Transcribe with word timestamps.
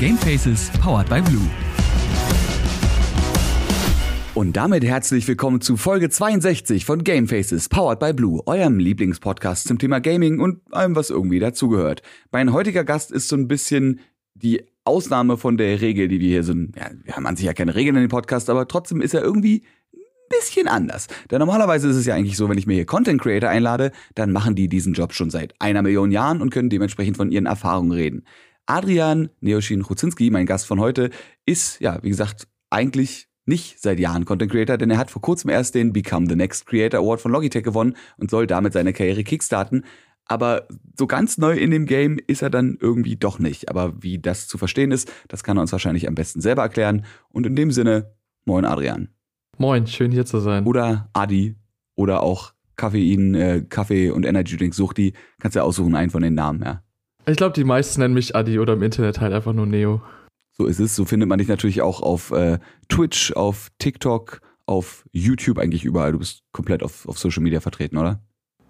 Gamefaces 0.00 0.70
powered 0.80 1.10
by 1.10 1.20
Blue. 1.20 1.46
Und 4.34 4.56
damit 4.56 4.82
herzlich 4.82 5.28
willkommen 5.28 5.60
zu 5.60 5.76
Folge 5.76 6.08
62 6.08 6.86
von 6.86 7.04
Gamefaces 7.04 7.68
powered 7.68 7.98
by 7.98 8.14
Blue, 8.14 8.40
eurem 8.46 8.78
Lieblingspodcast 8.78 9.68
zum 9.68 9.78
Thema 9.78 10.00
Gaming 10.00 10.40
und 10.40 10.62
allem, 10.70 10.96
was 10.96 11.10
irgendwie 11.10 11.38
dazugehört. 11.38 12.00
Mein 12.32 12.54
heutiger 12.54 12.82
Gast 12.82 13.12
ist 13.12 13.28
so 13.28 13.36
ein 13.36 13.46
bisschen 13.46 14.00
die 14.32 14.64
Ausnahme 14.84 15.36
von 15.36 15.58
der 15.58 15.82
Regel, 15.82 16.08
die 16.08 16.18
wir 16.18 16.28
hier 16.28 16.44
sind. 16.44 16.76
Ja, 16.76 16.90
wir 17.04 17.16
haben 17.16 17.26
an 17.26 17.36
sich 17.36 17.44
ja 17.44 17.52
keine 17.52 17.74
Regeln 17.74 17.96
in 17.96 18.04
dem 18.04 18.10
Podcast, 18.10 18.48
aber 18.48 18.66
trotzdem 18.68 19.02
ist 19.02 19.12
er 19.12 19.20
irgendwie 19.20 19.64
bisschen 20.30 20.68
anders. 20.68 21.08
Denn 21.30 21.40
normalerweise 21.40 21.88
ist 21.88 21.96
es 21.96 22.06
ja 22.06 22.14
eigentlich 22.14 22.36
so, 22.36 22.48
wenn 22.48 22.56
ich 22.56 22.66
mir 22.66 22.74
hier 22.74 22.86
Content 22.86 23.20
Creator 23.20 23.50
einlade, 23.50 23.90
dann 24.14 24.32
machen 24.32 24.54
die 24.54 24.68
diesen 24.68 24.94
Job 24.94 25.12
schon 25.12 25.28
seit 25.28 25.54
einer 25.58 25.82
Million 25.82 26.10
Jahren 26.10 26.40
und 26.40 26.50
können 26.50 26.70
dementsprechend 26.70 27.18
von 27.18 27.30
ihren 27.30 27.46
Erfahrungen 27.46 27.92
reden. 27.92 28.24
Adrian 28.66 29.30
Neoshin 29.40 29.82
Chudzinski, 29.82 30.30
mein 30.30 30.46
Gast 30.46 30.66
von 30.66 30.80
heute, 30.80 31.10
ist, 31.46 31.80
ja, 31.80 32.02
wie 32.02 32.10
gesagt, 32.10 32.48
eigentlich 32.70 33.28
nicht 33.46 33.80
seit 33.80 33.98
Jahren 33.98 34.24
Content 34.24 34.52
Creator, 34.52 34.78
denn 34.78 34.90
er 34.90 34.98
hat 34.98 35.10
vor 35.10 35.22
kurzem 35.22 35.50
erst 35.50 35.74
den 35.74 35.92
Become 35.92 36.26
the 36.28 36.36
Next 36.36 36.66
Creator 36.66 37.00
Award 37.00 37.20
von 37.20 37.32
Logitech 37.32 37.64
gewonnen 37.64 37.96
und 38.16 38.30
soll 38.30 38.46
damit 38.46 38.72
seine 38.72 38.92
Karriere 38.92 39.24
kickstarten. 39.24 39.84
Aber 40.24 40.68
so 40.96 41.08
ganz 41.08 41.38
neu 41.38 41.56
in 41.56 41.72
dem 41.72 41.86
Game 41.86 42.18
ist 42.28 42.42
er 42.42 42.50
dann 42.50 42.78
irgendwie 42.80 43.16
doch 43.16 43.40
nicht. 43.40 43.68
Aber 43.68 44.00
wie 44.00 44.20
das 44.20 44.46
zu 44.46 44.58
verstehen 44.58 44.92
ist, 44.92 45.12
das 45.26 45.42
kann 45.42 45.58
er 45.58 45.62
uns 45.62 45.72
wahrscheinlich 45.72 46.06
am 46.06 46.14
besten 46.14 46.40
selber 46.40 46.62
erklären. 46.62 47.04
Und 47.30 47.46
in 47.46 47.56
dem 47.56 47.72
Sinne, 47.72 48.12
moin 48.44 48.64
Adrian. 48.64 49.08
Moin, 49.58 49.88
schön 49.88 50.12
hier 50.12 50.24
zu 50.24 50.38
sein. 50.38 50.64
Oder 50.66 51.10
Adi 51.12 51.56
oder 51.96 52.22
auch 52.22 52.52
Kaffein, 52.76 53.34
äh, 53.34 53.64
Kaffee 53.68 54.10
und 54.10 54.24
Energy 54.24 54.56
Drink 54.56 54.74
Suchti. 54.74 55.14
Kannst 55.40 55.56
ja 55.56 55.64
aussuchen, 55.64 55.96
einen 55.96 56.10
von 56.10 56.22
den 56.22 56.34
Namen, 56.34 56.62
ja. 56.62 56.84
Ich 57.30 57.36
glaube, 57.36 57.52
die 57.52 57.64
meisten 57.64 58.00
nennen 58.00 58.14
mich 58.14 58.34
Adi 58.34 58.58
oder 58.58 58.72
im 58.72 58.82
Internet 58.82 59.20
halt 59.20 59.32
einfach 59.32 59.52
nur 59.52 59.66
Neo. 59.66 60.02
So 60.58 60.66
ist 60.66 60.80
es. 60.80 60.96
So 60.96 61.04
findet 61.04 61.28
man 61.28 61.38
dich 61.38 61.48
natürlich 61.48 61.80
auch 61.80 62.02
auf 62.02 62.32
äh, 62.32 62.58
Twitch, 62.88 63.32
auf 63.32 63.68
TikTok, 63.78 64.40
auf 64.66 65.04
YouTube, 65.12 65.58
eigentlich 65.58 65.84
überall. 65.84 66.12
Du 66.12 66.18
bist 66.18 66.42
komplett 66.52 66.82
auf, 66.82 67.06
auf 67.08 67.18
Social 67.18 67.42
Media 67.42 67.60
vertreten, 67.60 67.96
oder? 67.96 68.20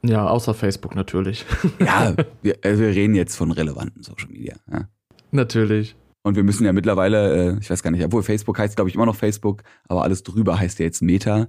Ja, 0.02 0.28
außer 0.28 0.54
Facebook 0.54 0.94
natürlich. 0.94 1.46
ja, 1.80 2.14
wir, 2.42 2.58
also 2.62 2.82
wir 2.82 2.88
reden 2.88 3.14
jetzt 3.14 3.36
von 3.36 3.50
relevanten 3.50 4.02
Social 4.02 4.28
Media. 4.28 4.56
Ja. 4.70 4.88
Natürlich. 5.30 5.96
Und 6.22 6.36
wir 6.36 6.42
müssen 6.42 6.64
ja 6.64 6.72
mittlerweile, 6.72 7.54
äh, 7.54 7.58
ich 7.60 7.70
weiß 7.70 7.82
gar 7.82 7.90
nicht, 7.90 8.04
obwohl 8.04 8.22
Facebook 8.22 8.58
heißt, 8.58 8.76
glaube 8.76 8.90
ich, 8.90 8.94
immer 8.94 9.06
noch 9.06 9.16
Facebook, 9.16 9.62
aber 9.88 10.02
alles 10.02 10.22
drüber 10.22 10.58
heißt 10.58 10.78
ja 10.78 10.84
jetzt 10.84 11.00
Meta. 11.00 11.48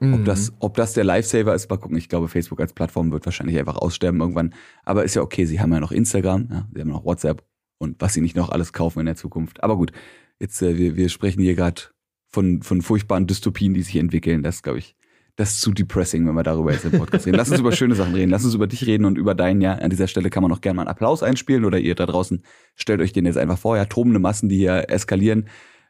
Mhm. 0.00 0.14
Ob, 0.14 0.24
das, 0.24 0.52
ob 0.58 0.74
das 0.76 0.94
der 0.94 1.04
Lifesaver 1.04 1.54
ist, 1.54 1.70
mal 1.70 1.76
gucken. 1.76 1.96
Ich 1.96 2.08
glaube, 2.08 2.28
Facebook 2.28 2.60
als 2.60 2.72
Plattform 2.72 3.12
wird 3.12 3.26
wahrscheinlich 3.26 3.58
einfach 3.58 3.76
aussterben 3.76 4.20
irgendwann. 4.20 4.54
Aber 4.84 5.04
ist 5.04 5.14
ja 5.14 5.22
okay, 5.22 5.44
sie 5.44 5.60
haben 5.60 5.72
ja 5.72 5.80
noch 5.80 5.92
Instagram, 5.92 6.48
ja, 6.50 6.68
sie 6.74 6.80
haben 6.80 6.88
noch 6.90 7.04
WhatsApp 7.04 7.44
und 7.78 7.96
was 8.00 8.14
sie 8.14 8.20
nicht 8.20 8.36
noch 8.36 8.48
alles 8.50 8.72
kaufen 8.72 9.00
in 9.00 9.06
der 9.06 9.16
Zukunft. 9.16 9.62
Aber 9.62 9.76
gut, 9.76 9.92
jetzt, 10.38 10.60
äh, 10.62 10.76
wir, 10.76 10.96
wir 10.96 11.08
sprechen 11.10 11.42
hier 11.42 11.54
gerade 11.54 11.82
von, 12.28 12.62
von 12.62 12.82
furchtbaren 12.82 13.26
Dystopien, 13.26 13.74
die 13.74 13.82
sich 13.82 13.96
entwickeln. 13.96 14.42
Das, 14.42 14.62
glaube 14.62 14.78
ich, 14.78 14.96
das 15.36 15.52
ist 15.52 15.60
zu 15.60 15.72
depressing, 15.72 16.26
wenn 16.26 16.34
wir 16.34 16.42
darüber 16.42 16.72
jetzt 16.72 16.84
im 16.84 16.92
Podcast 16.92 17.26
reden. 17.26 17.36
Lass 17.36 17.50
uns 17.50 17.60
über 17.60 17.72
schöne 17.72 17.94
Sachen 17.94 18.14
reden. 18.14 18.30
Lass 18.30 18.44
uns 18.44 18.54
über 18.54 18.66
dich 18.66 18.86
reden 18.86 19.04
und 19.04 19.16
über 19.16 19.34
deinen, 19.34 19.60
ja. 19.60 19.74
An 19.74 19.90
dieser 19.90 20.06
Stelle 20.06 20.30
kann 20.30 20.42
man 20.42 20.50
noch 20.50 20.60
gerne 20.60 20.76
mal 20.76 20.82
einen 20.82 20.90
Applaus 20.90 21.22
einspielen 21.22 21.64
oder 21.64 21.78
ihr 21.78 21.94
da 21.94 22.06
draußen 22.06 22.42
stellt 22.74 23.00
euch 23.00 23.12
den 23.12 23.26
jetzt 23.26 23.38
einfach 23.38 23.58
vor. 23.58 23.76
Ja, 23.76 23.84
tobende 23.86 24.18
Massen, 24.18 24.48
die 24.48 24.56
hier 24.56 24.90
eskalieren. 24.90 25.48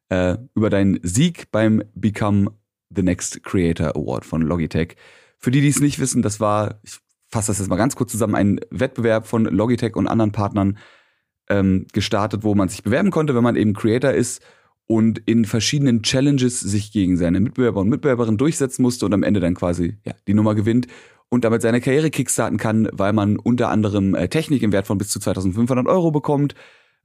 Äh, 0.08 0.39
über 0.55 0.70
deinen 0.70 0.98
Sieg 1.02 1.50
beim 1.50 1.83
Become 1.95 2.52
the 2.94 3.02
Next 3.02 3.42
Creator 3.42 3.96
Award 3.96 4.24
von 4.24 4.42
Logitech. 4.42 4.96
Für 5.38 5.50
die, 5.50 5.60
die 5.60 5.69
es 5.69 5.80
nicht 5.80 5.98
wissen, 5.98 6.22
das 6.22 6.41
war, 6.41 6.80
ich 6.83 6.98
fasse 7.28 7.48
das 7.48 7.58
jetzt 7.58 7.69
mal 7.69 7.77
ganz 7.77 7.96
kurz 7.96 8.12
zusammen, 8.12 8.34
ein 8.34 8.60
Wettbewerb 8.70 9.27
von 9.27 9.44
Logitech 9.44 9.96
und 9.96 10.08
anderen 10.08 10.33
Partnern 10.33 10.78
ähm, 11.48 11.86
gestartet, 11.92 12.45
wo 12.45 12.55
man 12.55 12.68
sich 12.68 12.83
bewerben 12.83 13.11
konnte, 13.11 13.34
wenn 13.34 13.42
man 13.42 13.56
eben 13.56 13.73
Creator 13.73 14.11
ist 14.11 14.42
und 14.86 15.20
in 15.27 15.45
verschiedenen 15.45 16.02
Challenges 16.02 16.61
sich 16.61 16.92
gegen 16.92 17.17
seine 17.17 17.40
Mitbewerber 17.40 17.80
und 17.80 17.89
Mitbewerberinnen 17.89 18.39
durchsetzen 18.39 18.83
musste 18.83 19.07
und 19.07 19.14
am 19.14 19.22
Ende 19.22 19.40
dann 19.40 19.55
quasi 19.55 19.98
ja, 20.05 20.14
die 20.27 20.34
Nummer 20.34 20.55
gewinnt 20.55 20.89
und 21.28 21.45
damit 21.45 21.62
seine 21.62 21.80
Karriere 21.80 22.11
kickstarten 22.11 22.58
kann, 22.58 22.89
weil 22.92 23.12
man 23.12 23.36
unter 23.36 23.68
anderem 23.68 24.14
äh, 24.14 24.28
Technik 24.28 24.62
im 24.62 24.72
Wert 24.72 24.89
von 24.89 24.98
bis 24.98 25.08
zu 25.08 25.20
2500 25.20 25.86
Euro 25.86 26.11
bekommt, 26.11 26.55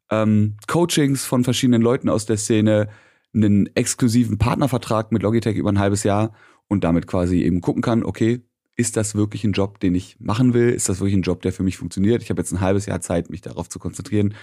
ähm, 0.09 0.57
Coachings 0.67 1.25
von 1.25 1.43
verschiedenen 1.43 1.81
Leuten 1.81 2.09
aus 2.09 2.25
der 2.25 2.37
Szene, 2.37 2.89
einen 3.35 3.69
exklusiven 3.75 4.37
Partnervertrag 4.37 5.11
mit 5.11 5.21
Logitech 5.21 5.55
über 5.55 5.71
ein 5.71 5.79
halbes 5.79 6.03
Jahr 6.03 6.33
und 6.67 6.83
damit 6.83 7.07
quasi 7.07 7.41
eben 7.43 7.61
gucken 7.61 7.81
kann, 7.81 8.03
okay, 8.03 8.41
ist 8.75 8.97
das 8.97 9.15
wirklich 9.15 9.43
ein 9.43 9.53
Job, 9.53 9.79
den 9.79 9.95
ich 9.95 10.17
machen 10.19 10.53
will? 10.53 10.69
Ist 10.69 10.89
das 10.89 10.99
wirklich 10.99 11.15
ein 11.15 11.21
Job, 11.21 11.41
der 11.41 11.53
für 11.53 11.63
mich 11.63 11.77
funktioniert? 11.77 12.21
Ich 12.21 12.29
habe 12.29 12.41
jetzt 12.41 12.51
ein 12.51 12.61
halbes 12.61 12.85
Jahr 12.85 12.99
Zeit, 12.99 13.29
mich 13.29 13.41
darauf 13.41 13.69
zu 13.69 13.79
konzentrieren 13.79 14.33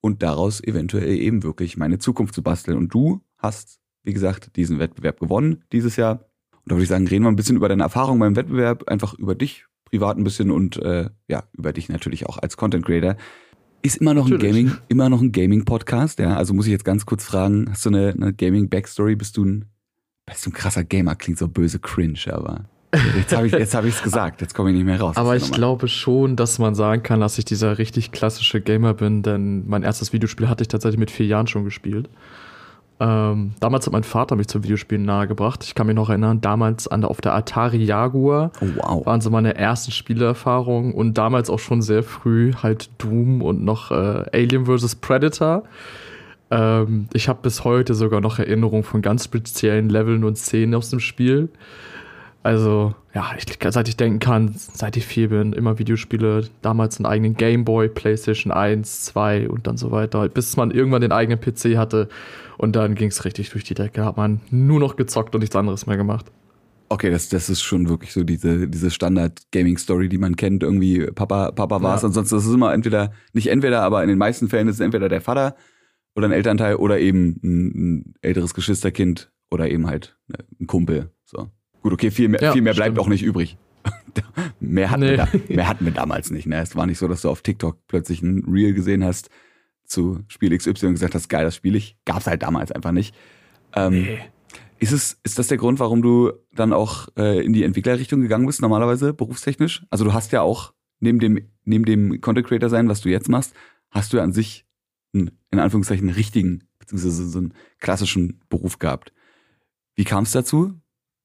und 0.00 0.22
daraus 0.22 0.62
eventuell 0.62 1.16
eben 1.18 1.42
wirklich 1.42 1.76
meine 1.76 1.98
Zukunft 1.98 2.34
zu 2.34 2.42
basteln. 2.42 2.78
Und 2.78 2.94
du 2.94 3.20
hast, 3.38 3.80
wie 4.02 4.14
gesagt, 4.14 4.56
diesen 4.56 4.78
Wettbewerb 4.78 5.20
gewonnen 5.20 5.64
dieses 5.72 5.96
Jahr. 5.96 6.24
Und 6.52 6.70
da 6.70 6.74
würde 6.76 6.84
ich 6.84 6.88
sagen, 6.88 7.06
reden 7.06 7.24
wir 7.24 7.28
ein 7.30 7.36
bisschen 7.36 7.56
über 7.56 7.68
deine 7.68 7.82
Erfahrung 7.82 8.18
beim 8.18 8.36
Wettbewerb, 8.36 8.88
einfach 8.88 9.14
über 9.14 9.34
dich 9.34 9.66
privat 9.84 10.16
ein 10.16 10.24
bisschen 10.24 10.50
und 10.50 10.76
äh, 10.78 11.10
ja, 11.28 11.44
über 11.52 11.72
dich 11.72 11.90
natürlich 11.90 12.26
auch 12.26 12.38
als 12.38 12.56
Content 12.56 12.86
Creator. 12.86 13.16
Ist 13.82 13.96
immer 13.96 14.14
noch 14.14 14.28
natürlich. 14.28 14.54
ein 14.54 14.66
Gaming, 14.66 14.78
immer 14.88 15.08
noch 15.08 15.20
ein 15.20 15.32
Gaming-Podcast, 15.32 16.20
ja. 16.20 16.36
Also 16.36 16.54
muss 16.54 16.66
ich 16.66 16.72
jetzt 16.72 16.84
ganz 16.84 17.04
kurz 17.04 17.24
fragen, 17.24 17.66
hast 17.70 17.84
du 17.84 17.90
eine, 17.90 18.10
eine 18.10 18.32
Gaming-Backstory? 18.32 19.16
Bist 19.16 19.36
du 19.36 19.44
ein, 19.44 19.64
bist 20.26 20.46
du 20.46 20.50
ein 20.50 20.52
krasser 20.52 20.84
Gamer? 20.84 21.16
Klingt 21.16 21.38
so 21.38 21.48
böse 21.48 21.80
cringe, 21.80 22.20
aber. 22.30 22.66
Jetzt 23.16 23.34
habe 23.34 23.46
ich 23.46 23.54
es 23.54 23.74
hab 23.74 23.84
gesagt, 24.04 24.40
jetzt 24.40 24.54
komme 24.54 24.70
ich 24.70 24.76
nicht 24.76 24.84
mehr 24.84 25.00
raus. 25.00 25.16
Aber 25.16 25.34
ich 25.34 25.50
glaube 25.50 25.88
schon, 25.88 26.36
dass 26.36 26.58
man 26.58 26.74
sagen 26.74 27.02
kann, 27.02 27.20
dass 27.20 27.38
ich 27.38 27.44
dieser 27.44 27.78
richtig 27.78 28.12
klassische 28.12 28.60
Gamer 28.60 28.94
bin, 28.94 29.22
denn 29.22 29.66
mein 29.66 29.82
erstes 29.82 30.12
Videospiel 30.12 30.48
hatte 30.48 30.62
ich 30.62 30.68
tatsächlich 30.68 30.98
mit 30.98 31.10
vier 31.10 31.26
Jahren 31.26 31.46
schon 31.46 31.64
gespielt. 31.64 32.08
Ähm, 33.02 33.50
damals 33.58 33.84
hat 33.86 33.92
mein 33.92 34.04
Vater 34.04 34.36
mich 34.36 34.46
zum 34.46 34.62
Videospielen 34.62 35.04
nahegebracht. 35.04 35.64
Ich 35.64 35.74
kann 35.74 35.88
mich 35.88 35.96
noch 35.96 36.08
erinnern, 36.08 36.40
damals 36.40 36.86
an 36.86 37.00
der, 37.00 37.10
auf 37.10 37.20
der 37.20 37.34
Atari 37.34 37.82
Jaguar 37.82 38.52
oh, 38.60 38.66
wow. 38.76 39.06
waren 39.06 39.20
so 39.20 39.28
meine 39.28 39.56
ersten 39.56 39.90
Spielerfahrungen 39.90 40.94
und 40.94 41.18
damals 41.18 41.50
auch 41.50 41.58
schon 41.58 41.82
sehr 41.82 42.04
früh 42.04 42.52
halt 42.62 42.90
Doom 42.98 43.42
und 43.42 43.64
noch 43.64 43.90
äh, 43.90 44.24
Alien 44.32 44.66
vs. 44.66 44.94
Predator. 44.96 45.64
Ähm, 46.52 47.08
ich 47.12 47.28
habe 47.28 47.40
bis 47.42 47.64
heute 47.64 47.94
sogar 47.94 48.20
noch 48.20 48.38
Erinnerungen 48.38 48.84
von 48.84 49.02
ganz 49.02 49.24
speziellen 49.24 49.88
Leveln 49.88 50.22
und 50.22 50.38
Szenen 50.38 50.76
aus 50.76 50.90
dem 50.90 51.00
Spiel. 51.00 51.48
Also, 52.42 52.94
ja, 53.14 53.32
ich, 53.36 53.44
seit 53.72 53.88
ich 53.88 53.96
denken 53.96 54.18
kann, 54.18 54.54
seit 54.56 54.96
ich 54.96 55.06
vier 55.06 55.28
bin, 55.28 55.52
immer 55.52 55.78
Videospiele, 55.78 56.48
damals 56.60 56.98
einen 56.98 57.06
eigenen 57.06 57.36
Gameboy, 57.36 57.88
PlayStation 57.88 58.52
1, 58.52 59.04
2 59.04 59.48
und 59.48 59.66
dann 59.66 59.76
so 59.76 59.92
weiter, 59.92 60.28
bis 60.28 60.56
man 60.56 60.72
irgendwann 60.72 61.02
den 61.02 61.12
eigenen 61.12 61.40
PC 61.40 61.76
hatte 61.76 62.08
und 62.58 62.74
dann 62.74 62.96
ging 62.96 63.08
es 63.08 63.24
richtig 63.24 63.50
durch 63.50 63.64
die 63.64 63.74
Decke, 63.74 64.04
hat 64.04 64.16
man 64.16 64.40
nur 64.50 64.80
noch 64.80 64.96
gezockt 64.96 65.34
und 65.34 65.40
nichts 65.40 65.54
anderes 65.54 65.86
mehr 65.86 65.96
gemacht. 65.96 66.26
Okay, 66.88 67.10
das, 67.10 67.28
das 67.28 67.48
ist 67.48 67.62
schon 67.62 67.88
wirklich 67.88 68.12
so 68.12 68.22
diese, 68.22 68.68
diese 68.68 68.90
Standard-Gaming-Story, 68.90 70.10
die 70.10 70.18
man 70.18 70.36
kennt. 70.36 70.62
Irgendwie 70.62 71.06
Papa, 71.06 71.50
Papa 71.52 71.80
war 71.80 71.94
es. 71.94 72.02
Ja. 72.02 72.08
Ansonsten 72.08 72.36
ist 72.36 72.44
es 72.44 72.52
immer 72.52 72.74
entweder, 72.74 73.12
nicht 73.32 73.46
entweder, 73.46 73.80
aber 73.82 74.02
in 74.02 74.10
den 74.10 74.18
meisten 74.18 74.48
Fällen 74.48 74.68
ist 74.68 74.74
es 74.74 74.80
entweder 74.80 75.08
der 75.08 75.22
Vater 75.22 75.56
oder 76.14 76.26
ein 76.26 76.32
Elternteil 76.32 76.74
oder 76.74 76.98
eben 76.98 77.40
ein, 77.42 77.66
ein 77.74 78.14
älteres 78.20 78.52
Geschwisterkind 78.52 79.32
oder 79.50 79.70
eben 79.70 79.86
halt 79.86 80.18
ne, 80.26 80.38
ein 80.60 80.66
Kumpel. 80.66 81.10
So. 81.24 81.48
Gut, 81.82 81.92
okay, 81.92 82.10
viel 82.10 82.28
mehr, 82.28 82.40
ja, 82.40 82.52
viel 82.52 82.62
mehr 82.62 82.74
bleibt 82.74 82.98
auch 82.98 83.08
nicht 83.08 83.22
übrig. 83.22 83.56
mehr, 84.60 84.90
hatten 84.90 85.02
nee. 85.02 85.10
wir 85.10 85.16
da, 85.16 85.28
mehr 85.48 85.68
hatten 85.68 85.84
wir 85.84 85.92
damals 85.92 86.30
nicht. 86.30 86.46
Ne? 86.46 86.60
Es 86.60 86.76
war 86.76 86.86
nicht 86.86 86.98
so, 86.98 87.08
dass 87.08 87.22
du 87.22 87.28
auf 87.28 87.42
TikTok 87.42 87.78
plötzlich 87.88 88.22
ein 88.22 88.44
Reel 88.48 88.72
gesehen 88.72 89.04
hast 89.04 89.30
zu 89.84 90.20
Spiel 90.28 90.56
XY 90.56 90.86
und 90.86 90.92
gesagt 90.92 91.14
hast, 91.14 91.28
geil, 91.28 91.44
das 91.44 91.56
spiele 91.56 91.76
ich. 91.76 91.96
Gab's 92.04 92.26
halt 92.26 92.42
damals 92.42 92.72
einfach 92.72 92.92
nicht. 92.92 93.14
Ähm, 93.74 94.02
nee. 94.02 94.18
Ist, 94.78 94.92
es, 94.92 95.20
ist 95.22 95.38
das 95.38 95.48
der 95.48 95.58
Grund, 95.58 95.78
warum 95.78 96.02
du 96.02 96.32
dann 96.54 96.72
auch 96.72 97.08
äh, 97.16 97.44
in 97.44 97.52
die 97.52 97.62
Entwicklerrichtung 97.62 98.20
gegangen 98.20 98.46
bist, 98.46 98.62
normalerweise 98.62 99.12
berufstechnisch? 99.12 99.84
Also 99.90 100.04
du 100.04 100.12
hast 100.12 100.32
ja 100.32 100.42
auch 100.42 100.72
neben 100.98 101.18
dem, 101.18 101.38
neben 101.64 101.84
dem 101.84 102.20
Content 102.20 102.46
Creator 102.46 102.68
sein, 102.68 102.88
was 102.88 103.00
du 103.00 103.08
jetzt 103.08 103.28
machst, 103.28 103.54
hast 103.90 104.12
du 104.12 104.16
ja 104.16 104.22
an 104.22 104.32
sich 104.32 104.66
einen, 105.14 105.30
in 105.50 105.58
Anführungszeichen, 105.58 106.10
richtigen, 106.10 106.64
beziehungsweise 106.78 107.28
so 107.28 107.38
einen 107.38 107.54
klassischen 107.78 108.40
Beruf 108.48 108.78
gehabt. 108.78 109.12
Wie 109.94 110.04
kam 110.04 110.24
es 110.24 110.32
dazu? 110.32 110.74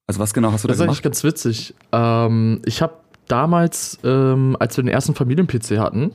Also 0.08 0.20
was 0.20 0.34
genau 0.34 0.50
hast 0.50 0.64
du 0.64 0.68
das 0.68 0.78
da 0.78 0.84
gemacht? 0.84 1.04
Das 1.04 1.22
ist 1.22 1.24
eigentlich 1.24 1.44
ganz 1.44 1.68
witzig. 1.68 1.74
Ähm, 1.92 2.62
ich 2.64 2.82
habe 2.82 2.94
damals, 3.28 3.98
ähm, 4.02 4.56
als 4.58 4.76
wir 4.76 4.82
den 4.82 4.88
ersten 4.88 5.14
Familien-PC 5.14 5.78
hatten, 5.78 6.14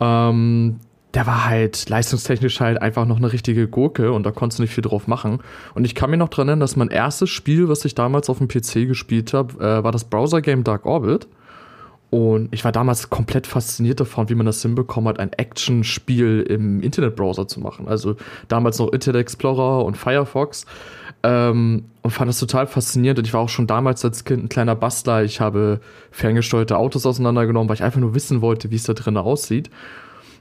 ähm, 0.00 0.80
der 1.14 1.26
war 1.26 1.46
halt 1.46 1.88
leistungstechnisch 1.88 2.60
halt 2.60 2.80
einfach 2.80 3.06
noch 3.06 3.16
eine 3.16 3.32
richtige 3.32 3.66
Gurke 3.66 4.12
und 4.12 4.24
da 4.24 4.30
konntest 4.30 4.58
du 4.58 4.62
nicht 4.62 4.74
viel 4.74 4.82
drauf 4.82 5.08
machen. 5.08 5.40
Und 5.74 5.84
ich 5.84 5.94
kann 5.94 6.10
mir 6.10 6.16
noch 6.16 6.28
dran 6.28 6.48
erinnern, 6.48 6.60
dass 6.60 6.76
mein 6.76 6.88
erstes 6.88 7.30
Spiel, 7.30 7.68
was 7.68 7.84
ich 7.84 7.94
damals 7.94 8.30
auf 8.30 8.38
dem 8.38 8.46
PC 8.46 8.86
gespielt 8.86 9.34
habe, 9.34 9.54
äh, 9.54 9.82
war 9.82 9.90
das 9.90 10.04
Browser-Game 10.04 10.64
Dark 10.64 10.86
Orbit. 10.86 11.26
Und 12.10 12.48
ich 12.52 12.64
war 12.64 12.72
damals 12.72 13.10
komplett 13.10 13.46
fasziniert 13.46 14.00
davon, 14.00 14.28
wie 14.30 14.34
man 14.34 14.46
das 14.46 14.62
hinbekommen 14.62 15.08
hat, 15.08 15.18
ein 15.18 15.32
Action-Spiel 15.32 16.46
im 16.48 16.80
Internetbrowser 16.80 17.48
zu 17.48 17.60
machen. 17.60 17.86
Also 17.86 18.16
damals 18.48 18.78
noch 18.78 18.92
Internet 18.92 19.22
Explorer 19.22 19.84
und 19.84 19.96
Firefox. 19.96 20.64
Ähm, 21.22 21.84
und 22.02 22.10
fand 22.10 22.28
das 22.28 22.38
total 22.38 22.66
faszinierend. 22.66 23.18
Und 23.18 23.26
ich 23.26 23.34
war 23.34 23.40
auch 23.40 23.48
schon 23.48 23.66
damals 23.66 24.04
als 24.04 24.24
Kind 24.24 24.44
ein 24.44 24.48
kleiner 24.48 24.74
Bastler. 24.74 25.24
Ich 25.24 25.40
habe 25.40 25.80
ferngesteuerte 26.10 26.78
Autos 26.78 27.04
auseinandergenommen, 27.06 27.68
weil 27.68 27.76
ich 27.76 27.82
einfach 27.82 28.00
nur 28.00 28.14
wissen 28.14 28.40
wollte, 28.40 28.70
wie 28.70 28.76
es 28.76 28.84
da 28.84 28.94
drin 28.94 29.16
aussieht. 29.16 29.70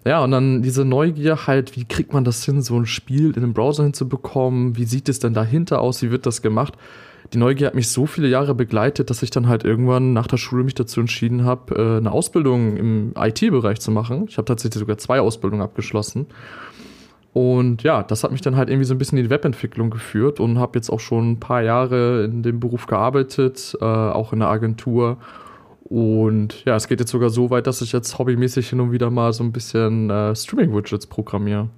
Ja, 0.06 0.24
und 0.24 0.32
dann 0.32 0.62
diese 0.62 0.86
Neugier 0.86 1.48
halt, 1.48 1.76
wie 1.76 1.84
kriegt 1.84 2.14
man 2.14 2.24
das 2.24 2.46
hin, 2.46 2.62
so 2.62 2.78
ein 2.80 2.86
Spiel 2.86 3.32
in 3.32 3.44
einem 3.44 3.54
Browser 3.54 3.84
hinzubekommen? 3.84 4.78
Wie 4.78 4.86
sieht 4.86 5.10
es 5.10 5.20
denn 5.20 5.34
dahinter 5.34 5.82
aus? 5.82 6.02
Wie 6.02 6.12
wird 6.12 6.26
das 6.26 6.42
gemacht? 6.42 6.76
Die 7.34 7.38
Neugier 7.38 7.68
hat 7.68 7.76
mich 7.76 7.90
so 7.90 8.06
viele 8.06 8.30
Jahre 8.30 8.56
begleitet, 8.56 9.10
dass 9.10 9.22
ich 9.22 9.32
dann 9.32 9.50
halt 9.50 9.66
irgendwann 9.66 10.14
nach 10.14 10.28
der 10.28 10.38
Schule 10.38 10.64
mich 10.64 10.76
dazu 10.76 11.02
entschieden 11.02 11.44
habe, 11.44 11.76
äh, 11.76 11.98
eine 11.98 12.12
Ausbildung 12.12 12.78
im 12.78 13.14
IT-Bereich 13.18 13.82
zu 13.82 13.92
machen. 13.92 14.28
Ich 14.30 14.38
habe 14.38 14.46
tatsächlich 14.46 14.80
sogar 14.80 14.98
zwei 14.98 15.20
Ausbildungen 15.20 15.62
abgeschlossen. 15.62 16.28
Und 17.38 17.84
ja, 17.84 18.02
das 18.02 18.24
hat 18.24 18.32
mich 18.32 18.42
dann 18.42 18.56
halt 18.56 18.68
irgendwie 18.68 18.86
so 18.86 18.96
ein 18.96 18.98
bisschen 18.98 19.20
in 19.20 19.26
die 19.26 19.30
Webentwicklung 19.30 19.92
geführt 19.92 20.40
und 20.40 20.58
habe 20.58 20.80
jetzt 20.80 20.90
auch 20.90 21.00
schon 21.00 21.34
ein 21.34 21.40
paar 21.40 21.62
Jahre 21.62 22.24
in 22.24 22.42
dem 22.42 22.60
Beruf 22.60 22.88
gearbeitet, 22.88 23.78
äh, 23.80 23.86
auch 23.86 24.34
in 24.34 24.40
der 24.40 24.48
Agentur. 24.48 25.18
Und 25.84 26.66
ja, 26.66 26.76
es 26.76 26.88
geht 26.88 27.00
jetzt 27.00 27.12
sogar 27.12 27.30
so 27.30 27.52
weit, 27.52 27.68
dass 27.68 27.84
ich 27.84 27.92
jetzt 27.92 28.18
hobbymäßig 28.18 28.72
hin 28.72 28.80
und 28.80 28.92
wieder 28.92 29.12
mal 29.12 29.34
so 29.34 29.44
ein 29.44 29.52
bisschen 29.52 30.10
äh, 30.10 30.36
Streaming-Widgets 30.36 31.06
programmiere. 31.06 31.70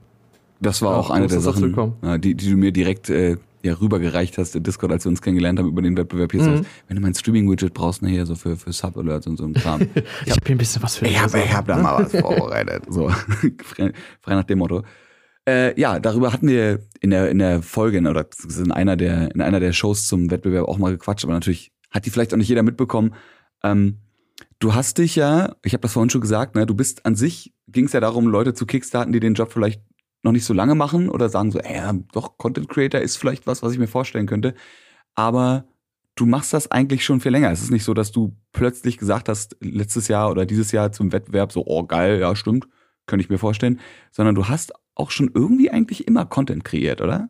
Das 0.62 0.82
war 0.82 0.94
ja, 0.94 0.98
auch 0.98 1.10
eine 1.10 1.28
der 1.28 1.42
Sachen, 1.42 1.76
die, 2.22 2.36
die 2.36 2.52
du 2.52 2.56
mir 2.56 2.72
direkt 2.72 3.10
äh, 3.10 3.36
ja, 3.62 3.74
rübergereicht 3.74 4.38
hast 4.38 4.56
in 4.56 4.64
Discord, 4.64 4.94
als 4.94 5.04
wir 5.04 5.10
uns 5.10 5.22
kennengelernt 5.22 5.60
haben 5.60 5.68
über 5.68 5.82
den 5.82 5.98
Wettbewerb. 5.98 6.32
Hier 6.32 6.42
mhm. 6.42 6.56
sagst, 6.56 6.70
wenn 6.88 6.96
du 6.96 7.02
mein 7.02 7.14
Streaming-Widget 7.14 7.74
brauchst, 7.74 8.02
ne, 8.02 8.08
hier 8.08 8.26
so 8.26 8.36
für, 8.36 8.56
für 8.56 8.72
Sub-Alerts 8.72 9.28
und 9.28 9.36
so 9.36 9.44
ein 9.44 9.54
Kram. 9.54 9.82
ich 9.94 10.32
habe 10.32 10.38
hab 10.38 10.48
hier 10.48 10.56
ein 10.56 10.58
bisschen 10.58 10.82
was 10.82 10.96
für 10.96 11.04
dich. 11.04 11.16
Ich 11.16 11.22
habe 11.22 11.54
hab 11.54 11.68
da 11.68 11.76
mal 11.76 12.06
was 12.06 12.16
vorbereitet. 12.16 12.84
So, 12.88 13.10
frei, 13.66 13.92
frei 14.22 14.36
nach 14.36 14.46
dem 14.46 14.60
Motto. 14.60 14.84
Äh, 15.50 15.80
ja, 15.80 16.00
darüber 16.00 16.32
hatten 16.32 16.48
wir 16.48 16.86
in 17.02 17.10
der, 17.10 17.32
in 17.32 17.40
der 17.40 17.64
Folge 17.64 17.98
oder 18.08 18.28
in 18.60 18.72
einer 18.72 18.96
der, 18.96 19.34
in 19.34 19.42
einer 19.42 19.60
der 19.60 19.74
Shows 19.74 20.08
zum 20.08 20.30
Wettbewerb 20.30 20.68
auch 20.68 20.78
mal 20.78 20.92
gequatscht, 20.92 21.24
aber 21.24 21.34
natürlich 21.34 21.72
hat 21.90 22.06
die 22.06 22.12
vielleicht 22.12 22.32
auch 22.32 22.38
nicht 22.38 22.50
jeder 22.50 22.62
mitbekommen. 22.62 23.16
Ähm, 23.64 23.98
du 24.60 24.76
hast 24.76 25.00
dich 25.00 25.16
ja, 25.16 25.56
ich 25.66 25.74
habe 25.74 25.82
das 25.82 25.94
vorhin 25.94 26.12
schon 26.12 26.22
gesagt, 26.22 26.54
ne, 26.54 26.68
du 26.68 26.76
bist 26.76 27.04
an 27.08 27.16
sich, 27.16 27.52
ging 27.68 27.86
es 27.86 27.94
ja 27.94 28.00
darum, 28.00 28.28
Leute 28.28 28.54
zu 28.54 28.68
kickstarten, 28.68 29.12
die 29.12 29.20
den 29.20 29.34
Job 29.34 29.52
vielleicht 29.52 29.82
noch 30.22 30.34
nicht 30.34 30.46
so 30.46 30.54
lange 30.54 30.76
machen 30.76 31.10
oder 31.10 31.30
sagen 31.30 31.50
so, 31.50 31.58
ey, 31.58 31.82
doch, 32.12 32.38
Content 32.38 32.70
Creator 32.70 33.02
ist 33.02 33.18
vielleicht 33.18 33.48
was, 33.48 33.64
was 33.64 33.74
ich 33.74 33.80
mir 33.80 33.88
vorstellen 33.88 34.28
könnte. 34.28 34.54
Aber 35.16 35.66
du 36.14 36.28
machst 36.28 36.54
das 36.54 36.70
eigentlich 36.70 37.04
schon 37.04 37.22
viel 37.22 37.32
länger. 37.32 37.50
Es 37.50 37.64
ist 37.64 37.72
nicht 37.72 37.86
so, 37.86 37.96
dass 37.96 38.12
du 38.12 38.38
plötzlich 38.52 39.00
gesagt 39.00 39.30
hast, 39.30 39.58
letztes 39.62 40.10
Jahr 40.10 40.30
oder 40.30 40.46
dieses 40.46 40.72
Jahr 40.72 40.92
zum 40.92 41.12
Wettbewerb 41.12 41.52
so, 41.52 41.64
oh 41.66 41.86
geil, 41.86 42.20
ja, 42.20 42.36
stimmt, 42.36 42.68
könnte 43.08 43.24
ich 43.24 43.32
mir 43.32 43.40
vorstellen, 43.40 43.80
sondern 44.12 44.36
du 44.36 44.48
hast 44.48 44.74
auch 45.00 45.12
schon 45.12 45.32
irgendwie 45.34 45.72
eigentlich 45.72 46.08
immer 46.08 46.26
Content 46.26 46.64
kreiert, 46.64 47.02
oder? 47.02 47.30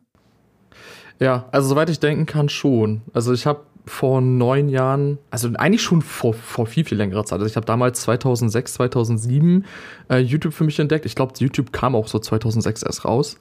Ja, 1.18 1.48
also 1.52 1.68
soweit 1.68 1.90
ich 1.90 2.00
denken 2.00 2.26
kann, 2.26 2.48
schon. 2.48 3.02
Also 3.12 3.32
ich 3.32 3.46
habe 3.46 3.60
vor 3.86 4.20
neun 4.20 4.68
Jahren, 4.68 5.18
also 5.30 5.50
eigentlich 5.56 5.82
schon 5.82 6.02
vor, 6.02 6.34
vor 6.34 6.66
viel, 6.66 6.84
viel 6.84 6.98
längerer 6.98 7.24
Zeit. 7.24 7.38
Also 7.40 7.46
ich 7.46 7.56
habe 7.56 7.66
damals 7.66 8.00
2006, 8.02 8.74
2007 8.74 9.64
äh, 10.08 10.18
YouTube 10.18 10.54
für 10.54 10.64
mich 10.64 10.78
entdeckt. 10.78 11.06
Ich 11.06 11.14
glaube, 11.14 11.34
YouTube 11.38 11.72
kam 11.72 11.94
auch 11.94 12.06
so 12.06 12.18
2006 12.18 12.82
erst 12.82 13.04
raus. 13.04 13.38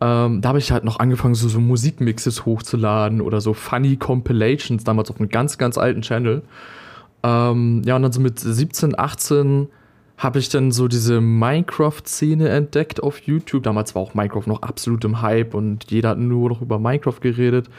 Ähm, 0.00 0.40
da 0.40 0.50
habe 0.50 0.58
ich 0.58 0.70
halt 0.70 0.84
noch 0.84 1.00
angefangen, 1.00 1.34
so, 1.34 1.48
so 1.48 1.60
Musikmixes 1.60 2.46
hochzuladen 2.46 3.20
oder 3.20 3.40
so 3.40 3.52
Funny 3.52 3.96
Compilations, 3.96 4.84
damals 4.84 5.10
auf 5.10 5.18
einem 5.18 5.28
ganz, 5.28 5.58
ganz 5.58 5.76
alten 5.76 6.02
Channel. 6.02 6.42
Ähm, 7.22 7.82
ja, 7.84 7.96
und 7.96 8.02
dann 8.02 8.12
so 8.12 8.20
mit 8.20 8.38
17, 8.38 8.98
18 8.98 9.68
habe 10.18 10.40
ich 10.40 10.48
dann 10.48 10.72
so 10.72 10.88
diese 10.88 11.20
Minecraft-Szene 11.20 12.48
entdeckt 12.48 13.02
auf 13.02 13.20
YouTube. 13.20 13.62
Damals 13.62 13.94
war 13.94 14.02
auch 14.02 14.14
Minecraft 14.14 14.46
noch 14.46 14.62
absolut 14.62 15.04
im 15.04 15.22
Hype 15.22 15.54
und 15.54 15.90
jeder 15.90 16.10
hat 16.10 16.18
nur 16.18 16.50
noch 16.50 16.60
über 16.60 16.80
Minecraft 16.80 17.20
geredet. 17.20 17.70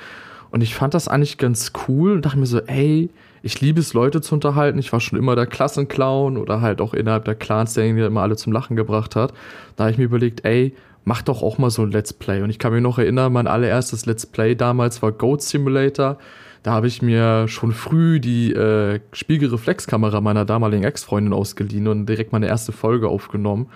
Und 0.50 0.62
ich 0.62 0.74
fand 0.74 0.94
das 0.94 1.09
eigentlich 1.09 1.38
ganz 1.38 1.74
cool 1.88 2.13
und 2.13 2.25
dachte 2.25 2.39
mir 2.39 2.45
so, 2.45 2.62
ey, 2.62 3.09
ich 3.44 3.59
liebe 3.62 3.81
es, 3.81 3.94
Leute 3.94 4.21
zu 4.21 4.36
unterhalten. 4.36 4.80
Ich 4.80 4.91
war 4.91 5.01
schon 5.01 5.19
immer 5.19 5.36
der 5.36 5.47
Klassenclown 5.47 6.38
oder 6.38 6.62
halt 6.62 6.81
auch 6.81 6.94
innerhalb 6.94 7.25
der 7.25 7.36
Clans, 7.36 7.74
der 7.74 7.86
immer 7.86 8.21
alle 8.21 8.38
zum 8.38 8.53
Lachen 8.53 8.75
gebracht 8.75 9.15
hat. 9.15 9.33
Da 9.75 9.83
habe 9.83 9.91
ich 9.91 9.97
mir 9.97 10.06
überlegt, 10.06 10.45
ey, 10.45 10.74
mach 11.03 11.21
doch 11.21 11.44
auch 11.44 11.57
mal 11.57 11.69
so 11.69 11.81
ein 11.81 11.91
Let's 11.91 12.13
Play. 12.13 12.41
Und 12.41 12.50
ich 12.50 12.59
kann 12.59 12.71
mich 12.74 12.81
noch 12.81 13.00
erinnern, 13.00 13.33
mein 13.33 13.47
allererstes 13.47 14.06
Let's 14.06 14.25
Play 14.25 14.56
damals 14.56 15.01
war 15.01 15.12
Goat 15.12 15.41
Simulator. 15.41 16.18
Da 16.63 16.71
habe 16.71 16.88
ich 16.88 17.01
mir 17.01 17.47
schon 17.47 17.71
früh 17.71 18.19
die 18.19 18.53
äh, 18.53 19.00
Spiegelreflexkamera 19.13 20.19
meiner 20.21 20.45
damaligen 20.45 20.83
Ex-Freundin 20.83 21.33
ausgeliehen 21.33 21.88
und 21.88 22.06
direkt 22.06 22.33
meine 22.33 22.47
erste 22.47 22.71
Folge 22.71 23.07
aufgenommen. 23.07 23.67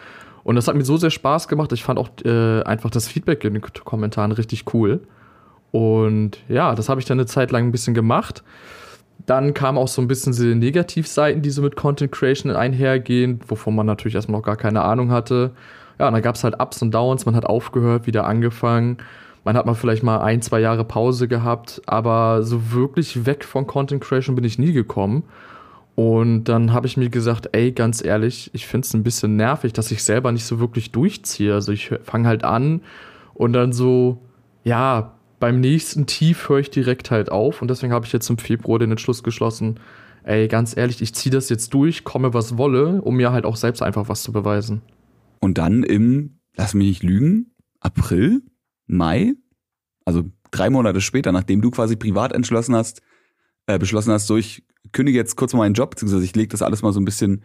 Und 0.44 0.56
das 0.56 0.68
hat 0.68 0.76
mir 0.76 0.84
so 0.84 0.98
sehr 0.98 1.10
Spaß 1.10 1.48
gemacht. 1.48 1.72
Ich 1.72 1.84
fand 1.84 1.98
auch 1.98 2.10
äh, 2.26 2.62
einfach 2.64 2.90
das 2.90 3.08
Feedback 3.08 3.44
in 3.46 3.54
den 3.54 3.62
Kommentaren 3.62 4.34
richtig 4.34 4.74
cool. 4.74 5.02
Und 5.72 6.40
ja, 6.50 6.76
das 6.76 6.90
habe 6.90 7.00
ich 7.00 7.06
dann 7.06 7.18
eine 7.18 7.26
Zeit 7.26 7.52
lang 7.52 7.66
ein 7.66 7.72
bisschen 7.72 7.94
gemacht. 7.94 8.44
Dann 9.26 9.54
kamen 9.54 9.78
auch 9.78 9.88
so 9.88 10.02
ein 10.02 10.08
bisschen 10.08 10.34
diese 10.34 10.48
Negativseiten, 10.48 11.42
die 11.42 11.50
so 11.50 11.62
mit 11.62 11.78
Content 11.78 12.12
Creation 12.12 12.52
einhergehen, 12.52 13.40
wovon 13.48 13.76
man 13.76 13.86
natürlich 13.86 14.16
erstmal 14.16 14.40
noch 14.40 14.46
gar 14.46 14.58
keine 14.58 14.82
Ahnung 14.82 15.12
hatte. 15.12 15.52
Ja, 16.00 16.08
und 16.08 16.14
dann 16.14 16.22
gab 16.22 16.36
es 16.36 16.44
halt 16.44 16.60
Ups 16.60 16.82
und 16.82 16.94
Downs, 16.94 17.26
man 17.26 17.36
hat 17.36 17.46
aufgehört, 17.46 18.06
wieder 18.06 18.26
angefangen. 18.26 18.98
Man 19.44 19.58
hat 19.58 19.66
mal 19.66 19.74
vielleicht 19.74 20.04
mal 20.04 20.20
ein, 20.20 20.42
zwei 20.42 20.60
Jahre 20.60 20.86
Pause 20.86 21.28
gehabt, 21.28 21.82
aber 21.86 22.44
so 22.44 22.72
wirklich 22.72 23.26
weg 23.26 23.44
von 23.44 23.68
Content 23.68 24.02
Creation 24.02 24.36
bin 24.36 24.46
ich 24.46 24.58
nie 24.58 24.72
gekommen. 24.72 25.24
Und 25.96 26.46
dann 26.46 26.74
habe 26.74 26.88
ich 26.88 26.98
mir 26.98 27.10
gesagt, 27.10 27.50
ey, 27.52 27.72
ganz 27.72 28.04
ehrlich, 28.04 28.50
ich 28.54 28.66
finde 28.66 28.86
es 28.86 28.94
ein 28.94 29.04
bisschen 29.04 29.36
nervig, 29.36 29.74
dass 29.74 29.92
ich 29.92 30.04
selber 30.04 30.32
nicht 30.32 30.46
so 30.46 30.60
wirklich 30.60 30.92
durchziehe. 30.92 31.54
Also 31.54 31.72
ich 31.72 31.92
fange 32.04 32.28
halt 32.28 32.44
an 32.44 32.82
und 33.34 33.54
dann 33.54 33.74
so, 33.74 34.20
ja, 34.64 35.14
beim 35.40 35.60
nächsten 35.60 36.06
Tief 36.08 36.50
höre 36.50 36.60
ich 36.60 36.72
direkt 36.72 37.12
halt 37.12 37.32
auf. 37.32 37.62
Und 37.62 37.68
deswegen 37.68 37.94
habe 37.94 38.06
ich 38.06 38.14
jetzt 38.14 38.30
im 38.30 38.38
Februar 38.38 38.80
den 38.80 38.92
Entschluss 38.92 39.24
geschlossen, 39.24 39.80
ey, 40.24 40.48
ganz 40.48 40.76
ehrlich, 40.76 41.02
ich 41.02 41.14
ziehe 41.14 41.34
das 41.34 41.50
jetzt 41.50 41.74
durch, 41.74 42.04
komme 42.04 42.34
was 42.34 42.58
wolle, 42.58 43.02
um 43.02 43.18
mir 43.18 43.32
halt 43.32 43.46
auch 43.46 43.58
selbst 43.58 43.84
einfach 43.84 44.08
was 44.10 44.24
zu 44.24 44.32
beweisen. 44.32 44.82
Und 45.42 45.58
dann 45.58 45.84
im, 45.84 46.40
lass 46.56 46.74
mich 46.74 46.88
nicht 46.88 47.04
lügen, 47.04 47.52
April 47.82 48.42
Mai, 48.88 49.34
also 50.06 50.24
drei 50.52 50.70
Monate 50.70 51.02
später, 51.02 51.32
nachdem 51.32 51.62
du 51.62 51.72
quasi 51.72 51.96
privat 51.96 52.34
entschlossen 52.34 52.76
hast, 52.76 53.02
äh, 53.68 53.80
beschlossen 53.80 54.12
hast, 54.12 54.28
so 54.28 54.38
ich 54.38 54.64
kündige 54.92 55.18
jetzt 55.18 55.36
kurz 55.36 55.54
mal 55.54 55.60
meinen 55.60 55.74
Job, 55.74 55.92
beziehungsweise 55.92 56.26
ich 56.26 56.36
lege 56.36 56.50
das 56.50 56.62
alles 56.62 56.82
mal 56.82 56.94
so 56.94 57.00
ein 57.00 57.06
bisschen 57.06 57.44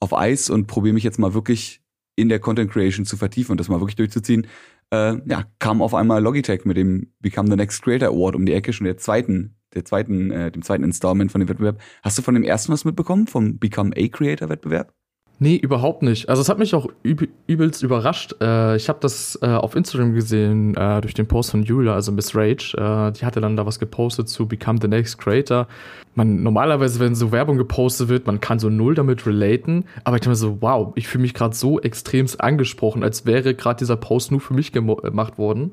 auf 0.00 0.16
Eis 0.16 0.50
und 0.50 0.66
probiere 0.66 0.94
mich 0.94 1.04
jetzt 1.04 1.18
mal 1.18 1.34
wirklich 1.34 1.80
in 2.16 2.28
der 2.28 2.38
Content 2.38 2.70
Creation 2.70 3.04
zu 3.04 3.16
vertiefen 3.16 3.52
und 3.52 3.60
das 3.60 3.68
mal 3.68 3.80
wirklich 3.80 3.96
durchzuziehen, 3.96 4.46
äh, 4.90 5.16
ja, 5.26 5.44
kam 5.58 5.82
auf 5.82 5.94
einmal 5.94 6.22
Logitech 6.22 6.64
mit 6.64 6.76
dem 6.76 7.12
Become 7.20 7.50
the 7.50 7.56
Next 7.56 7.82
Creator 7.82 8.08
Award 8.08 8.36
um 8.36 8.46
die 8.46 8.52
Ecke, 8.52 8.72
schon 8.72 8.84
der 8.84 8.96
zweiten, 8.96 9.56
der 9.74 9.84
zweiten, 9.84 10.30
äh, 10.30 10.50
dem 10.50 10.62
zweiten 10.62 10.84
Installment 10.84 11.32
von 11.32 11.40
dem 11.40 11.48
Wettbewerb. 11.48 11.80
Hast 12.02 12.18
du 12.18 12.22
von 12.22 12.34
dem 12.34 12.44
ersten 12.44 12.72
was 12.72 12.84
mitbekommen, 12.84 13.26
vom 13.26 13.58
Become 13.58 13.92
a 13.96 14.08
Creator 14.08 14.48
Wettbewerb? 14.48 14.94
Nee, 15.40 15.56
überhaupt 15.56 16.02
nicht. 16.02 16.28
Also 16.28 16.42
es 16.42 16.48
hat 16.48 16.58
mich 16.58 16.74
auch 16.74 16.86
üb 17.04 17.28
übelst 17.48 17.82
überrascht. 17.82 18.36
Äh, 18.40 18.76
ich 18.76 18.88
habe 18.88 19.00
das 19.00 19.36
äh, 19.42 19.46
auf 19.46 19.74
Instagram 19.74 20.14
gesehen 20.14 20.76
äh, 20.76 21.00
durch 21.00 21.14
den 21.14 21.26
Post 21.26 21.50
von 21.50 21.64
Julia, 21.64 21.92
also 21.92 22.12
Miss 22.12 22.36
Rage. 22.36 22.76
Äh, 22.76 23.12
die 23.12 23.26
hatte 23.26 23.40
dann 23.40 23.56
da 23.56 23.66
was 23.66 23.80
gepostet 23.80 24.28
zu 24.28 24.46
Become 24.46 24.78
the 24.80 24.86
Next 24.86 25.18
Creator. 25.18 25.66
Man 26.14 26.44
normalerweise, 26.44 27.00
wenn 27.00 27.16
so 27.16 27.32
Werbung 27.32 27.56
gepostet 27.56 28.08
wird, 28.08 28.28
man 28.28 28.40
kann 28.40 28.60
so 28.60 28.70
null 28.70 28.94
damit 28.94 29.26
relaten. 29.26 29.86
Aber 30.04 30.16
ich 30.16 30.20
dachte 30.20 30.30
mir 30.30 30.36
so, 30.36 30.58
wow, 30.60 30.92
ich 30.94 31.08
fühle 31.08 31.22
mich 31.22 31.34
gerade 31.34 31.54
so 31.54 31.80
extremst 31.80 32.40
angesprochen, 32.40 33.02
als 33.02 33.26
wäre 33.26 33.54
gerade 33.54 33.78
dieser 33.78 33.96
Post 33.96 34.30
nur 34.30 34.40
für 34.40 34.54
mich 34.54 34.70
gemacht 34.70 35.36
worden. 35.36 35.72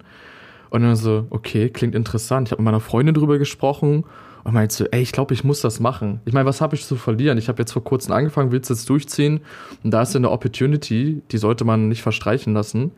Und 0.72 0.82
dann 0.82 0.96
so, 0.96 1.28
okay, 1.30 1.70
klingt 1.70 1.94
interessant. 1.94 2.48
Ich 2.48 2.52
habe 2.52 2.62
mit 2.64 2.66
meiner 2.66 2.80
Freundin 2.80 3.14
drüber 3.14 3.38
gesprochen 3.38 4.06
und 4.44 4.54
meinte 4.54 4.74
so, 4.74 4.86
ey, 4.86 5.02
ich 5.02 5.12
glaube, 5.12 5.34
ich 5.34 5.44
muss 5.44 5.62
das 5.62 5.80
machen. 5.80 6.22
Ich 6.26 6.34
meine, 6.34 6.46
was 6.46 6.62
habe 6.62 6.76
ich 6.76 6.86
zu 6.86 6.96
verlieren? 6.96 7.38
Ich 7.38 7.48
habe 7.48 7.62
jetzt 7.62 7.72
vor 7.72 7.84
kurzem 7.84 8.14
angefangen, 8.14 8.52
will 8.52 8.62
es 8.62 8.70
jetzt 8.70 8.90
durchziehen. 8.90 9.42
Und 9.84 9.92
da 9.92 10.02
ist 10.02 10.16
eine 10.16 10.32
Opportunity, 10.32 11.22
die 11.32 11.38
sollte 11.38 11.66
man 11.66 11.88
nicht 11.88 12.02
verstreichen 12.02 12.54
lassen. 12.54 12.92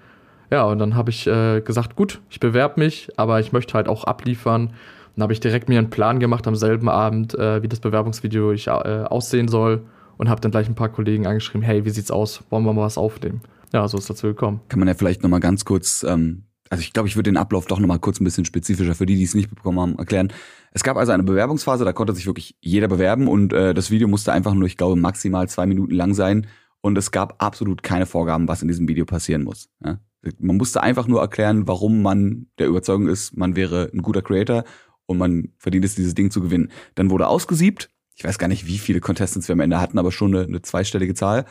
Ja, 0.52 0.64
und 0.66 0.80
dann 0.80 0.96
habe 0.96 1.10
ich 1.10 1.28
äh, 1.28 1.62
gesagt, 1.62 1.96
gut, 1.96 2.22
ich 2.30 2.40
bewerbe 2.40 2.80
mich, 2.80 3.10
aber 3.18 3.40
ich 3.40 3.52
möchte 3.52 3.74
halt 3.74 3.88
auch 3.88 4.04
abliefern. 4.04 4.74
Dann 5.16 5.24
habe 5.24 5.34
ich 5.34 5.40
direkt 5.40 5.70
mir 5.70 5.80
einen 5.80 5.90
Plan 5.90 6.20
gemacht 6.20 6.48
am 6.48 6.56
selben 6.56 6.90
Abend, 6.90 7.38
äh, 7.38 7.62
wie 7.62 7.68
das 7.68 7.80
Bewerbungsvideo 7.80 8.52
ich, 8.52 8.68
äh, 8.68 8.72
aussehen 8.72 9.48
soll. 9.48 9.84
Und 10.18 10.30
habe 10.30 10.42
dann 10.42 10.52
gleich 10.52 10.70
ein 10.70 10.76
paar 10.76 10.90
Kollegen 10.90 11.26
angeschrieben, 11.26 11.64
hey, 11.64 11.86
wie 11.86 11.90
sieht's 11.90 12.12
aus? 12.12 12.44
Wollen 12.50 12.64
wir 12.64 12.74
mal 12.74 12.84
was 12.84 12.98
aufnehmen? 12.98 13.42
Ja, 13.74 13.88
so 13.88 13.98
ist 13.98 14.10
dazu 14.10 14.28
gekommen. 14.28 14.62
Kann 14.70 14.78
man 14.78 14.88
ja 14.88 14.94
vielleicht 14.94 15.24
nochmal 15.24 15.40
ganz 15.40 15.66
kurz 15.66 16.04
ähm, 16.08 16.44
also 16.74 16.82
ich 16.82 16.92
glaube, 16.92 17.08
ich 17.08 17.16
würde 17.16 17.30
den 17.30 17.38
Ablauf 17.38 17.68
doch 17.68 17.80
nochmal 17.80 18.00
kurz 18.00 18.20
ein 18.20 18.24
bisschen 18.24 18.46
spezifischer 18.46 18.96
für 18.96 19.06
die, 19.06 19.16
die 19.16 19.24
es 19.24 19.36
nicht 19.36 19.54
bekommen 19.54 19.80
haben, 19.80 19.96
erklären. 20.00 20.34
Es 20.74 20.84
gab 20.84 20.98
also 20.98 21.12
eine 21.12 21.24
Bewerbungsphase, 21.24 21.86
da 21.86 21.94
konnte 21.94 22.14
sich 22.14 22.26
wirklich 22.26 22.58
jeder 22.60 22.88
bewerben 22.88 23.28
und 23.28 23.54
äh, 23.54 23.74
das 23.74 23.92
Video 23.92 24.08
musste 24.08 24.34
einfach 24.34 24.56
nur, 24.56 24.68
ich 24.68 24.76
glaube, 24.76 24.96
maximal 24.96 25.48
zwei 25.48 25.68
Minuten 25.68 25.94
lang 25.94 26.16
sein 26.16 26.48
und 26.82 26.98
es 26.98 27.12
gab 27.12 27.42
absolut 27.42 27.84
keine 27.84 28.08
Vorgaben, 28.08 28.48
was 28.48 28.64
in 28.64 28.68
diesem 28.68 28.88
Video 28.88 29.06
passieren 29.06 29.44
muss. 29.44 29.70
Ja? 29.86 30.00
Man 30.40 30.58
musste 30.58 30.82
einfach 30.82 31.08
nur 31.08 31.22
erklären, 31.22 31.68
warum 31.68 32.02
man 32.02 32.48
der 32.58 32.68
Überzeugung 32.68 33.08
ist, 33.08 33.38
man 33.38 33.56
wäre 33.56 33.92
ein 33.94 34.02
guter 34.02 34.22
Creator 34.22 34.64
und 35.06 35.18
man 35.18 35.50
verdient 35.58 35.86
es, 35.86 35.96
dieses 35.96 36.16
Ding 36.16 36.32
zu 36.32 36.42
gewinnen. 36.42 36.72
Dann 36.96 37.10
wurde 37.10 37.28
ausgesiebt. 37.28 37.90
Ich 38.16 38.24
weiß 38.24 38.40
gar 38.40 38.48
nicht, 38.48 38.66
wie 38.66 38.78
viele 38.78 39.00
Contestants 39.00 39.48
wir 39.48 39.54
am 39.54 39.60
Ende 39.60 39.80
hatten, 39.80 40.00
aber 40.00 40.12
schon 40.12 40.36
eine, 40.36 40.46
eine 40.46 40.62
zweistellige 40.62 41.14
Zahl. 41.14 41.46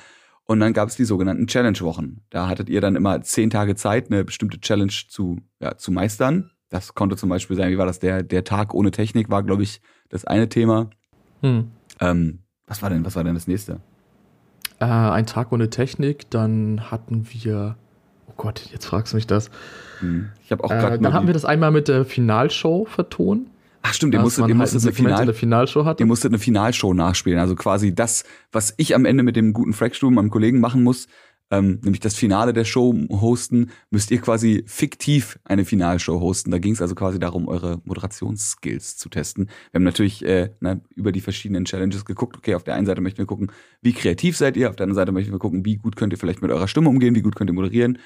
Und 0.45 0.59
dann 0.61 0.73
gab 0.73 0.89
es 0.89 0.97
die 0.97 1.05
sogenannten 1.05 1.47
Challenge-Wochen. 1.47 2.23
Da 2.31 2.49
hattet 2.49 2.69
ihr 2.69 2.81
dann 2.81 2.97
immer 2.97 3.23
zehn 3.23 3.51
Tage 3.51 3.77
Zeit, 3.77 4.11
eine 4.11 4.25
bestimmte 4.25 4.61
Challenge 4.61 4.93
zu, 5.09 5.39
ja, 5.61 5.77
zu 5.77 5.93
meistern. 5.93 6.51
Das 6.73 6.95
konnte 6.95 7.17
zum 7.17 7.29
Beispiel 7.29 7.57
sein, 7.57 7.71
wie 7.71 7.79
war 7.79 7.87
das? 7.87 7.99
Der, 8.01 8.23
der 8.23 8.45
Tag 8.45 8.75
ohne 8.75 8.91
Technik 8.91 9.31
war, 9.31 9.43
glaube 9.43 9.63
ich, 9.63 9.81
das 10.09 10.25
eine 10.25 10.49
Thema. 10.49 10.91
Hm. 11.43 11.71
Ähm, 12.01 12.39
was 12.67 12.83
war 12.83 12.91
denn, 12.91 13.05
was 13.05 13.15
war 13.15 13.25
denn 13.25 13.35
das 13.35 13.47
nächste? 13.47 13.81
äh, 14.83 14.85
ein 14.85 15.27
Tag 15.27 15.53
ohne 15.53 15.71
Technik. 15.71 16.29
Dann 16.31 16.91
hatten 16.91 17.27
wir, 17.31 17.77
oh 18.27 18.33
Gott, 18.37 18.69
jetzt 18.73 18.87
fragst 18.87 19.13
du 19.13 19.17
mich 19.17 19.27
das. 19.27 19.51
Hm. 20.01 20.31
Ich 20.45 20.51
habe 20.51 20.65
auch 20.65 20.71
Äh, 20.71 20.79
gerade 20.79 20.99
dann 20.99 21.13
hatten 21.13 21.27
wir 21.27 21.35
das 21.35 21.45
einmal 21.45 21.71
mit 21.71 21.89
der 21.89 22.05
Finalshow 22.05 22.85
vertonen. 22.87 23.47
Ach 23.85 23.95
stimmt, 23.95 24.15
ihr 24.15 24.21
musstet, 24.21 24.43
ihr 24.43 24.45
halt 24.45 24.53
ein 24.55 24.59
musstet 24.59 24.83
eine 24.83 24.93
Segment 24.93 25.11
in 25.11 25.19
Final 25.19 25.35
Finalshow 25.35 25.85
hatte. 25.85 26.03
Ihr 26.03 26.07
musstet 26.07 26.31
eine 26.31 26.39
Finalshow 26.39 26.95
nachspielen. 26.95 27.41
Also 27.41 27.57
quasi 27.57 27.93
das, 27.95 28.25
was 28.53 28.75
ich 28.77 28.95
am 28.95 29.05
Ende 29.05 29.25
mit 29.25 29.35
dem 29.35 29.53
guten 29.53 29.73
Frackstuhl, 29.73 30.13
meinem 30.13 30.31
Kollegen, 30.31 30.61
machen 30.61 30.85
muss, 30.85 31.09
ähm, 31.51 31.81
nämlich 31.83 32.01
das 32.01 32.15
Finale 32.15 32.53
der 32.53 32.65
Show 32.65 32.95
hosten, 33.11 33.71
müsst 33.91 34.11
ihr 34.11 34.21
quasi 34.21 34.65
fiktiv 34.67 35.39
eine 35.45 35.65
Finalshow 35.65 36.19
hosten. 36.21 36.51
Da 36.51 36.59
ging 36.59 36.73
es 36.73 36.81
also 36.81 36.95
quasi 36.95 37.19
darum, 37.19 37.47
eure 37.47 37.81
Moderationsskills 37.85 38.97
zu 38.97 39.09
testen. 39.11 39.47
Wir 39.71 39.79
haben 39.79 39.85
natürlich 39.85 40.25
äh, 40.25 40.51
na, 40.61 40.81
über 40.95 41.13
die 41.13 41.21
verschiedenen 41.21 41.67
Challenges 41.67 42.05
geguckt. 42.05 42.37
Okay, 42.39 42.55
auf 42.55 42.65
der 42.65 42.75
einen 42.75 42.87
Seite 42.87 43.03
möchten 43.03 43.19
wir 43.19 43.27
gucken, 43.27 43.53
wie 43.83 43.93
kreativ 43.93 44.37
seid 44.37 44.57
ihr, 44.57 44.71
auf 44.71 44.77
der 44.77 44.85
anderen 44.85 44.97
Seite 44.97 45.13
möchten 45.13 45.33
wir 45.33 45.39
gucken, 45.39 45.65
wie 45.67 45.77
gut 45.77 45.97
könnt 45.97 46.13
ihr 46.13 46.19
vielleicht 46.19 46.41
mit 46.41 46.51
eurer 46.51 46.69
Stimme 46.69 46.89
umgehen, 46.89 47.15
wie 47.15 47.23
gut 47.23 47.37
könnt 47.37 47.51
ihr 47.51 47.55
moderieren. 47.55 47.99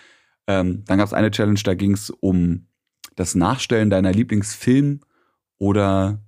Ähm, 0.49 0.85
dann 0.87 0.99
gab 0.99 1.07
es 1.07 1.12
eine 1.12 1.31
Challenge, 1.31 1.61
da 1.62 1.75
ging 1.75 1.93
es 1.93 2.11
um 2.11 2.66
das 3.14 3.35
Nachstellen 3.35 3.90
deiner 3.90 4.12
Lieblingsfilm 4.12 5.00
oder 5.59 6.21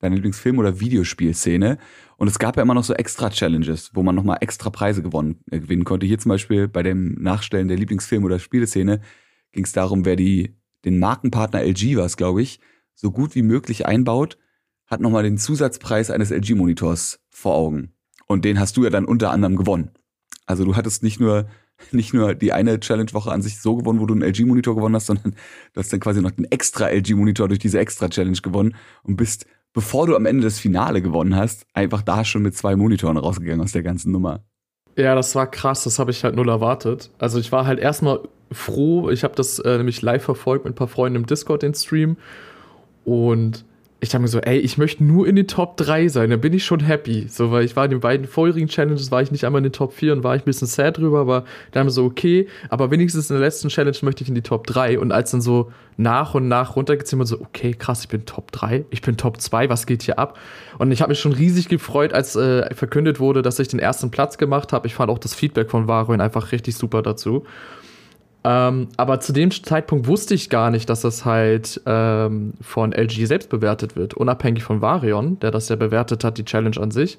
deine 0.00 0.16
Lieblingsfilm- 0.16 0.58
oder 0.58 0.80
Videospielszene. 0.80 1.78
Und 2.16 2.28
es 2.28 2.38
gab 2.38 2.56
ja 2.56 2.62
immer 2.62 2.74
noch 2.74 2.84
so 2.84 2.94
extra 2.94 3.30
Challenges, 3.30 3.90
wo 3.94 4.02
man 4.02 4.14
nochmal 4.14 4.38
extra 4.40 4.70
Preise 4.70 5.02
gewonnen, 5.02 5.40
äh, 5.50 5.60
gewinnen 5.60 5.84
konnte. 5.84 6.06
Hier 6.06 6.18
zum 6.18 6.30
Beispiel 6.30 6.68
bei 6.68 6.82
dem 6.82 7.14
Nachstellen 7.14 7.68
der 7.68 7.78
Lieblingsfilm- 7.78 8.24
oder 8.24 8.38
Spieleszene 8.38 9.00
ging 9.52 9.64
es 9.64 9.72
darum, 9.72 10.04
wer 10.04 10.16
die, 10.16 10.56
den 10.84 10.98
Markenpartner 10.98 11.62
LG 11.62 11.96
war 11.96 12.08
glaube 12.08 12.42
ich, 12.42 12.60
so 12.94 13.10
gut 13.10 13.34
wie 13.34 13.42
möglich 13.42 13.86
einbaut, 13.86 14.38
hat 14.86 15.00
nochmal 15.00 15.22
den 15.22 15.38
Zusatzpreis 15.38 16.10
eines 16.10 16.30
LG-Monitors 16.30 17.20
vor 17.30 17.54
Augen. 17.54 17.92
Und 18.26 18.44
den 18.44 18.58
hast 18.58 18.76
du 18.76 18.84
ja 18.84 18.90
dann 18.90 19.04
unter 19.04 19.30
anderem 19.30 19.56
gewonnen. 19.56 19.90
Also 20.46 20.64
du 20.64 20.76
hattest 20.76 21.02
nicht 21.02 21.20
nur 21.20 21.46
nicht 21.92 22.14
nur 22.14 22.34
die 22.34 22.52
eine 22.52 22.80
Challenge-Woche 22.80 23.32
an 23.32 23.42
sich 23.42 23.60
so 23.60 23.76
gewonnen, 23.76 24.00
wo 24.00 24.06
du 24.06 24.14
einen 24.14 24.22
LG-Monitor 24.22 24.74
gewonnen 24.74 24.94
hast, 24.94 25.06
sondern 25.06 25.34
du 25.72 25.80
hast 25.80 25.92
dann 25.92 26.00
quasi 26.00 26.20
noch 26.20 26.30
den 26.30 26.44
extra 26.50 26.88
LG-Monitor 26.88 27.48
durch 27.48 27.58
diese 27.58 27.78
extra 27.78 28.08
Challenge 28.08 28.38
gewonnen 28.40 28.76
und 29.02 29.16
bist, 29.16 29.46
bevor 29.74 30.06
du 30.06 30.16
am 30.16 30.24
Ende 30.24 30.44
das 30.44 30.58
Finale 30.58 31.02
gewonnen 31.02 31.36
hast, 31.36 31.66
einfach 31.74 32.00
da 32.00 32.24
schon 32.24 32.42
mit 32.42 32.56
zwei 32.56 32.76
Monitoren 32.76 33.18
rausgegangen 33.18 33.60
aus 33.60 33.72
der 33.72 33.82
ganzen 33.82 34.12
Nummer. 34.12 34.40
Ja, 34.96 35.14
das 35.14 35.34
war 35.34 35.50
krass, 35.50 35.84
das 35.84 35.98
habe 35.98 36.12
ich 36.12 36.24
halt 36.24 36.36
null 36.36 36.48
erwartet. 36.48 37.10
Also 37.18 37.38
ich 37.38 37.52
war 37.52 37.66
halt 37.66 37.80
erstmal 37.80 38.20
froh, 38.52 39.10
ich 39.10 39.24
habe 39.24 39.34
das 39.34 39.58
äh, 39.58 39.76
nämlich 39.76 40.00
live 40.00 40.22
verfolgt 40.22 40.64
mit 40.64 40.72
ein 40.72 40.76
paar 40.76 40.88
Freunden 40.88 41.16
im 41.16 41.26
Discord, 41.26 41.62
den 41.62 41.74
Stream. 41.74 42.16
Und 43.04 43.64
ich 44.04 44.10
dachte 44.10 44.20
mir 44.20 44.28
so, 44.28 44.38
ey, 44.38 44.58
ich 44.58 44.76
möchte 44.76 45.02
nur 45.02 45.26
in 45.26 45.34
den 45.34 45.48
Top 45.48 45.78
3 45.78 46.08
sein, 46.08 46.28
dann 46.28 46.40
bin 46.40 46.52
ich 46.52 46.64
schon 46.64 46.80
happy. 46.80 47.26
So, 47.28 47.50
weil 47.50 47.64
ich 47.64 47.74
war 47.74 47.86
in 47.86 47.90
den 47.90 48.00
beiden 48.00 48.26
vorherigen 48.26 48.68
Challenges, 48.68 49.10
war 49.10 49.22
ich 49.22 49.32
nicht 49.32 49.44
einmal 49.44 49.60
in 49.60 49.64
den 49.64 49.72
Top 49.72 49.94
4 49.94 50.12
und 50.12 50.22
war 50.22 50.36
ich 50.36 50.42
ein 50.42 50.44
bisschen 50.44 50.68
sad 50.68 50.98
drüber, 50.98 51.20
aber 51.20 51.44
dann 51.72 51.80
haben 51.80 51.86
wir 51.86 51.92
so, 51.92 52.04
okay, 52.04 52.46
aber 52.68 52.90
wenigstens 52.90 53.30
in 53.30 53.36
der 53.36 53.44
letzten 53.44 53.68
Challenge 53.68 53.96
möchte 54.02 54.22
ich 54.22 54.28
in 54.28 54.34
die 54.34 54.42
Top 54.42 54.66
3. 54.66 54.98
Und 54.98 55.10
als 55.10 55.30
dann 55.30 55.40
so 55.40 55.72
nach 55.96 56.34
und 56.34 56.48
nach 56.48 56.76
runtergezogen 56.76 57.24
so, 57.24 57.40
okay, 57.40 57.72
krass, 57.72 58.02
ich 58.02 58.08
bin 58.08 58.26
Top 58.26 58.52
3, 58.52 58.84
ich 58.90 59.00
bin 59.00 59.16
Top 59.16 59.40
2, 59.40 59.70
was 59.70 59.86
geht 59.86 60.02
hier 60.02 60.18
ab? 60.18 60.38
Und 60.76 60.92
ich 60.92 61.00
habe 61.00 61.08
mich 61.10 61.20
schon 61.20 61.32
riesig 61.32 61.68
gefreut, 61.68 62.12
als 62.12 62.36
äh, 62.36 62.74
verkündet 62.74 63.20
wurde, 63.20 63.40
dass 63.40 63.58
ich 63.58 63.68
den 63.68 63.80
ersten 63.80 64.10
Platz 64.10 64.36
gemacht 64.36 64.74
habe. 64.74 64.86
Ich 64.86 64.94
fand 64.94 65.10
auch 65.10 65.18
das 65.18 65.34
Feedback 65.34 65.70
von 65.70 65.88
Varun 65.88 66.20
einfach 66.20 66.52
richtig 66.52 66.76
super 66.76 67.00
dazu. 67.00 67.44
Ähm, 68.44 68.88
aber 68.98 69.20
zu 69.20 69.32
dem 69.32 69.50
Zeitpunkt 69.50 70.06
wusste 70.06 70.34
ich 70.34 70.50
gar 70.50 70.70
nicht, 70.70 70.90
dass 70.90 71.00
das 71.00 71.24
halt 71.24 71.80
ähm, 71.86 72.52
von 72.60 72.92
LG 72.92 73.26
selbst 73.26 73.48
bewertet 73.48 73.96
wird, 73.96 74.14
unabhängig 74.14 74.62
von 74.62 74.82
Varion, 74.82 75.40
der 75.40 75.50
das 75.50 75.70
ja 75.70 75.76
bewertet 75.76 76.24
hat, 76.24 76.36
die 76.36 76.44
Challenge 76.44 76.76
an 76.78 76.90
sich. 76.90 77.18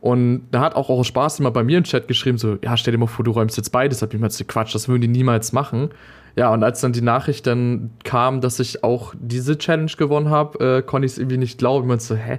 Und 0.00 0.48
da 0.50 0.60
hat 0.60 0.76
auch 0.76 0.88
auch 0.90 1.02
Spaß 1.02 1.40
immer 1.40 1.50
bei 1.50 1.62
mir 1.62 1.78
im 1.78 1.84
Chat 1.84 2.08
geschrieben, 2.08 2.38
so, 2.38 2.56
ja, 2.62 2.76
stell 2.76 2.92
dir 2.92 2.98
mal 2.98 3.06
vor, 3.06 3.24
du 3.24 3.32
räumst 3.32 3.56
jetzt 3.56 3.70
beides 3.70 4.02
ab. 4.02 4.12
Ich 4.14 4.20
meinte, 4.20 4.44
Quatsch, 4.44 4.74
das 4.74 4.88
würden 4.88 5.02
die 5.02 5.08
niemals 5.08 5.52
machen. 5.52 5.90
Ja, 6.36 6.52
und 6.52 6.62
als 6.62 6.80
dann 6.80 6.92
die 6.92 7.02
Nachricht 7.02 7.46
dann 7.46 7.90
kam, 8.04 8.40
dass 8.40 8.60
ich 8.60 8.84
auch 8.84 9.14
diese 9.18 9.58
Challenge 9.58 9.90
gewonnen 9.96 10.30
habe, 10.30 10.78
äh, 10.78 10.82
konnte 10.82 11.06
ich 11.06 11.12
es 11.12 11.18
irgendwie 11.18 11.38
nicht 11.38 11.58
glauben. 11.58 11.84
Ich 11.84 11.88
meinte 11.88 12.04
so, 12.04 12.14
hä? 12.14 12.38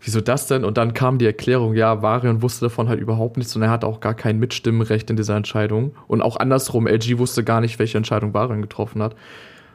Wieso 0.00 0.20
das 0.20 0.46
denn? 0.46 0.64
Und 0.64 0.78
dann 0.78 0.94
kam 0.94 1.18
die 1.18 1.26
Erklärung, 1.26 1.74
ja, 1.74 2.02
Varian 2.02 2.42
wusste 2.42 2.66
davon 2.66 2.88
halt 2.88 3.00
überhaupt 3.00 3.36
nichts 3.36 3.54
und 3.56 3.62
er 3.62 3.70
hatte 3.70 3.86
auch 3.86 4.00
gar 4.00 4.14
kein 4.14 4.38
Mitstimmenrecht 4.38 5.10
in 5.10 5.16
dieser 5.16 5.36
Entscheidung. 5.36 5.94
Und 6.06 6.22
auch 6.22 6.36
andersrum, 6.36 6.86
LG 6.86 7.18
wusste 7.18 7.44
gar 7.44 7.60
nicht, 7.60 7.78
welche 7.78 7.98
Entscheidung 7.98 8.34
Varian 8.34 8.62
getroffen 8.62 9.02
hat. 9.02 9.14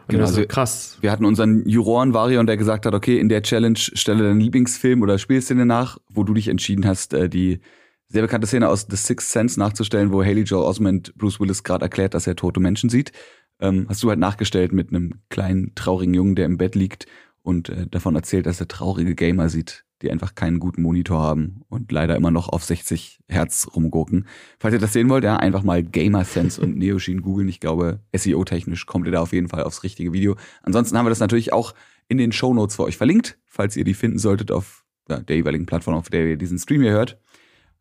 Und 0.08 0.13
Genau, 0.13 0.25
so 0.25 0.36
also- 0.38 0.48
krass. 0.48 0.98
Wir 1.01 1.12
hatten 1.12 1.25
unseren 1.25 1.67
Juroren 1.67 2.13
Varion, 2.13 2.46
der 2.46 2.58
gesagt 2.58 2.86
hat, 2.86 2.94
okay, 2.94 3.20
in 3.20 3.29
der 3.29 3.41
Challenge 3.41 3.77
stelle 3.77 4.24
deinen 4.24 4.39
Lieblingsfilm 4.39 5.01
oder 5.01 5.17
Spielszene 5.17 5.65
nach, 5.65 5.98
wo 6.10 6.24
du 6.24 6.34
dich 6.34 6.48
entschieden 6.48 6.86
hast, 6.86 7.13
äh, 7.13 7.29
die 7.29 7.60
sehr 8.08 8.22
bekannte 8.22 8.46
Szene 8.46 8.70
aus 8.70 8.86
The 8.89 8.96
Sixth 8.98 9.32
Sense 9.32 9.60
nachzustellen, 9.60 10.12
wo 10.12 10.24
Haley 10.24 10.44
Joel 10.44 10.65
Osment 10.65 11.15
Bruce 11.17 11.39
Willis 11.39 11.63
gerade 11.63 11.86
erklärt, 11.86 12.13
dass 12.13 12.27
er 12.27 12.36
tote 12.36 12.60
Menschen 12.60 12.89
sieht. 12.89 13.12
Ähm, 13.60 13.86
hast 13.89 14.03
du 14.03 14.10
halt 14.10 14.20
nachgestellt 14.20 14.74
mit 14.74 14.89
einem 14.89 15.22
kleinen, 15.29 15.74
traurigen 15.75 16.13
Jungen, 16.13 16.36
der 16.36 16.46
im 16.46 16.58
Bett 16.58 16.75
liegt 16.75 17.08
und 17.41 17.70
äh, 17.70 17.88
davon 17.88 18.15
erzählt, 18.15 18.46
dass 18.46 18.60
er 18.60 18.67
traurige 18.67 19.15
Gamer 19.15 19.50
sieht, 19.50 19.85
die 20.01 20.11
einfach 20.11 20.35
keinen 20.35 20.59
guten 20.59 20.81
Monitor 20.81 21.21
haben 21.21 21.61
und 21.69 21.91
leider 21.91 22.15
immer 22.15 22.31
noch 22.31 22.49
auf 22.49 22.63
60 22.63 23.19
Hertz 23.27 23.67
rumgucken. 23.75 24.27
Falls 24.59 24.73
ihr 24.73 24.79
das 24.79 24.93
sehen 24.93 25.09
wollt, 25.09 25.23
ja, 25.23 25.37
einfach 25.37 25.63
mal 25.63 25.83
GamerSense 25.83 26.61
und 26.61 26.77
Neoshin 26.77 27.21
googeln. 27.21 27.47
Ich 27.47 27.59
glaube, 27.59 27.99
SEO-technisch 28.15 28.85
kommt 28.85 29.05
ihr 29.05 29.11
da 29.11 29.21
auf 29.21 29.33
jeden 29.33 29.47
Fall 29.47 29.63
aufs 29.63 29.83
richtige 29.83 30.11
Video. 30.13 30.35
Ansonsten 30.63 30.97
haben 30.97 31.05
wir 31.05 31.11
das 31.11 31.19
natürlich 31.19 31.53
auch 31.53 31.73
in 32.07 32.17
den 32.17 32.31
Shownotes 32.31 32.75
für 32.75 32.83
euch 32.83 32.97
verlinkt, 32.97 33.37
falls 33.45 33.77
ihr 33.77 33.83
die 33.83 33.93
finden 33.93 34.19
solltet 34.19 34.51
auf 34.51 34.83
ja, 35.09 35.19
der 35.19 35.37
jeweiligen 35.37 35.65
Plattform, 35.65 35.95
auf 35.95 36.09
der 36.09 36.25
ihr 36.25 36.37
diesen 36.37 36.59
Stream 36.59 36.81
hier 36.81 36.91
hört. 36.91 37.17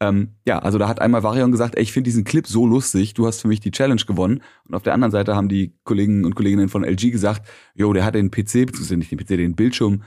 Ähm, 0.00 0.35
ja, 0.47 0.59
also 0.59 0.78
da 0.78 0.88
hat 0.88 1.00
einmal 1.00 1.23
Varion 1.23 1.52
gesagt, 1.52 1.76
ey, 1.76 1.83
ich 1.83 1.92
finde 1.92 2.09
diesen 2.09 2.25
Clip 2.25 2.47
so 2.47 2.66
lustig, 2.66 3.14
du 3.14 3.26
hast 3.26 3.40
für 3.40 3.49
mich 3.49 3.61
die 3.61 3.71
Challenge 3.71 4.02
gewonnen. 4.06 4.42
Und 4.68 4.75
auf 4.75 4.83
der 4.83 4.92
anderen 4.92 5.12
Seite 5.12 5.37
haben 5.37 5.49
die 5.49 5.75
Kollegen 5.85 6.25
und 6.25 6.35
Kolleginnen 6.35 6.68
von 6.68 6.85
LG 6.85 7.11
gesagt, 7.11 7.47
jo, 7.75 7.92
der 7.92 8.04
hat 8.04 8.14
den 8.14 8.30
PC, 8.30 8.66
beziehungsweise 8.66 8.97
nicht 8.97 9.11
den 9.11 9.18
PC, 9.18 9.28
den 9.28 9.54
Bildschirm 9.54 10.02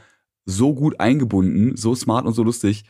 so 0.48 0.74
gut 0.74 1.00
eingebunden, 1.00 1.76
so 1.76 1.94
smart 1.94 2.26
und 2.26 2.34
so 2.34 2.42
lustig. 2.42 2.86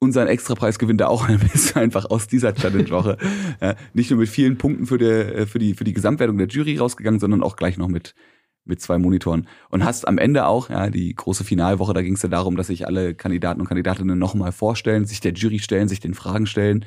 Unseren 0.00 0.28
Extrapreis 0.28 0.78
gewinnt 0.78 1.02
er 1.02 1.10
auch 1.10 1.28
ein 1.28 1.38
bisschen 1.38 1.80
einfach 1.80 2.06
aus 2.06 2.26
dieser 2.26 2.54
Challenge-Woche. 2.54 3.18
ja, 3.60 3.76
nicht 3.92 4.10
nur 4.10 4.18
mit 4.18 4.30
vielen 4.30 4.58
Punkten 4.58 4.86
für, 4.86 4.98
der, 4.98 5.46
für, 5.46 5.58
die, 5.60 5.74
für 5.74 5.84
die 5.84 5.92
Gesamtwertung 5.92 6.38
der 6.38 6.48
Jury 6.48 6.78
rausgegangen, 6.78 7.20
sondern 7.20 7.42
auch 7.42 7.56
gleich 7.56 7.76
noch 7.76 7.88
mit, 7.88 8.14
mit 8.64 8.80
zwei 8.80 8.98
Monitoren. 8.98 9.46
Und 9.68 9.84
hast 9.84 10.08
am 10.08 10.16
Ende 10.16 10.46
auch, 10.46 10.70
ja, 10.70 10.88
die 10.88 11.14
große 11.14 11.44
Finalwoche, 11.44 11.92
da 11.92 12.00
ging 12.00 12.14
es 12.14 12.22
ja 12.22 12.30
darum, 12.30 12.56
dass 12.56 12.68
sich 12.68 12.86
alle 12.86 13.14
Kandidaten 13.14 13.60
und 13.60 13.66
Kandidatinnen 13.66 14.18
nochmal 14.18 14.52
vorstellen, 14.52 15.04
sich 15.04 15.20
der 15.20 15.34
Jury 15.34 15.58
stellen, 15.58 15.88
sich 15.88 16.00
den 16.00 16.14
Fragen 16.14 16.46
stellen. 16.46 16.86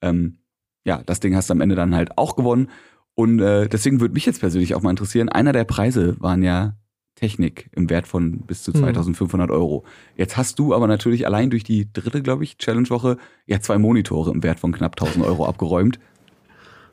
Ähm, 0.00 0.38
ja, 0.84 1.02
das 1.04 1.20
Ding 1.20 1.36
hast 1.36 1.50
du 1.50 1.52
am 1.52 1.60
Ende 1.60 1.74
dann 1.74 1.94
halt 1.94 2.16
auch 2.16 2.36
gewonnen. 2.36 2.70
Und 3.14 3.40
äh, 3.40 3.68
deswegen 3.68 4.00
würde 4.00 4.14
mich 4.14 4.24
jetzt 4.24 4.40
persönlich 4.40 4.74
auch 4.74 4.82
mal 4.82 4.90
interessieren, 4.90 5.28
einer 5.28 5.52
der 5.52 5.64
Preise 5.64 6.16
waren 6.20 6.42
ja 6.42 6.76
Technik 7.16 7.68
im 7.72 7.90
Wert 7.90 8.06
von 8.06 8.38
bis 8.42 8.62
zu 8.62 8.70
Mhm. 8.70 8.76
2500 8.76 9.50
Euro. 9.50 9.84
Jetzt 10.16 10.36
hast 10.36 10.58
du 10.58 10.74
aber 10.74 10.86
natürlich 10.86 11.26
allein 11.26 11.50
durch 11.50 11.64
die 11.64 11.92
dritte, 11.92 12.22
glaube 12.22 12.44
ich, 12.44 12.58
Challenge-Woche 12.58 13.16
ja 13.46 13.60
zwei 13.60 13.78
Monitore 13.78 14.30
im 14.30 14.42
Wert 14.42 14.60
von 14.60 14.70
knapp 14.72 14.96
1000 14.96 15.24
Euro 15.24 15.46
abgeräumt. 15.46 15.98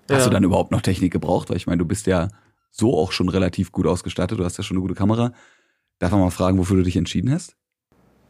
Hast 0.09 0.19
Ja. 0.23 0.25
du 0.25 0.31
dann 0.31 0.43
überhaupt 0.43 0.71
noch 0.71 0.81
Technik 0.81 1.13
gebraucht? 1.13 1.49
Weil 1.49 1.57
ich 1.57 1.67
meine, 1.67 1.77
du 1.79 1.85
bist 1.85 2.07
ja 2.07 2.29
so 2.71 2.97
auch 2.97 3.11
schon 3.11 3.29
relativ 3.29 3.71
gut 3.71 3.85
ausgestattet. 3.85 4.39
Du 4.39 4.43
hast 4.43 4.57
ja 4.57 4.63
schon 4.63 4.77
eine 4.77 4.81
gute 4.81 4.95
Kamera. 4.95 5.31
Darf 5.99 6.11
man 6.11 6.21
mal 6.21 6.29
fragen, 6.31 6.57
wofür 6.57 6.77
du 6.77 6.83
dich 6.83 6.95
entschieden 6.97 7.31
hast? 7.31 7.55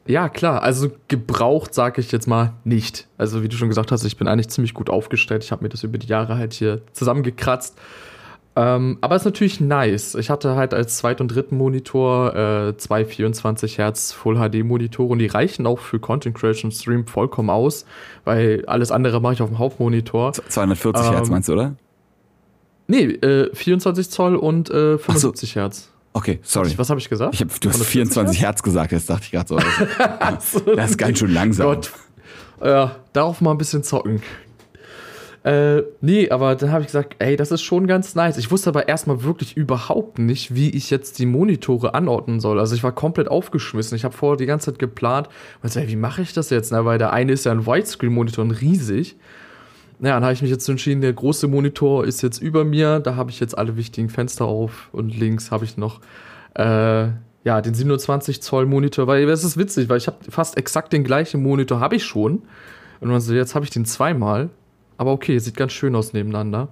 Ja, 0.05 0.27
klar. 0.27 0.63
Also 0.63 0.91
gebraucht 1.07 1.73
sage 1.73 2.01
ich 2.01 2.11
jetzt 2.11 2.27
mal 2.27 2.53
nicht. 2.65 3.07
Also 3.17 3.41
wie 3.41 3.47
du 3.47 3.55
schon 3.55 3.69
gesagt 3.69 3.91
hast, 3.91 4.03
ich 4.03 4.17
bin 4.17 4.27
eigentlich 4.27 4.49
ziemlich 4.49 4.73
gut 4.73 4.89
aufgestellt. 4.89 5.43
Ich 5.45 5.51
habe 5.51 5.63
mir 5.63 5.69
das 5.69 5.83
über 5.83 5.97
die 5.97 6.07
Jahre 6.07 6.37
halt 6.37 6.53
hier 6.53 6.81
zusammengekratzt. 6.91 7.77
Ähm, 8.55 8.99
aber 9.01 9.15
ist 9.15 9.25
natürlich 9.25 9.59
nice. 9.59 10.13
Ich 10.15 10.29
hatte 10.29 10.55
halt 10.55 10.73
als 10.75 10.97
zweit- 10.97 11.21
und 11.21 11.29
dritten 11.29 11.57
Monitor 11.57 12.35
äh, 12.35 12.77
zwei 12.77 13.03
24 13.03 13.79
Hertz 13.79 14.11
Full 14.11 14.35
HD 14.35 14.63
Monitore 14.63 15.09
und 15.09 15.19
die 15.19 15.27
reichen 15.27 15.65
auch 15.65 15.79
für 15.79 15.99
Content 15.99 16.35
Creation 16.35 16.71
Stream 16.71 17.07
vollkommen 17.07 17.49
aus, 17.49 17.85
weil 18.25 18.63
alles 18.67 18.91
andere 18.91 19.21
mache 19.21 19.33
ich 19.33 19.41
auf 19.41 19.49
dem 19.49 19.57
Hauptmonitor. 19.57 20.33
240 20.33 21.11
Hertz 21.11 21.27
Ähm, 21.27 21.31
meinst 21.33 21.49
du, 21.49 21.53
oder? 21.53 21.75
Nee, 22.87 23.05
äh, 23.05 23.49
24 23.55 24.09
Zoll 24.09 24.35
und 24.35 24.69
äh, 24.69 24.97
75 24.99 25.55
Hertz. 25.55 25.89
Okay, 26.13 26.39
sorry. 26.43 26.71
Was 26.77 26.91
habe 26.91 26.99
ich 26.99 27.09
gesagt? 27.09 27.33
Ich 27.33 27.41
hab, 27.41 27.47
du 27.47 27.69
hast 27.69 27.81
140 27.81 27.87
24 27.91 28.41
Hertz 28.41 28.61
gesagt, 28.61 28.91
jetzt 28.91 29.09
dachte 29.09 29.23
ich 29.25 29.31
gerade 29.31 29.47
so. 29.47 29.59
Hertz? 29.59 30.61
Das 30.75 30.91
ist 30.91 30.97
ganz 30.97 31.17
schön 31.17 31.33
langsam. 31.33 31.65
Gott. 31.67 31.91
Ja, 32.63 32.97
darauf 33.13 33.41
mal 33.41 33.51
ein 33.51 33.57
bisschen 33.57 33.83
zocken. 33.83 34.21
Äh, 35.43 35.83
nee, 35.99 36.29
aber 36.29 36.55
dann 36.55 36.71
habe 36.71 36.81
ich 36.81 36.87
gesagt, 36.87 37.17
ey, 37.19 37.35
das 37.35 37.51
ist 37.51 37.63
schon 37.63 37.85
ganz 37.85 38.15
nice. 38.15 38.37
Ich 38.37 38.49
wusste 38.49 38.69
aber 38.69 38.87
erstmal 38.87 39.23
wirklich 39.23 39.57
überhaupt 39.57 40.17
nicht, 40.17 40.55
wie 40.55 40.69
ich 40.69 40.89
jetzt 40.89 41.19
die 41.19 41.25
Monitore 41.25 41.93
anordnen 41.93 42.39
soll. 42.39 42.59
Also 42.59 42.75
ich 42.75 42.83
war 42.83 42.93
komplett 42.93 43.27
aufgeschmissen. 43.27 43.95
Ich 43.97 44.05
habe 44.05 44.15
vorher 44.15 44.37
die 44.37 44.45
ganze 44.45 44.71
Zeit 44.71 44.79
geplant, 44.79 45.27
und 45.61 45.71
so, 45.71 45.81
ey, 45.81 45.89
wie 45.89 45.97
mache 45.97 46.21
ich 46.21 46.31
das 46.31 46.49
jetzt? 46.49 46.71
Na, 46.71 46.85
weil 46.85 46.97
der 46.97 47.11
eine 47.11 47.33
ist 47.33 47.45
ja 47.45 47.51
ein 47.51 47.65
Widescreen-Monitor 47.65 48.45
und 48.45 48.51
riesig. 48.51 49.17
Ja, 49.99 50.15
dann 50.15 50.23
habe 50.23 50.33
ich 50.33 50.41
mich 50.41 50.51
jetzt 50.51 50.67
entschieden, 50.69 51.01
der 51.01 51.13
große 51.13 51.47
Monitor 51.47 52.05
ist 52.05 52.21
jetzt 52.21 52.41
über 52.41 52.63
mir. 52.63 52.99
Da 52.99 53.15
habe 53.15 53.29
ich 53.29 53.39
jetzt 53.41 53.57
alle 53.57 53.75
wichtigen 53.75 54.09
Fenster 54.09 54.45
auf 54.45 54.89
und 54.93 55.17
links 55.17 55.51
habe 55.51 55.65
ich 55.65 55.75
noch 55.77 55.99
äh, 56.55 57.07
ja, 57.43 57.61
den 57.61 57.73
27 57.73 58.41
Zoll 58.41 58.65
Monitor, 58.65 59.07
weil 59.07 59.25
das 59.25 59.43
ist 59.43 59.57
witzig, 59.57 59.89
weil 59.89 59.97
ich 59.97 60.07
habe 60.07 60.17
fast 60.29 60.57
exakt 60.57 60.93
den 60.93 61.03
gleichen 61.03 61.43
Monitor 61.43 61.81
habe 61.81 61.97
ich 61.97 62.05
schon. 62.05 62.43
Und 63.01 63.09
man 63.09 63.19
so, 63.19 63.33
jetzt 63.33 63.55
habe 63.55 63.65
ich 63.65 63.71
den 63.71 63.83
zweimal. 63.83 64.49
Aber 64.97 65.11
okay, 65.11 65.37
sieht 65.39 65.57
ganz 65.57 65.71
schön 65.73 65.95
aus 65.95 66.13
nebeneinander. 66.13 66.67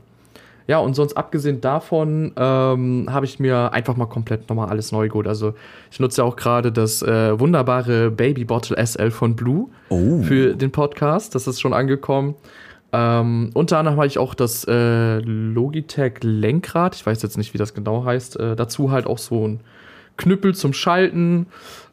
Ja, 0.67 0.77
und 0.77 0.93
sonst 0.93 1.17
abgesehen 1.17 1.59
davon 1.59 2.31
ähm, 2.37 3.07
habe 3.09 3.25
ich 3.25 3.39
mir 3.39 3.73
einfach 3.73 3.97
mal 3.97 4.05
komplett 4.05 4.47
nochmal 4.47 4.69
alles 4.69 4.91
neu 4.91 5.09
geholt. 5.09 5.27
Also 5.27 5.53
ich 5.91 5.99
nutze 5.99 6.21
ja 6.21 6.27
auch 6.27 6.35
gerade 6.35 6.71
das 6.71 7.01
äh, 7.01 7.37
wunderbare 7.39 8.11
Baby 8.11 8.45
Bottle 8.45 8.77
SL 8.85 9.11
von 9.11 9.35
Blue 9.35 9.67
Oh. 9.89 10.21
für 10.21 10.55
den 10.55 10.71
Podcast. 10.71 11.35
Das 11.35 11.47
ist 11.47 11.59
schon 11.59 11.73
angekommen. 11.73 12.35
Ähm, 12.93 13.49
unter 13.53 13.79
anderem 13.79 13.97
habe 13.97 14.07
ich 14.07 14.17
auch 14.19 14.33
das 14.33 14.65
äh, 14.67 15.19
Logitech 15.19 16.15
Lenkrad. 16.21 16.95
Ich 16.95 17.05
weiß 17.05 17.21
jetzt 17.21 17.37
nicht, 17.37 17.53
wie 17.53 17.57
das 17.57 17.73
genau 17.73 18.05
heißt. 18.05 18.39
Äh, 18.39 18.55
dazu 18.55 18.91
halt 18.91 19.07
auch 19.07 19.17
so 19.17 19.47
ein 19.47 19.59
Knüppel 20.17 20.53
zum 20.53 20.73
Schalten, 20.73 21.47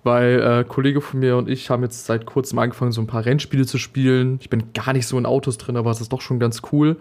weil 0.08 0.40
äh, 0.40 0.64
Kollege 0.64 1.02
von 1.02 1.20
mir 1.20 1.36
und 1.36 1.50
ich 1.50 1.68
haben 1.68 1.82
jetzt 1.82 2.06
seit 2.06 2.24
kurzem 2.24 2.58
angefangen, 2.58 2.92
so 2.92 3.02
ein 3.02 3.06
paar 3.06 3.26
Rennspiele 3.26 3.66
zu 3.66 3.76
spielen. 3.76 4.38
Ich 4.40 4.48
bin 4.48 4.72
gar 4.72 4.94
nicht 4.94 5.06
so 5.06 5.18
in 5.18 5.26
Autos 5.26 5.58
drin, 5.58 5.76
aber 5.76 5.90
es 5.90 6.00
ist 6.00 6.12
doch 6.12 6.22
schon 6.22 6.40
ganz 6.40 6.62
cool. 6.72 6.96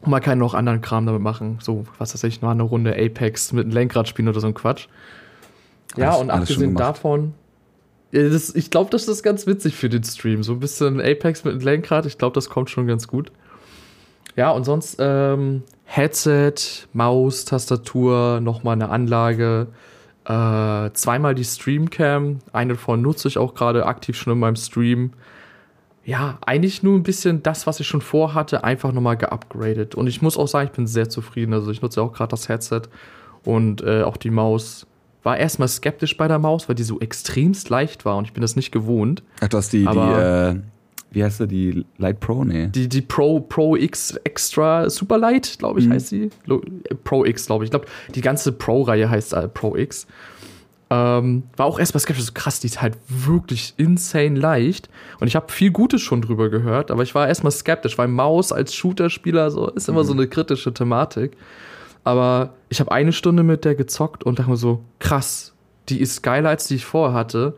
Und 0.00 0.10
man 0.10 0.22
kann 0.22 0.38
noch 0.38 0.54
anderen 0.54 0.80
Kram 0.80 1.06
damit 1.06 1.20
machen. 1.20 1.58
So, 1.60 1.84
was 1.98 2.14
weiß 2.14 2.22
ich, 2.24 2.40
noch 2.40 2.50
eine 2.50 2.62
Runde 2.62 2.96
Apex 2.96 3.52
mit 3.52 3.64
einem 3.64 3.72
Lenkrad 3.72 4.06
spielen 4.06 4.28
oder 4.28 4.38
so 4.38 4.46
ein 4.46 4.54
Quatsch. 4.54 4.86
Ja, 5.96 6.10
Alles- 6.10 6.20
und 6.20 6.30
abgesehen 6.30 6.76
davon, 6.76 7.34
ja, 8.12 8.28
das, 8.28 8.54
ich 8.54 8.70
glaube, 8.70 8.90
das 8.90 9.08
ist 9.08 9.22
ganz 9.24 9.46
witzig 9.46 9.74
für 9.74 9.88
den 9.88 10.04
Stream. 10.04 10.44
So 10.44 10.52
ein 10.52 10.60
bisschen 10.60 11.00
Apex 11.00 11.44
mit 11.44 11.54
einem 11.54 11.62
Lenkrad. 11.62 12.06
Ich 12.06 12.16
glaube, 12.16 12.34
das 12.34 12.48
kommt 12.48 12.70
schon 12.70 12.86
ganz 12.86 13.08
gut. 13.08 13.32
Ja, 14.36 14.50
und 14.52 14.62
sonst 14.62 14.96
ähm, 15.00 15.64
Headset, 15.84 16.54
Maus, 16.92 17.44
Tastatur, 17.44 18.40
nochmal 18.40 18.74
eine 18.74 18.88
Anlage, 18.88 19.66
äh, 20.28 20.92
zweimal 20.92 21.34
die 21.34 21.44
Streamcam. 21.44 22.40
Eine 22.52 22.74
davon 22.74 23.00
nutze 23.00 23.28
ich 23.28 23.38
auch 23.38 23.54
gerade 23.54 23.86
aktiv 23.86 24.16
schon 24.16 24.34
in 24.34 24.38
meinem 24.38 24.56
Stream. 24.56 25.12
Ja, 26.04 26.38
eigentlich 26.44 26.82
nur 26.82 26.96
ein 26.96 27.02
bisschen 27.02 27.42
das, 27.42 27.66
was 27.66 27.80
ich 27.80 27.86
schon 27.86 28.00
vorhatte, 28.00 28.62
einfach 28.62 28.92
nochmal 28.92 29.16
geupgradet. 29.16 29.94
Und 29.94 30.06
ich 30.06 30.20
muss 30.20 30.36
auch 30.36 30.46
sagen, 30.46 30.68
ich 30.68 30.76
bin 30.76 30.86
sehr 30.86 31.08
zufrieden. 31.08 31.54
Also 31.54 31.70
ich 31.70 31.80
nutze 31.80 32.02
auch 32.02 32.12
gerade 32.12 32.30
das 32.30 32.48
Headset 32.48 32.82
und 33.44 33.82
äh, 33.82 34.02
auch 34.02 34.16
die 34.16 34.30
Maus. 34.30 34.86
War 35.22 35.36
erstmal 35.36 35.68
skeptisch 35.68 36.16
bei 36.16 36.28
der 36.28 36.38
Maus, 36.38 36.68
weil 36.68 36.76
die 36.76 36.84
so 36.84 37.00
extremst 37.00 37.70
leicht 37.70 38.04
war 38.04 38.16
und 38.16 38.26
ich 38.26 38.32
bin 38.32 38.40
das 38.40 38.54
nicht 38.54 38.70
gewohnt. 38.70 39.22
Ach, 39.40 39.48
du 39.48 39.56
hast 39.56 39.72
die, 39.72 39.84
die 39.84 39.98
äh, 39.98 40.60
wie 41.10 41.24
heißt 41.24 41.38
sie, 41.38 41.48
die 41.48 41.86
Light 41.96 42.20
Pro? 42.20 42.44
Nee. 42.44 42.66
Die, 42.68 42.88
die 42.88 43.00
Pro, 43.02 43.40
Pro 43.40 43.76
X 43.76 44.16
Extra 44.24 44.88
Super 44.90 45.18
Light, 45.18 45.56
glaube 45.58 45.80
ich, 45.80 45.86
Mhm. 45.86 45.92
heißt 45.92 46.08
sie. 46.08 46.30
Pro 47.04 47.24
X, 47.24 47.46
glaube 47.46 47.64
ich. 47.64 47.68
Ich 47.68 47.70
glaube, 47.70 47.86
die 48.14 48.20
ganze 48.20 48.52
Pro-Reihe 48.52 49.08
heißt 49.08 49.32
äh, 49.32 49.48
Pro 49.48 49.76
X. 49.76 50.06
Ähm, 50.90 51.42
war 51.56 51.66
auch 51.66 51.78
erstmal 51.78 52.00
skeptisch, 52.00 52.24
so 52.24 52.32
krass, 52.32 52.60
die 52.60 52.66
ist 52.66 52.80
halt 52.80 52.96
wirklich 53.08 53.74
insane 53.76 54.38
leicht. 54.38 54.88
Und 55.20 55.26
ich 55.28 55.36
habe 55.36 55.52
viel 55.52 55.70
Gutes 55.70 56.00
schon 56.00 56.22
drüber 56.22 56.48
gehört, 56.48 56.90
aber 56.90 57.02
ich 57.02 57.14
war 57.14 57.28
erstmal 57.28 57.52
skeptisch, 57.52 57.98
weil 57.98 58.08
Maus 58.08 58.52
als 58.52 58.74
Shooter-Spieler 58.74 59.50
so 59.50 59.68
ist 59.68 59.88
immer 59.90 60.04
so 60.04 60.14
eine 60.14 60.26
kritische 60.28 60.72
Thematik. 60.72 61.36
Aber 62.04 62.54
ich 62.70 62.80
habe 62.80 62.90
eine 62.90 63.12
Stunde 63.12 63.42
mit 63.42 63.66
der 63.66 63.74
gezockt 63.74 64.24
und 64.24 64.38
dachte 64.38 64.48
mir 64.50 64.56
so, 64.56 64.80
krass, 64.98 65.52
die 65.90 66.00
ist 66.00 66.22
geiler 66.22 66.48
als 66.48 66.68
die 66.68 66.76
ich 66.76 66.86
vorher 66.86 67.14
hatte. 67.14 67.54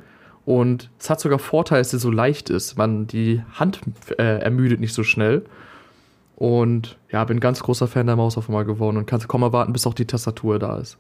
Und 0.50 0.90
es 0.98 1.08
hat 1.08 1.20
sogar 1.20 1.38
Vorteile, 1.38 1.80
dass 1.80 1.92
sie 1.92 1.98
so 2.00 2.10
leicht 2.10 2.50
ist. 2.50 2.76
Man, 2.76 3.06
die 3.06 3.40
Hand 3.52 3.80
äh, 4.18 4.40
ermüdet 4.40 4.80
nicht 4.80 4.92
so 4.92 5.04
schnell. 5.04 5.44
Und 6.34 6.98
ja, 7.10 7.24
bin 7.24 7.38
ganz 7.38 7.60
großer 7.60 7.86
Fan 7.86 8.06
der 8.06 8.16
Maus 8.16 8.36
auf 8.36 8.48
einmal 8.48 8.64
geworden 8.64 8.96
und 8.96 9.06
kann 9.06 9.20
kaum 9.20 9.42
erwarten, 9.42 9.72
bis 9.72 9.86
auch 9.86 9.94
die 9.94 10.06
Tastatur 10.06 10.58
da 10.58 10.78
ist. 10.78 10.98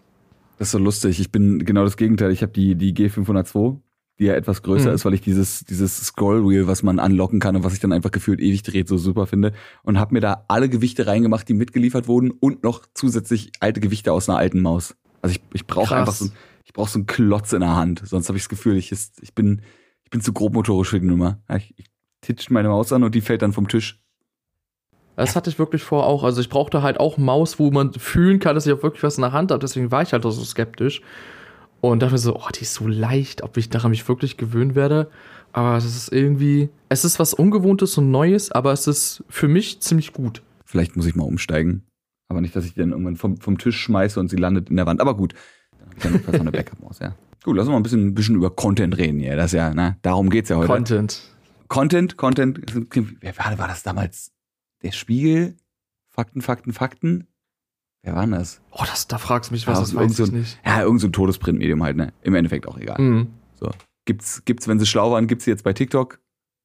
Das 0.58 0.68
ist 0.68 0.72
so 0.72 0.78
lustig. 0.78 1.18
Ich 1.18 1.32
bin 1.32 1.64
genau 1.64 1.82
das 1.82 1.96
Gegenteil. 1.96 2.30
Ich 2.30 2.42
habe 2.42 2.52
die, 2.52 2.76
die 2.76 2.94
G502, 2.94 3.78
die 4.20 4.26
ja 4.26 4.34
etwas 4.34 4.62
größer 4.62 4.90
Mhm. 4.90 4.94
ist, 4.94 5.04
weil 5.04 5.14
ich 5.14 5.22
dieses, 5.22 5.64
dieses 5.64 5.96
Scroll-Wheel, 5.96 6.68
was 6.68 6.84
man 6.84 7.00
anlocken 7.00 7.40
kann 7.40 7.56
und 7.56 7.64
was 7.64 7.72
ich 7.72 7.80
dann 7.80 7.92
einfach 7.92 8.12
gefühlt 8.12 8.38
ewig 8.38 8.62
dreht, 8.62 8.86
so 8.86 8.98
super 8.98 9.26
finde. 9.26 9.52
Und 9.82 9.98
habe 9.98 10.14
mir 10.14 10.20
da 10.20 10.44
alle 10.46 10.68
Gewichte 10.68 11.08
reingemacht, 11.08 11.48
die 11.48 11.54
mitgeliefert 11.54 12.06
wurden 12.06 12.30
und 12.30 12.62
noch 12.62 12.82
zusätzlich 12.94 13.50
alte 13.58 13.80
Gewichte 13.80 14.12
aus 14.12 14.28
einer 14.28 14.38
alten 14.38 14.60
Maus. 14.60 14.94
Also 15.22 15.34
ich, 15.34 15.42
ich 15.54 15.66
brauche 15.66 15.96
einfach 15.96 16.12
so, 16.12 16.26
ich 16.70 16.74
brauche 16.74 16.88
so 16.88 17.00
einen 17.00 17.06
Klotz 17.06 17.52
in 17.52 17.60
der 17.60 17.74
Hand. 17.74 18.00
Sonst 18.04 18.28
habe 18.28 18.38
ich 18.38 18.44
das 18.44 18.48
Gefühl, 18.48 18.76
ich, 18.76 18.92
ist, 18.92 19.20
ich 19.22 19.34
bin, 19.34 19.62
ich 20.04 20.10
bin 20.10 20.20
zu 20.20 20.32
grobmotorisch 20.32 20.90
für 20.90 21.00
die 21.00 21.06
Nummer. 21.06 21.42
Ich, 21.52 21.74
ich 21.76 21.86
titsch 22.20 22.48
meine 22.48 22.68
Maus 22.68 22.92
an 22.92 23.02
und 23.02 23.12
die 23.12 23.20
fällt 23.20 23.42
dann 23.42 23.52
vom 23.52 23.66
Tisch. 23.66 24.00
Das 25.16 25.34
hatte 25.34 25.50
ich 25.50 25.58
wirklich 25.58 25.82
vor 25.82 26.06
auch. 26.06 26.22
Also 26.22 26.40
ich 26.40 26.48
brauchte 26.48 26.80
halt 26.80 27.00
auch 27.00 27.18
Maus, 27.18 27.58
wo 27.58 27.72
man 27.72 27.92
fühlen 27.94 28.38
kann, 28.38 28.54
dass 28.54 28.68
ich 28.68 28.72
auch 28.72 28.84
wirklich 28.84 29.02
was 29.02 29.16
in 29.16 29.22
der 29.22 29.32
Hand 29.32 29.50
habe. 29.50 29.58
Deswegen 29.58 29.90
war 29.90 30.02
ich 30.02 30.12
halt 30.12 30.24
auch 30.24 30.30
so 30.30 30.44
skeptisch. 30.44 31.02
Und 31.80 32.02
dachte 32.02 32.12
mir 32.12 32.18
so, 32.18 32.36
oh, 32.36 32.48
die 32.54 32.62
ist 32.62 32.74
so 32.74 32.86
leicht, 32.86 33.42
ob 33.42 33.56
ich 33.56 33.68
daran 33.68 33.90
mich 33.90 34.06
wirklich 34.06 34.36
gewöhnen 34.36 34.76
werde. 34.76 35.10
Aber 35.50 35.76
es 35.76 35.84
ist 35.84 36.12
irgendwie, 36.12 36.68
es 36.88 37.04
ist 37.04 37.18
was 37.18 37.34
Ungewohntes 37.34 37.98
und 37.98 38.12
Neues, 38.12 38.52
aber 38.52 38.70
es 38.70 38.86
ist 38.86 39.24
für 39.28 39.48
mich 39.48 39.80
ziemlich 39.80 40.12
gut. 40.12 40.42
Vielleicht 40.64 40.94
muss 40.94 41.06
ich 41.06 41.16
mal 41.16 41.24
umsteigen. 41.24 41.82
Aber 42.28 42.40
nicht, 42.40 42.54
dass 42.54 42.64
ich 42.64 42.74
die 42.74 42.80
dann 42.80 42.92
irgendwann 42.92 43.16
vom, 43.16 43.38
vom 43.38 43.58
Tisch 43.58 43.80
schmeiße 43.80 44.20
und 44.20 44.28
sie 44.28 44.36
landet 44.36 44.70
in 44.70 44.76
der 44.76 44.86
Wand. 44.86 45.00
Aber 45.00 45.16
gut, 45.16 45.34
ich 45.98 46.04
ja 46.04 46.10
notfalls 46.10 46.38
noch 46.38 46.40
eine 46.40 46.52
Backup-Maus, 46.52 46.98
ja. 47.00 47.14
Gut, 47.42 47.56
lass 47.56 47.66
uns 47.66 47.72
mal 47.72 47.78
ein 47.78 47.82
bisschen, 47.82 48.08
ein 48.08 48.14
bisschen 48.14 48.34
über 48.36 48.50
Content 48.50 48.96
reden 48.98 49.18
hier. 49.18 49.36
Das 49.36 49.52
ja, 49.52 49.72
ne, 49.72 49.96
darum 50.02 50.30
geht's 50.30 50.50
ja 50.50 50.56
heute. 50.56 50.68
Content. 50.68 51.22
Content, 51.68 52.16
Content. 52.16 52.60
Wer 53.20 53.38
war, 53.38 53.58
war 53.58 53.68
das 53.68 53.82
damals? 53.82 54.32
Der 54.82 54.92
Spiegel? 54.92 55.56
Fakten, 56.10 56.42
Fakten, 56.42 56.72
Fakten? 56.72 57.26
Wer 58.02 58.14
war 58.14 58.22
denn 58.22 58.32
das? 58.32 58.60
Oh, 58.72 58.82
das, 58.86 59.06
da 59.08 59.18
fragst 59.18 59.50
du 59.50 59.54
mich 59.54 59.66
was, 59.66 59.78
Ja, 59.78 59.80
das 59.82 59.94
weiß 59.94 60.16
so 60.16 60.24
ich 60.24 60.32
nicht. 60.32 60.60
Ja, 60.64 60.82
irgend 60.82 61.00
so 61.00 61.08
Todesprintmedium 61.08 61.82
halt, 61.82 61.96
ne? 61.96 62.12
Im 62.22 62.34
Endeffekt 62.34 62.66
auch 62.66 62.78
egal. 62.78 63.00
Mhm. 63.00 63.28
So. 63.54 63.70
Gibt's, 64.06 64.44
gibt's, 64.44 64.66
wenn 64.68 64.78
sie 64.78 64.86
schlau 64.86 65.12
waren, 65.12 65.26
gibt's 65.26 65.44
sie 65.44 65.50
jetzt 65.50 65.64
bei 65.64 65.72
TikTok? 65.72 66.18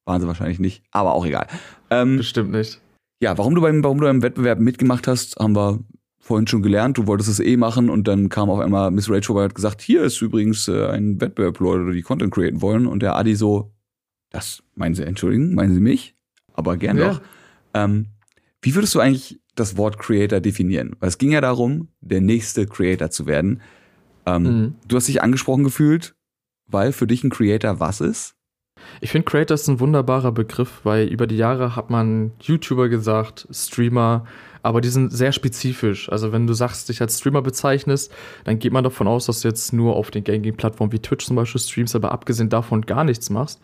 Waren 0.06 0.20
sie 0.20 0.26
wahrscheinlich 0.26 0.58
nicht, 0.58 0.82
aber 0.90 1.12
auch 1.12 1.26
egal. 1.26 1.46
Ähm, 1.90 2.16
Bestimmt 2.16 2.50
nicht. 2.52 2.80
Ja, 3.22 3.36
warum 3.38 3.54
du 3.54 3.60
beim, 3.60 3.82
warum 3.84 3.98
du 3.98 4.06
beim 4.06 4.22
Wettbewerb 4.22 4.58
mitgemacht 4.60 5.06
hast, 5.06 5.36
haben 5.36 5.54
wir 5.54 5.80
vorhin 6.26 6.46
schon 6.48 6.62
gelernt. 6.62 6.98
Du 6.98 7.06
wolltest 7.06 7.28
es 7.28 7.38
eh 7.40 7.56
machen 7.56 7.88
und 7.88 8.08
dann 8.08 8.28
kam 8.28 8.50
auf 8.50 8.58
einmal 8.58 8.90
Miss 8.90 9.08
Rachel 9.08 9.36
und 9.36 9.42
hat 9.44 9.54
gesagt, 9.54 9.80
hier 9.80 10.02
ist 10.02 10.20
übrigens 10.20 10.66
äh, 10.66 10.86
ein 10.88 11.20
Wettbewerb, 11.20 11.60
Leute, 11.60 11.92
die 11.92 12.02
Content 12.02 12.34
createn 12.34 12.60
wollen. 12.62 12.86
Und 12.86 13.00
der 13.00 13.14
Adi 13.14 13.36
so, 13.36 13.72
das 14.30 14.62
meinen 14.74 14.94
Sie, 14.96 15.04
entschuldigen, 15.04 15.54
meinen 15.54 15.72
Sie 15.72 15.80
mich? 15.80 16.16
Aber 16.54 16.76
gern 16.76 16.98
Ja. 16.98 17.10
doch. 17.10 17.20
Ähm, 17.74 18.06
wie 18.60 18.74
würdest 18.74 18.94
du 18.96 19.00
eigentlich 19.00 19.40
das 19.54 19.76
Wort 19.76 19.98
Creator 19.98 20.40
definieren? 20.40 20.96
Weil 20.98 21.10
es 21.10 21.18
ging 21.18 21.30
ja 21.30 21.40
darum, 21.40 21.88
der 22.00 22.20
nächste 22.20 22.66
Creator 22.66 23.10
zu 23.10 23.26
werden. 23.26 23.60
Ähm, 24.26 24.42
Mhm. 24.42 24.74
Du 24.88 24.96
hast 24.96 25.06
dich 25.06 25.22
angesprochen 25.22 25.62
gefühlt, 25.62 26.16
weil 26.66 26.90
für 26.90 27.06
dich 27.06 27.22
ein 27.22 27.30
Creator 27.30 27.78
was 27.78 28.00
ist? 28.00 28.34
Ich 29.00 29.10
finde 29.10 29.24
Creator 29.24 29.54
ist 29.54 29.68
ein 29.68 29.80
wunderbarer 29.80 30.32
Begriff, 30.32 30.80
weil 30.82 31.06
über 31.08 31.26
die 31.26 31.36
Jahre 31.36 31.76
hat 31.76 31.88
man 31.90 32.32
YouTuber 32.40 32.88
gesagt, 32.88 33.46
Streamer, 33.50 34.26
aber 34.66 34.80
die 34.80 34.88
sind 34.88 35.12
sehr 35.12 35.30
spezifisch. 35.30 36.10
Also 36.10 36.32
wenn 36.32 36.48
du 36.48 36.52
sagst, 36.52 36.88
dich 36.88 37.00
als 37.00 37.20
Streamer 37.20 37.40
bezeichnest, 37.40 38.12
dann 38.42 38.58
geht 38.58 38.72
man 38.72 38.82
davon 38.82 39.06
aus, 39.06 39.26
dass 39.26 39.40
du 39.40 39.48
jetzt 39.48 39.72
nur 39.72 39.94
auf 39.94 40.10
den 40.10 40.24
gängigen 40.24 40.56
Plattformen 40.56 40.90
wie 40.90 40.98
Twitch 40.98 41.24
zum 41.24 41.36
Beispiel 41.36 41.60
streamst, 41.60 41.94
aber 41.94 42.10
abgesehen 42.10 42.48
davon 42.48 42.80
gar 42.82 43.04
nichts 43.04 43.30
machst. 43.30 43.60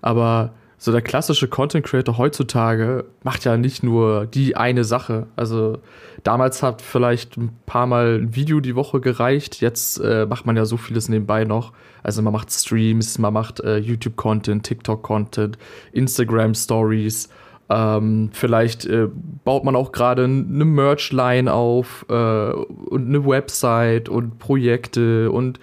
Aber 0.00 0.54
so 0.78 0.92
der 0.92 1.02
klassische 1.02 1.46
Content 1.48 1.84
Creator 1.84 2.16
heutzutage 2.16 3.04
macht 3.22 3.44
ja 3.44 3.58
nicht 3.58 3.82
nur 3.82 4.24
die 4.24 4.56
eine 4.56 4.84
Sache. 4.84 5.26
Also 5.36 5.78
damals 6.22 6.62
hat 6.62 6.80
vielleicht 6.80 7.36
ein 7.36 7.50
paar 7.66 7.86
Mal 7.86 8.18
ein 8.18 8.34
Video 8.34 8.60
die 8.60 8.76
Woche 8.76 9.00
gereicht. 9.02 9.60
Jetzt 9.60 9.98
äh, 9.98 10.24
macht 10.24 10.46
man 10.46 10.56
ja 10.56 10.64
so 10.64 10.78
vieles 10.78 11.10
nebenbei 11.10 11.44
noch. 11.44 11.74
Also 12.02 12.22
man 12.22 12.32
macht 12.32 12.50
Streams, 12.50 13.18
man 13.18 13.34
macht 13.34 13.60
äh, 13.60 13.76
YouTube-Content, 13.76 14.64
TikTok-Content, 14.64 15.58
Instagram-Stories. 15.92 17.28
Ähm, 17.68 18.30
vielleicht 18.32 18.86
äh, 18.86 19.08
baut 19.44 19.64
man 19.64 19.74
auch 19.74 19.90
gerade 19.90 20.24
eine 20.24 20.64
Merch-Line 20.64 21.52
auf 21.52 22.06
äh, 22.08 22.14
und 22.14 23.08
eine 23.08 23.26
Website 23.26 24.08
und 24.08 24.38
Projekte 24.38 25.30
und 25.32 25.58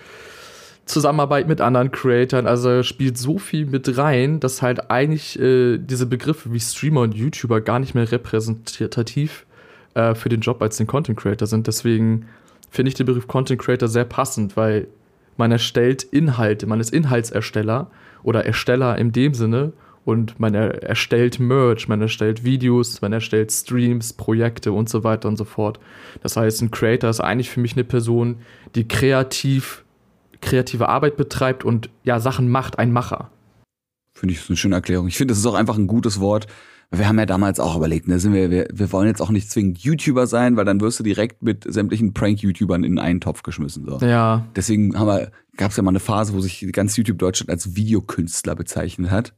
Zusammenarbeit 0.85 1.47
mit 1.47 1.61
anderen 1.61 1.91
Creatoren, 1.91 2.45
also 2.45 2.83
spielt 2.83 3.17
so 3.17 3.39
viel 3.39 3.65
mit 3.65 3.97
rein, 3.97 4.41
dass 4.41 4.61
halt 4.61 4.91
eigentlich 4.91 5.39
äh, 5.39 5.77
diese 5.77 6.05
Begriffe 6.05 6.51
wie 6.51 6.59
Streamer 6.59 7.01
und 7.01 7.15
YouTuber 7.15 7.61
gar 7.61 7.79
nicht 7.79 7.95
mehr 7.95 8.11
repräsentativ 8.11 9.45
äh, 9.93 10.13
für 10.13 10.27
den 10.27 10.41
Job 10.41 10.61
als 10.61 10.75
den 10.75 10.87
Content 10.87 11.17
Creator 11.17 11.47
sind. 11.47 11.67
Deswegen 11.67 12.25
finde 12.69 12.89
ich 12.89 12.95
den 12.95 13.05
Begriff 13.05 13.27
Content 13.27 13.61
Creator 13.61 13.87
sehr 13.87 14.03
passend, 14.03 14.57
weil 14.57 14.87
man 15.37 15.53
erstellt 15.53 16.03
Inhalte, 16.03 16.67
man 16.67 16.81
ist 16.81 16.93
Inhaltsersteller 16.93 17.89
oder 18.21 18.45
Ersteller 18.45 18.97
in 18.97 19.13
dem 19.13 19.33
Sinne 19.33 19.71
und 20.05 20.39
man 20.39 20.53
er 20.53 20.83
erstellt 20.83 21.39
Merch, 21.39 21.87
man 21.87 22.01
erstellt 22.01 22.43
Videos, 22.43 23.01
man 23.01 23.13
erstellt 23.13 23.51
Streams, 23.51 24.13
Projekte 24.13 24.71
und 24.71 24.89
so 24.89 25.03
weiter 25.03 25.27
und 25.27 25.37
so 25.37 25.45
fort. 25.45 25.79
Das 26.21 26.35
heißt, 26.35 26.61
ein 26.61 26.71
Creator 26.71 27.09
ist 27.09 27.21
eigentlich 27.21 27.49
für 27.49 27.59
mich 27.59 27.73
eine 27.73 27.83
Person, 27.83 28.37
die 28.75 28.87
kreativ 28.87 29.83
kreative 30.43 30.89
Arbeit 30.89 31.17
betreibt 31.17 31.65
und 31.65 31.89
ja 32.03 32.19
Sachen 32.19 32.49
macht, 32.49 32.77
ein 32.77 32.91
Macher. 32.91 33.31
Finde 34.13 34.33
ich 34.33 34.39
das 34.39 34.45
ist 34.45 34.49
eine 34.51 34.57
schöne 34.57 34.75
Erklärung. 34.75 35.07
Ich 35.07 35.17
finde, 35.17 35.31
das 35.31 35.39
ist 35.39 35.45
auch 35.45 35.55
einfach 35.55 35.77
ein 35.77 35.87
gutes 35.87 36.19
Wort. 36.19 36.45
Wir 36.91 37.07
haben 37.07 37.17
ja 37.17 37.25
damals 37.25 37.59
auch 37.59 37.75
überlegt, 37.75 38.07
ne, 38.07 38.19
sind 38.19 38.33
wir, 38.33 38.51
wir, 38.51 38.67
wir 38.71 38.91
wollen 38.91 39.07
jetzt 39.07 39.21
auch 39.21 39.31
nicht 39.31 39.49
zwingend 39.49 39.79
YouTuber 39.79 40.27
sein, 40.27 40.55
weil 40.55 40.65
dann 40.65 40.79
wirst 40.79 40.99
du 40.99 41.03
direkt 41.03 41.41
mit 41.41 41.65
sämtlichen 41.67 42.13
Prank-YouTubern 42.13 42.83
in 42.83 42.99
einen 42.99 43.19
Topf 43.19 43.41
geschmissen. 43.41 43.85
So. 43.87 43.97
Ja, 44.05 44.45
Deswegen 44.55 44.91
gab 44.91 45.71
es 45.71 45.77
ja 45.77 45.81
mal 45.81 45.89
eine 45.89 45.99
Phase, 45.99 46.33
wo 46.35 46.39
sich 46.39 46.67
ganz 46.71 46.95
YouTube 46.95 47.17
Deutschland 47.17 47.49
als 47.49 47.75
Videokünstler 47.75 48.53
bezeichnet 48.53 49.09
hat. 49.09 49.33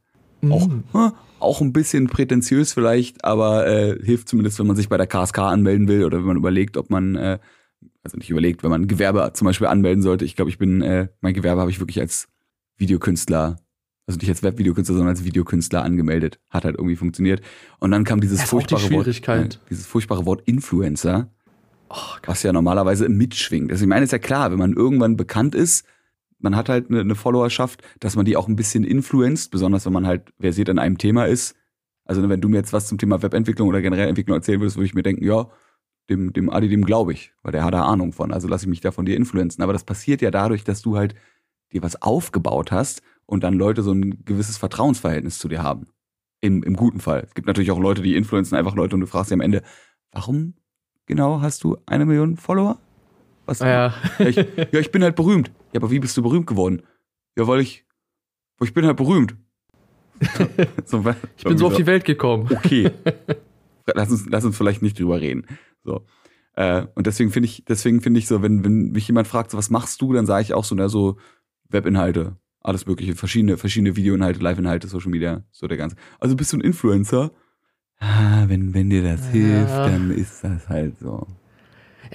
Auch, 0.51 0.67
hm, 0.67 1.11
auch 1.39 1.61
ein 1.61 1.73
bisschen 1.73 2.07
prätentiös 2.07 2.73
vielleicht, 2.73 3.23
aber 3.23 3.67
äh, 3.67 3.97
hilft 4.03 4.29
zumindest, 4.29 4.59
wenn 4.59 4.67
man 4.67 4.75
sich 4.75 4.89
bei 4.89 4.97
der 4.97 5.07
KSK 5.07 5.39
anmelden 5.39 5.87
will 5.87 6.05
oder 6.05 6.17
wenn 6.17 6.25
man 6.25 6.37
überlegt, 6.37 6.77
ob 6.77 6.89
man, 6.89 7.15
äh, 7.15 7.39
also 8.03 8.17
nicht 8.17 8.29
überlegt, 8.29 8.63
wenn 8.63 8.69
man 8.69 8.83
ein 8.83 8.87
Gewerbe 8.87 9.31
zum 9.33 9.45
Beispiel 9.45 9.67
anmelden 9.67 10.01
sollte. 10.01 10.25
Ich 10.25 10.35
glaube, 10.35 10.49
ich 10.49 10.57
bin, 10.57 10.81
äh, 10.81 11.07
mein 11.21 11.33
Gewerbe 11.33 11.61
habe 11.61 11.71
ich 11.71 11.79
wirklich 11.79 11.99
als 11.99 12.27
Videokünstler, 12.77 13.57
also 14.07 14.19
nicht 14.19 14.29
als 14.29 14.43
Webvideokünstler, 14.43 14.95
sondern 14.95 15.15
als 15.15 15.23
Videokünstler 15.23 15.83
angemeldet. 15.83 16.39
Hat 16.49 16.65
halt 16.65 16.75
irgendwie 16.75 16.95
funktioniert. 16.95 17.41
Und 17.79 17.91
dann 17.91 18.03
kam 18.03 18.21
dieses 18.21 18.43
furchtbare 18.43 18.89
Wort, 18.91 19.07
äh, 19.07 19.49
dieses 19.69 19.85
furchtbare 19.85 20.25
Wort 20.25 20.41
Influencer, 20.45 21.31
oh, 21.89 22.17
was 22.25 22.43
ja 22.43 22.53
normalerweise 22.53 23.09
mitschwingt. 23.09 23.71
Also 23.71 23.83
ich 23.83 23.89
meine, 23.89 24.03
ist 24.03 24.11
ja 24.11 24.19
klar, 24.19 24.51
wenn 24.51 24.59
man 24.59 24.73
irgendwann 24.73 25.17
bekannt 25.17 25.55
ist, 25.55 25.85
man 26.39 26.55
hat 26.55 26.69
halt 26.69 26.89
eine, 26.89 27.01
eine 27.01 27.15
Followerschaft, 27.15 27.81
dass 27.99 28.15
man 28.15 28.25
die 28.25 28.37
auch 28.37 28.47
ein 28.47 28.55
bisschen 28.55 28.83
influenzt, 28.83 29.51
besonders 29.51 29.85
wenn 29.85 29.93
man 29.93 30.07
halt 30.07 30.33
versiert 30.39 30.69
in 30.69 30.79
einem 30.79 30.97
Thema 30.97 31.25
ist. 31.25 31.55
Also 32.05 32.27
wenn 32.27 32.41
du 32.41 32.49
mir 32.49 32.57
jetzt 32.57 32.73
was 32.73 32.87
zum 32.87 32.97
Thema 32.97 33.21
Webentwicklung 33.21 33.67
oder 33.67 33.81
generell 33.81 34.07
Entwicklung 34.07 34.37
erzählen 34.37 34.59
würdest, 34.59 34.77
würde 34.77 34.85
ich 34.85 34.93
mir 34.93 35.03
denken, 35.03 35.23
ja, 35.23 35.47
dem, 36.09 36.33
dem 36.33 36.49
Adi, 36.49 36.69
dem 36.69 36.85
glaube 36.85 37.13
ich, 37.13 37.33
weil 37.41 37.51
der 37.51 37.63
hat 37.63 37.73
da 37.73 37.83
Ahnung 37.83 38.13
von, 38.13 38.31
also 38.31 38.47
lasse 38.47 38.65
ich 38.65 38.69
mich 38.69 38.81
da 38.81 38.91
von 38.91 39.05
dir 39.05 39.15
influenzen. 39.15 39.63
Aber 39.63 39.73
das 39.73 39.83
passiert 39.83 40.21
ja 40.21 40.29
dadurch, 40.29 40.63
dass 40.63 40.81
du 40.81 40.97
halt 40.97 41.15
dir 41.73 41.81
was 41.81 42.01
aufgebaut 42.01 42.71
hast 42.71 43.01
und 43.25 43.43
dann 43.43 43.55
Leute 43.55 43.81
so 43.81 43.91
ein 43.91 44.23
gewisses 44.23 44.57
Vertrauensverhältnis 44.57 45.39
zu 45.39 45.47
dir 45.47 45.63
haben. 45.63 45.87
Im, 46.41 46.61
Im 46.61 46.75
guten 46.75 46.99
Fall. 46.99 47.23
Es 47.25 47.33
gibt 47.33 47.47
natürlich 47.47 47.71
auch 47.71 47.79
Leute, 47.79 48.03
die 48.03 48.15
influenzen 48.15 48.55
einfach 48.55 48.75
Leute 48.75 48.95
und 48.95 49.01
du 49.01 49.07
fragst 49.07 49.29
sie 49.29 49.33
am 49.33 49.41
Ende, 49.41 49.63
warum 50.11 50.53
genau 51.07 51.41
hast 51.41 51.63
du 51.63 51.77
eine 51.87 52.05
Million 52.05 52.37
Follower? 52.37 52.77
Was? 53.45 53.59
Ja. 53.59 53.93
Ja, 54.19 54.25
ich, 54.25 54.35
ja, 54.35 54.79
ich 54.79 54.91
bin 54.91 55.03
halt 55.03 55.15
berühmt. 55.15 55.51
Ja, 55.73 55.79
aber 55.79 55.91
wie 55.91 55.99
bist 55.99 56.15
du 56.17 56.21
berühmt 56.21 56.47
geworden? 56.47 56.81
Ja, 57.37 57.47
weil 57.47 57.59
ich, 57.59 57.85
ich 58.61 58.73
bin 58.73 58.85
halt 58.85 58.97
berühmt. 58.97 59.35
so, 60.85 61.03
ich 61.37 61.43
bin 61.43 61.57
so 61.57 61.67
auf 61.67 61.75
die 61.75 61.85
Welt 61.85 62.05
gekommen. 62.05 62.47
Okay. 62.49 62.91
Lass 63.93 64.09
uns, 64.09 64.25
lass 64.27 64.43
uns 64.43 64.57
vielleicht 64.57 64.81
nicht 64.81 64.97
drüber 64.97 65.21
reden. 65.21 65.45
So. 65.83 66.07
Äh, 66.53 66.87
und 66.95 67.05
deswegen 67.05 67.29
finde 67.29 67.47
ich, 67.47 67.65
deswegen 67.65 68.01
finde 68.01 68.19
ich 68.19 68.27
so, 68.27 68.41
wenn, 68.41 68.65
wenn 68.65 68.91
mich 68.91 69.07
jemand 69.07 69.27
fragt, 69.27 69.51
so, 69.51 69.59
was 69.59 69.69
machst 69.69 70.01
du, 70.01 70.11
dann 70.11 70.25
sage 70.25 70.41
ich 70.41 70.55
auch 70.55 70.63
so, 70.63 70.73
na, 70.73 70.89
so 70.89 71.17
Webinhalte, 71.69 72.35
alles 72.61 72.87
mögliche, 72.87 73.15
verschiedene, 73.15 73.57
verschiedene 73.57 73.95
Videoinhalte, 73.95 74.39
Live-Inhalte, 74.39 74.87
Social 74.87 75.11
Media, 75.11 75.43
so 75.51 75.67
der 75.67 75.77
ganze. 75.77 75.97
Also 76.19 76.35
bist 76.35 76.51
du 76.51 76.57
ein 76.57 76.61
Influencer? 76.61 77.31
Ah, 77.99 78.45
wenn, 78.47 78.73
wenn 78.73 78.89
dir 78.89 79.03
das 79.03 79.27
ja. 79.27 79.31
hilft, 79.33 79.71
dann 79.71 80.11
ist 80.11 80.43
das 80.43 80.67
halt 80.67 80.97
so. 80.97 81.27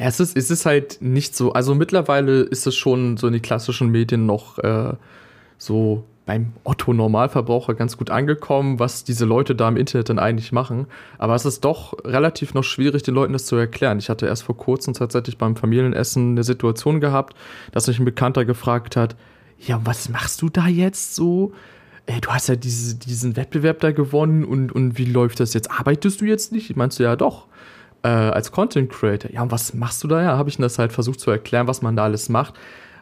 Es 0.02 0.18
ist, 0.18 0.34
es 0.34 0.64
halt 0.64 0.98
nicht 1.02 1.36
so. 1.36 1.52
Also 1.52 1.74
mittlerweile 1.74 2.40
ist 2.40 2.66
es 2.66 2.74
schon 2.74 3.18
so 3.18 3.26
in 3.26 3.34
die 3.34 3.40
klassischen 3.40 3.90
Medien 3.90 4.24
noch 4.24 4.58
äh, 4.58 4.94
so 5.58 6.04
beim 6.24 6.54
Otto-Normalverbraucher 6.64 7.74
ganz 7.74 7.98
gut 7.98 8.08
angekommen, 8.08 8.78
was 8.78 9.04
diese 9.04 9.26
Leute 9.26 9.54
da 9.54 9.68
im 9.68 9.76
Internet 9.76 10.08
dann 10.08 10.18
eigentlich 10.18 10.52
machen. 10.52 10.86
Aber 11.18 11.34
es 11.34 11.44
ist 11.44 11.66
doch 11.66 11.92
relativ 12.02 12.54
noch 12.54 12.64
schwierig, 12.64 13.02
den 13.02 13.14
Leuten 13.14 13.34
das 13.34 13.44
zu 13.44 13.56
erklären. 13.56 13.98
Ich 13.98 14.08
hatte 14.08 14.26
erst 14.26 14.44
vor 14.44 14.56
kurzem 14.56 14.94
tatsächlich 14.94 15.36
beim 15.36 15.54
Familienessen 15.54 16.30
eine 16.30 16.44
Situation 16.44 17.00
gehabt, 17.00 17.36
dass 17.72 17.86
mich 17.86 17.98
ein 17.98 18.06
Bekannter 18.06 18.46
gefragt 18.46 18.96
hat, 18.96 19.16
ja, 19.58 19.82
was 19.84 20.08
machst 20.08 20.40
du 20.40 20.48
da 20.48 20.66
jetzt 20.66 21.14
so? 21.14 21.52
Ey, 22.06 22.22
du 22.22 22.30
hast 22.30 22.48
ja 22.48 22.56
diese, 22.56 22.94
diesen 22.94 23.36
Wettbewerb 23.36 23.80
da 23.80 23.92
gewonnen 23.92 24.44
und, 24.44 24.72
und 24.72 24.96
wie 24.96 25.04
läuft 25.04 25.40
das 25.40 25.52
jetzt? 25.52 25.70
Arbeitest 25.70 26.22
du 26.22 26.24
jetzt 26.24 26.52
nicht? 26.52 26.70
Ich 26.70 26.76
meinst 26.76 26.98
du 26.98 27.02
ja 27.02 27.16
doch 27.16 27.49
äh, 28.02 28.08
als 28.08 28.52
Content 28.52 28.90
Creator. 28.90 29.30
Ja, 29.30 29.42
und 29.42 29.50
was 29.50 29.74
machst 29.74 30.02
du 30.04 30.08
da? 30.08 30.22
Ja, 30.22 30.38
habe 30.38 30.48
ich 30.48 30.58
ihm 30.58 30.62
das 30.62 30.78
halt 30.78 30.92
versucht 30.92 31.20
zu 31.20 31.30
erklären, 31.30 31.66
was 31.66 31.82
man 31.82 31.96
da 31.96 32.04
alles 32.04 32.28
macht. 32.28 32.54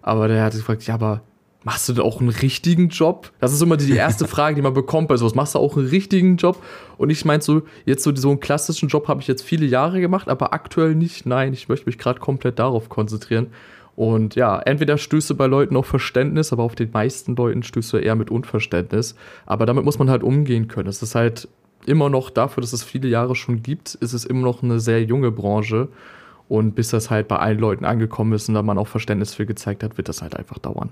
Aber 0.03 0.29
der 0.29 0.45
hat 0.45 0.53
gefragt, 0.53 0.87
ja, 0.87 0.95
aber 0.95 1.23
machst 1.65 1.89
du 1.89 1.93
da 1.93 2.03
auch 2.03 2.21
einen 2.21 2.31
richtigen 2.31 2.89
Job? 2.89 3.31
Das 3.41 3.53
ist 3.53 3.61
immer 3.61 3.77
die 3.77 3.93
erste 3.93 4.27
Frage, 4.29 4.57
die 4.57 4.63
man 4.63 4.75
bekommt 4.75 5.09
bei 5.09 5.17
sowas. 5.17 5.35
Machst 5.35 5.55
du 5.55 5.59
auch 5.59 5.77
einen 5.77 5.89
richtigen 5.89 6.37
Job? 6.37 6.63
Und 6.97 7.11
ich 7.11 7.25
meinte 7.25 7.45
so, 7.45 7.63
jetzt 7.85 8.05
so, 8.05 8.15
so 8.15 8.31
einen 8.31 8.41
klassischen 8.41 8.89
Job 8.89 9.09
habe 9.09 9.21
ich 9.21 9.29
jetzt 9.29 9.43
viele 9.43 9.67
Jahre 9.67 10.01
gemacht, 10.01 10.29
aber 10.29 10.53
aktuell 10.53 10.95
nicht. 10.95 11.27
Nein, 11.27 11.53
ich 11.53 11.69
möchte 11.69 11.87
mich 11.87 11.99
gerade 11.99 12.21
komplett 12.21 12.59
darauf 12.59 12.89
konzentrieren. 12.89 13.49
Und 13.97 14.37
ja, 14.37 14.61
entweder 14.61 14.97
stößt 14.97 15.31
du 15.31 15.35
bei 15.35 15.47
Leuten 15.47 15.77
auf 15.77 15.87
Verständnis, 15.87 16.53
aber 16.53 16.63
auf 16.63 16.77
den 16.77 16.93
meisten 16.93 17.35
Leuten 17.35 17.65
stößt 17.65 17.93
du 17.93 17.97
eher 17.97 18.15
mit 18.15 18.31
Unverständnis. 18.31 19.17
Aber 19.45 19.67
damit 19.67 19.85
muss 19.85 19.99
man 19.99 20.09
halt 20.09 20.23
umgehen 20.23 20.69
können. 20.69 20.89
Es 20.89 21.03
ist 21.03 21.17
halt 21.17 21.49
immer 21.89 22.11
noch 22.11 22.31
dafür, 22.31 22.61
dass 22.61 22.73
es 22.73 22.85
viele 22.85 23.09
Jahre 23.09 23.35
schon 23.35 23.63
gibt, 23.63 23.95
ist 23.95 24.13
es 24.13 24.25
immer 24.25 24.43
noch 24.43 24.63
eine 24.63 24.79
sehr 24.79 25.03
junge 25.03 25.31
Branche. 25.31 25.89
Und 26.49 26.75
bis 26.75 26.91
das 26.91 27.11
halt 27.11 27.29
bei 27.29 27.37
allen 27.37 27.59
Leuten 27.59 27.85
angekommen 27.85 28.33
ist 28.33 28.49
und 28.49 28.55
da 28.55 28.63
man 28.63 28.79
auch 28.79 28.89
Verständnis 28.89 29.35
für 29.35 29.45
gezeigt 29.45 29.83
hat, 29.83 29.99
wird 29.99 30.09
das 30.09 30.23
halt 30.23 30.35
einfach 30.35 30.59
dauern. 30.59 30.91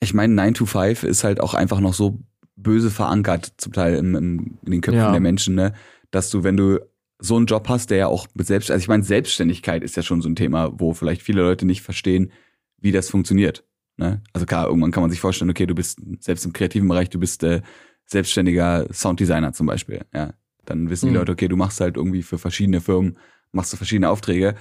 Ich 0.00 0.12
meine, 0.12 0.34
9 0.34 0.54
to 0.54 0.66
5 0.66 1.04
ist 1.04 1.22
halt 1.22 1.40
auch 1.40 1.54
einfach 1.54 1.78
noch 1.78 1.94
so 1.94 2.18
böse 2.56 2.90
verankert, 2.90 3.52
zum 3.58 3.72
Teil 3.72 3.94
im, 3.94 4.16
im, 4.16 4.58
in 4.64 4.72
den 4.72 4.80
Köpfen 4.80 4.98
ja. 4.98 5.12
der 5.12 5.20
Menschen, 5.20 5.54
ne? 5.54 5.72
dass 6.10 6.30
du, 6.30 6.42
wenn 6.42 6.56
du 6.56 6.80
so 7.20 7.36
einen 7.36 7.46
Job 7.46 7.68
hast, 7.68 7.90
der 7.90 7.98
ja 7.98 8.06
auch 8.08 8.26
mit 8.34 8.46
selbst, 8.48 8.70
also 8.72 8.82
ich 8.82 8.88
meine, 8.88 9.04
Selbstständigkeit 9.04 9.84
ist 9.84 9.96
ja 9.96 10.02
schon 10.02 10.20
so 10.20 10.28
ein 10.28 10.34
Thema, 10.34 10.72
wo 10.74 10.92
vielleicht 10.92 11.22
viele 11.22 11.42
Leute 11.42 11.64
nicht 11.64 11.82
verstehen, 11.82 12.32
wie 12.78 12.90
das 12.90 13.08
funktioniert. 13.08 13.64
Ne? 13.96 14.20
Also 14.32 14.46
klar, 14.46 14.66
irgendwann 14.66 14.90
kann 14.90 15.02
man 15.02 15.10
sich 15.10 15.20
vorstellen, 15.20 15.50
okay, 15.50 15.66
du 15.66 15.74
bist 15.74 16.00
selbst 16.18 16.44
im 16.44 16.52
kreativen 16.52 16.88
Bereich, 16.88 17.10
du 17.10 17.20
bist 17.20 17.44
äh, 17.44 17.62
selbstständiger 18.06 18.86
Sounddesigner 18.92 19.52
zum 19.52 19.66
Beispiel. 19.66 20.04
Ja, 20.14 20.34
dann 20.64 20.90
wissen 20.90 21.06
die 21.06 21.12
mhm. 21.12 21.18
Leute, 21.18 21.32
okay, 21.32 21.48
du 21.48 21.56
machst 21.56 21.80
halt 21.80 21.96
irgendwie 21.96 22.22
für 22.22 22.38
verschiedene 22.38 22.80
Firmen, 22.80 23.18
machst 23.52 23.72
du 23.72 23.76
verschiedene 23.76 24.10
Aufträge. 24.10 24.54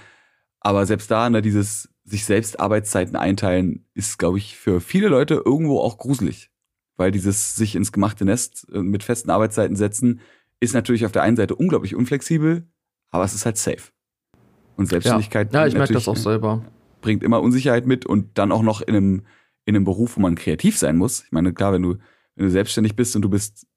Aber 0.60 0.86
selbst 0.86 1.10
da, 1.10 1.30
ne, 1.30 1.42
dieses 1.42 1.90
sich 2.04 2.26
selbst 2.26 2.60
Arbeitszeiten 2.60 3.16
einteilen, 3.16 3.86
ist, 3.94 4.18
glaube 4.18 4.38
ich, 4.38 4.58
für 4.58 4.82
viele 4.82 5.08
Leute 5.08 5.42
irgendwo 5.46 5.80
auch 5.80 5.98
gruselig. 5.98 6.50
Weil 6.98 7.12
dieses 7.12 7.56
sich 7.56 7.76
ins 7.76 7.92
gemachte 7.92 8.26
Nest 8.26 8.68
äh, 8.72 8.80
mit 8.80 9.04
festen 9.04 9.30
Arbeitszeiten 9.30 9.76
setzen, 9.76 10.22
ist 10.60 10.74
natürlich 10.74 11.06
auf 11.06 11.12
der 11.12 11.24
einen 11.24 11.38
Seite 11.38 11.56
unglaublich 11.56 11.96
unflexibel, 11.96 12.68
aber 13.10 13.24
es 13.24 13.34
ist 13.34 13.46
halt 13.46 13.58
safe. 13.58 13.92
Und 14.76 14.88
Selbstständigkeit 14.88 15.54
ja, 15.54 15.62
ja 15.62 15.68
ich 15.68 15.74
merke 15.74 15.94
das 15.94 16.08
auch 16.08 16.18
selber. 16.18 16.64
bringt 17.02 17.24
immer 17.24 17.42
Unsicherheit 17.42 17.86
mit 17.86 18.06
und 18.06 18.38
dann 18.38 18.52
auch 18.52 18.62
noch 18.62 18.82
in 18.82 18.96
einem, 18.96 19.26
in 19.66 19.76
einem 19.76 19.86
Beruf, 19.86 20.18
wo 20.18 20.22
man 20.22 20.36
kreativ 20.36 20.78
sein 20.78 20.98
muss. 20.98 21.24
Ich 21.26 21.32
meine, 21.32 21.54
klar, 21.54 21.74
wenn 21.74 21.82
du 21.82 21.98
wenn 22.36 22.46
du 22.46 22.52
selbstständig 22.52 22.96
bist 22.96 23.16
und 23.16 23.22
du 23.22 23.30
bist 23.30 23.68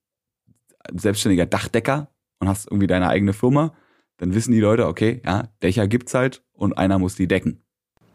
selbstständiger 0.92 1.46
Dachdecker 1.46 2.08
und 2.38 2.48
hast 2.48 2.70
irgendwie 2.70 2.86
deine 2.86 3.08
eigene 3.08 3.32
Firma, 3.32 3.74
dann 4.18 4.34
wissen 4.34 4.52
die 4.52 4.60
Leute, 4.60 4.86
okay, 4.86 5.20
ja, 5.24 5.48
Dächer 5.62 5.88
gibt's 5.88 6.14
halt 6.14 6.42
und 6.52 6.76
einer 6.78 6.98
muss 6.98 7.16
die 7.16 7.26
decken. 7.26 7.62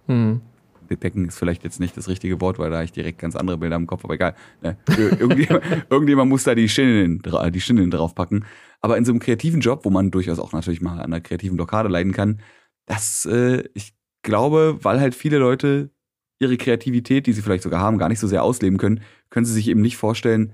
Hm. 0.07 0.41
Decken 0.89 1.27
ist 1.27 1.37
vielleicht 1.37 1.63
jetzt 1.63 1.79
nicht 1.79 1.95
das 1.97 2.07
richtige 2.07 2.41
Wort, 2.41 2.57
weil 2.57 2.71
da 2.71 2.77
habe 2.77 2.85
ich 2.85 2.91
direkt 2.91 3.19
ganz 3.19 3.35
andere 3.35 3.57
Bilder 3.57 3.75
im 3.75 3.85
Kopf, 3.85 4.03
aber 4.05 4.15
egal. 4.15 4.35
Ne? 4.61 4.75
Irgendjemand, 4.97 5.63
irgendjemand 5.89 6.29
muss 6.29 6.45
da 6.45 6.55
die 6.55 6.67
Schinnen, 6.67 7.21
die 7.53 7.61
Schinnen 7.61 7.91
draufpacken. 7.91 8.45
Aber 8.81 8.97
in 8.97 9.05
so 9.05 9.11
einem 9.11 9.19
kreativen 9.19 9.61
Job, 9.61 9.85
wo 9.85 9.91
man 9.91 10.09
durchaus 10.09 10.39
auch 10.39 10.51
natürlich 10.51 10.81
mal 10.81 10.93
an 10.93 11.13
einer 11.13 11.21
kreativen 11.21 11.57
Blockade 11.57 11.89
leiden 11.89 12.11
kann, 12.11 12.41
das, 12.87 13.25
äh, 13.25 13.65
ich 13.75 13.93
glaube, 14.23 14.79
weil 14.81 14.99
halt 14.99 15.13
viele 15.13 15.37
Leute 15.37 15.91
ihre 16.39 16.57
Kreativität, 16.57 17.27
die 17.27 17.33
sie 17.33 17.41
vielleicht 17.41 17.63
sogar 17.63 17.81
haben, 17.81 17.97
gar 17.97 18.09
nicht 18.09 18.19
so 18.19 18.27
sehr 18.27 18.43
ausleben 18.43 18.77
können, 18.77 19.01
können 19.29 19.45
sie 19.45 19.53
sich 19.53 19.67
eben 19.67 19.81
nicht 19.81 19.97
vorstellen, 19.97 20.53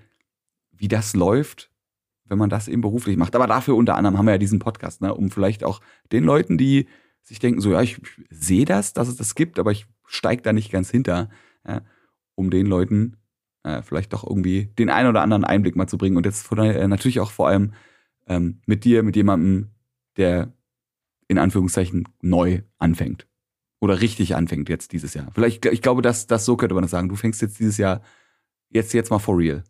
wie 0.72 0.88
das 0.88 1.16
läuft, 1.16 1.72
wenn 2.26 2.40
man 2.40 2.50
das 2.50 2.68
eben 2.68 2.82
beruflich 2.82 3.18
macht. 3.18 3.36
Aber 3.36 3.48
dafür 3.48 3.76
unter 3.76 3.96
anderem 3.96 4.18
haben 4.18 4.26
wir 4.26 4.34
ja 4.34 4.40
diesen 4.40 4.60
Podcast, 4.60 5.02
ne, 5.02 5.14
um 5.14 5.30
vielleicht 5.30 5.64
auch 5.64 5.82
den 6.12 6.24
Leuten, 6.24 6.58
die 6.58 6.88
sich 7.22 7.40
denken, 7.40 7.62
so 7.62 7.72
ja, 7.72 7.82
ich 7.82 8.02
sehe 8.30 8.66
das, 8.66 8.94
dass 8.94 9.08
es 9.08 9.16
das 9.16 9.36
gibt, 9.36 9.60
aber 9.60 9.72
ich 9.72 9.86
steige 10.06 10.42
da 10.42 10.54
nicht 10.54 10.72
ganz 10.72 10.90
hinter, 10.90 11.30
ja, 11.68 11.82
um 12.34 12.50
den 12.50 12.66
Leuten 12.66 13.18
äh, 13.64 13.82
vielleicht 13.82 14.12
doch 14.14 14.24
irgendwie 14.24 14.66
den 14.78 14.90
einen 14.90 15.10
oder 15.10 15.22
anderen 15.22 15.46
Einblick 15.46 15.76
mal 15.76 15.88
zu 15.88 15.98
bringen. 15.98 16.18
Und 16.18 16.26
jetzt 16.26 16.46
von, 16.46 16.58
äh, 16.60 16.88
natürlich 16.88 17.20
auch 17.20 17.32
vor 17.32 17.48
allem 17.48 17.74
ähm, 18.28 18.62
mit 18.66 18.84
dir, 18.84 19.04
mit 19.04 19.16
jemandem, 19.16 19.70
der 20.18 20.52
in 21.28 21.38
Anführungszeichen 21.38 22.08
neu 22.22 22.62
anfängt 22.78 23.28
oder 23.86 24.02
richtig 24.02 24.36
anfängt 24.36 24.68
jetzt 24.68 24.92
dieses 24.92 25.14
Jahr. 25.14 25.28
Vielleicht, 25.34 25.66
ich 25.66 25.82
glaube, 25.82 26.02
dass 26.02 26.28
das 26.28 26.44
so 26.44 26.58
könnte 26.58 26.76
man 26.76 26.84
das 26.84 26.92
sagen. 26.92 27.08
Du 27.08 27.16
fängst 27.16 27.42
jetzt 27.42 27.60
dieses 27.60 27.78
Jahr 27.78 28.02
jetzt 28.70 28.94
jetzt 28.94 29.12
mal 29.12 29.20
for 29.20 29.38
real. 29.38 29.64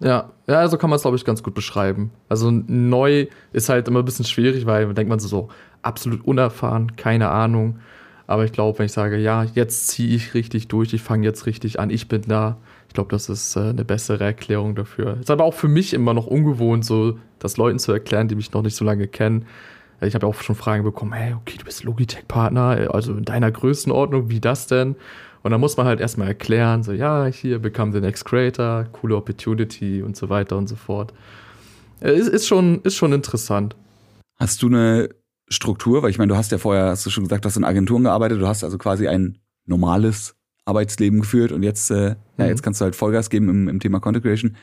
Ja, 0.00 0.32
ja, 0.46 0.56
also 0.56 0.76
kann 0.76 0.90
man 0.90 0.96
es 0.96 1.02
glaube 1.02 1.16
ich 1.16 1.24
ganz 1.24 1.42
gut 1.42 1.54
beschreiben. 1.54 2.10
Also 2.28 2.50
neu 2.50 3.26
ist 3.52 3.68
halt 3.68 3.88
immer 3.88 4.00
ein 4.00 4.04
bisschen 4.04 4.24
schwierig, 4.24 4.66
weil 4.66 4.92
denkt 4.92 5.08
man 5.08 5.18
so, 5.18 5.28
so 5.28 5.48
absolut 5.82 6.24
unerfahren, 6.24 6.96
keine 6.96 7.30
Ahnung. 7.30 7.78
Aber 8.26 8.44
ich 8.44 8.52
glaube, 8.52 8.78
wenn 8.78 8.86
ich 8.86 8.92
sage, 8.92 9.16
ja, 9.16 9.44
jetzt 9.44 9.88
ziehe 9.88 10.14
ich 10.14 10.34
richtig 10.34 10.68
durch, 10.68 10.92
ich 10.92 11.00
fange 11.00 11.24
jetzt 11.24 11.46
richtig 11.46 11.80
an, 11.80 11.88
ich 11.88 12.08
bin 12.08 12.22
da, 12.26 12.58
ich 12.86 12.94
glaube, 12.94 13.10
das 13.10 13.28
ist 13.30 13.56
äh, 13.56 13.70
eine 13.70 13.84
bessere 13.84 14.22
Erklärung 14.22 14.74
dafür. 14.74 15.16
Ist 15.18 15.30
aber 15.30 15.44
auch 15.44 15.54
für 15.54 15.68
mich 15.68 15.94
immer 15.94 16.12
noch 16.12 16.26
ungewohnt, 16.26 16.84
so 16.84 17.18
das 17.38 17.56
Leuten 17.56 17.78
zu 17.78 17.90
erklären, 17.90 18.28
die 18.28 18.34
mich 18.34 18.52
noch 18.52 18.62
nicht 18.62 18.76
so 18.76 18.84
lange 18.84 19.08
kennen. 19.08 19.46
Ich 20.00 20.14
habe 20.14 20.26
auch 20.26 20.34
schon 20.34 20.54
Fragen 20.54 20.84
bekommen, 20.84 21.12
hey, 21.12 21.34
okay, 21.34 21.56
du 21.58 21.64
bist 21.64 21.82
Logitech-Partner, 21.82 22.94
also 22.94 23.14
in 23.14 23.24
deiner 23.24 23.50
Größenordnung, 23.50 24.28
wie 24.28 24.40
das 24.40 24.66
denn? 24.66 24.96
Und 25.42 25.50
dann 25.50 25.60
muss 25.60 25.76
man 25.76 25.86
halt 25.86 26.00
erstmal 26.00 26.28
erklären, 26.28 26.82
so, 26.82 26.92
ja, 26.92 27.26
hier, 27.26 27.58
become 27.58 27.92
the 27.92 28.00
next 28.00 28.24
creator, 28.24 28.84
coole 28.92 29.16
Opportunity 29.16 30.02
und 30.02 30.16
so 30.16 30.28
weiter 30.28 30.56
und 30.56 30.68
so 30.68 30.76
fort. 30.76 31.12
Ist, 32.00 32.28
ist, 32.28 32.46
schon, 32.46 32.82
ist 32.82 32.96
schon 32.96 33.12
interessant. 33.12 33.76
Hast 34.38 34.62
du 34.62 34.68
eine 34.68 35.08
Struktur? 35.48 36.02
Weil 36.02 36.10
ich 36.10 36.18
meine, 36.18 36.28
du 36.28 36.36
hast 36.36 36.52
ja 36.52 36.58
vorher, 36.58 36.86
hast 36.86 37.06
du 37.06 37.10
schon 37.10 37.24
gesagt, 37.24 37.44
du 37.44 37.48
hast 37.48 37.56
in 37.56 37.64
Agenturen 37.64 38.04
gearbeitet, 38.04 38.40
du 38.40 38.46
hast 38.46 38.62
also 38.62 38.78
quasi 38.78 39.08
ein 39.08 39.38
normales 39.66 40.36
Arbeitsleben 40.64 41.20
geführt 41.20 41.50
und 41.50 41.62
jetzt, 41.62 41.90
äh, 41.90 42.10
mhm. 42.10 42.16
ja, 42.36 42.46
jetzt 42.46 42.62
kannst 42.62 42.80
du 42.80 42.84
halt 42.84 42.94
Vollgas 42.94 43.30
geben 43.30 43.48
im, 43.48 43.68
im 43.68 43.80
Thema 43.80 44.00
Content 44.00 44.24
Creation. 44.24 44.56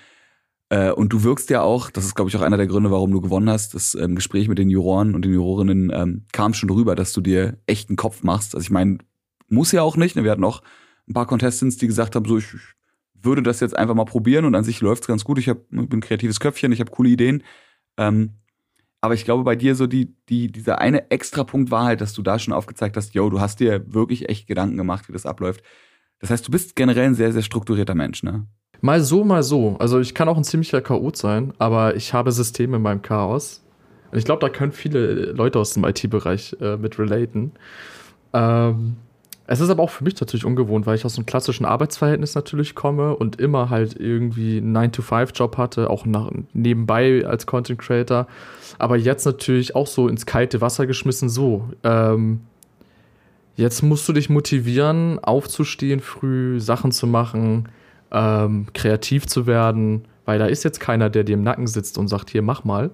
Äh, 0.75 0.91
und 0.91 1.13
du 1.13 1.23
wirkst 1.23 1.49
ja 1.49 1.61
auch, 1.61 1.89
das 1.89 2.03
ist 2.03 2.15
glaube 2.15 2.29
ich 2.29 2.35
auch 2.35 2.41
einer 2.41 2.57
der 2.57 2.67
Gründe, 2.67 2.91
warum 2.91 3.09
du 3.09 3.21
gewonnen 3.21 3.49
hast, 3.49 3.75
das 3.75 3.95
ähm, 3.95 4.15
Gespräch 4.15 4.49
mit 4.49 4.57
den 4.57 4.69
Juroren 4.69 5.15
und 5.15 5.23
den 5.23 5.31
Jurorinnen 5.31 5.89
ähm, 5.93 6.25
kam 6.33 6.53
schon 6.53 6.69
rüber, 6.69 6.95
dass 6.95 7.13
du 7.13 7.21
dir 7.21 7.57
echt 7.65 7.89
einen 7.89 7.95
Kopf 7.95 8.23
machst. 8.23 8.55
Also 8.55 8.65
ich 8.65 8.71
meine, 8.71 8.97
muss 9.47 9.71
ja 9.71 9.83
auch 9.83 9.95
nicht. 9.95 10.17
Ne? 10.17 10.25
Wir 10.25 10.31
hatten 10.31 10.43
auch 10.43 10.61
ein 11.07 11.13
paar 11.13 11.27
Contestants, 11.27 11.77
die 11.77 11.87
gesagt 11.87 12.15
haben, 12.15 12.25
so 12.25 12.37
ich, 12.37 12.47
würde 13.13 13.41
das 13.41 13.61
jetzt 13.61 13.75
einfach 13.75 13.95
mal 13.95 14.03
probieren 14.03 14.43
und 14.43 14.53
an 14.53 14.65
sich 14.65 14.81
läuft's 14.81 15.07
ganz 15.07 15.23
gut. 15.23 15.39
Ich 15.39 15.47
hab, 15.47 15.69
bin 15.69 15.87
ein 15.91 16.01
kreatives 16.01 16.41
Köpfchen, 16.41 16.73
ich 16.73 16.81
habe 16.81 16.91
coole 16.91 17.09
Ideen. 17.09 17.43
Ähm, 17.95 18.33
aber 18.99 19.13
ich 19.13 19.23
glaube, 19.23 19.45
bei 19.45 19.55
dir 19.55 19.75
so 19.75 19.87
die, 19.87 20.13
die, 20.27 20.51
dieser 20.51 20.79
eine 20.79 21.09
Extrapunkt 21.09 21.71
war 21.71 21.85
halt, 21.85 22.01
dass 22.01 22.11
du 22.11 22.21
da 22.21 22.37
schon 22.37 22.53
aufgezeigt 22.53 22.97
hast, 22.97 23.13
yo, 23.13 23.29
du 23.29 23.39
hast 23.39 23.61
dir 23.61 23.93
wirklich 23.93 24.27
echt 24.27 24.45
Gedanken 24.45 24.75
gemacht, 24.75 25.07
wie 25.07 25.13
das 25.13 25.25
abläuft. 25.25 25.63
Das 26.19 26.31
heißt, 26.31 26.45
du 26.45 26.51
bist 26.51 26.75
generell 26.75 27.05
ein 27.05 27.15
sehr, 27.15 27.31
sehr 27.31 27.43
strukturierter 27.43 27.95
Mensch, 27.95 28.23
ne? 28.23 28.47
Mal 28.85 29.01
so, 29.01 29.23
mal 29.23 29.41
so. 29.41 29.77
Also 29.79 29.99
ich 29.99 30.13
kann 30.13 30.29
auch 30.29 30.37
ein 30.37 30.43
ziemlicher 30.43 30.79
Chaot 30.79 31.17
sein, 31.17 31.53
aber 31.57 31.95
ich 31.95 32.13
habe 32.13 32.31
Systeme 32.31 32.77
in 32.77 32.83
meinem 32.83 33.01
Chaos. 33.01 33.63
Und 34.11 34.19
ich 34.19 34.25
glaube, 34.25 34.41
da 34.41 34.49
können 34.49 34.73
viele 34.73 35.31
Leute 35.31 35.57
aus 35.57 35.73
dem 35.73 35.83
IT-Bereich 35.85 36.55
äh, 36.61 36.77
mit 36.77 36.99
relaten. 36.99 37.53
Ähm, 38.31 38.97
es 39.47 39.59
ist 39.59 39.71
aber 39.71 39.81
auch 39.81 39.89
für 39.89 40.03
mich 40.03 40.21
natürlich 40.21 40.45
ungewohnt, 40.45 40.85
weil 40.85 40.97
ich 40.97 41.03
aus 41.03 41.17
einem 41.17 41.25
klassischen 41.25 41.65
Arbeitsverhältnis 41.65 42.35
natürlich 42.35 42.75
komme 42.75 43.15
und 43.15 43.41
immer 43.41 43.71
halt 43.71 43.99
irgendwie 43.99 44.57
einen 44.57 44.77
9-to-5-Job 44.77 45.57
hatte, 45.57 45.89
auch 45.89 46.05
nach, 46.05 46.29
nebenbei 46.53 47.25
als 47.25 47.47
Content 47.47 47.79
Creator. 47.79 48.27
Aber 48.77 48.97
jetzt 48.97 49.25
natürlich 49.25 49.75
auch 49.75 49.87
so 49.87 50.07
ins 50.07 50.27
kalte 50.27 50.61
Wasser 50.61 50.85
geschmissen, 50.85 51.27
so. 51.27 51.69
Ähm, 51.83 52.41
jetzt 53.55 53.81
musst 53.81 54.07
du 54.07 54.13
dich 54.13 54.29
motivieren, 54.29 55.17
aufzustehen 55.17 56.01
früh, 56.01 56.59
Sachen 56.59 56.91
zu 56.91 57.07
machen, 57.07 57.67
ähm, 58.15 58.67
kreativ 58.73 59.27
zu 59.27 59.45
werden, 59.45 60.05
weil 60.23 60.39
da 60.39 60.45
ist 60.45 60.63
jetzt 60.63 60.79
keiner, 60.79 61.09
der 61.09 61.23
dir 61.23 61.33
im 61.33 61.43
Nacken 61.43 61.67
sitzt 61.67 61.97
und 61.97 62.07
sagt, 62.07 62.29
hier, 62.29 62.41
mach 62.41 62.63
mal. 62.63 62.89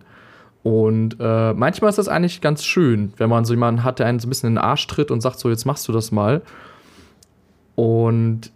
Und 0.63 1.17
äh, 1.19 1.53
manchmal 1.53 1.89
ist 1.89 1.97
das 1.97 2.07
eigentlich 2.07 2.41
ganz 2.41 2.65
schön, 2.65 3.13
wenn 3.17 3.29
man 3.29 3.45
so 3.45 3.53
jemanden 3.53 3.83
hat, 3.83 3.99
der 3.99 4.07
einen 4.07 4.19
so 4.19 4.27
ein 4.27 4.29
bisschen 4.29 4.49
in 4.49 4.55
den 4.55 4.63
Arsch 4.63 4.85
tritt 4.87 5.11
und 5.11 5.21
sagt, 5.21 5.39
so, 5.39 5.49
jetzt 5.49 5.65
machst 5.65 5.87
du 5.87 5.91
das 5.91 6.11
mal. 6.11 6.41
Und 7.75 8.51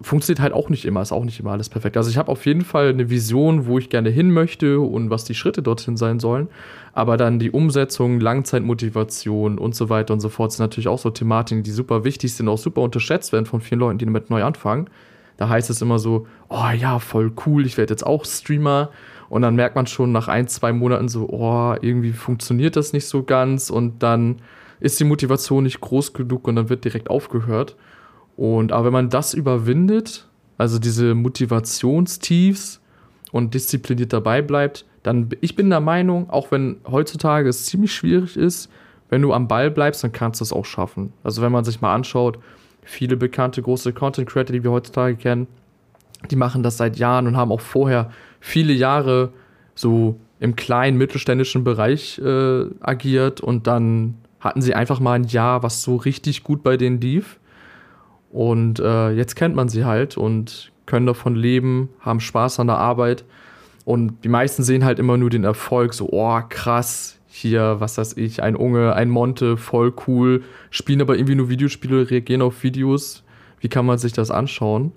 funktioniert 0.00 0.40
halt 0.40 0.52
auch 0.52 0.68
nicht 0.68 0.84
immer, 0.84 1.02
ist 1.02 1.12
auch 1.12 1.24
nicht 1.24 1.40
immer 1.40 1.52
alles 1.52 1.68
perfekt. 1.68 1.96
Also 1.96 2.10
ich 2.10 2.16
habe 2.16 2.30
auf 2.30 2.44
jeden 2.46 2.62
Fall 2.62 2.88
eine 2.88 3.10
Vision, 3.10 3.66
wo 3.66 3.78
ich 3.78 3.88
gerne 3.88 4.10
hin 4.10 4.30
möchte 4.30 4.80
und 4.80 5.10
was 5.10 5.24
die 5.24 5.34
Schritte 5.34 5.62
dorthin 5.62 5.96
sein 5.96 6.20
sollen. 6.20 6.48
Aber 6.92 7.16
dann 7.16 7.38
die 7.38 7.50
Umsetzung, 7.50 8.20
Langzeitmotivation 8.20 9.58
und 9.58 9.74
so 9.74 9.88
weiter 9.88 10.12
und 10.14 10.20
so 10.20 10.28
fort 10.28 10.52
sind 10.52 10.64
natürlich 10.64 10.88
auch 10.88 10.98
so 10.98 11.10
Thematiken, 11.10 11.62
die 11.62 11.70
super 11.70 12.04
wichtig 12.04 12.34
sind, 12.34 12.48
auch 12.48 12.58
super 12.58 12.82
unterschätzt 12.82 13.32
werden 13.32 13.46
von 13.46 13.60
vielen 13.60 13.80
Leuten, 13.80 13.98
die 13.98 14.04
damit 14.04 14.30
neu 14.30 14.42
anfangen. 14.42 14.88
Da 15.36 15.48
heißt 15.48 15.70
es 15.70 15.82
immer 15.82 15.98
so, 15.98 16.26
oh 16.48 16.70
ja, 16.76 16.98
voll 16.98 17.32
cool, 17.46 17.66
ich 17.66 17.76
werde 17.78 17.92
jetzt 17.92 18.06
auch 18.06 18.24
Streamer. 18.24 18.90
Und 19.28 19.42
dann 19.42 19.54
merkt 19.54 19.76
man 19.76 19.86
schon 19.86 20.12
nach 20.12 20.28
ein, 20.28 20.46
zwei 20.46 20.72
Monaten 20.72 21.08
so, 21.08 21.28
oh, 21.28 21.74
irgendwie 21.80 22.12
funktioniert 22.12 22.76
das 22.76 22.92
nicht 22.92 23.06
so 23.06 23.22
ganz 23.22 23.70
und 23.70 24.02
dann 24.02 24.42
ist 24.78 25.00
die 25.00 25.04
Motivation 25.04 25.62
nicht 25.64 25.80
groß 25.80 26.12
genug 26.12 26.46
und 26.48 26.56
dann 26.56 26.68
wird 26.68 26.84
direkt 26.84 27.08
aufgehört. 27.08 27.76
Und 28.36 28.72
aber 28.72 28.86
wenn 28.86 28.92
man 28.92 29.10
das 29.10 29.32
überwindet, 29.32 30.28
also 30.58 30.78
diese 30.78 31.14
Motivationstiefs 31.14 32.80
und 33.30 33.54
diszipliniert 33.54 34.12
dabei 34.12 34.42
bleibt, 34.42 34.84
dann 35.02 35.30
ich 35.40 35.56
bin 35.56 35.70
der 35.70 35.80
Meinung, 35.80 36.28
auch 36.30 36.50
wenn 36.50 36.76
heutzutage 36.86 37.48
es 37.48 37.66
ziemlich 37.66 37.94
schwierig 37.94 38.36
ist, 38.36 38.70
wenn 39.08 39.22
du 39.22 39.32
am 39.32 39.48
Ball 39.48 39.70
bleibst, 39.70 40.04
dann 40.04 40.12
kannst 40.12 40.40
du 40.40 40.44
es 40.44 40.52
auch 40.52 40.64
schaffen. 40.64 41.12
Also 41.22 41.42
wenn 41.42 41.52
man 41.52 41.64
sich 41.64 41.80
mal 41.80 41.94
anschaut, 41.94 42.38
viele 42.82 43.16
bekannte 43.16 43.62
große 43.62 43.92
Content 43.92 44.28
Creator, 44.28 44.52
die 44.52 44.64
wir 44.64 44.70
heutzutage 44.70 45.16
kennen, 45.16 45.46
die 46.30 46.36
machen 46.36 46.62
das 46.62 46.76
seit 46.76 46.96
Jahren 46.96 47.26
und 47.26 47.36
haben 47.36 47.52
auch 47.52 47.60
vorher 47.60 48.10
viele 48.40 48.72
Jahre 48.72 49.32
so 49.74 50.18
im 50.40 50.56
kleinen 50.56 50.98
mittelständischen 50.98 51.64
Bereich 51.64 52.18
äh, 52.18 52.64
agiert 52.80 53.40
und 53.40 53.66
dann 53.66 54.14
hatten 54.40 54.60
sie 54.60 54.74
einfach 54.74 54.98
mal 54.98 55.12
ein 55.12 55.24
Jahr, 55.24 55.62
was 55.62 55.82
so 55.82 55.96
richtig 55.96 56.42
gut 56.42 56.62
bei 56.62 56.76
denen 56.76 57.00
lief. 57.00 57.38
Und 58.30 58.80
äh, 58.80 59.10
jetzt 59.10 59.36
kennt 59.36 59.54
man 59.54 59.68
sie 59.68 59.84
halt 59.84 60.16
und 60.16 60.72
können 60.86 61.06
davon 61.06 61.36
leben, 61.36 61.90
haben 62.00 62.18
Spaß 62.18 62.58
an 62.58 62.66
der 62.66 62.78
Arbeit. 62.78 63.24
Und 63.84 64.24
die 64.24 64.28
meisten 64.28 64.62
sehen 64.62 64.84
halt 64.84 64.98
immer 64.98 65.16
nur 65.16 65.30
den 65.30 65.44
Erfolg, 65.44 65.94
so, 65.94 66.08
oh, 66.10 66.40
krass, 66.48 67.18
hier, 67.34 67.76
was 67.78 67.96
weiß 67.96 68.18
ich, 68.18 68.42
ein 68.42 68.56
Unge, 68.56 68.94
ein 68.94 69.08
Monte, 69.08 69.56
voll 69.56 69.94
cool, 70.06 70.42
spielen 70.70 71.00
aber 71.00 71.16
irgendwie 71.16 71.34
nur 71.34 71.48
Videospiele, 71.48 72.10
reagieren 72.10 72.42
auf 72.42 72.62
Videos. 72.62 73.24
Wie 73.58 73.68
kann 73.68 73.86
man 73.86 73.96
sich 73.96 74.12
das 74.12 74.30
anschauen? 74.30 74.92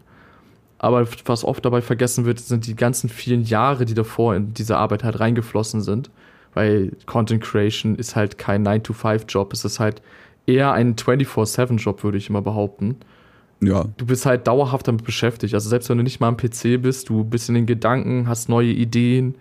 Aber 0.78 1.08
was 1.24 1.46
oft 1.46 1.64
dabei 1.64 1.82
vergessen 1.82 2.26
wird, 2.26 2.40
sind 2.40 2.68
die 2.68 2.76
ganzen 2.76 3.08
vielen 3.10 3.44
Jahre, 3.44 3.86
die 3.86 3.94
davor 3.94 4.36
in 4.36 4.54
diese 4.54 4.78
Arbeit 4.78 5.06
halt 5.06 5.20
reingeflossen 5.20 5.82
sind. 5.82 6.12
Weil 6.54 6.92
Content 7.06 7.42
Creation 7.42 7.96
ist 7.96 8.18
halt 8.18 8.38
kein 8.38 8.68
9-to-5-Job, 8.68 9.54
es 9.54 9.64
ist 9.64 9.80
halt 9.80 10.02
eher 10.46 10.74
ein 10.74 10.96
24-7-Job, 10.96 12.04
würde 12.04 12.18
ich 12.18 12.30
immer 12.30 12.42
behaupten. 12.42 12.98
Ja. 13.62 13.86
Du 13.96 14.06
bist 14.06 14.26
halt 14.26 14.46
dauerhaft 14.46 14.90
damit 14.90 15.06
beschäftigt. 15.06 15.54
Also 15.54 15.70
selbst 15.70 15.90
wenn 15.90 15.98
du 15.98 16.04
nicht 16.04 16.20
mal 16.20 16.28
am 16.28 16.38
PC 16.38 16.82
bist, 16.82 17.08
du 17.08 17.24
bist 17.24 17.48
in 17.48 17.56
den 17.56 17.66
Gedanken, 17.66 18.28
hast 18.28 18.50
neue 18.50 18.72
Ideen 18.72 19.36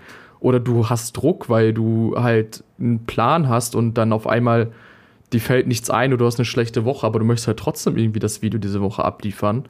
oder 0.45 0.61
du 0.61 0.91
hast 0.91 1.17
Druck, 1.17 1.49
weil 1.49 1.73
du 1.73 2.17
halt 2.19 2.63
einen 2.79 3.07
Plan 3.07 3.49
hast 3.49 3.75
und 3.75 3.95
dann 3.95 4.13
auf 4.13 4.27
einmal 4.27 4.73
dir 5.33 5.41
fällt 5.41 5.67
nichts 5.67 5.89
ein 5.89 6.13
oder 6.13 6.19
du 6.19 6.27
hast 6.27 6.39
eine 6.39 6.45
schlechte 6.45 6.85
Woche, 6.85 7.07
aber 7.07 7.19
du 7.19 7.25
möchtest 7.25 7.47
halt 7.47 7.59
trotzdem 7.59 7.97
irgendwie 7.97 8.19
das 8.19 8.43
Video 8.43 8.61
diese 8.61 8.83
Woche 8.83 9.03
abliefern. 9.03 9.65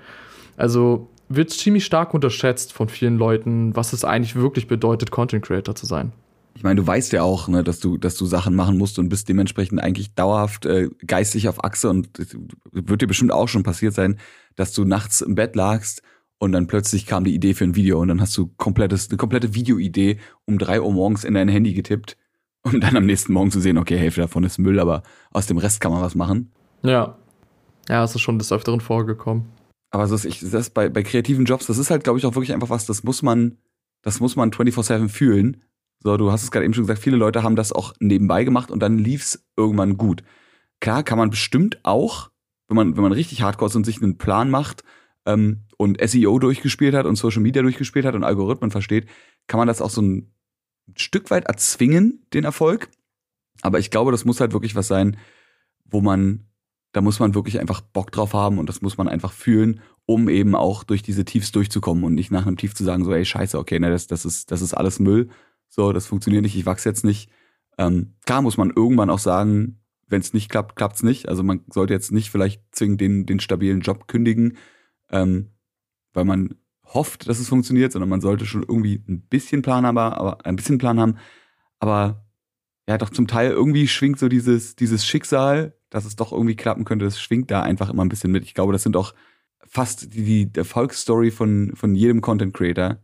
Also 0.56 1.08
wird 1.28 1.50
ziemlich 1.50 1.84
stark 1.84 2.12
unterschätzt 2.12 2.72
von 2.72 2.88
vielen 2.88 3.18
Leuten, 3.18 3.76
was 3.76 3.92
es 3.92 4.04
eigentlich 4.04 4.34
wirklich 4.34 4.66
bedeutet, 4.66 5.12
Content 5.12 5.44
Creator 5.44 5.76
zu 5.76 5.86
sein. 5.86 6.12
Ich 6.56 6.64
meine, 6.64 6.80
du 6.80 6.86
weißt 6.86 7.12
ja 7.12 7.22
auch, 7.22 7.46
ne, 7.46 7.62
dass 7.62 7.78
du, 7.78 7.96
dass 7.96 8.16
du 8.16 8.26
Sachen 8.26 8.56
machen 8.56 8.76
musst 8.76 8.98
und 8.98 9.08
bist 9.08 9.28
dementsprechend 9.28 9.80
eigentlich 9.80 10.14
dauerhaft 10.16 10.66
äh, 10.66 10.88
geistig 11.06 11.48
auf 11.48 11.62
Achse 11.62 11.88
und 11.88 12.08
wird 12.72 13.00
dir 13.00 13.06
bestimmt 13.06 13.30
auch 13.30 13.46
schon 13.46 13.62
passiert 13.62 13.94
sein, 13.94 14.18
dass 14.56 14.72
du 14.72 14.84
nachts 14.84 15.20
im 15.20 15.36
Bett 15.36 15.54
lagst 15.54 16.02
und 16.44 16.52
dann 16.52 16.66
plötzlich 16.66 17.06
kam 17.06 17.24
die 17.24 17.34
Idee 17.34 17.54
für 17.54 17.64
ein 17.64 17.74
Video 17.74 17.98
und 18.00 18.08
dann 18.08 18.20
hast 18.20 18.36
du 18.36 18.48
komplettes, 18.58 19.08
eine 19.08 19.16
komplette 19.16 19.54
Videoidee 19.54 20.18
um 20.44 20.58
drei 20.58 20.80
Uhr 20.80 20.92
morgens 20.92 21.24
in 21.24 21.34
dein 21.34 21.48
Handy 21.48 21.72
getippt 21.72 22.16
und 22.62 22.82
dann 22.82 22.96
am 22.96 23.06
nächsten 23.06 23.32
Morgen 23.32 23.50
zu 23.50 23.60
sehen, 23.60 23.78
okay, 23.78 23.96
Hälfte 23.96 24.20
davon 24.20 24.44
ist 24.44 24.58
Müll, 24.58 24.78
aber 24.78 25.02
aus 25.32 25.46
dem 25.46 25.58
Rest 25.58 25.80
kann 25.80 25.90
man 25.90 26.02
was 26.02 26.14
machen. 26.14 26.52
Ja. 26.82 27.16
Ja, 27.88 28.04
es 28.04 28.14
ist 28.14 28.20
schon 28.20 28.38
des 28.38 28.52
Öfteren 28.52 28.80
vorgekommen. 28.80 29.46
Aber 29.90 30.04
ist, 30.04 30.24
ich, 30.24 30.40
das 30.40 30.70
bei, 30.70 30.88
bei 30.88 31.02
kreativen 31.02 31.44
Jobs, 31.44 31.66
das 31.66 31.78
ist 31.78 31.90
halt, 31.90 32.04
glaube 32.04 32.18
ich, 32.18 32.26
auch 32.26 32.34
wirklich 32.34 32.52
einfach 32.52 32.70
was, 32.70 32.86
das 32.86 33.04
muss 33.04 33.22
man, 33.22 33.58
das 34.02 34.20
muss 34.20 34.36
man 34.36 34.50
24-7 34.50 35.08
fühlen. 35.08 35.62
So, 36.00 36.16
du 36.16 36.30
hast 36.30 36.42
es 36.42 36.50
gerade 36.50 36.64
eben 36.64 36.74
schon 36.74 36.84
gesagt, 36.84 37.00
viele 37.00 37.16
Leute 37.16 37.42
haben 37.42 37.56
das 37.56 37.72
auch 37.72 37.94
nebenbei 38.00 38.44
gemacht 38.44 38.70
und 38.70 38.80
dann 38.80 38.98
lief's 38.98 39.44
irgendwann 39.56 39.96
gut. 39.96 40.22
Klar, 40.80 41.02
kann 41.02 41.18
man 41.18 41.30
bestimmt 41.30 41.78
auch, 41.84 42.30
wenn 42.68 42.76
man, 42.76 42.96
wenn 42.96 43.02
man 43.02 43.12
richtig 43.12 43.42
hardcore 43.42 43.68
ist 43.68 43.76
und 43.76 43.84
sich 43.84 44.02
einen 44.02 44.18
Plan 44.18 44.50
macht 44.50 44.84
ähm, 45.26 45.64
und 45.76 45.98
SEO 46.00 46.38
durchgespielt 46.38 46.94
hat 46.94 47.06
und 47.06 47.16
Social 47.16 47.42
Media 47.42 47.62
durchgespielt 47.62 48.04
hat 48.04 48.14
und 48.14 48.24
Algorithmen 48.24 48.70
versteht, 48.70 49.08
kann 49.46 49.58
man 49.58 49.68
das 49.68 49.80
auch 49.80 49.90
so 49.90 50.02
ein 50.02 50.32
Stück 50.96 51.30
weit 51.30 51.44
erzwingen, 51.44 52.26
den 52.34 52.44
Erfolg. 52.44 52.90
Aber 53.62 53.78
ich 53.78 53.90
glaube, 53.90 54.12
das 54.12 54.24
muss 54.24 54.40
halt 54.40 54.52
wirklich 54.52 54.74
was 54.74 54.88
sein, 54.88 55.16
wo 55.84 56.00
man 56.00 56.46
da 56.94 57.00
muss 57.00 57.18
man 57.18 57.34
wirklich 57.34 57.58
einfach 57.58 57.80
Bock 57.80 58.12
drauf 58.12 58.34
haben 58.34 58.58
und 58.58 58.68
das 58.68 58.80
muss 58.80 58.96
man 58.96 59.08
einfach 59.08 59.32
fühlen, 59.32 59.80
um 60.06 60.28
eben 60.28 60.54
auch 60.54 60.84
durch 60.84 61.02
diese 61.02 61.24
Tiefs 61.24 61.50
durchzukommen 61.50 62.04
und 62.04 62.14
nicht 62.14 62.30
nach 62.30 62.46
einem 62.46 62.56
Tief 62.56 62.72
zu 62.74 62.84
sagen, 62.84 63.04
so, 63.04 63.12
ey, 63.12 63.24
scheiße, 63.24 63.58
okay, 63.58 63.80
ne, 63.80 63.90
das, 63.90 64.06
das, 64.06 64.24
ist, 64.24 64.52
das 64.52 64.62
ist 64.62 64.74
alles 64.74 65.00
Müll, 65.00 65.28
so, 65.68 65.92
das 65.92 66.06
funktioniert 66.06 66.44
nicht, 66.44 66.56
ich 66.56 66.66
wachse 66.66 66.88
jetzt 66.88 67.04
nicht. 67.04 67.30
Ähm, 67.78 68.14
klar 68.24 68.42
muss 68.42 68.56
man 68.56 68.70
irgendwann 68.70 69.10
auch 69.10 69.18
sagen, 69.18 69.80
wenn 70.06 70.20
es 70.20 70.32
nicht 70.34 70.48
klappt, 70.48 70.76
klappt's 70.76 71.02
nicht. 71.02 71.28
Also 71.28 71.42
man 71.42 71.62
sollte 71.68 71.92
jetzt 71.92 72.12
nicht 72.12 72.30
vielleicht 72.30 72.62
zwingend 72.70 73.00
den, 73.00 73.26
den 73.26 73.40
stabilen 73.40 73.80
Job 73.80 74.06
kündigen, 74.06 74.56
ähm, 75.10 75.50
weil 76.12 76.24
man 76.24 76.54
hofft, 76.84 77.28
dass 77.28 77.40
es 77.40 77.48
funktioniert, 77.48 77.92
sondern 77.92 78.08
man 78.08 78.20
sollte 78.20 78.46
schon 78.46 78.62
irgendwie 78.62 79.02
ein 79.08 79.22
bisschen 79.22 79.62
Plan 79.62 79.86
haben, 79.86 79.98
aber 79.98 80.44
ein 80.46 80.56
bisschen 80.56 80.78
Plan 80.78 81.00
haben. 81.00 81.16
Aber 81.78 82.26
ja, 82.88 82.98
doch 82.98 83.10
zum 83.10 83.26
Teil 83.26 83.50
irgendwie 83.50 83.88
schwingt 83.88 84.18
so 84.18 84.28
dieses, 84.28 84.76
dieses 84.76 85.06
Schicksal 85.06 85.74
dass 85.94 86.04
es 86.04 86.16
doch 86.16 86.32
irgendwie 86.32 86.56
klappen 86.56 86.84
könnte, 86.84 87.04
das 87.04 87.20
schwingt 87.20 87.52
da 87.52 87.62
einfach 87.62 87.88
immer 87.88 88.04
ein 88.04 88.08
bisschen 88.08 88.32
mit. 88.32 88.42
Ich 88.42 88.54
glaube, 88.54 88.72
das 88.72 88.82
sind 88.82 88.96
auch 88.96 89.14
fast 89.60 90.12
die, 90.12 90.46
die 90.46 90.58
Erfolgsstory 90.58 91.30
von, 91.30 91.70
von 91.76 91.94
jedem 91.94 92.20
Content 92.20 92.52
Creator 92.52 92.98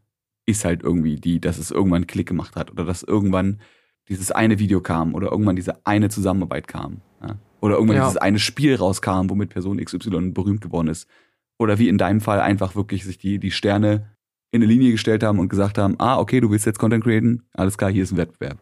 ist 0.44 0.64
halt 0.64 0.82
irgendwie 0.82 1.14
die, 1.14 1.40
dass 1.40 1.58
es 1.58 1.70
irgendwann 1.70 1.98
einen 1.98 2.06
Klick 2.08 2.26
gemacht 2.26 2.56
hat 2.56 2.72
oder 2.72 2.84
dass 2.84 3.04
irgendwann 3.04 3.60
dieses 4.08 4.32
eine 4.32 4.58
Video 4.58 4.80
kam 4.80 5.14
oder 5.14 5.30
irgendwann 5.30 5.54
diese 5.54 5.86
eine 5.86 6.08
Zusammenarbeit 6.08 6.66
kam. 6.66 7.00
Ja? 7.22 7.38
Oder 7.60 7.76
irgendwann 7.76 7.98
ja. 7.98 8.06
dieses 8.06 8.16
eine 8.16 8.40
Spiel 8.40 8.74
rauskam, 8.74 9.30
womit 9.30 9.50
Person 9.50 9.78
XY 9.78 10.32
berühmt 10.32 10.60
geworden 10.60 10.88
ist. 10.88 11.08
Oder 11.61 11.79
wie 11.79 11.88
in 11.88 11.99
deinem 11.99 12.23
Fall 12.23 12.40
einfach 12.40 12.75
wirklich 12.75 13.05
sich 13.05 13.18
die, 13.18 13.38
die 13.38 13.51
Sterne 13.51 14.07
in 14.51 14.62
eine 14.62 14.73
Linie 14.73 14.92
gestellt 14.92 15.23
haben 15.23 15.38
und 15.38 15.51
gesagt 15.51 15.77
haben, 15.77 15.94
ah, 15.99 16.18
okay, 16.18 16.40
du 16.40 16.51
willst 16.51 16.64
jetzt 16.64 16.79
Content 16.79 17.05
createn, 17.05 17.42
alles 17.53 17.77
klar, 17.77 17.90
hier 17.90 18.03
ist 18.03 18.12
ein 18.12 18.16
Wettbewerb. 18.16 18.59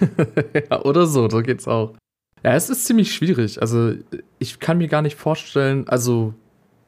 ja, 0.70 0.82
oder 0.82 1.06
so, 1.06 1.28
so 1.28 1.42
geht's 1.42 1.66
auch. 1.66 1.96
Ja, 2.44 2.54
es 2.54 2.70
ist 2.70 2.84
ziemlich 2.84 3.12
schwierig. 3.12 3.60
Also, 3.60 3.92
ich 4.38 4.60
kann 4.60 4.78
mir 4.78 4.86
gar 4.86 5.02
nicht 5.02 5.16
vorstellen, 5.16 5.88
also 5.88 6.32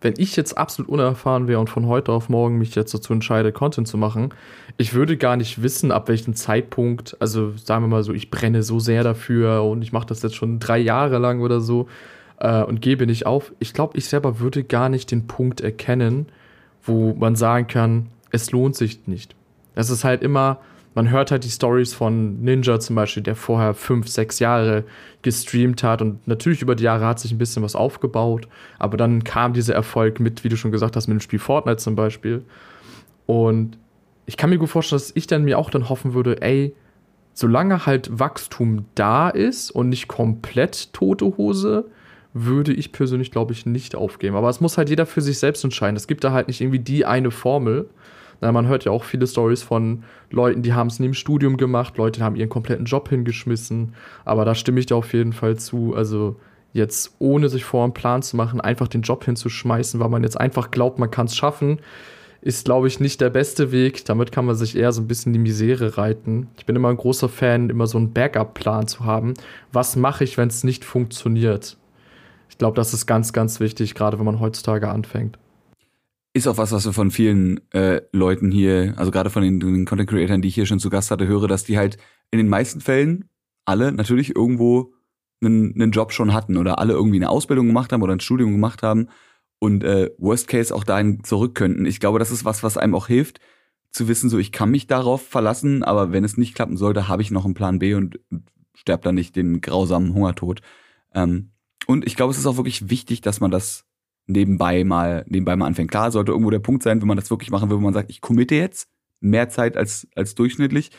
wenn 0.01 0.15
ich 0.19 0.37
jetzt 0.37 0.57
absolut 0.57 0.89
unerfahren 0.89 1.49
wäre 1.49 1.59
und 1.59 1.69
von 1.69 1.87
heute 1.87 2.13
auf 2.13 2.29
morgen 2.29 2.57
mich 2.57 2.77
jetzt 2.77 2.95
dazu 2.95 3.13
entscheide, 3.13 3.51
Content 3.53 3.89
zu 3.89 3.99
machen, 3.99 4.33
ich 4.77 4.95
würde 4.95 5.17
gar 5.17 5.37
nicht 5.37 5.63
wissen, 5.63 5.91
ab 5.91 6.09
welchem 6.09 6.35
Zeitpunkt, 6.35 7.17
also 7.21 7.57
sagen 7.57 7.85
wir 7.85 7.89
mal 7.89 8.05
so, 8.05 8.13
ich 8.13 8.31
brenne 8.31 8.63
so 8.63 8.79
sehr 8.79 9.03
dafür 9.03 9.65
und 9.65 9.83
ich 9.83 9.93
mache 9.93 10.07
das 10.07 10.23
jetzt 10.23 10.37
schon 10.37 10.61
drei 10.61 10.79
Jahre 10.79 11.19
lang 11.19 11.41
oder 11.41 11.61
so 11.61 11.89
äh, 12.40 12.62
und 12.62 12.83
gebe 12.83 13.07
nicht 13.07 13.26
auf. 13.26 13.53
Ich 13.59 13.72
glaube, 13.72 13.96
ich 13.96 14.07
selber 14.07 14.40
würde 14.40 14.64
gar 14.64 14.88
nicht 14.88 15.11
den 15.11 15.26
Punkt 15.26 15.61
erkennen, 15.61 16.26
wo 16.83 17.14
man 17.14 17.37
sagen 17.37 17.66
kann, 17.66 18.09
es 18.31 18.50
lohnt 18.50 18.76
sich 18.76 19.07
nicht. 19.07 19.35
Es 19.74 19.90
ist 19.90 20.05
halt 20.05 20.22
immer, 20.22 20.59
man 20.94 21.11
hört 21.11 21.31
halt 21.31 21.44
die 21.44 21.50
Stories 21.50 21.94
von 21.94 22.42
Ninja 22.42 22.81
zum 22.81 22.96
Beispiel, 22.96 23.22
der 23.22 23.37
vorher 23.37 23.74
fünf, 23.74 24.09
sechs 24.09 24.38
Jahre 24.38 24.85
gestreamt 25.22 25.83
hat 25.83 26.03
und 26.03 26.26
natürlich 26.26 26.62
über 26.62 26.74
die 26.74 26.85
Jahre 26.85 27.07
hat 27.07 27.20
sich 27.20 27.31
ein 27.31 27.38
bisschen 27.38 27.62
was 27.62 27.76
aufgebaut, 27.76 28.48
aber 28.79 28.96
dann 28.96 29.22
kam 29.22 29.53
dieser 29.53 29.74
Erfolg 29.74 30.18
mit, 30.18 30.42
wie 30.42 30.48
du 30.48 30.57
schon 30.57 30.72
gesagt 30.72 30.96
hast, 30.96 31.07
mit 31.07 31.14
dem 31.18 31.20
Spiel 31.20 31.38
Fortnite 31.38 31.76
zum 31.76 31.94
Beispiel. 31.94 32.44
Und 33.26 33.79
ich 34.26 34.37
kann 34.37 34.50
mir 34.50 34.59
gut 34.59 34.70
vorstellen, 34.70 35.00
dass 35.00 35.12
ich 35.14 35.26
dann 35.26 35.44
mir 35.44 35.59
auch 35.59 35.70
dann 35.70 35.88
hoffen 35.88 36.14
würde, 36.14 36.42
ey, 36.42 36.74
solange 37.35 37.87
halt 37.87 38.18
Wachstum 38.18 38.87
da 38.94 39.29
ist 39.29 39.70
und 39.70 39.88
nicht 39.88 40.09
komplett 40.09 40.92
tote 40.92 41.37
Hose, 41.37 41.87
würde 42.33 42.73
ich 42.73 42.93
persönlich, 42.93 43.31
glaube 43.31 43.53
ich, 43.53 43.66
nicht 43.66 43.95
aufgeben. 43.95 44.37
Aber 44.37 44.49
es 44.49 44.61
muss 44.61 44.79
halt 44.79 44.88
jeder 44.88 45.07
für 45.07 45.21
sich 45.21 45.38
selbst 45.38 45.64
entscheiden. 45.64 45.97
Es 45.97 46.07
gibt 46.07 46.25
da 46.25 46.33
halt 46.33 46.49
nicht 46.49 46.61
irgendwie 46.61 46.79
die 46.79 47.05
eine 47.05 47.31
Formel. 47.31 47.88
Na, 48.40 48.53
man 48.53 48.69
hört 48.69 48.85
ja 48.85 48.93
auch 48.93 49.05
viele 49.05 49.27
Stories 49.27 49.62
von 49.62 50.05
Leuten, 50.31 50.62
die 50.62 50.73
haben 50.73 50.87
es 50.87 50.99
neben 50.99 51.14
Studium 51.14 51.57
gemacht, 51.57 51.99
Leute 51.99 52.23
haben 52.23 52.37
ihren 52.37 52.49
kompletten 52.49 52.87
Job 52.87 53.09
hingeschmissen. 53.09 53.95
Aber 54.25 54.45
da 54.45 54.55
stimme 54.55 54.81
ich 54.81 54.87
dir 54.87 54.97
auf 54.97 55.12
jeden 55.12 55.33
Fall 55.33 55.57
zu. 55.57 55.95
Also 55.95 56.37
jetzt 56.73 57.16
ohne 57.19 57.49
sich 57.49 57.64
vor 57.64 57.85
einen 57.85 57.95
Plan 57.95 58.23
zu 58.23 58.37
machen, 58.37 58.61
einfach 58.61 58.88
den 58.88 59.03
Job 59.03 59.25
hinzuschmeißen, 59.25 60.01
weil 60.01 60.09
man 60.09 60.23
jetzt 60.23 60.40
einfach 60.40 60.71
glaubt, 60.71 60.99
man 60.99 61.11
kann 61.11 61.27
es 61.27 61.37
schaffen, 61.37 61.81
ist, 62.43 62.64
glaube 62.64 62.88
ich, 62.88 63.01
nicht 63.01 63.21
der 63.21 63.29
beste 63.29 63.73
Weg. 63.73 64.05
Damit 64.07 64.33
kann 64.33 64.47
man 64.47 64.55
sich 64.55 64.77
eher 64.77 64.93
so 64.93 65.03
ein 65.03 65.09
bisschen 65.09 65.33
die 65.33 65.38
Misere 65.38 65.99
reiten. 65.99 66.49
Ich 66.57 66.64
bin 66.64 66.77
immer 66.77 66.88
ein 66.88 66.97
großer 66.97 67.29
Fan, 67.29 67.69
immer 67.69 67.87
so 67.87 67.99
einen 67.99 68.12
Backup-Plan 68.12 68.87
zu 68.87 69.05
haben. 69.05 69.35
Was 69.73 69.97
mache 69.97 70.25
ich, 70.25 70.38
wenn 70.38 70.49
es 70.49 70.64
nicht 70.64 70.85
funktioniert? 70.85 71.77
Ich 72.61 72.62
glaube, 72.62 72.77
das 72.77 72.92
ist 72.92 73.07
ganz, 73.07 73.33
ganz 73.33 73.59
wichtig, 73.59 73.94
gerade 73.94 74.18
wenn 74.18 74.27
man 74.27 74.38
heutzutage 74.38 74.90
anfängt. 74.90 75.38
Ist 76.35 76.46
auch 76.46 76.59
was, 76.59 76.73
was 76.73 76.85
wir 76.85 76.92
von 76.92 77.11
vielen 77.11 77.59
äh, 77.73 78.03
Leuten 78.12 78.51
hier, 78.51 78.92
also 78.99 79.11
gerade 79.11 79.31
von 79.31 79.42
den, 79.42 79.61
den 79.61 79.87
Content 79.87 80.11
Creators, 80.11 80.42
die 80.42 80.49
ich 80.49 80.57
hier 80.57 80.66
schon 80.66 80.79
zu 80.79 80.90
Gast 80.90 81.11
hatte, 81.11 81.27
höre, 81.27 81.49
dass 81.49 81.64
die 81.64 81.79
halt 81.79 81.96
in 82.31 82.37
den 82.37 82.51
meisten 82.51 82.83
Fällen 82.83 83.31
alle 83.64 83.92
natürlich 83.92 84.37
irgendwo 84.37 84.92
einen, 85.42 85.73
einen 85.75 85.90
Job 85.90 86.12
schon 86.12 86.35
hatten 86.35 86.59
oder 86.59 86.79
alle 86.79 86.92
irgendwie 86.92 87.16
eine 87.16 87.31
Ausbildung 87.31 87.66
gemacht 87.66 87.94
haben 87.94 88.03
oder 88.03 88.12
ein 88.12 88.20
Studium 88.20 88.53
gemacht 88.53 88.83
haben 88.83 89.09
und 89.59 89.83
äh, 89.83 90.11
Worst 90.18 90.46
Case 90.46 90.75
auch 90.75 90.85
dahin 90.85 91.25
zurück 91.25 91.55
könnten. 91.55 91.87
Ich 91.87 91.99
glaube, 91.99 92.18
das 92.18 92.31
ist 92.31 92.44
was, 92.44 92.62
was 92.62 92.77
einem 92.77 92.94
auch 92.94 93.07
hilft, 93.07 93.40
zu 93.90 94.07
wissen, 94.07 94.29
so 94.29 94.37
ich 94.37 94.53
kann 94.53 94.70
mich 94.70 94.87
darauf 94.87 95.27
verlassen, 95.27 95.83
aber 95.83 96.12
wenn 96.12 96.25
es 96.25 96.37
nicht 96.37 96.55
klappen 96.55 96.77
sollte, 96.77 97.09
habe 97.09 97.23
ich 97.23 97.31
noch 97.31 97.46
einen 97.46 97.55
Plan 97.55 97.79
B 97.79 97.94
und 97.94 98.20
sterbe 98.75 99.05
dann 99.05 99.14
nicht 99.14 99.35
den 99.35 99.62
grausamen 99.62 100.12
Hungertod. 100.12 100.61
Ähm, 101.14 101.50
und 101.90 102.07
ich 102.07 102.14
glaube, 102.14 102.31
es 102.31 102.38
ist 102.38 102.46
auch 102.46 102.57
wirklich 102.57 102.88
wichtig, 102.88 103.20
dass 103.20 103.40
man 103.40 103.50
das 103.50 103.85
nebenbei 104.29 104.85
mal, 104.85 105.24
nebenbei 105.26 105.57
mal 105.57 105.66
anfängt. 105.66 105.90
Klar, 105.90 106.12
sollte 106.12 106.31
irgendwo 106.31 106.50
der 106.50 106.61
Punkt 106.61 106.85
sein, 106.85 107.00
wenn 107.00 107.09
man 107.09 107.16
das 107.16 107.31
wirklich 107.31 107.50
machen 107.50 107.68
will, 107.68 107.79
wo 107.79 107.81
man 107.81 107.92
sagt, 107.92 108.11
ich 108.11 108.20
committe 108.20 108.55
jetzt 108.55 108.88
mehr 109.18 109.48
Zeit 109.48 109.76
als, 109.76 110.07
als 110.14 110.37
durchschnittlich. 110.37 110.92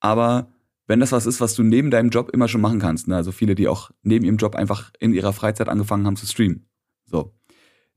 Aber 0.00 0.52
wenn 0.86 1.00
das 1.00 1.12
was 1.12 1.24
ist, 1.24 1.40
was 1.40 1.54
du 1.54 1.62
neben 1.62 1.90
deinem 1.90 2.10
Job 2.10 2.28
immer 2.28 2.46
schon 2.46 2.60
machen 2.60 2.78
kannst, 2.78 3.08
ne? 3.08 3.16
also 3.16 3.32
viele, 3.32 3.54
die 3.54 3.68
auch 3.68 3.90
neben 4.02 4.26
ihrem 4.26 4.36
Job 4.36 4.54
einfach 4.54 4.92
in 5.00 5.14
ihrer 5.14 5.32
Freizeit 5.32 5.70
angefangen 5.70 6.06
haben 6.06 6.16
zu 6.16 6.26
streamen. 6.26 6.68
So. 7.06 7.32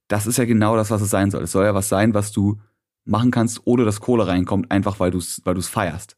Das 0.08 0.26
ist 0.26 0.38
ja 0.38 0.46
genau 0.46 0.78
das, 0.78 0.89
was 0.89 1.02
es 1.02 1.10
sein 1.10 1.32
soll. 1.32 1.44
Es 1.44 1.52
soll 1.52 1.65
ja 1.65 1.76
was 1.76 1.89
sein, 1.89 2.13
was 2.13 2.32
du 2.32 2.62
machen 3.04 3.32
kannst, 3.32 3.60
ohne 3.65 3.84
dass 3.84 4.00
Kohle 4.00 4.26
reinkommt, 4.26 4.72
einfach 4.72 5.02
weil 5.02 5.12
du 5.12 5.17
es 5.17 5.41
weil 5.44 5.56
du's 5.56 5.67
feierst. 5.67 6.15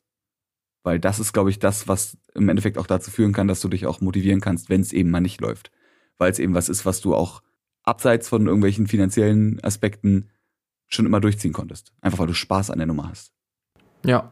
Weil 0.83 0.99
das 0.99 1.19
ist, 1.19 1.33
glaube 1.33 1.49
ich, 1.49 1.57
das, 1.57 1.87
was 1.87 2.19
im 2.35 2.49
Endeffekt 2.49 2.77
auch 2.77 2.85
dazu 2.85 3.09
führen 3.09 3.33
kann, 3.33 3.47
dass 3.47 3.61
du 3.61 3.67
dich 3.67 3.87
auch 3.87 3.99
motivieren 3.99 4.41
kannst, 4.41 4.69
wenn 4.69 4.81
es 4.81 4.93
eben 4.93 5.09
mal 5.09 5.19
nicht 5.19 5.41
läuft. 5.41 5.71
Weil 6.17 6.31
es 6.31 6.39
eben 6.39 6.53
was 6.53 6.69
ist, 6.69 6.85
was 6.85 7.01
du 7.01 7.15
auch 7.15 7.41
abseits 7.83 8.29
von 8.29 8.45
irgendwelchen 8.47 8.87
finanziellen 8.87 9.63
Aspekten 9.63 10.29
schon 10.87 11.05
immer 11.05 11.19
durchziehen 11.19 11.53
konntest. 11.53 11.93
Einfach 12.01 12.19
weil 12.19 12.27
du 12.27 12.33
Spaß 12.33 12.69
an 12.69 12.77
der 12.77 12.87
Nummer 12.87 13.09
hast. 13.09 13.33
Ja. 14.05 14.31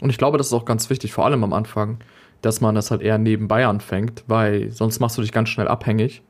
Und 0.00 0.10
ich 0.10 0.18
glaube, 0.18 0.38
das 0.38 0.48
ist 0.48 0.52
auch 0.52 0.64
ganz 0.64 0.90
wichtig, 0.90 1.12
vor 1.12 1.24
allem 1.24 1.42
am 1.42 1.52
Anfang, 1.52 1.98
dass 2.40 2.60
man 2.60 2.74
das 2.74 2.90
halt 2.90 3.02
eher 3.02 3.18
nebenbei 3.18 3.66
anfängt, 3.66 4.24
weil 4.28 4.70
sonst 4.70 5.00
machst 5.00 5.18
du 5.18 5.22
dich 5.22 5.32
ganz 5.32 5.48
schnell 5.48 5.68
abhängig. 5.68 6.22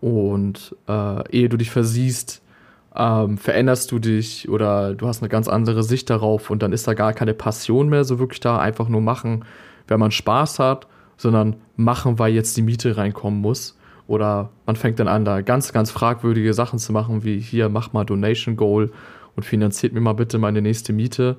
Und 0.00 0.76
äh, 0.88 1.30
ehe 1.30 1.48
du 1.48 1.56
dich 1.56 1.70
versiehst, 1.70 2.42
ähm, 2.94 3.38
veränderst 3.38 3.90
du 3.90 3.98
dich 3.98 4.48
oder 4.48 4.94
du 4.94 5.06
hast 5.06 5.22
eine 5.22 5.28
ganz 5.28 5.48
andere 5.48 5.82
Sicht 5.82 6.10
darauf 6.10 6.50
und 6.50 6.62
dann 6.62 6.72
ist 6.72 6.86
da 6.86 6.94
gar 6.94 7.12
keine 7.12 7.34
Passion 7.34 7.88
mehr 7.88 8.04
so 8.04 8.18
wirklich 8.18 8.40
da, 8.40 8.58
einfach 8.58 8.88
nur 8.88 9.00
machen, 9.00 9.44
wenn 9.88 9.98
man 9.98 10.10
Spaß 10.10 10.58
hat, 10.58 10.86
sondern 11.16 11.56
machen, 11.76 12.18
weil 12.18 12.32
jetzt 12.32 12.56
die 12.56 12.62
Miete 12.62 12.96
reinkommen 12.96 13.40
muss. 13.40 13.78
Oder 14.06 14.50
man 14.66 14.76
fängt 14.76 14.98
dann 14.98 15.08
an, 15.08 15.24
da 15.24 15.40
ganz, 15.40 15.72
ganz 15.72 15.90
fragwürdige 15.90 16.52
Sachen 16.52 16.78
zu 16.78 16.92
machen, 16.92 17.24
wie 17.24 17.38
hier, 17.38 17.68
mach 17.68 17.92
mal 17.92 18.04
Donation 18.04 18.56
Goal 18.56 18.92
und 19.34 19.44
finanziert 19.44 19.92
mir 19.92 20.00
mal 20.00 20.12
bitte 20.12 20.38
meine 20.38 20.60
nächste 20.60 20.92
Miete. 20.92 21.36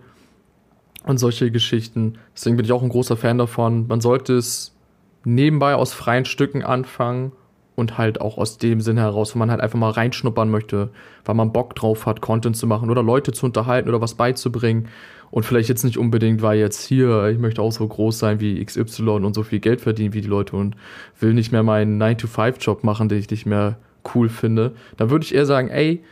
Und 1.03 1.19
solche 1.19 1.51
Geschichten. 1.51 2.17
Deswegen 2.33 2.57
bin 2.57 2.65
ich 2.65 2.71
auch 2.71 2.81
ein 2.81 2.89
großer 2.89 3.15
Fan 3.15 3.37
davon. 3.37 3.85
Man 3.87 4.01
sollte 4.01 4.33
es 4.33 4.75
nebenbei 5.23 5.75
aus 5.75 5.93
freien 5.93 6.25
Stücken 6.25 6.63
anfangen 6.63 7.31
und 7.75 7.97
halt 7.97 8.21
auch 8.21 8.37
aus 8.37 8.57
dem 8.57 8.81
Sinn 8.81 8.97
heraus, 8.97 9.35
wenn 9.35 9.39
man 9.39 9.51
halt 9.51 9.61
einfach 9.61 9.77
mal 9.77 9.91
reinschnuppern 9.91 10.49
möchte, 10.49 10.89
weil 11.25 11.35
man 11.35 11.51
Bock 11.51 11.75
drauf 11.75 12.05
hat, 12.05 12.21
Content 12.21 12.57
zu 12.57 12.65
machen 12.65 12.89
oder 12.89 13.03
Leute 13.03 13.33
zu 13.33 13.45
unterhalten 13.45 13.89
oder 13.89 14.01
was 14.01 14.15
beizubringen 14.15 14.87
und 15.31 15.45
vielleicht 15.45 15.69
jetzt 15.69 15.83
nicht 15.83 15.97
unbedingt, 15.97 16.41
weil 16.41 16.59
jetzt 16.59 16.83
hier, 16.85 17.25
ich 17.27 17.39
möchte 17.39 17.61
auch 17.61 17.71
so 17.71 17.87
groß 17.87 18.17
sein 18.17 18.39
wie 18.39 18.63
XY 18.63 19.09
und 19.09 19.33
so 19.33 19.43
viel 19.43 19.59
Geld 19.59 19.81
verdienen 19.81 20.13
wie 20.13 20.21
die 20.21 20.27
Leute 20.27 20.55
und 20.55 20.75
will 21.19 21.33
nicht 21.33 21.51
mehr 21.51 21.63
meinen 21.63 22.01
9-to-5-Job 22.01 22.83
machen, 22.83 23.09
den 23.09 23.19
ich 23.19 23.29
nicht 23.29 23.45
mehr 23.45 23.77
cool 24.13 24.29
finde. 24.29 24.73
Dann 24.97 25.09
würde 25.09 25.25
ich 25.25 25.33
eher 25.33 25.45
sagen, 25.45 25.69
ey, 25.69 26.03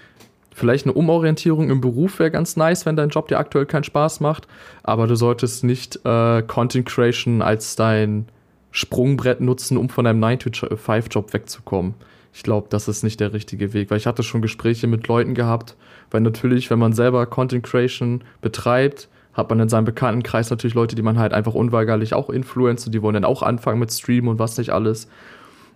vielleicht 0.54 0.86
eine 0.86 0.94
Umorientierung 0.94 1.70
im 1.70 1.82
Beruf 1.82 2.20
wäre 2.20 2.32
ganz 2.32 2.58
nice, 2.58 2.86
wenn 2.86 2.96
dein 2.96 3.10
Job 3.10 3.28
dir 3.28 3.40
aktuell 3.40 3.66
keinen 3.66 3.84
Spaß 3.84 4.20
macht, 4.20 4.48
aber 4.84 5.08
du 5.08 5.16
solltest 5.16 5.64
nicht 5.64 6.00
äh, 6.06 6.42
Content 6.44 6.86
Creation 6.86 7.42
als 7.42 7.76
dein 7.76 8.28
Sprungbrett 8.72 9.42
nutzen, 9.42 9.78
um 9.78 9.90
von 9.90 10.08
einem 10.08 10.24
9-to-5-Job 10.24 11.34
wegzukommen. 11.34 11.94
Ich 12.34 12.44
glaube, 12.44 12.68
das 12.70 12.88
ist 12.88 13.04
nicht 13.04 13.20
der 13.20 13.32
richtige 13.32 13.74
Weg, 13.74 13.92
weil 13.92 13.98
ich 13.98 14.08
hatte 14.08 14.24
schon 14.24 14.42
Gespräche 14.42 14.88
mit 14.88 15.08
Leuten 15.08 15.36
gehabt, 15.36 15.76
weil 16.10 16.22
natürlich, 16.22 16.70
wenn 16.70 16.80
man 16.80 16.94
selber 16.94 17.26
Content 17.28 17.64
Creation 17.64 18.24
betreibt, 18.42 19.08
hat 19.34 19.50
man 19.50 19.60
in 19.60 19.70
seinem 19.70 19.86
Bekanntenkreis 19.86 20.50
natürlich 20.50 20.74
Leute, 20.74 20.96
die 20.96 21.02
man 21.02 21.18
halt 21.18 21.34
einfach 21.34 21.54
unweigerlich 21.54 22.14
auch 22.14 22.30
influenzt 22.30 22.86
und 22.88 22.94
die 22.94 23.02
wollen 23.02 23.16
dann 23.16 23.26
auch 23.26 23.44
anfangen 23.44 23.80
mit 23.80 23.92
Streamen 23.92 24.30
und 24.30 24.40
was 24.40 24.58
nicht 24.58 24.72
alles. 24.72 25.08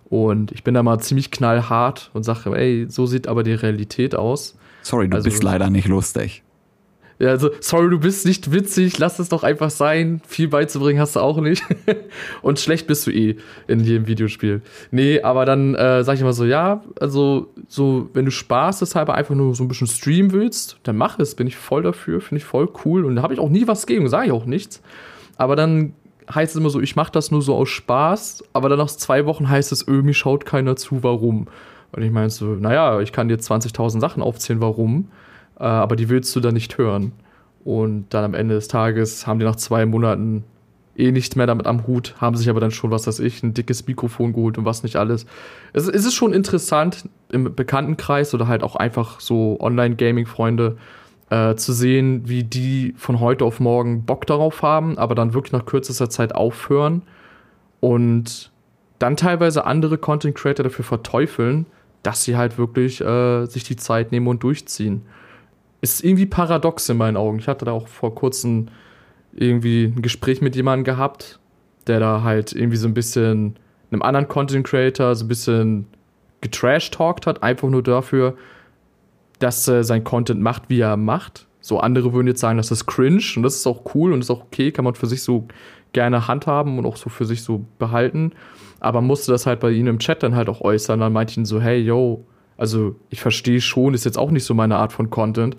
Und 0.08 0.52
ich 0.52 0.64
bin 0.64 0.74
da 0.74 0.82
mal 0.82 0.98
ziemlich 1.00 1.30
knallhart 1.30 2.10
und 2.14 2.22
sage, 2.24 2.56
ey, 2.56 2.86
so 2.88 3.06
sieht 3.06 3.28
aber 3.28 3.42
die 3.42 3.52
Realität 3.52 4.14
aus. 4.14 4.56
Sorry, 4.82 5.08
du 5.08 5.16
also, 5.16 5.28
bist 5.28 5.42
leider 5.42 5.70
nicht 5.70 5.86
lustig. 5.86 6.42
Ja, 7.18 7.30
also, 7.30 7.50
sorry, 7.60 7.90
du 7.90 7.98
bist 7.98 8.26
nicht 8.26 8.52
witzig, 8.52 8.98
lass 8.98 9.18
es 9.18 9.28
doch 9.28 9.42
einfach 9.42 9.70
sein. 9.70 10.20
Viel 10.26 10.46
beizubringen 10.46 11.00
hast 11.00 11.16
du 11.16 11.20
auch 11.20 11.40
nicht. 11.40 11.64
und 12.42 12.60
schlecht 12.60 12.86
bist 12.86 13.06
du 13.08 13.10
eh 13.10 13.36
in 13.66 13.80
jedem 13.80 14.06
Videospiel. 14.06 14.62
Nee, 14.92 15.20
aber 15.22 15.44
dann 15.44 15.74
äh, 15.74 16.04
sag 16.04 16.14
ich 16.14 16.20
immer 16.20 16.32
so, 16.32 16.44
ja, 16.44 16.82
also, 17.00 17.48
so, 17.66 18.08
wenn 18.12 18.24
du 18.24 18.30
Spaß 18.30 18.78
deshalb 18.78 19.10
einfach 19.10 19.34
nur 19.34 19.54
so 19.56 19.64
ein 19.64 19.68
bisschen 19.68 19.88
streamen 19.88 20.32
willst, 20.32 20.78
dann 20.84 20.96
mach 20.96 21.18
es, 21.18 21.34
bin 21.34 21.48
ich 21.48 21.56
voll 21.56 21.82
dafür, 21.82 22.20
finde 22.20 22.38
ich 22.38 22.44
voll 22.44 22.68
cool. 22.84 23.04
Und 23.04 23.16
da 23.16 23.22
habe 23.22 23.34
ich 23.34 23.40
auch 23.40 23.50
nie 23.50 23.66
was 23.66 23.86
gegen, 23.86 24.08
sage 24.08 24.26
ich 24.26 24.32
auch 24.32 24.46
nichts. 24.46 24.80
Aber 25.36 25.56
dann 25.56 25.94
heißt 26.32 26.54
es 26.54 26.60
immer 26.60 26.70
so, 26.70 26.80
ich 26.80 26.94
mache 26.94 27.10
das 27.10 27.32
nur 27.32 27.42
so 27.42 27.56
aus 27.56 27.68
Spaß, 27.68 28.44
aber 28.52 28.68
dann 28.68 28.78
nach 28.78 28.88
zwei 28.88 29.26
Wochen 29.26 29.48
heißt 29.48 29.72
es, 29.72 29.82
irgendwie 29.82 30.14
schaut 30.14 30.44
keiner 30.44 30.76
zu, 30.76 31.02
warum. 31.02 31.48
Und 31.90 32.02
ich 32.02 32.12
meine 32.12 32.30
so, 32.30 32.46
naja, 32.46 33.00
ich 33.00 33.12
kann 33.12 33.28
dir 33.28 33.38
20.000 33.38 33.98
Sachen 33.98 34.22
aufzählen, 34.22 34.60
warum 34.60 35.08
äh, 35.58 35.64
aber 35.64 35.96
die 35.96 36.08
willst 36.08 36.34
du 36.34 36.40
dann 36.40 36.54
nicht 36.54 36.78
hören. 36.78 37.12
Und 37.64 38.06
dann 38.10 38.24
am 38.24 38.34
Ende 38.34 38.54
des 38.54 38.68
Tages 38.68 39.26
haben 39.26 39.38
die 39.38 39.44
nach 39.44 39.56
zwei 39.56 39.84
Monaten 39.84 40.44
eh 40.96 41.12
nichts 41.12 41.36
mehr 41.36 41.46
damit 41.46 41.66
am 41.66 41.86
Hut, 41.86 42.14
haben 42.20 42.36
sich 42.36 42.48
aber 42.50 42.60
dann 42.60 42.70
schon, 42.70 42.90
was 42.90 43.06
weiß 43.06 43.20
ich, 43.20 43.42
ein 43.42 43.54
dickes 43.54 43.86
Mikrofon 43.86 44.32
geholt 44.32 44.58
und 44.58 44.64
was 44.64 44.82
nicht 44.82 44.96
alles. 44.96 45.26
Es, 45.72 45.86
es 45.86 46.04
ist 46.04 46.14
schon 46.14 46.32
interessant 46.32 47.08
im 47.30 47.54
Bekanntenkreis 47.54 48.34
oder 48.34 48.48
halt 48.48 48.62
auch 48.62 48.74
einfach 48.74 49.20
so 49.20 49.58
Online-Gaming-Freunde 49.60 50.76
äh, 51.30 51.54
zu 51.54 51.72
sehen, 51.72 52.22
wie 52.26 52.42
die 52.42 52.94
von 52.96 53.20
heute 53.20 53.44
auf 53.44 53.60
morgen 53.60 54.04
Bock 54.04 54.26
darauf 54.26 54.62
haben, 54.62 54.98
aber 54.98 55.14
dann 55.14 55.34
wirklich 55.34 55.52
nach 55.52 55.66
kürzester 55.66 56.10
Zeit 56.10 56.34
aufhören 56.34 57.02
und 57.80 58.50
dann 58.98 59.16
teilweise 59.16 59.64
andere 59.64 59.98
Content 59.98 60.34
Creator 60.34 60.64
dafür 60.64 60.84
verteufeln, 60.84 61.66
dass 62.02 62.24
sie 62.24 62.36
halt 62.36 62.58
wirklich 62.58 63.00
äh, 63.00 63.46
sich 63.46 63.62
die 63.62 63.76
Zeit 63.76 64.10
nehmen 64.10 64.26
und 64.26 64.42
durchziehen 64.42 65.02
ist 65.80 66.04
irgendwie 66.04 66.26
paradox 66.26 66.88
in 66.88 66.96
meinen 66.96 67.16
Augen. 67.16 67.38
Ich 67.38 67.48
hatte 67.48 67.64
da 67.64 67.72
auch 67.72 67.88
vor 67.88 68.14
kurzem 68.14 68.68
irgendwie 69.32 69.84
ein 69.84 70.02
Gespräch 70.02 70.40
mit 70.40 70.56
jemandem 70.56 70.84
gehabt, 70.84 71.38
der 71.86 72.00
da 72.00 72.22
halt 72.22 72.52
irgendwie 72.52 72.76
so 72.76 72.88
ein 72.88 72.94
bisschen 72.94 73.56
einem 73.90 74.02
anderen 74.02 74.28
Content 74.28 74.66
Creator 74.66 75.14
so 75.14 75.24
ein 75.24 75.28
bisschen 75.28 75.86
getrash-talkt 76.40 77.26
hat, 77.26 77.42
einfach 77.42 77.68
nur 77.68 77.82
dafür, 77.82 78.36
dass 79.38 79.66
er 79.68 79.84
sein 79.84 80.04
Content 80.04 80.40
macht, 80.40 80.64
wie 80.68 80.80
er 80.80 80.96
macht. 80.96 81.46
So 81.60 81.80
andere 81.80 82.12
würden 82.12 82.26
jetzt 82.26 82.40
sagen, 82.40 82.58
das 82.58 82.70
ist 82.70 82.86
cringe 82.86 83.22
und 83.36 83.42
das 83.42 83.56
ist 83.56 83.66
auch 83.66 83.82
cool 83.94 84.12
und 84.12 84.20
ist 84.20 84.30
auch 84.30 84.42
okay, 84.42 84.72
kann 84.72 84.84
man 84.84 84.94
für 84.94 85.06
sich 85.06 85.22
so 85.22 85.46
gerne 85.92 86.28
handhaben 86.28 86.78
und 86.78 86.86
auch 86.86 86.96
so 86.96 87.10
für 87.10 87.24
sich 87.24 87.42
so 87.42 87.64
behalten. 87.78 88.32
Aber 88.80 89.00
musste 89.00 89.32
das 89.32 89.46
halt 89.46 89.60
bei 89.60 89.70
ihnen 89.70 89.88
im 89.88 89.98
Chat 89.98 90.22
dann 90.22 90.36
halt 90.36 90.48
auch 90.48 90.60
äußern. 90.60 91.00
Dann 91.00 91.12
meinte 91.12 91.40
ich 91.40 91.48
so, 91.48 91.60
hey, 91.60 91.80
yo, 91.80 92.24
also 92.58 92.96
ich 93.08 93.20
verstehe 93.20 93.62
schon, 93.62 93.94
ist 93.94 94.04
jetzt 94.04 94.18
auch 94.18 94.30
nicht 94.30 94.44
so 94.44 94.52
meine 94.52 94.76
Art 94.76 94.92
von 94.92 95.08
Content, 95.08 95.56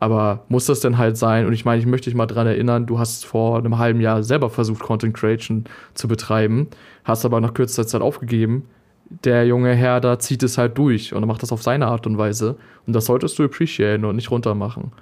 aber 0.00 0.44
muss 0.48 0.66
das 0.66 0.80
denn 0.80 0.98
halt 0.98 1.16
sein? 1.16 1.46
Und 1.46 1.52
ich 1.52 1.64
meine, 1.64 1.80
ich 1.80 1.86
möchte 1.86 2.10
dich 2.10 2.16
mal 2.16 2.26
dran 2.26 2.46
erinnern, 2.46 2.86
du 2.86 2.98
hast 2.98 3.24
vor 3.24 3.58
einem 3.58 3.78
halben 3.78 4.00
Jahr 4.00 4.22
selber 4.22 4.50
versucht, 4.50 4.82
Content 4.82 5.14
Creation 5.14 5.64
zu 5.94 6.08
betreiben, 6.08 6.68
hast 7.04 7.24
aber 7.24 7.40
nach 7.40 7.54
kürzester 7.54 7.86
Zeit 7.86 8.02
aufgegeben. 8.02 8.66
Der 9.24 9.46
junge 9.46 9.74
Herr 9.74 10.00
da 10.00 10.18
zieht 10.18 10.42
es 10.42 10.58
halt 10.58 10.76
durch 10.78 11.14
und 11.14 11.26
macht 11.26 11.42
das 11.42 11.52
auf 11.52 11.62
seine 11.62 11.86
Art 11.86 12.06
und 12.06 12.18
Weise. 12.18 12.56
Und 12.86 12.94
das 12.94 13.06
solltest 13.06 13.38
du 13.38 13.44
appreciaten 13.44 14.04
und 14.04 14.16
nicht 14.16 14.30
runtermachen. 14.30 14.92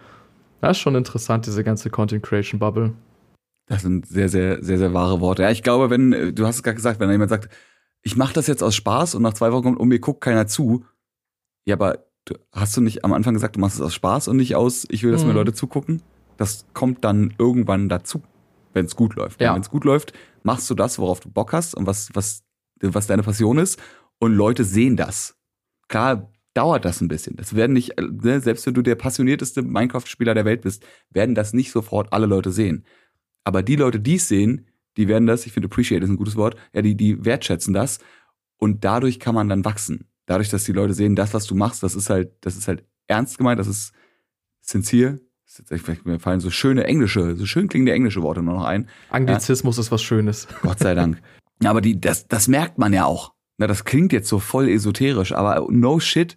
Das 0.61 0.73
ist 0.77 0.81
schon 0.81 0.97
interessant, 0.97 1.47
diese 1.47 1.63
ganze 1.63 1.91
Content 1.91 2.23
Creation 2.23 2.59
Bubble. 2.59 2.93
Das 3.67 3.83
sind 3.83 4.07
sehr, 4.07 4.29
sehr, 4.29 4.63
sehr, 4.63 4.79
sehr 4.79 4.95
wahre 4.95 5.21
Worte. 5.21 5.43
Ja, 5.43 5.51
ich 5.51 5.63
glaube, 5.63 5.91
wenn, 5.91 6.35
du 6.35 6.47
hast 6.47 6.57
es 6.57 6.63
gerade 6.63 6.77
gesagt, 6.77 7.01
wenn 7.01 7.11
jemand 7.11 7.31
sagt, 7.31 7.49
ich 8.03 8.17
mache 8.17 8.33
das 8.33 8.47
jetzt 8.47 8.63
aus 8.63 8.75
Spaß 8.75 9.15
und 9.15 9.23
nach 9.23 9.35
zwei 9.35 9.53
Wochen 9.53 9.65
kommt 9.65 9.81
um 9.81 9.89
mir 9.89 10.01
guckt 10.01 10.23
keiner 10.23 10.47
zu. 10.47 10.85
Ja, 11.69 11.75
aber 11.75 12.07
hast 12.51 12.75
du 12.79 12.81
nicht 12.81 13.05
am 13.05 13.13
Anfang 13.13 13.35
gesagt, 13.35 13.57
du 13.57 13.61
machst 13.61 13.77
es 13.77 13.83
aus 13.83 13.93
Spaß 13.93 14.29
und 14.29 14.39
nicht 14.39 14.57
aus, 14.57 14.87
ich 14.89 15.03
will, 15.03 15.13
dass 15.13 15.21
mhm. 15.21 15.29
mir 15.29 15.35
Leute 15.35 15.53
zugucken? 15.53 16.01
Das 16.39 16.65
kommt 16.73 17.05
dann 17.05 17.35
irgendwann 17.37 17.91
dazu, 17.91 18.23
wenn 18.73 18.87
es 18.87 18.97
gut 18.97 19.17
läuft. 19.17 19.43
Ja. 19.43 19.53
Wenn 19.53 19.61
es 19.61 19.69
gut 19.69 19.85
läuft, 19.85 20.15
machst 20.43 20.71
du 20.71 20.75
das, 20.75 20.99
worauf 20.99 21.21
du 21.21 21.29
Bock 21.29 21.53
hast 21.53 21.75
und 21.75 21.87
was, 21.87 22.09
was, 22.15 22.43
was 22.81 23.07
deine 23.07 23.23
Passion 23.23 23.59
ist 23.59 23.79
und 24.19 24.33
Leute 24.33 24.65
sehen 24.65 24.97
das. 24.97 25.37
Klar 25.89 26.33
dauert 26.55 26.87
das 26.87 27.03
ein 27.03 27.09
bisschen. 27.09 27.37
Das 27.37 27.55
werden 27.55 27.75
nicht, 27.75 28.01
ne, 28.01 28.41
selbst 28.41 28.65
wenn 28.67 28.73
du 28.73 28.81
der 28.81 28.95
passionierteste 28.95 29.61
Minecraft-Spieler 29.61 30.33
der 30.33 30.47
Welt 30.47 30.63
bist, 30.63 30.87
werden 31.11 31.35
das 31.35 31.53
nicht 31.53 31.71
sofort 31.71 32.15
alle 32.15 32.25
Leute 32.25 32.51
sehen. 32.51 32.87
Aber 33.45 33.63
die 33.63 33.77
Leute, 33.77 34.01
die 34.01 34.15
es 34.15 34.27
sehen, 34.27 34.69
die 34.97 35.07
werden 35.07 35.27
das, 35.27 35.45
ich 35.45 35.53
finde 35.53 35.67
appreciate 35.67 36.03
ist 36.03 36.09
ein 36.09 36.17
gutes 36.17 36.37
Wort, 36.37 36.57
ja, 36.73 36.81
die, 36.81 36.95
die 36.95 37.27
wertschätzen 37.27 37.75
das 37.75 37.99
und 38.57 38.87
dadurch 38.87 39.21
kann 39.21 39.35
man 39.35 39.51
dann 39.51 39.67
wachsen 39.67 40.08
dadurch, 40.29 40.51
dass 40.51 40.65
die 40.65 40.73
Leute 40.73 40.95
sehen, 40.95 41.17
das, 41.17 41.35
was 41.35 41.47
du 41.47 41.55
machst, 41.55 41.83
das 41.83 41.95
ist 41.95 42.11
halt, 42.11 42.33
das 42.43 42.57
ist 42.57 42.69
halt 42.69 42.85
ernst 43.09 43.39
gemeint, 43.39 43.59
das 43.59 43.67
ist 43.67 43.93
sincere. 44.61 45.21
Mir 46.05 46.21
fallen 46.21 46.41
so 46.41 46.51
schöne 46.51 46.85
englische, 46.85 47.35
so 47.35 47.47
schön 47.47 47.69
klingende 47.69 47.93
englische 47.93 48.23
Worte 48.23 48.43
nur 48.43 48.55
noch 48.55 48.65
ein. 48.65 48.89
Anglizismus 49.09 49.79
ja. 49.79 49.81
ist 49.81 49.91
was 49.91 50.03
Schönes. 50.03 50.47
Gott 50.63 50.79
sei 50.79 50.95
Dank. 50.95 51.21
aber 51.65 51.81
die, 51.81 51.99
das, 51.99 52.29
das 52.29 52.47
merkt 52.47 52.77
man 52.77 52.93
ja 52.93 53.07
auch. 53.07 53.33
Na, 53.57 53.67
das 53.67 53.85
klingt 53.85 54.13
jetzt 54.13 54.29
so 54.29 54.39
voll 54.39 54.69
esoterisch, 54.69 55.33
aber 55.33 55.67
no 55.71 55.99
shit. 55.99 56.37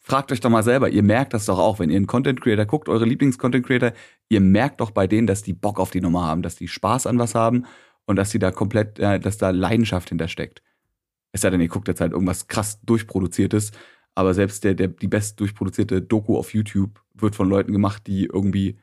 Fragt 0.00 0.30
euch 0.32 0.40
doch 0.40 0.50
mal 0.50 0.62
selber, 0.62 0.88
ihr 0.88 1.02
merkt 1.02 1.34
das 1.34 1.46
doch 1.46 1.58
auch, 1.58 1.78
wenn 1.78 1.90
ihr 1.90 1.96
einen 1.96 2.06
Content 2.06 2.40
Creator 2.40 2.66
guckt, 2.66 2.88
eure 2.88 3.04
Lieblings-Content 3.04 3.66
Creator, 3.66 3.92
ihr 4.28 4.40
merkt 4.40 4.80
doch 4.80 4.90
bei 4.90 5.06
denen, 5.06 5.26
dass 5.26 5.42
die 5.42 5.54
Bock 5.54 5.80
auf 5.80 5.90
die 5.90 6.00
Nummer 6.00 6.26
haben, 6.26 6.42
dass 6.42 6.56
die 6.56 6.68
Spaß 6.68 7.06
an 7.06 7.18
was 7.18 7.34
haben 7.34 7.64
und 8.06 8.16
dass 8.16 8.30
sie 8.30 8.38
da 8.38 8.50
komplett, 8.50 8.98
äh, 8.98 9.18
dass 9.18 9.38
da 9.38 9.50
Leidenschaft 9.50 10.10
hintersteckt. 10.10 10.62
Es 11.32 11.40
sei 11.40 11.50
denn, 11.50 11.60
ihr 11.60 11.68
guckt 11.68 11.88
jetzt 11.88 12.00
halt 12.00 12.12
irgendwas 12.12 12.46
krass 12.46 12.80
durchproduziertes, 12.82 13.72
aber 14.14 14.34
selbst 14.34 14.64
der, 14.64 14.74
der, 14.74 14.88
die 14.88 15.08
best 15.08 15.40
durchproduzierte 15.40 16.02
Doku 16.02 16.36
auf 16.36 16.52
YouTube 16.52 17.02
wird 17.14 17.34
von 17.34 17.48
Leuten 17.48 17.72
gemacht, 17.72 18.06
die 18.06 18.26
irgendwie 18.26 18.78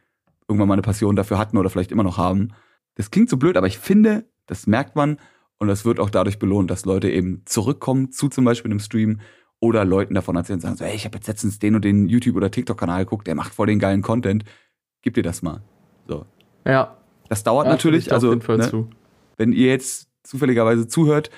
irgendwann 0.47 0.67
mal 0.67 0.73
eine 0.73 0.81
Passion 0.81 1.15
dafür 1.15 1.37
hatten 1.37 1.57
oder 1.57 1.69
vielleicht 1.69 1.91
immer 1.91 2.03
noch 2.03 2.17
haben. 2.17 2.49
Das 2.95 3.11
klingt 3.11 3.29
so 3.29 3.37
blöd, 3.37 3.55
aber 3.55 3.67
ich 3.67 3.77
finde, 3.77 4.25
das 4.47 4.65
merkt 4.65 4.95
man 4.95 5.19
und 5.59 5.67
das 5.67 5.85
wird 5.85 5.99
auch 5.99 6.09
dadurch 6.09 6.39
belohnt, 6.39 6.71
dass 6.71 6.85
Leute 6.85 7.09
eben 7.09 7.43
zurückkommen 7.45 8.11
zu 8.11 8.29
zum 8.29 8.45
Beispiel 8.45 8.71
einem 8.71 8.79
Stream 8.79 9.19
oder 9.59 9.85
Leuten 9.85 10.15
davon 10.15 10.35
erzählen 10.35 10.57
und 10.57 10.61
sagen 10.61 10.77
so, 10.77 10.85
hey, 10.85 10.95
ich 10.95 11.05
habe 11.05 11.17
jetzt 11.17 11.27
letztens 11.27 11.59
den 11.59 11.75
und 11.75 11.85
den 11.85 12.07
YouTube- 12.07 12.35
oder 12.35 12.49
TikTok-Kanal 12.49 13.03
geguckt, 13.05 13.27
der 13.27 13.35
macht 13.35 13.53
voll 13.53 13.67
den 13.67 13.79
geilen 13.79 14.01
Content. 14.01 14.43
Gib 15.01 15.13
dir 15.13 15.23
das 15.23 15.41
mal. 15.41 15.61
So. 16.07 16.25
Ja. 16.65 16.97
Das 17.27 17.43
dauert 17.43 17.67
ja, 17.67 17.73
natürlich. 17.73 18.11
Also, 18.11 18.33
ne, 18.33 18.87
wenn 19.37 19.53
ihr 19.53 19.67
jetzt 19.67 20.09
zufälligerweise 20.23 20.87
zuhört 20.87 21.29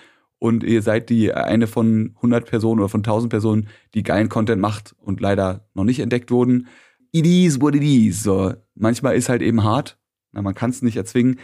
und 0.41 0.63
ihr 0.63 0.81
seid 0.81 1.11
die 1.11 1.31
eine 1.31 1.67
von 1.67 2.13
100 2.15 2.47
Personen 2.47 2.79
oder 2.79 2.89
von 2.89 3.01
1000 3.01 3.29
Personen, 3.29 3.67
die 3.93 4.01
geilen 4.01 4.27
Content 4.27 4.59
macht 4.59 4.95
und 4.97 5.21
leider 5.21 5.67
noch 5.75 5.83
nicht 5.83 5.99
entdeckt 5.99 6.31
wurden. 6.31 6.67
It 7.11 7.27
is 7.27 7.61
what 7.61 7.75
it 7.75 7.83
is. 7.83 8.23
So, 8.23 8.55
manchmal 8.73 9.15
ist 9.15 9.29
halt 9.29 9.43
eben 9.43 9.63
hart. 9.63 9.99
Na, 10.31 10.41
man 10.41 10.55
kann 10.55 10.71
es 10.71 10.81
nicht 10.81 10.97
erzwingen. 10.97 11.39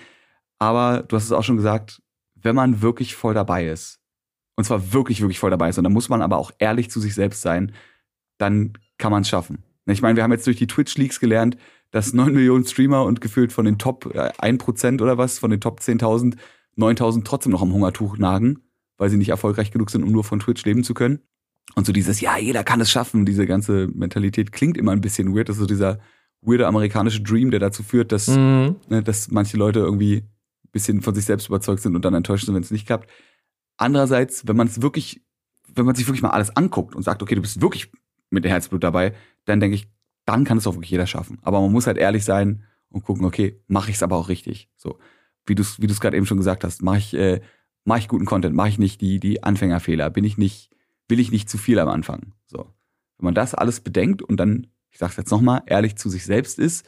Aber 0.57 1.03
du 1.03 1.15
hast 1.15 1.25
es 1.25 1.31
auch 1.31 1.43
schon 1.43 1.57
gesagt, 1.57 2.01
wenn 2.33 2.55
man 2.55 2.81
wirklich 2.81 3.15
voll 3.15 3.35
dabei 3.35 3.67
ist, 3.67 3.99
und 4.55 4.63
zwar 4.63 4.91
wirklich, 4.91 5.21
wirklich 5.21 5.37
voll 5.37 5.51
dabei 5.51 5.69
ist, 5.69 5.77
und 5.77 5.83
dann 5.83 5.93
muss 5.93 6.09
man 6.09 6.23
aber 6.23 6.37
auch 6.37 6.49
ehrlich 6.57 6.89
zu 6.89 6.99
sich 6.99 7.13
selbst 7.13 7.43
sein, 7.43 7.73
dann 8.39 8.73
kann 8.97 9.11
man 9.11 9.21
es 9.21 9.29
schaffen. 9.29 9.61
Ich 9.85 10.01
meine, 10.01 10.15
wir 10.15 10.23
haben 10.23 10.31
jetzt 10.31 10.47
durch 10.47 10.57
die 10.57 10.65
Twitch-Leaks 10.65 11.19
gelernt, 11.19 11.55
dass 11.91 12.13
9 12.13 12.33
Millionen 12.33 12.65
Streamer 12.65 13.03
und 13.03 13.21
gefühlt 13.21 13.53
von 13.53 13.65
den 13.65 13.77
Top 13.77 14.07
1% 14.07 14.87
äh, 14.99 15.03
oder 15.03 15.19
was, 15.19 15.37
von 15.37 15.51
den 15.51 15.61
Top 15.61 15.81
10.000, 15.81 16.35
9.000 16.77 17.23
trotzdem 17.25 17.51
noch 17.51 17.61
am 17.61 17.73
Hungertuch 17.73 18.17
nagen 18.17 18.63
weil 18.97 19.09
sie 19.09 19.17
nicht 19.17 19.29
erfolgreich 19.29 19.71
genug 19.71 19.89
sind, 19.89 20.03
um 20.03 20.11
nur 20.11 20.23
von 20.23 20.39
Twitch 20.39 20.65
leben 20.65 20.83
zu 20.83 20.93
können. 20.93 21.19
Und 21.75 21.85
so 21.85 21.91
dieses, 21.91 22.21
ja, 22.21 22.37
jeder 22.37 22.63
kann 22.63 22.81
es 22.81 22.89
schaffen, 22.89 23.25
diese 23.25 23.45
ganze 23.45 23.87
Mentalität 23.87 24.51
klingt 24.51 24.77
immer 24.77 24.91
ein 24.91 25.01
bisschen 25.01 25.35
weird. 25.35 25.49
Das 25.49 25.57
ist 25.57 25.61
so 25.61 25.67
dieser 25.67 25.99
weirde 26.41 26.67
amerikanische 26.67 27.21
Dream, 27.21 27.51
der 27.51 27.59
dazu 27.59 27.83
führt, 27.83 28.11
dass, 28.11 28.27
mhm. 28.27 28.77
ne, 28.89 29.03
dass 29.03 29.31
manche 29.31 29.57
Leute 29.57 29.79
irgendwie 29.79 30.17
ein 30.17 30.71
bisschen 30.71 31.01
von 31.01 31.13
sich 31.13 31.25
selbst 31.25 31.47
überzeugt 31.47 31.81
sind 31.81 31.95
und 31.95 32.05
dann 32.05 32.13
enttäuscht 32.13 32.45
sind, 32.45 32.55
wenn 32.55 32.63
es 32.63 32.71
nicht 32.71 32.85
klappt. 32.85 33.09
Andererseits, 33.77 34.47
wenn 34.47 34.55
man 34.55 34.67
es 34.67 34.81
wirklich, 34.81 35.21
wenn 35.73 35.85
man 35.85 35.95
sich 35.95 36.07
wirklich 36.07 36.21
mal 36.21 36.29
alles 36.29 36.55
anguckt 36.55 36.95
und 36.95 37.03
sagt, 37.03 37.21
okay, 37.21 37.35
du 37.35 37.41
bist 37.41 37.61
wirklich 37.61 37.91
mit 38.29 38.43
der 38.43 38.51
Herzblut 38.51 38.83
dabei, 38.83 39.13
dann 39.45 39.59
denke 39.59 39.75
ich, 39.75 39.87
dann 40.25 40.43
kann 40.43 40.57
es 40.57 40.67
auch 40.67 40.73
wirklich 40.73 40.91
jeder 40.91 41.07
schaffen. 41.07 41.37
Aber 41.41 41.61
man 41.61 41.71
muss 41.71 41.87
halt 41.87 41.97
ehrlich 41.97 42.25
sein 42.25 42.63
und 42.89 43.03
gucken, 43.03 43.25
okay, 43.25 43.61
mache 43.67 43.89
ich 43.89 43.97
es 43.97 44.03
aber 44.03 44.15
auch 44.15 44.29
richtig. 44.29 44.69
So, 44.75 44.99
wie 45.45 45.55
du 45.55 45.61
es 45.61 45.81
wie 45.81 45.87
du's 45.87 45.99
gerade 45.99 46.17
eben 46.17 46.25
schon 46.25 46.37
gesagt 46.37 46.63
hast, 46.63 46.81
mache 46.81 46.97
ich 46.97 47.13
äh, 47.13 47.41
mache 47.87 47.99
ich 47.99 48.07
guten 48.09 48.25
Content, 48.25 48.53
mache 48.53 48.69
ich 48.69 48.77
nicht 48.77 48.99
die, 48.99 49.19
die 49.19 49.43
Anfängerfehler, 49.43 50.09
bin 50.09 50.25
ich 50.25 50.37
nicht, 50.37 50.69
will 51.07 51.21
ich 51.21 51.31
nicht 51.31 51.49
zu 51.49 51.57
viel 51.57 51.79
am 51.79 51.87
Anfang. 51.87 52.33
So. 52.45 52.65
Wenn 53.17 53.25
man 53.25 53.33
das 53.33 53.55
alles 53.55 53.79
bedenkt 53.79 54.21
und 54.21 54.37
dann, 54.37 54.67
ich 54.91 54.97
sag's 54.99 55.15
jetzt 55.15 55.31
nochmal, 55.31 55.61
ehrlich 55.67 55.95
zu 55.95 56.09
sich 56.09 56.25
selbst 56.25 56.59
ist, 56.59 56.85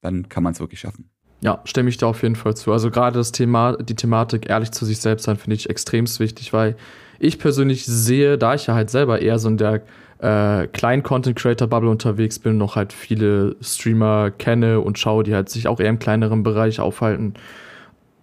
dann 0.00 0.28
kann 0.28 0.44
man 0.44 0.52
es 0.52 0.60
wirklich 0.60 0.80
schaffen. 0.80 1.10
Ja, 1.40 1.60
stimme 1.64 1.88
ich 1.88 1.96
da 1.96 2.06
auf 2.06 2.22
jeden 2.22 2.36
Fall 2.36 2.54
zu. 2.54 2.72
Also 2.72 2.90
gerade 2.90 3.18
das 3.18 3.32
Thema, 3.32 3.76
die 3.76 3.96
Thematik 3.96 4.48
ehrlich 4.48 4.70
zu 4.70 4.84
sich 4.84 5.00
selbst 5.00 5.24
sein, 5.24 5.36
finde 5.36 5.56
ich 5.56 5.68
extremst 5.68 6.20
wichtig, 6.20 6.52
weil 6.52 6.76
ich 7.18 7.38
persönlich 7.38 7.84
sehe, 7.84 8.38
da 8.38 8.54
ich 8.54 8.68
ja 8.68 8.74
halt 8.74 8.90
selber 8.90 9.20
eher 9.20 9.38
so 9.38 9.48
in 9.48 9.56
der 9.56 9.82
äh, 10.20 10.68
kleinen 10.68 11.02
Content 11.02 11.36
Creator 11.36 11.66
Bubble 11.66 11.90
unterwegs 11.90 12.38
bin, 12.38 12.56
noch 12.56 12.76
halt 12.76 12.92
viele 12.92 13.56
Streamer 13.60 14.30
kenne 14.30 14.80
und 14.80 14.98
schaue, 14.98 15.24
die 15.24 15.34
halt 15.34 15.48
sich 15.48 15.66
auch 15.66 15.80
eher 15.80 15.90
im 15.90 15.98
kleineren 15.98 16.44
Bereich 16.44 16.78
aufhalten 16.78 17.34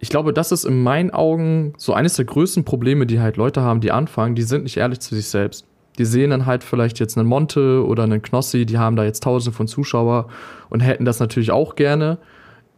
ich 0.00 0.10
glaube, 0.10 0.32
das 0.32 0.52
ist 0.52 0.64
in 0.64 0.82
meinen 0.82 1.10
Augen 1.10 1.72
so 1.76 1.92
eines 1.92 2.14
der 2.14 2.24
größten 2.24 2.64
Probleme, 2.64 3.06
die 3.06 3.20
halt 3.20 3.36
Leute 3.36 3.62
haben, 3.62 3.80
die 3.80 3.90
anfangen, 3.90 4.34
die 4.34 4.42
sind 4.42 4.62
nicht 4.62 4.76
ehrlich 4.76 5.00
zu 5.00 5.14
sich 5.14 5.28
selbst. 5.28 5.66
Die 5.98 6.04
sehen 6.04 6.30
dann 6.30 6.46
halt 6.46 6.62
vielleicht 6.62 7.00
jetzt 7.00 7.18
einen 7.18 7.28
Monte 7.28 7.84
oder 7.84 8.04
einen 8.04 8.22
Knossi, 8.22 8.64
die 8.64 8.78
haben 8.78 8.94
da 8.94 9.04
jetzt 9.04 9.24
tausende 9.24 9.56
von 9.56 9.66
Zuschauer 9.66 10.28
und 10.70 10.80
hätten 10.80 11.04
das 11.04 11.18
natürlich 11.18 11.50
auch 11.50 11.74
gerne. 11.74 12.18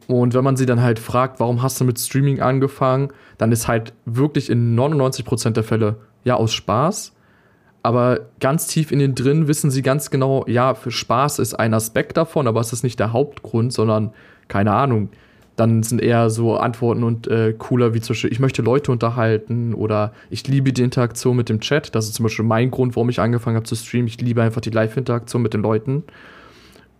Und 0.06 0.32
wenn 0.32 0.42
man 0.42 0.56
sie 0.56 0.64
dann 0.64 0.80
halt 0.82 0.98
fragt, 0.98 1.38
warum 1.38 1.62
hast 1.62 1.78
du 1.80 1.84
mit 1.84 1.98
Streaming 1.98 2.40
angefangen, 2.40 3.10
dann 3.36 3.52
ist 3.52 3.68
halt 3.68 3.92
wirklich 4.06 4.48
in 4.48 4.76
99% 4.76 5.50
der 5.50 5.62
Fälle 5.62 5.96
ja 6.24 6.36
aus 6.36 6.54
Spaß. 6.54 7.12
Aber 7.82 8.20
ganz 8.40 8.66
tief 8.66 8.90
in 8.90 8.98
den 8.98 9.14
drin 9.14 9.46
wissen 9.46 9.70
sie 9.70 9.82
ganz 9.82 10.10
genau, 10.10 10.44
ja, 10.46 10.74
für 10.74 10.90
Spaß 10.90 11.38
ist 11.38 11.54
ein 11.54 11.74
Aspekt 11.74 12.16
davon, 12.16 12.46
aber 12.46 12.60
es 12.60 12.72
ist 12.72 12.82
nicht 12.82 12.98
der 12.98 13.12
Hauptgrund, 13.12 13.72
sondern 13.72 14.12
keine 14.48 14.72
Ahnung 14.72 15.10
dann 15.56 15.82
sind 15.82 16.00
eher 16.00 16.30
so 16.30 16.56
Antworten 16.56 17.02
und 17.02 17.28
äh, 17.28 17.54
cooler 17.56 17.92
wie 17.92 18.00
zum 18.00 18.14
Beispiel, 18.14 18.32
ich 18.32 18.40
möchte 18.40 18.62
Leute 18.62 18.92
unterhalten 18.92 19.74
oder 19.74 20.12
ich 20.30 20.46
liebe 20.48 20.72
die 20.72 20.82
Interaktion 20.82 21.36
mit 21.36 21.48
dem 21.48 21.60
Chat. 21.60 21.94
Das 21.94 22.06
ist 22.06 22.14
zum 22.14 22.24
Beispiel 22.24 22.44
mein 22.44 22.70
Grund, 22.70 22.96
warum 22.96 23.10
ich 23.10 23.20
angefangen 23.20 23.56
habe 23.56 23.66
zu 23.66 23.74
streamen. 23.74 24.06
Ich 24.06 24.20
liebe 24.20 24.42
einfach 24.42 24.60
die 24.60 24.70
Live-Interaktion 24.70 25.42
mit 25.42 25.52
den 25.52 25.62
Leuten. 25.62 26.04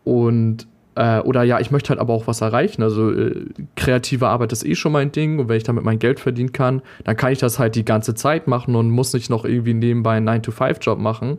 Und 0.04 0.66
äh, 0.94 1.20
oder 1.20 1.42
ja, 1.42 1.60
ich 1.60 1.70
möchte 1.70 1.90
halt 1.90 2.00
aber 2.00 2.12
auch 2.12 2.26
was 2.26 2.40
erreichen. 2.40 2.82
Also 2.82 3.10
äh, 3.10 3.46
kreative 3.76 4.28
Arbeit 4.28 4.52
ist 4.52 4.66
eh 4.66 4.74
schon 4.74 4.92
mein 4.92 5.12
Ding 5.12 5.38
und 5.38 5.48
wenn 5.48 5.56
ich 5.56 5.64
damit 5.64 5.84
mein 5.84 5.98
Geld 5.98 6.20
verdienen 6.20 6.52
kann, 6.52 6.82
dann 7.04 7.16
kann 7.16 7.32
ich 7.32 7.38
das 7.38 7.58
halt 7.58 7.76
die 7.76 7.84
ganze 7.84 8.14
Zeit 8.14 8.46
machen 8.46 8.74
und 8.74 8.90
muss 8.90 9.12
nicht 9.12 9.30
noch 9.30 9.44
irgendwie 9.44 9.74
nebenbei 9.74 10.16
einen 10.16 10.28
9-to-5-Job 10.28 10.98
machen 10.98 11.38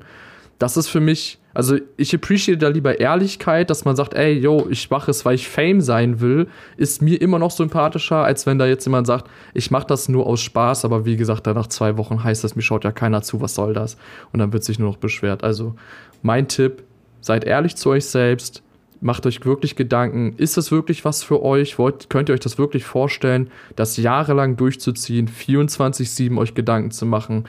das 0.62 0.78
ist 0.78 0.90
für 0.90 1.00
mich, 1.00 1.40
also 1.54 1.78
ich 1.98 2.16
appreciate 2.16 2.58
da 2.58 2.70
lieber 2.70 3.00
Ehrlichkeit, 3.00 3.70
dass 3.70 3.84
man 3.86 3.96
sagt, 3.96 4.14
ey, 4.14 4.38
yo, 4.40 4.68
ich 4.70 4.90
mache 4.90 5.12
es, 5.12 5.26
weil 5.26 5.36
ich 5.36 5.48
Fame 5.48 5.82
sein 5.82 6.22
will, 6.22 6.48
ist 6.78 7.02
mir 7.02 7.22
immer 7.22 7.40
noch 7.40 7.52
sympathischer, 7.52 8.24
als 8.24 8.46
wenn 8.46 8.58
da 8.58 8.66
jetzt 8.66 8.86
jemand 8.86 9.08
sagt, 9.08 9.30
ich 9.54 9.72
mache 9.72 9.88
das 9.88 10.08
nur 10.08 10.28
aus 10.28 10.42
Spaß, 10.42 10.86
aber 10.86 11.06
wie 11.06 11.18
gesagt, 11.18 11.48
dann 11.48 11.56
nach 11.56 11.68
zwei 11.68 11.98
Wochen 11.98 12.24
heißt 12.24 12.44
das, 12.44 12.56
mir 12.56 12.62
schaut 12.62 12.84
ja 12.84 12.92
keiner 12.92 13.22
zu, 13.22 13.42
was 13.42 13.56
soll 13.56 13.74
das? 13.74 13.98
Und 14.32 14.40
dann 14.40 14.54
wird 14.54 14.64
sich 14.64 14.80
nur 14.80 14.90
noch 14.90 14.98
beschwert. 14.98 15.44
Also 15.44 15.76
mein 16.22 16.48
Tipp, 16.48 16.84
seid 17.20 17.44
ehrlich 17.44 17.76
zu 17.76 17.90
euch 17.90 18.06
selbst, 18.06 18.64
macht 19.02 19.26
euch 19.26 19.44
wirklich 19.44 19.76
Gedanken, 19.76 20.36
ist 20.38 20.58
das 20.58 20.72
wirklich 20.72 21.04
was 21.04 21.24
für 21.24 21.42
euch? 21.44 21.78
Wollt, 21.80 22.10
könnt 22.10 22.30
ihr 22.30 22.34
euch 22.34 22.40
das 22.40 22.58
wirklich 22.58 22.86
vorstellen, 22.86 23.50
das 23.76 23.98
jahrelang 23.98 24.58
durchzuziehen, 24.58 25.28
24-7 25.28 26.38
euch 26.38 26.54
Gedanken 26.54 26.92
zu 26.92 27.06
machen, 27.06 27.46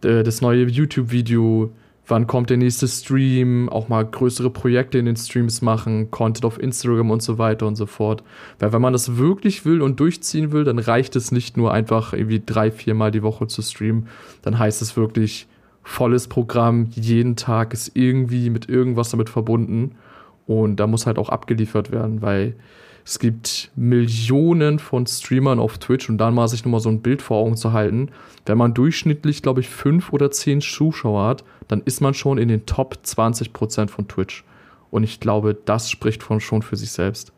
das 0.00 0.40
neue 0.40 0.64
YouTube-Video 0.66 1.70
wann 2.06 2.26
kommt 2.26 2.50
der 2.50 2.56
nächste 2.56 2.86
Stream, 2.86 3.68
auch 3.68 3.88
mal 3.88 4.04
größere 4.04 4.50
Projekte 4.50 4.98
in 4.98 5.06
den 5.06 5.16
Streams 5.16 5.60
machen, 5.62 6.10
Content 6.10 6.44
auf 6.44 6.60
Instagram 6.60 7.10
und 7.10 7.22
so 7.22 7.38
weiter 7.38 7.66
und 7.66 7.76
so 7.76 7.86
fort. 7.86 8.22
Weil 8.58 8.72
wenn 8.72 8.82
man 8.82 8.92
das 8.92 9.16
wirklich 9.16 9.64
will 9.64 9.82
und 9.82 9.98
durchziehen 9.98 10.52
will, 10.52 10.64
dann 10.64 10.78
reicht 10.78 11.16
es 11.16 11.32
nicht 11.32 11.56
nur 11.56 11.72
einfach 11.72 12.12
irgendwie 12.12 12.42
drei, 12.44 12.70
viermal 12.70 13.10
die 13.10 13.22
Woche 13.22 13.46
zu 13.48 13.62
streamen. 13.62 14.08
Dann 14.42 14.58
heißt 14.58 14.82
es 14.82 14.96
wirklich 14.96 15.48
volles 15.82 16.28
Programm, 16.28 16.88
jeden 16.92 17.36
Tag 17.36 17.72
ist 17.72 17.92
irgendwie 17.94 18.50
mit 18.50 18.68
irgendwas 18.68 19.10
damit 19.10 19.28
verbunden. 19.28 19.92
Und 20.46 20.76
da 20.76 20.86
muss 20.86 21.06
halt 21.06 21.18
auch 21.18 21.28
abgeliefert 21.28 21.90
werden, 21.90 22.22
weil 22.22 22.54
es 23.06 23.20
gibt 23.20 23.70
Millionen 23.76 24.80
von 24.80 25.06
Streamern 25.06 25.60
auf 25.60 25.78
Twitch 25.78 26.08
und 26.08 26.18
dann 26.18 26.34
mal 26.34 26.48
sich 26.48 26.64
nochmal 26.64 26.80
so 26.80 26.88
ein 26.88 27.02
Bild 27.02 27.22
vor 27.22 27.36
Augen 27.36 27.56
zu 27.56 27.72
halten. 27.72 28.10
Wenn 28.46 28.58
man 28.58 28.74
durchschnittlich, 28.74 29.42
glaube 29.42 29.60
ich, 29.60 29.68
fünf 29.68 30.12
oder 30.12 30.32
zehn 30.32 30.60
Zuschauer 30.60 31.28
hat, 31.28 31.44
dann 31.68 31.82
ist 31.82 32.00
man 32.00 32.14
schon 32.14 32.36
in 32.36 32.48
den 32.48 32.66
Top 32.66 32.98
20% 33.04 33.90
von 33.90 34.08
Twitch. 34.08 34.44
Und 34.90 35.04
ich 35.04 35.20
glaube, 35.20 35.54
das 35.54 35.88
spricht 35.88 36.24
von 36.24 36.40
schon 36.40 36.62
für 36.62 36.74
sich 36.74 36.90
selbst. 36.90 37.32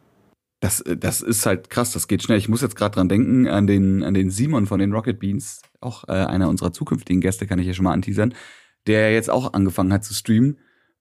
Das, 0.61 0.83
das 0.85 1.21
ist 1.21 1.45
halt 1.45 1.69
krass, 1.69 1.93
das 1.93 2.09
geht 2.09 2.23
schnell. 2.23 2.39
Ich 2.39 2.49
muss 2.49 2.63
jetzt 2.63 2.75
gerade 2.75 2.95
dran 2.95 3.11
denken, 3.11 3.47
an 3.47 3.67
den, 3.67 4.03
an 4.03 4.15
den 4.15 4.31
Simon 4.31 4.67
von 4.67 4.81
den 4.81 4.95
Rocket 4.95 5.21
Beans, 5.21 5.61
auch 5.83 6.09
äh, 6.09 6.13
einer 6.13 6.49
unserer 6.49 6.73
zukünftigen 6.73 7.21
Gäste, 7.21 7.47
kann 7.47 7.59
ich 7.59 7.67
ja 7.67 7.75
schon 7.75 7.85
mal 7.85 7.93
anteasern, 7.93 8.33
der 8.87 9.13
jetzt 9.13 9.29
auch 9.29 9.53
angefangen 9.53 9.93
hat 9.93 10.03
zu 10.03 10.15
streamen. 10.15 10.61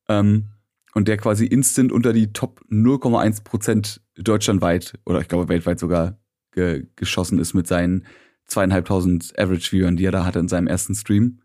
Ähm, 0.09 0.49
und 0.93 1.07
der 1.07 1.15
quasi 1.15 1.45
instant 1.45 1.93
unter 1.93 2.11
die 2.11 2.33
Top 2.33 2.65
0,1 2.69 3.45
Prozent 3.45 4.01
deutschlandweit 4.17 4.93
oder 5.05 5.21
ich 5.21 5.27
glaube 5.27 5.49
weltweit 5.49 5.79
sogar 5.79 6.17
ge 6.51 6.87
geschossen 6.95 7.39
ist 7.39 7.53
mit 7.53 7.67
seinen 7.67 8.05
zweieinhalbtausend 8.45 9.37
Average-Viewern, 9.37 9.97
die 9.97 10.05
er 10.05 10.11
da 10.11 10.25
hatte 10.25 10.39
in 10.39 10.47
seinem 10.47 10.67
ersten 10.67 10.95
Stream. 10.95 11.41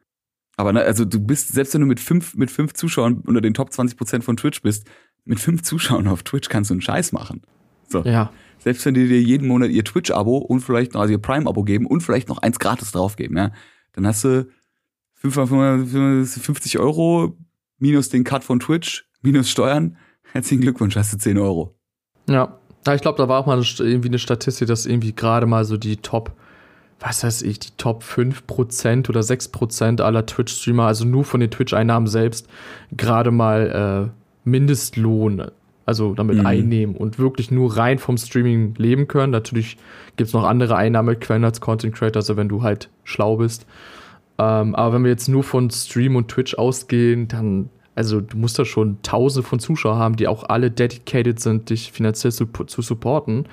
Aber 0.57 0.73
ne, 0.73 0.83
also 0.83 1.05
du 1.05 1.21
bist, 1.21 1.49
selbst 1.49 1.75
wenn 1.75 1.81
du 1.81 1.87
mit 1.87 2.01
fünf, 2.01 2.35
mit 2.35 2.51
fünf 2.51 2.75
Zuschauern 2.75 3.23
unter 3.27 3.41
den 3.41 3.55
Top 3.55 3.73
20 3.73 3.97
Prozent 3.97 4.25
von 4.25 4.37
Twitch 4.37 4.63
bist, 4.63 4.87
mit 5.25 5.41
fünf 5.41 5.63
Zuschauern 5.63 6.09
auf 6.09 6.23
Twitch 6.23 6.49
kannst 6.49 6.71
du 6.71 6.75
einen 6.75 6.83
Scheiß 6.83 7.13
machen. 7.13 7.43
So. 7.89 8.03
Ja. 8.03 8.33
Selbst 8.59 8.87
wenn 8.87 8.95
die 8.95 9.09
dir 9.09 9.21
jeden 9.21 9.49
Monat 9.49 9.71
ihr 9.71 9.85
Twitch-Abo 9.85 10.39
und 10.39 10.61
vielleicht 10.61 10.95
noch, 10.95 11.01
also 11.01 11.13
ihr 11.13 11.19
Prime-Abo 11.19 11.65
geben 11.65 11.87
und 11.87 12.03
vielleicht 12.03 12.29
noch 12.29 12.39
eins 12.39 12.59
gratis 12.59 12.93
draufgeben, 12.93 13.37
ja, 13.37 13.53
dann 13.93 14.07
hast 14.07 14.25
du 14.25 14.49
550 15.15 16.79
Euro 16.79 17.37
minus 17.79 18.09
den 18.09 18.25
Cut 18.25 18.45
von 18.45 18.61
Twitch, 18.61 19.09
minus 19.21 19.51
Steuern. 19.51 19.97
Herzlichen 20.33 20.63
Glückwunsch, 20.63 20.97
hast 20.97 21.13
du 21.13 21.19
10 21.19 21.39
Euro. 21.39 21.77
Ja. 22.29 22.59
Ja 22.87 22.95
ich 22.95 23.03
glaube, 23.03 23.19
da 23.19 23.29
war 23.29 23.41
auch 23.41 23.47
mal 23.47 23.63
irgendwie 23.79 24.09
eine 24.09 24.19
Statistik, 24.19 24.69
dass 24.69 24.87
irgendwie 24.87 25.15
gerade 25.15 25.47
mal 25.47 25.65
so 25.65 25.77
die 25.77 25.97
Top, 25.99 26.33
was 27.01 27.25
weiß 27.25 27.43
ich, 27.43 27.59
die 27.59 27.71
Top 27.77 28.03
5% 28.03 29.09
oder 29.09 29.21
6% 29.21 30.01
aller 30.01 30.27
Twitch-Streamer, 30.27 30.85
also 30.85 31.05
nur 31.05 31.25
von 31.25 31.41
den 31.41 31.51
Twitch-Einnahmen 31.51 32.07
selbst, 32.07 32.49
gerade 32.97 33.31
mal 33.31 34.11
äh, 34.11 34.49
Mindestlohn, 34.49 35.51
also 35.87 36.15
damit 36.15 36.39
mhm. 36.39 36.47
einnehmen 36.47 36.97
und 36.97 37.19
wirklich 37.19 37.51
nur 37.51 37.77
rein 37.77 37.99
vom 37.99 38.17
Streaming 38.17 38.75
leben 38.77 39.09
können. 39.09 39.33
Natürlich 39.33 39.77
gibt 40.17 40.29
es 40.29 40.35
noch 40.35 40.45
andere 40.45 40.77
Einnahmequellen 40.77 41.45
als 41.45 41.61
Content 41.61 41.95
Creator, 41.95 42.21
also 42.21 42.37
wenn 42.37 42.49
du 42.49 42.63
halt 42.63 42.89
schlau 43.05 43.37
bist. 43.37 43.67
Ähm, 44.39 44.75
aber 44.75 44.95
wenn 44.95 45.05
wir 45.05 45.11
jetzt 45.11 45.29
nur 45.29 45.45
von 45.45 45.71
Stream 45.71 46.17
und 46.17 46.29
Twitch 46.29 46.55
ausgehen, 46.55 47.29
dann 47.29 47.69
also 47.95 48.21
du 48.21 48.37
musst 48.37 48.59
da 48.59 48.65
schon 48.65 49.03
tausende 49.03 49.47
von 49.47 49.59
Zuschauern 49.59 49.99
haben, 49.99 50.17
die 50.17 50.29
auch 50.29 50.45
alle 50.45 50.71
dedicated 50.71 51.41
sind, 51.41 51.71
dich 51.71 51.93
finanziell 51.93 52.33
zu, 52.33 52.47
zu 52.47 52.83
supporten, 52.83 53.47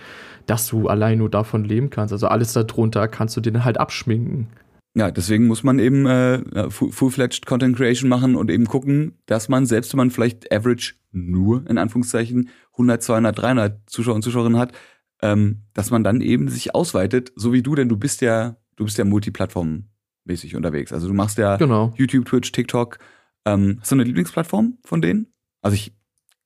dass 0.45 0.67
du 0.67 0.87
allein 0.87 1.17
nur 1.17 1.29
davon 1.29 1.63
leben 1.63 1.89
kannst. 1.89 2.13
Also 2.13 2.27
alles 2.27 2.53
darunter 2.53 3.07
kannst 3.07 3.35
du 3.37 3.41
dir 3.41 3.51
dann 3.51 3.65
halt 3.65 3.79
abschminken. 3.79 4.47
Ja, 4.95 5.11
deswegen 5.11 5.47
muss 5.47 5.63
man 5.63 5.77
eben 5.77 6.07
äh, 6.07 6.69
full-fledged 6.69 7.45
Content 7.45 7.77
Creation 7.77 8.09
machen 8.09 8.35
und 8.35 8.49
eben 8.49 8.65
gucken, 8.65 9.13
dass 9.27 9.47
man, 9.47 9.65
selbst 9.65 9.93
wenn 9.93 9.99
man 9.99 10.11
vielleicht 10.11 10.51
average 10.51 10.95
nur, 11.11 11.69
in 11.69 11.77
Anführungszeichen, 11.77 12.49
100, 12.73 13.03
200, 13.03 13.37
300 13.37 13.89
Zuschauer 13.89 14.15
und 14.15 14.23
Zuschauerinnen 14.23 14.59
hat, 14.59 14.73
ähm, 15.21 15.63
dass 15.73 15.91
man 15.91 16.03
dann 16.03 16.21
eben 16.21 16.47
sich 16.47 16.73
ausweitet, 16.73 17.31
so 17.35 17.53
wie 17.53 17.61
du, 17.61 17.75
denn 17.75 17.89
du 17.89 17.97
bist 17.97 18.21
ja, 18.21 18.55
du 18.77 18.85
bist 18.85 18.97
ja 18.97 19.05
multiplattformmäßig 19.05 20.55
unterwegs. 20.55 20.91
Also 20.91 21.07
du 21.07 21.13
machst 21.13 21.37
ja 21.37 21.57
genau. 21.57 21.93
YouTube, 21.95 22.25
Twitch, 22.25 22.51
TikTok, 22.51 22.97
ähm, 23.45 23.77
hast 23.79 23.91
du 23.91 23.95
eine 23.95 24.03
Lieblingsplattform 24.03 24.77
von 24.83 25.01
denen? 25.01 25.27
Also 25.61 25.75
ich 25.75 25.93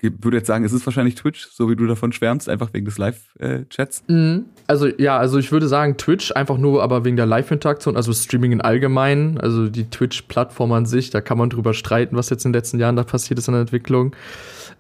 würde 0.04 0.38
jetzt 0.38 0.48
sagen, 0.48 0.66
es 0.66 0.74
ist 0.74 0.86
wahrscheinlich 0.86 1.16
Twitch, 1.16 1.48
so 1.48 1.70
wie 1.70 1.78
du 1.78 1.88
davon 1.88 2.12
schwärmst, 2.12 2.50
einfach 2.50 2.74
wegen 2.74 2.86
des 2.86 2.98
Live-Chats. 2.98 4.04
Mhm. 4.08 4.46
Also 4.68 4.88
ja, 4.88 5.18
also 5.18 5.38
ich 5.40 5.52
würde 5.52 5.68
sagen 5.70 5.98
Twitch, 5.98 6.34
einfach 6.34 6.58
nur 6.58 6.84
aber 6.84 7.06
wegen 7.06 7.16
der 7.16 7.26
Live-Interaktion, 7.26 7.96
also 7.96 8.12
Streaming 8.12 8.52
in 8.52 8.62
allgemein, 8.62 9.40
also 9.40 9.70
die 9.70 9.90
Twitch-Plattform 9.90 10.74
an 10.74 10.86
sich, 10.86 11.10
da 11.10 11.22
kann 11.22 11.38
man 11.38 11.50
drüber 11.50 11.74
streiten, 11.74 12.18
was 12.18 12.30
jetzt 12.30 12.44
in 12.46 12.52
den 12.52 12.60
letzten 12.60 12.80
Jahren 12.80 12.98
da 12.98 13.04
passiert 13.04 13.40
ist 13.40 13.48
in 13.48 13.54
der 13.54 13.62
Entwicklung. 13.62 14.14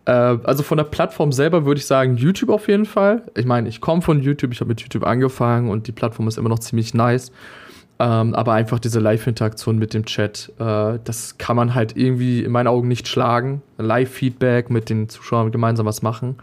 Äh, 0.05 0.11
also 0.11 0.61
von 0.61 0.77
der 0.77 0.85
Plattform 0.85 1.31
selber 1.31 1.65
würde 1.65 1.79
ich 1.79 1.85
sagen 1.85 2.17
YouTube 2.17 2.49
auf 2.49 2.67
jeden 2.67 2.85
Fall. 2.85 3.23
Ich 3.37 3.45
meine, 3.45 3.69
ich 3.69 3.79
komme 3.79 4.01
von 4.01 4.21
YouTube, 4.21 4.51
ich 4.51 4.59
habe 4.59 4.69
mit 4.69 4.81
YouTube 4.81 5.05
angefangen 5.05 5.69
und 5.69 5.87
die 5.87 5.93
Plattform 5.93 6.27
ist 6.27 6.37
immer 6.37 6.49
noch 6.49 6.59
ziemlich 6.59 6.93
nice. 6.93 7.31
Ähm, 7.99 8.33
aber 8.33 8.53
einfach 8.53 8.79
diese 8.79 8.99
Live-Interaktion 8.99 9.77
mit 9.77 9.93
dem 9.93 10.05
Chat, 10.05 10.51
äh, 10.59 10.99
das 11.03 11.37
kann 11.37 11.55
man 11.55 11.75
halt 11.75 11.95
irgendwie 11.95 12.43
in 12.43 12.51
meinen 12.51 12.67
Augen 12.67 12.87
nicht 12.87 13.07
schlagen. 13.07 13.61
Live-Feedback 13.77 14.69
mit 14.69 14.89
den 14.89 15.09
Zuschauern 15.09 15.51
gemeinsam 15.51 15.85
was 15.85 16.01
machen. 16.01 16.37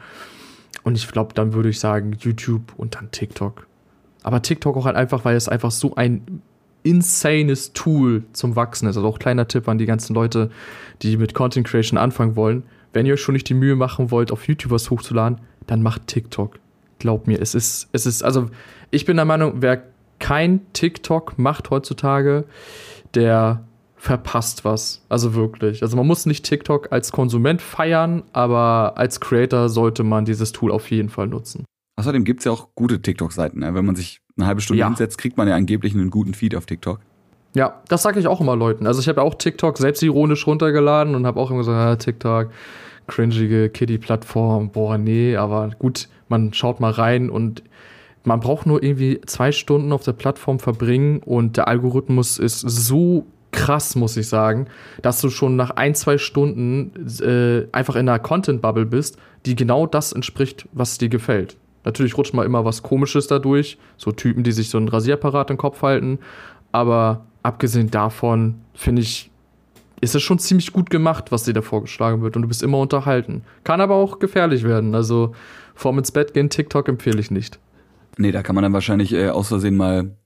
Und 0.83 0.97
ich 0.97 1.09
glaube, 1.09 1.35
dann 1.35 1.53
würde 1.53 1.69
ich 1.69 1.81
sagen 1.81 2.17
YouTube 2.21 2.73
und 2.77 2.95
dann 2.95 3.11
TikTok. 3.11 3.67
Aber 4.23 4.43
TikTok 4.43 4.77
auch 4.77 4.85
halt 4.87 4.97
einfach, 4.97 5.25
weil 5.25 5.37
es 5.37 5.49
einfach 5.49 5.71
so 5.71 5.95
ein 5.97 6.43
insanes 6.83 7.73
Tool 7.73 8.25
zum 8.33 8.57
Wachsen 8.57 8.89
ist. 8.89 8.97
Also 8.97 9.09
auch 9.09 9.19
kleiner 9.19 9.49
Tipp 9.49 9.69
an 9.69 9.79
die 9.79 9.87
ganzen 9.87 10.15
Leute, 10.15 10.51
die 11.03 11.17
mit 11.17 11.35
Content 11.35 11.67
Creation 11.67 11.99
anfangen 11.99 12.37
wollen. 12.37 12.63
Wenn 12.93 13.07
ihr 13.07 13.15
euch 13.15 13.21
schon 13.21 13.35
nicht 13.35 13.49
die 13.49 13.55
Mühe 13.55 13.77
machen 13.77 14.11
wollt, 14.11 14.33
auf 14.33 14.49
YouTube 14.49 14.73
was 14.73 14.91
hochzuladen, 14.91 15.41
dann 15.67 15.83
macht 15.83 16.07
TikTok. 16.07 16.59
Glaubt 16.99 17.27
mir, 17.27 17.41
es 17.41 17.55
ist, 17.55 17.89
es 17.93 18.07
ist, 18.07 18.23
also 18.23 18.51
ich 18.91 19.05
bin 19.05 19.17
der 19.17 19.25
Meinung, 19.25 19.55
wer 19.57 19.83
kein 20.21 20.61
TikTok 20.73 21.39
macht 21.39 21.71
heutzutage, 21.71 22.45
der 23.15 23.65
verpasst 23.97 24.65
was. 24.65 25.05
Also 25.09 25.35
wirklich. 25.35 25.83
Also 25.83 25.97
man 25.97 26.07
muss 26.07 26.25
nicht 26.25 26.45
TikTok 26.45 26.93
als 26.93 27.13
Konsument 27.13 27.61
feiern, 27.61 28.23
aber 28.33 28.95
als 28.97 29.21
Creator 29.21 29.69
sollte 29.69 30.05
man 30.05 30.25
dieses 30.25 30.53
Tool 30.53 30.71
auf 30.71 30.91
jeden 30.91 31.11
Fall 31.11 31.27
nutzen. 31.27 31.65
Außerdem 31.97 32.25
gibt 32.25 32.41
es 32.41 32.45
ja 32.45 32.53
auch 32.53 32.69
gute 32.75 33.03
TikTok-Seiten. 33.03 33.61
Ne? 33.61 33.75
Wenn 33.75 33.85
man 33.85 33.97
sich 33.97 34.21
eine 34.39 34.47
halbe 34.47 34.63
Stunde 34.63 34.81
ja. 34.81 34.87
hinsetzt, 34.87 35.19
kriegt 35.19 35.37
man 35.37 35.49
ja 35.49 35.55
angeblich 35.55 35.93
einen 35.93 36.09
guten 36.09 36.33
Feed 36.33 36.55
auf 36.55 36.65
TikTok. 36.65 37.01
Ja, 37.55 37.83
das 37.89 38.03
sage 38.03 38.21
ich 38.21 38.27
auch 38.27 38.41
immer 38.41 38.57
Leuten. 38.57 38.87
Also 38.87 39.01
ich 39.01 39.09
habe 39.09 39.21
ja 39.21 39.27
auch 39.27 39.35
TikTok 39.35 39.77
selbstironisch 39.77 40.47
runtergeladen 40.47 41.15
und 41.15 41.27
habe 41.27 41.39
auch 41.39 41.51
immer 41.51 41.59
gesagt, 41.59 41.77
ah, 41.77 41.97
TikTok, 41.97 42.51
cringige 43.07 43.69
Kiddie-Plattform, 43.69 44.71
boah, 44.71 44.97
nee, 44.97 45.37
aber 45.37 45.71
gut, 45.79 46.09
man 46.29 46.55
schaut 46.55 46.81
mal 46.81 46.93
rein 46.93 47.29
und 47.29 47.63
man 48.25 48.41
braucht 48.41 48.67
nur 48.67 48.83
irgendwie 48.83 49.21
zwei 49.27 49.53
Stunden 49.53 49.93
auf 49.93 50.03
der 50.03 50.13
Plattform 50.13 50.59
verbringen 50.59 51.21
und 51.25 51.57
der 51.57 51.69
Algorithmus 51.69 52.39
ist 52.39 52.61
so 52.61 53.27
krass, 53.53 53.97
muss 53.97 54.17
ich 54.17 54.29
sagen, 54.29 54.67
dass 55.03 55.21
du 55.21 55.31
schon 55.31 55.57
nach 55.57 55.71
ein, 55.71 55.95
zwei 55.95 56.19
Stunden 56.19 56.93
äh, 57.21 57.67
einfach 57.73 57.97
in 57.97 58.09
einer 58.09 58.19
Content-Bubble 58.19 58.87
bist, 58.87 59.19
die 59.47 59.57
genau 59.57 59.87
das 59.87 60.13
entspricht, 60.13 60.69
was 60.73 60.99
dir 60.99 61.09
gefällt. 61.09 61.57
Natürlich 61.85 62.17
rutscht 62.17 62.35
mal 62.35 62.45
immer 62.45 62.65
was 62.65 62.83
Komisches 62.83 63.27
dadurch, 63.27 63.79
so 63.97 64.13
Typen, 64.13 64.45
die 64.45 64.53
sich 64.53 64.69
so 64.69 64.79
einen 64.79 64.89
Rasierapparat 64.89 65.51
im 65.51 65.57
Kopf 65.57 65.83
halten, 65.83 66.19
aber 66.73 67.25
abgesehen 67.43 67.91
davon 67.91 68.57
finde 68.75 69.03
ich, 69.03 69.31
ist 70.03 70.15
es 70.15 70.23
schon 70.23 70.39
ziemlich 70.39 70.73
gut 70.73 70.91
gemacht, 70.91 71.33
was 71.33 71.45
dir 71.45 71.55
da 71.55 71.63
vorgeschlagen 71.63 72.23
wird 72.23 72.37
und 72.37 72.43
du 72.43 72.49
bist 72.49 72.63
immer 72.63 72.79
unterhalten. 72.79 73.43
Kann 73.65 73.81
aber 73.81 73.97
auch 73.97 74.19
gefährlich 74.19 74.63
werden, 74.63 74.95
also 74.95 75.35
vorm 75.75 75.99
ins 75.99 76.13
Bett 76.13 76.35
gehen, 76.35 76.51
TikTok 76.51 76.89
empfehle 76.89 77.19
ich 77.21 77.31
nicht. 77.31 77.59
Nee, 78.19 78.33
da 78.33 78.43
kann 78.43 78.55
man 78.55 78.63
dann 78.63 78.73
wahrscheinlich 78.73 79.13
äh, 79.13 79.29
aus 79.29 79.49
Versehen 79.49 79.77
mal. 79.77 80.17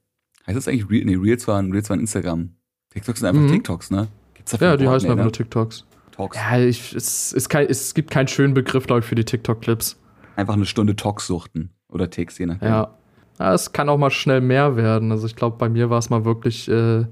Heißt 0.47 0.57
das 0.57 0.69
eigentlich 0.69 0.91
Real? 0.91 1.05
Nee, 1.05 1.17
Reels 1.17 1.49
waren, 1.49 1.73
Reels 1.73 1.89
waren 1.91 2.01
Instagram. 2.01 2.51
TikToks 2.91 3.21
sind 3.21 3.29
einfach 3.29 3.43
mhm. 3.43 3.53
TikToks, 3.53 3.91
ne? 3.91 4.09
Gibt's 4.35 4.53
dafür 4.53 4.69
ja, 4.69 4.77
die 4.77 4.89
heißen 4.89 5.11
einfach 5.11 5.25
nur 5.25 5.33
TikToks. 5.33 5.85
Talks. 6.15 6.37
Ja, 6.37 6.59
ich, 6.59 6.95
es, 6.95 7.33
es, 7.33 7.49
kein, 7.49 7.67
es 7.69 7.95
gibt 7.95 8.11
keinen 8.11 8.29
schönen 8.29 8.55
Begriff, 8.55 8.87
glaube 8.87 9.01
ich, 9.01 9.07
für 9.07 9.15
die 9.15 9.25
TikTok-Clips. 9.25 9.97
Einfach 10.37 10.55
eine 10.55 10.67
Stunde 10.67 10.95
Talks 10.97 11.27
suchten. 11.27 11.71
Oder 11.89 12.11
Ticks, 12.11 12.39
je 12.39 12.47
nachdem. 12.47 12.69
Ja. 12.69 12.97
ja. 13.39 13.55
Es 13.55 13.73
kann 13.73 13.89
auch 13.89 13.99
mal 13.99 14.11
schnell 14.11 14.41
mehr 14.41 14.77
werden. 14.77 15.11
Also 15.11 15.27
ich 15.27 15.35
glaube, 15.35 15.57
bei 15.59 15.69
mir 15.69 15.91
war 15.91 15.99
es 15.99 16.11
mal 16.11 16.25
wirklich, 16.25 16.69
äh, 16.69 17.05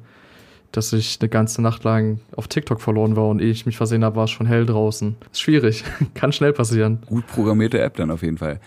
dass 0.70 0.92
ich 0.92 1.18
eine 1.20 1.28
ganze 1.28 1.62
Nacht 1.62 1.84
lang 1.84 2.20
auf 2.36 2.48
TikTok 2.48 2.80
verloren 2.80 3.16
war 3.16 3.28
und 3.28 3.40
ehe 3.40 3.50
ich 3.50 3.66
mich 3.66 3.76
versehen 3.76 4.04
habe, 4.04 4.16
war 4.16 4.24
es 4.24 4.30
schon 4.30 4.46
hell 4.46 4.66
draußen. 4.66 5.16
Ist 5.32 5.40
schwierig. 5.40 5.84
kann 6.14 6.32
schnell 6.32 6.52
passieren. 6.52 7.02
Gut 7.06 7.26
programmierte 7.26 7.80
App 7.80 7.96
dann 7.96 8.10
auf 8.10 8.22
jeden 8.22 8.38
Fall. 8.38 8.60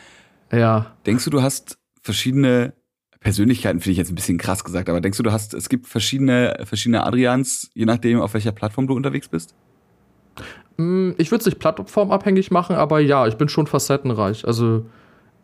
Ja. 0.51 0.93
Denkst 1.05 1.23
du, 1.23 1.29
du 1.29 1.41
hast 1.41 1.77
verschiedene 2.05 2.73
Persönlichkeiten, 3.19 3.79
finde 3.79 3.93
ich 3.93 3.97
jetzt 3.97 4.11
ein 4.11 4.15
bisschen 4.15 4.37
krass 4.37 4.63
gesagt, 4.63 4.87
aber 4.87 5.01
denkst 5.01 5.17
du, 5.17 5.23
du 5.23 5.31
hast, 5.31 5.55
es 5.55 5.67
gibt 5.67 5.87
verschiedene, 5.87 6.55
verschiedene 6.63 7.03
Adrians, 7.03 7.71
je 7.73 7.85
nachdem, 7.85 8.21
auf 8.21 8.35
welcher 8.35 8.51
Plattform 8.51 8.85
du 8.85 8.93
unterwegs 8.93 9.27
bist? 9.27 9.55
Mm, 10.77 11.11
ich 11.17 11.31
würde 11.31 11.41
es 11.41 11.45
nicht 11.47 11.57
plattformabhängig 11.57 12.51
machen, 12.51 12.75
aber 12.75 12.99
ja, 12.99 13.25
ich 13.25 13.35
bin 13.37 13.49
schon 13.49 13.65
facettenreich. 13.65 14.45
Also, 14.45 14.85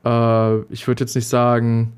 äh, 0.05 0.59
ich 0.71 0.87
würde 0.87 1.03
jetzt 1.03 1.15
nicht 1.15 1.27
sagen, 1.27 1.93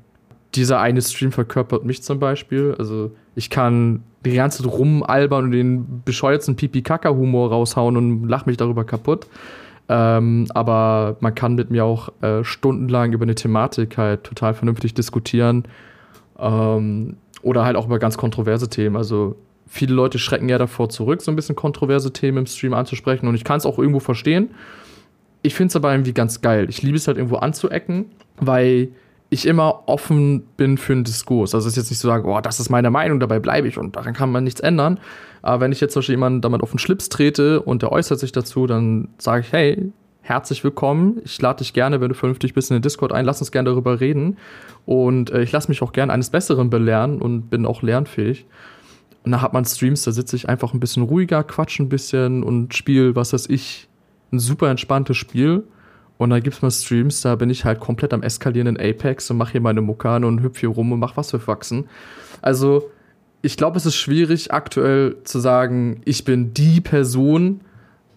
dieser 0.54 0.80
eine 0.80 1.02
Stream 1.02 1.32
verkörpert 1.32 1.84
mich 1.84 2.02
zum 2.02 2.18
Beispiel. 2.18 2.74
Also, 2.78 3.10
Ich 3.34 3.50
kann 3.50 4.04
die 4.24 4.32
ganze 4.32 4.62
Zeit 4.62 4.72
rumalbern 4.72 5.46
und 5.46 5.50
den 5.50 6.02
bescheuertsten 6.04 6.56
Pipi-Kaka-Humor 6.56 7.50
raushauen 7.50 7.96
und 7.96 8.28
lach 8.28 8.46
mich 8.46 8.56
darüber 8.56 8.84
kaputt. 8.84 9.26
Ähm, 9.88 10.46
aber 10.54 11.16
man 11.20 11.34
kann 11.34 11.54
mit 11.54 11.70
mir 11.70 11.84
auch 11.84 12.10
äh, 12.22 12.42
stundenlang 12.42 13.12
über 13.12 13.24
eine 13.24 13.34
Thematik 13.34 13.98
halt 13.98 14.24
total 14.24 14.54
vernünftig 14.54 14.94
diskutieren. 14.94 15.64
Ähm, 16.38 17.16
oder 17.42 17.64
halt 17.64 17.76
auch 17.76 17.86
über 17.86 17.98
ganz 17.98 18.16
kontroverse 18.16 18.70
Themen. 18.70 18.96
Also 18.96 19.36
viele 19.66 19.94
Leute 19.94 20.18
schrecken 20.18 20.48
ja 20.48 20.58
davor 20.58 20.88
zurück, 20.88 21.20
so 21.20 21.30
ein 21.30 21.36
bisschen 21.36 21.56
kontroverse 21.56 22.12
Themen 22.12 22.38
im 22.38 22.46
Stream 22.46 22.72
anzusprechen. 22.72 23.28
Und 23.28 23.34
ich 23.34 23.44
kann 23.44 23.58
es 23.58 23.66
auch 23.66 23.78
irgendwo 23.78 24.00
verstehen. 24.00 24.50
Ich 25.42 25.54
finde 25.54 25.68
es 25.68 25.76
aber 25.76 25.92
irgendwie 25.92 26.14
ganz 26.14 26.40
geil. 26.40 26.66
Ich 26.70 26.82
liebe 26.82 26.96
es 26.96 27.06
halt 27.06 27.18
irgendwo 27.18 27.36
anzuecken, 27.36 28.06
weil 28.40 28.88
ich 29.28 29.46
immer 29.46 29.82
offen 29.86 30.42
bin 30.56 30.78
für 30.78 30.94
einen 30.94 31.04
Diskurs. 31.04 31.54
Also 31.54 31.66
es 31.66 31.74
ist 31.74 31.76
jetzt 31.76 31.90
nicht 31.90 31.98
so 31.98 32.08
sagen, 32.08 32.26
oh, 32.26 32.40
das 32.40 32.60
ist 32.60 32.70
meine 32.70 32.90
Meinung, 32.90 33.20
dabei 33.20 33.40
bleibe 33.40 33.68
ich 33.68 33.76
und 33.76 33.96
daran 33.96 34.14
kann 34.14 34.32
man 34.32 34.44
nichts 34.44 34.60
ändern. 34.60 34.98
Aber 35.44 35.60
wenn 35.60 35.72
ich 35.72 35.80
jetzt 35.82 35.92
zum 35.92 36.00
Beispiel 36.00 36.14
jemanden 36.14 36.40
damit 36.40 36.62
auf 36.62 36.70
den 36.70 36.78
Schlips 36.78 37.10
trete 37.10 37.60
und 37.60 37.82
der 37.82 37.92
äußert 37.92 38.18
sich 38.18 38.32
dazu, 38.32 38.66
dann 38.66 39.08
sage 39.18 39.42
ich, 39.42 39.52
hey, 39.52 39.92
herzlich 40.22 40.64
willkommen. 40.64 41.20
Ich 41.22 41.38
lade 41.38 41.58
dich 41.58 41.74
gerne, 41.74 42.00
wenn 42.00 42.08
du 42.08 42.14
vernünftig 42.14 42.54
bist, 42.54 42.70
in 42.70 42.76
den 42.76 42.82
Discord 42.82 43.12
ein. 43.12 43.26
Lass 43.26 43.42
uns 43.42 43.52
gerne 43.52 43.68
darüber 43.68 44.00
reden. 44.00 44.38
Und 44.86 45.28
äh, 45.28 45.42
ich 45.42 45.52
lasse 45.52 45.68
mich 45.68 45.82
auch 45.82 45.92
gerne 45.92 46.14
eines 46.14 46.30
Besseren 46.30 46.70
belehren 46.70 47.20
und 47.20 47.50
bin 47.50 47.66
auch 47.66 47.82
lernfähig. 47.82 48.46
Und 49.24 49.32
da 49.32 49.42
hat 49.42 49.52
man 49.52 49.66
Streams, 49.66 50.02
da 50.04 50.12
sitze 50.12 50.34
ich 50.34 50.48
einfach 50.48 50.72
ein 50.72 50.80
bisschen 50.80 51.02
ruhiger, 51.02 51.44
quatsch 51.44 51.78
ein 51.78 51.90
bisschen 51.90 52.42
und 52.42 52.72
spiele, 52.72 53.14
was 53.14 53.34
weiß 53.34 53.50
ich, 53.50 53.86
ein 54.32 54.38
super 54.38 54.70
entspanntes 54.70 55.18
Spiel. 55.18 55.64
Und 56.16 56.30
dann 56.30 56.42
gibt 56.42 56.56
es 56.56 56.62
mal 56.62 56.70
Streams, 56.70 57.20
da 57.20 57.36
bin 57.36 57.50
ich 57.50 57.66
halt 57.66 57.80
komplett 57.80 58.14
am 58.14 58.22
Eskalieren 58.22 58.68
in 58.68 58.80
Apex 58.80 59.30
und 59.30 59.36
mache 59.36 59.52
hier 59.52 59.60
meine 59.60 59.82
Muckane 59.82 60.26
und 60.26 60.40
hüpfe 60.40 60.60
hier 60.60 60.70
rum 60.70 60.90
und 60.90 61.00
mach 61.00 61.18
was 61.18 61.32
für 61.32 61.46
Wachsen. 61.46 61.84
Also, 62.40 62.90
ich 63.44 63.58
glaube, 63.58 63.76
es 63.76 63.84
ist 63.84 63.96
schwierig, 63.96 64.54
aktuell 64.54 65.16
zu 65.24 65.38
sagen, 65.38 66.00
ich 66.06 66.24
bin 66.24 66.54
die 66.54 66.80
Person. 66.80 67.60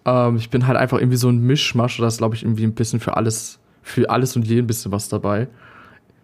Ähm, 0.06 0.36
ich 0.36 0.48
bin 0.48 0.66
halt 0.66 0.78
einfach 0.78 0.98
irgendwie 0.98 1.18
so 1.18 1.28
ein 1.28 1.40
Mischmasch. 1.40 1.98
Da 1.98 2.06
ist, 2.06 2.16
glaube 2.16 2.34
ich, 2.34 2.44
irgendwie 2.44 2.64
ein 2.64 2.74
bisschen 2.74 2.98
für 2.98 3.14
alles, 3.14 3.58
für 3.82 4.08
alles 4.08 4.36
und 4.36 4.46
jeden 4.46 4.64
ein 4.64 4.66
bisschen 4.66 4.90
was 4.90 5.10
dabei. 5.10 5.48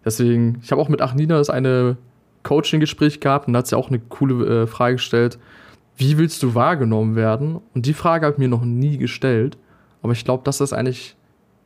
Deswegen, 0.07 0.59
ich 0.63 0.73
habe 0.73 0.81
auch 0.81 0.89
mit 0.89 1.03
Achnina 1.03 1.37
das 1.37 1.51
eine 1.51 1.99
Coaching-Gespräch 2.45 3.21
gehabt 3.21 3.47
und 3.47 3.53
da 3.53 3.59
hat 3.59 3.67
sie 3.67 3.77
auch 3.77 3.89
eine 3.89 3.99
coole 3.99 4.63
äh, 4.63 4.67
Frage 4.67 4.95
gestellt. 4.95 5.39
Wie 5.99 6.17
willst 6.17 6.43
du 6.43 6.55
wahrgenommen 6.55 7.15
werden? 7.15 7.61
Und 7.75 7.85
die 7.85 7.95
Frage 7.95 8.25
habe 8.25 8.35
ich 8.35 8.39
mir 8.39 8.49
noch 8.49 8.65
nie 8.65 8.97
gestellt. 8.97 9.59
Aber 10.01 10.13
ich 10.13 10.25
glaube, 10.25 10.45
das 10.45 10.63
ist 10.63 10.73
eigentlich 10.73 11.15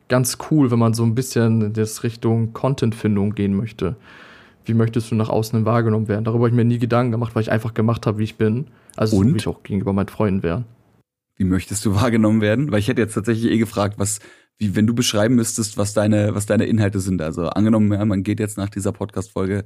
ganz 0.08 0.38
cool, 0.50 0.72
wenn 0.72 0.78
man 0.80 0.92
so 0.92 1.04
ein 1.04 1.14
bisschen 1.14 1.62
in 1.62 1.72
das 1.72 2.02
Richtung 2.02 2.52
Content-Findung 2.52 3.36
gehen 3.36 3.54
möchte. 3.54 3.94
Wie 4.68 4.74
möchtest 4.74 5.10
du 5.10 5.14
nach 5.14 5.28
außen 5.28 5.64
wahrgenommen 5.64 6.08
werden? 6.08 6.24
Darüber 6.24 6.44
habe 6.44 6.50
ich 6.50 6.54
mir 6.54 6.64
nie 6.64 6.78
Gedanken 6.78 7.12
gemacht, 7.12 7.34
weil 7.34 7.42
ich 7.42 7.50
einfach 7.50 7.74
gemacht 7.74 8.06
habe, 8.06 8.18
wie 8.18 8.24
ich 8.24 8.36
bin. 8.36 8.66
Also 8.96 9.16
Und? 9.16 9.28
so, 9.28 9.34
wie 9.34 9.38
ich 9.38 9.48
auch 9.48 9.62
gegenüber 9.62 9.92
meinen 9.92 10.08
Freunden 10.08 10.42
wäre. 10.42 10.64
Wie 11.36 11.44
möchtest 11.44 11.84
du 11.84 11.94
wahrgenommen 11.94 12.40
werden? 12.40 12.70
Weil 12.70 12.80
ich 12.80 12.88
hätte 12.88 13.00
jetzt 13.00 13.14
tatsächlich 13.14 13.50
eh 13.50 13.58
gefragt, 13.58 13.94
was, 13.98 14.18
wie, 14.58 14.76
wenn 14.76 14.86
du 14.86 14.94
beschreiben 14.94 15.36
müsstest, 15.36 15.78
was 15.78 15.94
deine, 15.94 16.34
was 16.34 16.46
deine 16.46 16.66
Inhalte 16.66 17.00
sind. 17.00 17.22
Also 17.22 17.46
angenommen, 17.48 17.92
ja, 17.92 18.04
man 18.04 18.22
geht 18.24 18.40
jetzt 18.40 18.58
nach 18.58 18.68
dieser 18.68 18.92
Podcast-Folge 18.92 19.64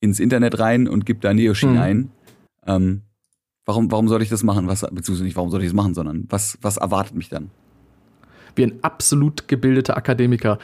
ins 0.00 0.20
Internet 0.20 0.58
rein 0.58 0.88
und 0.88 1.06
gibt 1.06 1.24
da 1.24 1.34
Neoshin 1.34 1.70
Hm. 1.70 1.78
ein. 1.78 2.10
Ähm, 2.66 3.02
warum, 3.64 3.90
warum 3.90 4.08
soll 4.08 4.22
ich 4.22 4.28
das 4.28 4.42
machen? 4.42 4.68
Was, 4.68 4.82
beziehungsweise 4.82 5.24
nicht, 5.24 5.36
warum 5.36 5.50
soll 5.50 5.62
ich 5.62 5.68
das 5.68 5.74
machen, 5.74 5.94
sondern 5.94 6.26
was, 6.28 6.58
was 6.60 6.76
erwartet 6.76 7.16
mich 7.16 7.30
dann? 7.30 7.50
Wie 8.56 8.64
ein 8.64 8.78
absolut 8.82 9.48
gebildeter 9.48 9.96
Akademiker. 9.96 10.58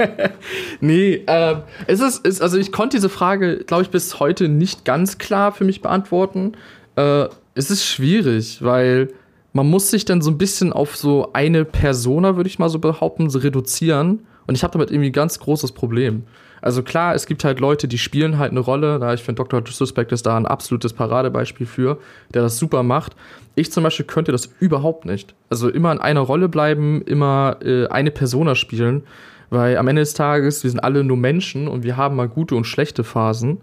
nee, 0.80 1.22
ähm, 1.26 1.62
es 1.86 2.00
ist, 2.00 2.26
ist, 2.26 2.40
also 2.40 2.58
ich 2.58 2.72
konnte 2.72 2.96
diese 2.96 3.08
Frage, 3.08 3.58
glaube 3.58 3.82
ich, 3.82 3.90
bis 3.90 4.20
heute 4.20 4.48
nicht 4.48 4.84
ganz 4.84 5.18
klar 5.18 5.52
für 5.52 5.64
mich 5.64 5.82
beantworten. 5.82 6.52
Äh, 6.96 7.26
es 7.54 7.70
ist 7.70 7.84
schwierig, 7.84 8.62
weil 8.62 9.08
man 9.52 9.68
muss 9.68 9.90
sich 9.90 10.04
dann 10.04 10.20
so 10.20 10.30
ein 10.30 10.38
bisschen 10.38 10.72
auf 10.72 10.96
so 10.96 11.30
eine 11.32 11.64
Persona, 11.64 12.36
würde 12.36 12.48
ich 12.48 12.58
mal 12.58 12.68
so 12.68 12.78
behaupten, 12.78 13.30
so 13.30 13.38
reduzieren. 13.38 14.26
Und 14.46 14.54
ich 14.54 14.62
habe 14.62 14.72
damit 14.72 14.90
irgendwie 14.90 15.08
ein 15.10 15.12
ganz 15.12 15.38
großes 15.38 15.72
Problem. 15.72 16.24
Also 16.62 16.82
klar, 16.82 17.14
es 17.14 17.26
gibt 17.26 17.44
halt 17.44 17.60
Leute, 17.60 17.88
die 17.88 17.98
spielen 17.98 18.38
halt 18.38 18.50
eine 18.50 18.60
Rolle. 18.60 18.98
Da 18.98 19.14
ich 19.14 19.22
finde, 19.22 19.44
Dr. 19.44 19.62
Suspect 19.66 20.12
ist 20.12 20.26
da 20.26 20.36
ein 20.36 20.46
absolutes 20.46 20.92
Paradebeispiel 20.92 21.66
für, 21.66 21.98
der 22.32 22.42
das 22.42 22.58
super 22.58 22.82
macht. 22.82 23.14
Ich 23.54 23.72
zum 23.72 23.84
Beispiel 23.84 24.06
könnte 24.06 24.32
das 24.32 24.50
überhaupt 24.60 25.04
nicht. 25.04 25.34
Also 25.50 25.68
immer 25.68 25.92
in 25.92 25.98
einer 25.98 26.20
Rolle 26.20 26.48
bleiben, 26.48 27.02
immer 27.02 27.58
äh, 27.62 27.86
eine 27.88 28.10
Persona 28.10 28.54
spielen, 28.54 29.04
weil 29.50 29.76
am 29.76 29.88
Ende 29.88 30.02
des 30.02 30.14
Tages, 30.14 30.62
wir 30.64 30.70
sind 30.70 30.80
alle 30.80 31.04
nur 31.04 31.16
Menschen 31.16 31.68
und 31.68 31.82
wir 31.84 31.96
haben 31.96 32.16
mal 32.16 32.28
gute 32.28 32.54
und 32.54 32.64
schlechte 32.64 33.04
Phasen. 33.04 33.58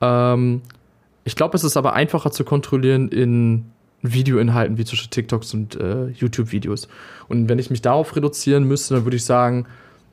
Ähm, 0.00 0.62
ich 1.24 1.36
glaube, 1.36 1.56
es 1.56 1.64
ist 1.64 1.76
aber 1.76 1.92
einfacher 1.92 2.30
zu 2.30 2.44
kontrollieren 2.44 3.08
in 3.08 3.66
Videoinhalten 4.02 4.78
wie 4.78 4.84
zwischen 4.84 5.10
TikToks 5.10 5.54
und 5.54 5.76
äh, 5.76 6.08
YouTube-Videos. 6.08 6.88
Und 7.28 7.48
wenn 7.48 7.58
ich 7.58 7.70
mich 7.70 7.82
darauf 7.82 8.16
reduzieren 8.16 8.64
müsste, 8.64 8.94
dann 8.94 9.04
würde 9.04 9.16
ich 9.16 9.24
sagen, 9.24 9.66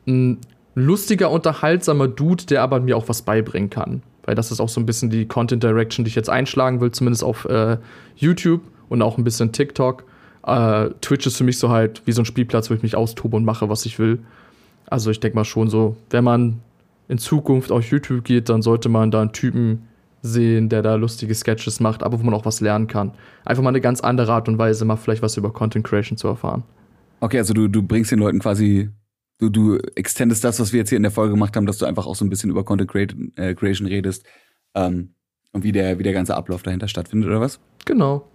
ein 0.06 0.40
lustiger, 0.78 1.32
unterhaltsamer 1.32 2.08
Dude, 2.08 2.46
der 2.46 2.62
aber 2.62 2.80
mir 2.80 2.96
auch 2.96 3.10
was 3.10 3.24
beibringen 3.24 3.70
kann. 3.70 4.04
Weil 4.24 4.36
das 4.36 4.52
ist 4.52 4.60
auch 4.60 4.70
so 4.70 4.80
ein 4.80 4.86
bisschen 4.86 5.10
die 5.10 5.26
Content 5.26 5.64
Direction, 5.64 6.06
die 6.06 6.10
ich 6.10 6.16
jetzt 6.16 6.30
einschlagen 6.30 6.82
will, 6.82 6.92
zumindest 6.92 7.24
auf 7.24 7.46
äh, 7.46 7.78
YouTube 8.16 8.62
und 8.88 9.02
auch 9.02 9.18
ein 9.18 9.24
bisschen 9.24 9.52
TikTok. 9.52 10.04
Äh, 10.46 10.90
Twitch 11.02 11.26
ist 11.26 11.38
für 11.38 11.44
mich 11.44 11.58
so 11.58 11.70
halt 11.70 12.04
wie 12.06 12.12
so 12.12 12.22
ein 12.22 12.26
Spielplatz, 12.26 12.70
wo 12.70 12.76
ich 12.76 12.84
mich 12.84 12.96
austobe 12.96 13.36
und 13.36 13.44
mache, 13.44 13.70
was 13.70 13.86
ich 13.86 13.98
will. 13.98 14.20
Also 14.86 15.10
ich 15.10 15.20
denke 15.20 15.36
mal 15.36 15.46
schon 15.46 15.70
so, 15.70 15.98
wenn 16.12 16.24
man 16.24 16.62
in 17.08 17.18
Zukunft 17.18 17.72
auf 17.72 17.84
YouTube 17.90 18.24
geht, 18.24 18.50
dann 18.50 18.62
sollte 18.62 18.88
man 18.88 19.10
da 19.10 19.22
einen 19.22 19.34
Typen 19.34 19.88
sehen, 20.22 20.70
der 20.70 20.84
da 20.84 20.96
lustige 20.96 21.34
Sketches 21.34 21.80
macht, 21.80 22.04
aber 22.04 22.20
wo 22.20 22.24
man 22.24 22.34
auch 22.34 22.46
was 22.46 22.62
lernen 22.62 22.88
kann. 22.88 23.12
Einfach 23.46 23.64
mal 23.64 23.70
eine 23.70 23.82
ganz 23.82 24.02
andere 24.02 24.32
Art 24.32 24.48
und 24.48 24.58
Weise, 24.58 24.86
mal 24.86 24.96
vielleicht 24.96 25.22
was 25.24 25.38
über 25.38 25.52
Content 25.52 25.86
Creation 25.86 26.18
zu 26.18 26.28
erfahren. 26.28 26.64
Okay, 27.20 27.40
also 27.40 27.54
du, 27.54 27.68
du 27.68 27.82
bringst 27.82 28.12
den 28.12 28.20
Leuten 28.20 28.40
quasi, 28.40 28.90
du, 29.40 29.50
du 29.50 29.78
extendest 29.96 30.44
das, 30.44 30.60
was 30.60 30.74
wir 30.74 30.80
jetzt 30.80 30.90
hier 30.90 30.98
in 30.98 31.04
der 31.04 31.12
Folge 31.12 31.34
gemacht 31.34 31.56
haben, 31.56 31.66
dass 31.66 31.78
du 31.78 31.86
einfach 31.86 32.06
auch 32.06 32.16
so 32.16 32.26
ein 32.26 32.30
bisschen 32.30 32.50
über 32.50 32.64
Content 32.64 32.92
äh, 33.38 33.54
Creation 33.54 33.88
redest 33.88 34.26
ähm, 34.76 35.14
und 35.54 35.64
wie 35.64 35.72
der, 35.72 36.00
wie 36.00 36.04
der 36.04 36.14
ganze 36.14 36.36
Ablauf 36.36 36.64
dahinter 36.64 36.88
stattfindet, 36.88 37.30
oder 37.30 37.42
was? 37.42 37.60
Genau. 37.86 38.28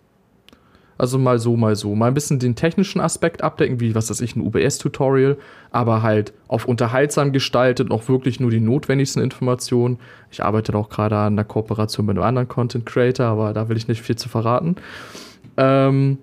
Also 0.98 1.18
mal 1.18 1.38
so, 1.38 1.56
mal 1.56 1.74
so. 1.74 1.94
Mal 1.94 2.08
ein 2.08 2.14
bisschen 2.14 2.38
den 2.38 2.54
technischen 2.54 3.00
Aspekt 3.00 3.42
abdecken, 3.42 3.80
wie, 3.80 3.94
was 3.94 4.08
weiß 4.10 4.20
ich, 4.20 4.36
ein 4.36 4.42
UBS-Tutorial, 4.42 5.36
aber 5.70 6.02
halt 6.02 6.32
auf 6.48 6.66
unterhaltsam 6.66 7.32
gestaltet, 7.32 7.90
auch 7.90 8.08
wirklich 8.08 8.38
nur 8.38 8.50
die 8.50 8.60
notwendigsten 8.60 9.20
Informationen. 9.20 9.98
Ich 10.30 10.44
arbeite 10.44 10.74
auch 10.76 10.90
gerade 10.90 11.16
an 11.16 11.32
einer 11.32 11.44
Kooperation 11.44 12.06
mit 12.06 12.16
einem 12.16 12.24
anderen 12.24 12.46
Content 12.46 12.86
Creator, 12.86 13.26
aber 13.26 13.52
da 13.52 13.68
will 13.68 13.76
ich 13.76 13.88
nicht 13.88 14.02
viel 14.02 14.16
zu 14.16 14.28
verraten. 14.28 14.76
Ähm, 15.56 16.18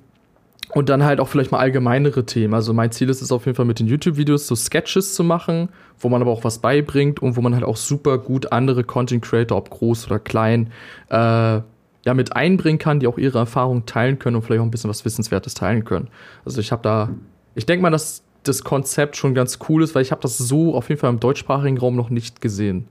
und 0.74 0.90
dann 0.90 1.04
halt 1.04 1.20
auch 1.20 1.28
vielleicht 1.28 1.52
mal 1.52 1.60
allgemeinere 1.60 2.26
Themen. 2.26 2.54
Also 2.54 2.74
mein 2.74 2.92
Ziel 2.92 3.10
ist 3.10 3.22
es 3.22 3.32
auf 3.32 3.46
jeden 3.46 3.56
Fall 3.56 3.66
mit 3.66 3.80
den 3.80 3.88
YouTube-Videos 3.88 4.48
so 4.48 4.56
Sketches 4.56 5.16
zu 5.16 5.24
machen, 5.24 5.70
wo 6.00 6.10
man 6.10 6.22
aber 6.22 6.32
auch 6.32 6.44
was 6.44 6.60
beibringt 6.60 7.22
und 7.22 7.36
wo 7.36 7.42
man 7.42 7.56
halt 7.56 7.64
auch 7.64 7.78
super 7.78 8.18
gut 8.20 8.52
andere 8.52 8.84
Content 8.84 9.24
Creator, 9.24 9.58
ob 9.58 9.70
groß 9.70 10.06
oder 10.08 10.20
klein, 10.20 10.72
äh, 11.10 11.62
ja, 12.06 12.14
mit 12.14 12.36
einbringen 12.36 12.80
kann, 12.80 13.00
die 13.00 13.08
auch 13.08 13.18
ihre 13.18 13.40
Erfahrungen 13.40 13.86
teilen 13.86 14.20
können 14.20 14.36
und 14.36 14.44
vielleicht 14.44 14.62
auch 14.62 14.66
ein 14.66 14.72
bisschen 14.72 14.90
was 14.90 15.04
Wissenswertes 15.06 15.54
teilen 15.54 15.84
können. 15.86 16.08
Also 16.46 16.62
ich 16.62 16.72
habe 16.72 16.84
da, 16.84 17.10
ich 17.56 17.66
denke 17.66 17.82
mal, 17.82 17.90
dass 17.90 18.24
das 18.44 18.64
Konzept 18.64 19.18
schon 19.18 19.34
ganz 19.34 19.60
cool 19.68 19.84
ist, 19.84 19.96
weil 19.96 20.02
ich 20.02 20.12
habe 20.12 20.22
das 20.22 20.38
so 20.38 20.76
auf 20.76 20.88
jeden 20.90 21.02
Fall 21.02 21.10
im 21.10 21.20
deutschsprachigen 21.20 21.78
Raum 21.78 21.96
noch 21.96 22.10
nicht 22.10 22.42
gesehen. 22.42 22.88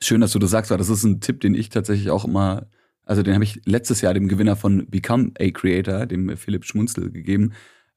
Schön, 0.00 0.20
dass 0.20 0.32
du 0.32 0.38
das 0.38 0.50
sagst, 0.50 0.70
weil 0.70 0.78
das 0.78 0.88
ist 0.88 1.04
ein 1.04 1.20
Tipp, 1.20 1.40
den 1.40 1.54
ich 1.54 1.70
tatsächlich 1.70 2.10
auch 2.10 2.24
immer, 2.24 2.66
also 3.08 3.22
den 3.22 3.34
habe 3.34 3.44
ich 3.44 3.60
letztes 3.64 4.00
Jahr 4.02 4.14
dem 4.14 4.28
Gewinner 4.28 4.54
von 4.54 4.86
Become 4.88 5.32
a 5.38 5.50
Creator, 5.50 6.06
dem 6.06 6.36
Philipp 6.36 6.64
Schmunzel, 6.64 7.10
gegeben. 7.10 7.52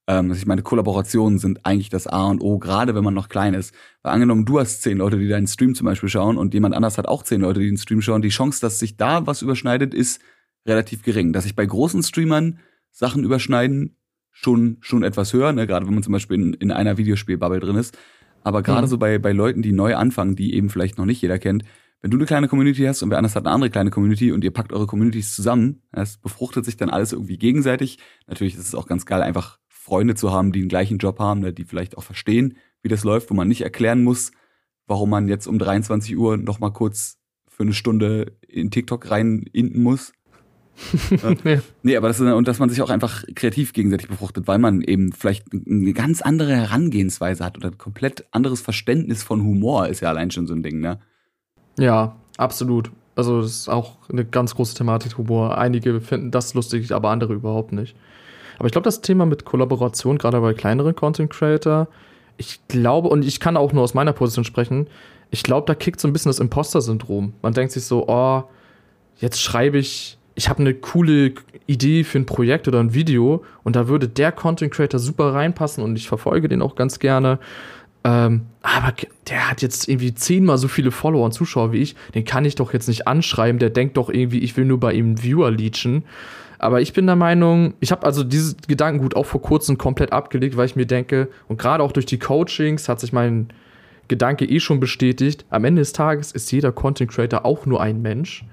Ähm, 0.08 0.30
dass 0.30 0.40
ich 0.40 0.48
meine, 0.48 0.64
Kollaborationen 0.64 1.38
sind 1.38 1.66
eigentlich 1.66 1.90
das 1.90 2.08
A 2.08 2.28
und 2.28 2.42
O, 2.42 2.58
gerade 2.58 2.96
wenn 2.96 3.04
man 3.04 3.14
noch 3.14 3.30
klein 3.30 3.54
ist. 3.54 3.74
Weil 4.02 4.14
angenommen, 4.14 4.46
du 4.46 4.60
hast 4.60 4.82
zehn 4.82 4.98
Leute, 4.98 5.20
die 5.20 5.28
deinen 5.28 5.48
Stream 5.48 5.76
zum 5.76 5.86
Beispiel 5.86 6.10
schauen 6.10 6.38
und 6.38 6.54
jemand 6.54 6.74
anders 6.76 6.98
hat 6.98 7.08
auch 7.08 7.24
zehn 7.24 7.42
Leute, 7.42 7.60
die 7.60 7.68
den 7.68 7.78
Stream 7.78 8.02
schauen, 8.02 8.22
die 8.22 8.30
Chance, 8.30 8.62
dass 8.62 8.80
sich 8.80 8.98
da 8.98 9.28
was 9.28 9.42
überschneidet, 9.44 9.94
ist 9.94 10.20
relativ 10.66 11.04
gering. 11.04 11.34
Dass 11.34 11.44
sich 11.44 11.56
bei 11.56 11.66
großen 11.66 12.02
Streamern 12.04 12.60
Sachen 12.90 13.24
überschneiden, 13.24 13.96
schon, 14.32 14.78
schon 14.80 15.04
etwas 15.04 15.34
höher, 15.34 15.52
ne? 15.54 15.68
gerade 15.68 15.86
wenn 15.86 15.94
man 15.94 16.04
zum 16.04 16.14
Beispiel 16.14 16.38
in, 16.38 16.54
in 16.54 16.72
einer 16.72 16.98
Videospielbubble 16.98 17.60
drin 17.60 17.76
ist. 17.76 17.98
Aber 18.44 18.64
gerade 18.64 18.88
Mhm. 18.88 18.90
so 18.90 18.98
bei, 18.98 19.20
bei 19.20 19.34
Leuten, 19.34 19.62
die 19.62 19.72
neu 19.72 19.96
anfangen, 19.96 20.36
die 20.36 20.56
eben 20.56 20.70
vielleicht 20.70 20.98
noch 20.98 21.06
nicht 21.06 21.22
jeder 21.22 21.38
kennt, 21.38 21.64
wenn 22.02 22.10
du 22.10 22.18
eine 22.18 22.26
kleine 22.26 22.48
Community 22.48 22.84
hast 22.84 23.04
und 23.04 23.12
wer 23.12 23.18
anders 23.20 23.36
hat 23.36 23.46
eine 23.46 23.54
andere 23.54 23.70
kleine 23.70 23.92
Community 23.92 24.32
und 24.32 24.44
ihr 24.44 24.52
packt 24.52 24.74
eure 24.74 24.88
Communities 24.88 25.36
zusammen, 25.36 25.84
es 25.92 26.18
befruchtet 26.18 26.66
sich 26.66 26.76
dann 26.76 26.90
alles 26.90 27.14
irgendwie 27.14 27.38
gegenseitig. 27.38 28.00
Natürlich 28.28 28.56
ist 28.56 28.68
es 28.68 28.76
auch 28.76 28.88
ganz 28.88 29.06
geil, 29.06 29.22
einfach 29.22 29.60
Freunde 29.68 30.16
zu 30.16 30.32
haben, 30.32 30.52
die 30.52 30.62
den 30.62 30.70
gleichen 30.70 30.98
Job 30.98 31.20
haben, 31.20 31.42
ne, 31.42 31.54
die 31.54 31.64
vielleicht 31.64 31.98
auch 31.98 32.04
verstehen, 32.04 32.58
wie 32.82 32.90
das 32.90 33.04
läuft, 33.04 33.30
wo 33.30 33.36
man 33.36 33.48
nicht 33.48 33.62
erklären 33.62 34.04
muss, 34.04 34.32
warum 34.88 35.12
man 35.12 35.28
jetzt 35.28 35.48
um 35.48 35.60
23 35.60 36.18
Uhr 36.18 36.38
noch 36.38 36.60
mal 36.60 36.72
kurz 36.72 37.18
für 37.48 37.64
eine 37.64 37.74
Stunde 37.74 38.38
in 38.48 38.72
TikTok 38.72 39.12
rein 39.12 39.46
inden 39.54 39.84
muss. 39.84 40.14
Ja. 41.44 41.60
Nee, 41.84 41.98
aber 41.98 42.08
das 42.08 42.20
ist, 42.20 42.32
und 42.32 42.48
dass 42.48 42.58
man 42.58 42.70
sich 42.70 42.82
auch 42.82 42.90
einfach 42.90 43.24
kreativ 43.36 43.74
gegenseitig 43.74 44.08
befruchtet, 44.08 44.48
weil 44.48 44.58
man 44.58 44.82
eben 44.82 45.12
vielleicht 45.12 45.46
eine 45.54 45.94
ganz 45.94 46.22
andere 46.22 46.56
Herangehensweise 46.56 47.44
hat 47.44 47.58
oder 47.58 47.68
ein 47.68 47.78
komplett 47.78 48.26
anderes 48.32 48.62
Verständnis 48.62 49.22
von 49.22 49.44
Humor 49.44 49.90
ist 49.90 50.00
ja 50.00 50.10
allein 50.10 50.32
schon 50.32 50.48
so 50.48 50.54
ein 50.54 50.64
Ding, 50.64 50.80
ne? 50.80 51.00
Ja, 51.78 52.16
absolut. 52.38 52.92
Also 53.16 53.42
das 53.42 53.52
ist 53.52 53.70
auch 53.70 53.98
eine 54.10 54.26
ganz 54.26 54.56
große 54.56 54.76
Thematik 54.76 55.18
Humor. 55.18 55.58
Einige 55.58 56.02
finden 56.02 56.32
das 56.32 56.54
lustig, 56.54 56.92
aber 56.94 57.10
andere 57.10 57.34
überhaupt 57.34 57.72
nicht. 57.72 57.96
Aber 58.58 58.68
ich 58.68 58.72
glaube, 58.72 58.86
das 58.86 59.02
Thema 59.02 59.26
mit 59.26 59.46
Kollaboration, 59.46 60.18
gerade 60.18 60.40
bei 60.40 60.54
kleineren 60.54 60.96
Content 60.96 61.32
Creator, 61.32 61.88
ich 62.38 62.60
glaube, 62.68 63.10
und 63.10 63.26
ich 63.26 63.40
kann 63.40 63.58
auch 63.58 63.74
nur 63.74 63.84
aus 63.84 63.94
meiner 63.94 64.14
Position 64.14 64.46
sprechen, 64.46 64.88
ich 65.30 65.44
glaube, 65.44 65.66
da 65.66 65.76
kickt 65.76 66.00
so 66.00 66.08
ein 66.08 66.14
bisschen 66.14 66.30
das 66.30 66.40
Imposter-Syndrom. 66.40 67.34
Man 67.42 67.54
denkt 67.54 67.72
sich 67.72 67.86
so, 67.86 68.08
oh, 68.08 68.44
jetzt 69.18 69.42
schreibe 69.42 69.78
ich, 69.78 70.18
ich 70.36 70.50
habe 70.50 70.60
eine 70.60 70.74
coole 70.74 71.34
Idee 71.68 72.04
für 72.04 72.20
ein 72.20 72.26
Projekt 72.26 72.68
oder 72.68 72.80
ein 72.80 72.94
Video 72.94 73.44
und 73.64 73.76
da 73.76 73.88
würde 73.88 74.10
der 74.10 74.32
Content 74.32 74.74
Creator 74.74 75.00
super 75.00 75.34
reinpassen 75.34 75.84
und 75.84 75.96
ich 75.96 76.08
verfolge 76.08 76.48
den 76.48 76.62
auch 76.62 76.76
ganz 76.76 77.00
gerne. 77.00 77.40
Ähm, 78.04 78.48
aber 78.64 78.94
der 79.30 79.50
hat 79.50 79.62
jetzt 79.62 79.88
irgendwie 79.88 80.14
zehnmal 80.14 80.58
so 80.58 80.68
viele 80.68 80.92
Follower 80.92 81.26
und 81.26 81.34
Zuschauer 81.34 81.72
wie 81.72 81.82
ich. 81.82 81.96
Den 82.16 82.26
kann 82.26 82.46
ich 82.46 82.56
doch 82.56 82.74
jetzt 82.74 82.88
nicht 82.88 83.08
anschreiben. 83.08 83.60
Der 83.60 83.70
denkt 83.70 83.98
doch 83.98 84.10
irgendwie, 84.10 84.40
ich 84.40 84.58
will 84.58 84.66
nur 84.66 84.80
bei 84.80 84.94
ihm 84.94 85.22
Viewer 85.22 85.52
leechen. 85.52 86.04
Aber 86.58 86.80
ich 86.80 86.94
bin 86.94 87.08
der 87.08 87.16
Meinung, 87.16 87.74
ich 87.80 87.92
habe 87.92 88.06
also 88.06 88.24
dieses 88.24 88.56
Gedankengut 88.68 89.16
auch 89.16 89.26
vor 89.26 89.42
kurzem 89.42 89.80
komplett 89.80 90.14
abgelegt, 90.14 90.58
weil 90.58 90.68
ich 90.68 90.76
mir 90.76 90.86
denke, 90.86 91.28
und 91.48 91.58
gerade 91.58 91.84
auch 91.84 91.92
durch 91.92 92.06
die 92.06 92.20
Coachings 92.20 92.88
hat 92.88 93.00
sich 93.00 93.12
mein 93.12 93.48
Gedanke 94.08 94.46
eh 94.46 94.60
schon 94.60 94.80
bestätigt, 94.80 95.46
am 95.50 95.66
Ende 95.66 95.82
des 95.82 95.94
Tages 95.94 96.32
ist 96.32 96.52
jeder 96.52 96.72
Content 96.72 97.10
Creator 97.10 97.46
auch 97.46 97.66
nur 97.66 97.82
ein 97.82 98.04
Mensch 98.04 98.46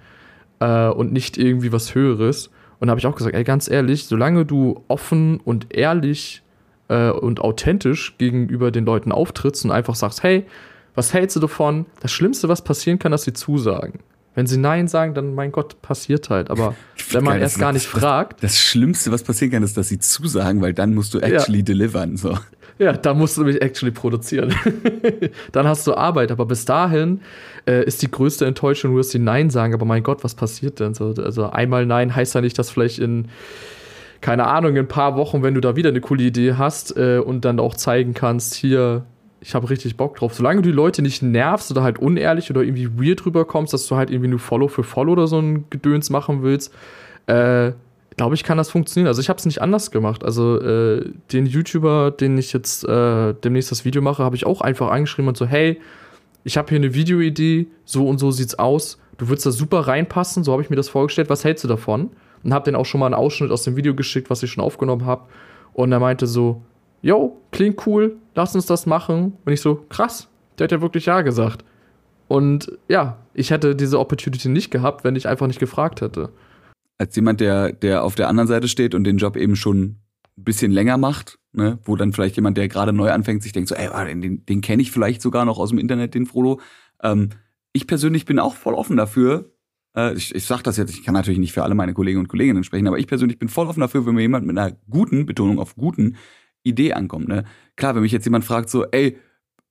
äh, 0.61 0.89
und 0.89 1.13
nicht 1.13 1.37
irgendwie 1.37 1.71
was 1.71 1.95
Höheres. 1.95 2.51
Und 2.81 2.87
da 2.87 2.93
habe 2.93 3.01
ich 3.01 3.07
auch 3.07 3.17
gesagt, 3.17 3.35
ey, 3.35 3.45
ganz 3.45 3.69
ehrlich, 3.69 4.07
solange 4.07 4.47
du 4.47 4.83
offen 4.89 5.41
und 5.41 5.75
ehrlich 5.77 6.43
äh, 6.89 7.11
und 7.11 7.41
authentisch 7.41 8.17
gegenüber 8.19 8.71
den 8.71 8.85
Leuten 8.85 9.13
auftrittst 9.13 9.65
und 9.65 9.71
einfach 9.71 9.95
sagst, 9.95 10.23
hey, 10.23 10.47
was 10.95 11.15
hältst 11.15 11.37
du 11.37 11.41
davon? 11.41 11.87
Das 12.01 12.11
Schlimmste, 12.11 12.49
was 12.49 12.63
passieren 12.63 12.99
kann, 12.99 13.13
dass 13.13 13.23
sie 13.23 13.33
zusagen. 13.33 14.01
Wenn 14.35 14.47
sie 14.47 14.57
Nein 14.57 14.89
sagen, 14.89 15.15
dann 15.15 15.35
mein 15.35 15.51
Gott, 15.51 15.83
passiert 15.83 16.31
halt. 16.31 16.51
Aber 16.51 16.75
wenn 17.11 17.25
man 17.25 17.41
erst 17.41 17.59
gar 17.59 17.73
nicht 17.73 17.93
das, 17.93 18.01
fragt. 18.01 18.43
Das 18.43 18.59
Schlimmste, 18.59 19.11
was 19.11 19.23
passieren 19.23 19.53
kann, 19.53 19.63
ist, 19.63 19.77
dass 19.77 19.89
sie 19.89 19.99
zusagen, 19.99 20.61
weil 20.61 20.75
dann 20.75 20.95
musst 20.95 21.15
du 21.15 21.21
actually 21.21 21.59
ja. 21.59 21.65
delivern. 21.65 22.17
So. 22.17 22.39
Ja, 22.79 22.93
da 22.93 23.15
musst 23.15 23.37
du 23.37 23.45
mich 23.45 23.61
actually 23.61 23.91
produzieren. 23.91 24.55
dann 25.53 25.67
hast 25.67 25.87
du 25.87 25.95
Arbeit. 25.95 26.31
Aber 26.31 26.47
bis 26.47 26.65
dahin 26.65 27.21
äh, 27.67 27.85
ist 27.85 28.03
die 28.03 28.11
größte 28.11 28.47
Enttäuschung, 28.47 28.93
du 28.93 28.99
wirst 28.99 29.13
die 29.13 29.19
Nein 29.19 29.51
sagen. 29.51 29.75
Aber 29.75 29.85
mein 29.85 30.05
Gott, 30.05 30.23
was 30.23 30.37
passiert 30.37 30.79
denn? 30.79 30.95
So, 30.95 31.15
also 31.17 31.51
einmal 31.51 31.87
Nein 31.87 32.15
heißt 32.15 32.37
ja 32.37 32.41
nicht, 32.41 32.59
dass 32.59 32.71
vielleicht 32.71 33.01
in 33.01 33.29
keine 34.21 34.47
Ahnung, 34.47 34.73
in 34.73 34.79
ein 34.79 34.89
paar 34.89 35.17
Wochen, 35.17 35.43
wenn 35.43 35.55
du 35.55 35.61
da 35.61 35.77
wieder 35.77 35.91
eine 35.91 36.01
coole 36.01 36.25
Idee 36.25 36.55
hast 36.55 36.97
äh, 36.97 37.19
und 37.19 37.45
dann 37.45 37.61
auch 37.61 37.75
zeigen 37.75 38.15
kannst, 38.15 38.55
hier, 38.55 39.05
ich 39.41 39.55
habe 39.55 39.71
richtig 39.71 39.97
Bock 39.97 40.17
drauf. 40.17 40.35
Solange 40.35 40.63
du 40.63 40.71
die 40.71 40.75
Leute 40.75 41.03
nicht 41.03 41.23
nervst 41.23 41.71
oder 41.71 41.83
halt 41.83 41.99
unehrlich 41.99 42.51
oder 42.51 42.63
irgendwie 42.63 42.89
weird 42.97 43.25
rüberkommst, 43.25 43.73
dass 43.73 43.87
du 43.87 43.97
halt 43.97 44.11
irgendwie 44.11 44.31
nur 44.31 44.41
Follow 44.41 44.69
für 44.69 44.83
Follow 44.83 45.13
oder 45.13 45.27
so 45.27 45.39
ein 45.39 45.65
Gedöns 45.71 46.11
machen 46.11 46.43
willst, 46.43 46.75
äh, 47.27 47.73
glaube 48.17 48.35
ich, 48.35 48.43
kann 48.43 48.59
das 48.59 48.71
funktionieren. 48.71 49.07
Also 49.07 49.21
ich 49.21 49.29
habe 49.29 49.39
es 49.39 49.47
nicht 49.47 49.63
anders 49.63 49.91
gemacht. 49.93 50.25
Also 50.25 50.61
äh, 50.61 51.11
den 51.33 51.47
YouTuber, 51.47 52.11
den 52.11 52.37
ich 52.37 52.53
jetzt 52.53 52.85
äh, 52.85 53.35
demnächst 53.35 53.71
das 53.71 53.85
Video 53.85 54.03
mache, 54.03 54.25
habe 54.25 54.35
ich 54.35 54.45
auch 54.45 54.61
einfach 54.61 54.91
angeschrieben 54.91 55.29
und 55.29 55.37
so, 55.37 55.47
hey, 55.47 55.81
ich 56.45 56.59
habe 56.59 56.69
hier 56.69 56.79
eine 56.79 56.95
Videoidee, 56.95 57.69
so 57.85 58.09
und 58.09 58.19
so 58.19 58.31
sieht's 58.31 58.59
aus. 58.59 58.99
Du 59.17 59.29
würdest 59.29 59.47
da 59.47 59.51
super 59.51 59.81
reinpassen, 59.81 60.45
so 60.45 60.53
habe 60.53 60.63
ich 60.63 60.71
mir 60.71 60.77
das 60.77 60.89
vorgestellt. 60.89 61.31
Was 61.31 61.45
hältst 61.45 61.65
du 61.65 61.69
davon? 61.69 62.11
Und 62.43 62.55
habe 62.55 62.65
den 62.65 62.75
auch 62.75 62.87
schon 62.87 63.01
mal 63.01 63.07
einen 63.07 63.15
Ausschnitt 63.15 63.51
aus 63.51 63.65
dem 63.65 63.77
Video 63.77 63.95
geschickt, 63.95 64.31
was 64.31 64.43
ich 64.43 64.51
schon 64.51 64.65
aufgenommen 64.65 65.07
habe. 65.07 65.27
Und 65.73 65.93
er 65.93 66.01
meinte 66.01 66.27
so, 66.27 66.63
yo, 67.03 67.41
klingt 67.51 67.87
cool, 67.87 68.17
lass 68.35 68.55
uns 68.55 68.67
das 68.67 68.87
machen. 68.87 69.37
Und 69.45 69.53
ich 69.53 69.61
so, 69.61 69.85
krass, 69.89 70.29
der 70.59 70.65
hat 70.65 70.73
ja 70.73 70.81
wirklich 70.81 71.07
Ja 71.07 71.23
gesagt. 71.23 71.65
Und 72.29 72.79
ja, 72.89 73.19
ich 73.33 73.51
hätte 73.51 73.75
diese 73.75 73.99
Opportunity 73.99 74.49
nicht 74.49 74.71
gehabt, 74.71 75.03
wenn 75.03 75.17
ich 75.17 75.27
einfach 75.27 75.47
nicht 75.47 75.61
gefragt 75.61 76.01
hätte. 76.01 76.31
Als 76.99 77.17
jemand, 77.17 77.41
der, 77.41 77.73
der 77.73 78.05
auf 78.05 78.15
der 78.15 78.29
anderen 78.29 78.49
Seite 78.49 78.69
steht 78.69 78.95
und 78.95 79.05
den 79.05 79.19
Job 79.19 79.37
eben 79.37 79.57
schon 79.57 79.83
ein 80.37 80.45
bisschen 80.45 80.71
länger 80.71 80.99
macht, 80.99 81.39
ne, 81.53 81.79
wo 81.85 81.97
dann 81.97 82.13
vielleicht 82.13 82.37
jemand, 82.37 82.59
der 82.59 82.69
gerade 82.69 82.93
neu 82.93 83.11
anfängt, 83.11 83.43
sich 83.43 83.53
denkt 83.53 83.69
so, 83.69 83.75
ey, 83.75 83.89
den, 84.21 84.45
den 84.45 84.61
kenne 84.61 84.83
ich 84.83 84.91
vielleicht 84.91 85.23
sogar 85.23 85.45
noch 85.45 85.59
aus 85.59 85.71
dem 85.71 85.79
Internet, 85.79 86.15
den 86.15 86.27
Frodo. 86.27 86.61
Ähm, 87.03 87.31
ich 87.73 87.87
persönlich 87.87 88.25
bin 88.25 88.39
auch 88.39 88.55
voll 88.55 88.75
offen 88.75 88.97
dafür. 88.97 89.53
Äh, 89.99 90.15
ich, 90.15 90.35
ich 90.35 90.45
sage 90.45 90.63
das 90.63 90.77
jetzt, 90.77 90.91
ich 90.95 91.03
kann 91.03 91.15
natürlich 91.15 91.41
nicht 91.41 91.53
für 91.53 91.65
alle 91.65 91.75
meine 91.75 91.93
Kollegen 91.93 92.21
und 92.21 92.29
Kolleginnen 92.29 92.63
sprechen, 92.63 92.87
aber 92.87 92.99
ich 92.99 93.09
persönlich 93.09 93.39
bin 93.39 93.49
voll 93.49 93.67
offen 93.67 93.81
dafür, 93.81 94.07
wenn 94.07 94.15
mir 94.15 94.23
jemand 94.23 94.47
mit 94.47 94.57
einer 94.57 94.77
guten 94.89 95.27
Betonung 95.27 95.59
auf 95.59 95.75
guten 95.75 96.17
Idee 96.63 96.93
ankommt. 96.93 97.29
Ne? 97.29 97.45
Klar, 97.77 97.95
wenn 97.95 98.03
mich 98.03 98.13
jetzt 98.13 98.25
jemand 98.25 98.45
fragt, 98.45 98.71
so, 98.71 98.85
ey, 98.85 99.19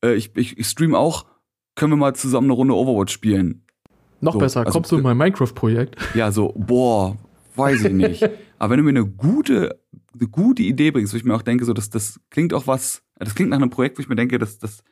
äh, 0.04 0.16
ich, 0.16 0.36
ich, 0.36 0.58
ich 0.58 0.68
stream 0.68 0.94
auch, 0.94 1.26
können 1.76 1.94
wir 1.94 1.98
mal 1.98 2.14
zusammen 2.16 2.48
eine 2.48 2.54
Runde 2.54 2.76
Overwatch 2.76 3.14
spielen? 3.14 3.64
Noch 4.20 4.34
so, 4.34 4.40
besser, 4.40 4.62
also, 4.62 4.72
kommst 4.72 4.92
du 4.92 4.98
in 4.98 5.04
mein 5.04 5.18
Minecraft-Projekt? 5.18 5.96
Ja, 6.16 6.32
so, 6.32 6.54
boah, 6.58 7.18
weiß 7.56 7.86
ich 7.86 7.94
nicht. 7.94 8.30
Aber 8.60 8.72
wenn 8.72 8.78
du 8.78 8.84
mir 8.84 9.00
eine 9.00 9.06
gute, 9.06 9.80
eine 10.14 10.28
gute 10.28 10.64
Idee 10.64 10.92
bringst, 10.92 11.14
wo 11.14 11.18
ich 11.18 11.24
mir 11.24 11.36
auch 11.36 11.44
denke, 11.44 11.66
so, 11.66 11.74
das, 11.74 11.90
das 11.90 12.20
klingt 12.32 12.54
auch 12.54 12.66
was, 12.66 13.04
das 13.20 13.36
klingt 13.36 13.52
nach 13.52 13.58
einem 13.58 13.70
Projekt, 13.70 13.98
wo 13.98 14.02
ich 14.02 14.10
mir 14.10 14.16
denke, 14.16 14.40
das, 14.40 14.58
das 14.58 14.84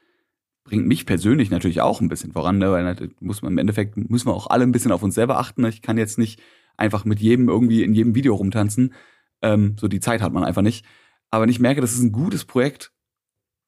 bringt 0.65 0.87
mich 0.87 1.05
persönlich 1.05 1.49
natürlich 1.51 1.81
auch 1.81 2.01
ein 2.01 2.09
bisschen 2.09 2.33
voran, 2.33 2.57
ne? 2.57 2.71
weil 2.71 3.09
muss 3.21 3.41
man 3.41 3.53
im 3.53 3.57
Endeffekt 3.59 3.97
müssen 3.97 4.27
wir 4.27 4.33
auch 4.33 4.47
alle 4.47 4.63
ein 4.63 4.71
bisschen 4.71 4.91
auf 4.91 5.03
uns 5.03 5.15
selber 5.15 5.39
achten. 5.39 5.63
Ich 5.65 5.81
kann 5.81 5.97
jetzt 5.97 6.17
nicht 6.17 6.41
einfach 6.75 7.05
mit 7.05 7.19
jedem 7.19 7.47
irgendwie 7.47 7.83
in 7.83 7.93
jedem 7.93 8.15
Video 8.15 8.35
rumtanzen. 8.35 8.93
Ähm, 9.41 9.75
so 9.79 9.87
die 9.87 9.99
Zeit 9.99 10.21
hat 10.21 10.33
man 10.33 10.43
einfach 10.43 10.63
nicht. 10.63 10.85
Aber 11.29 11.43
wenn 11.43 11.49
ich 11.49 11.59
merke, 11.59 11.81
das 11.81 11.93
ist 11.93 12.01
ein 12.01 12.11
gutes 12.11 12.45
Projekt, 12.45 12.91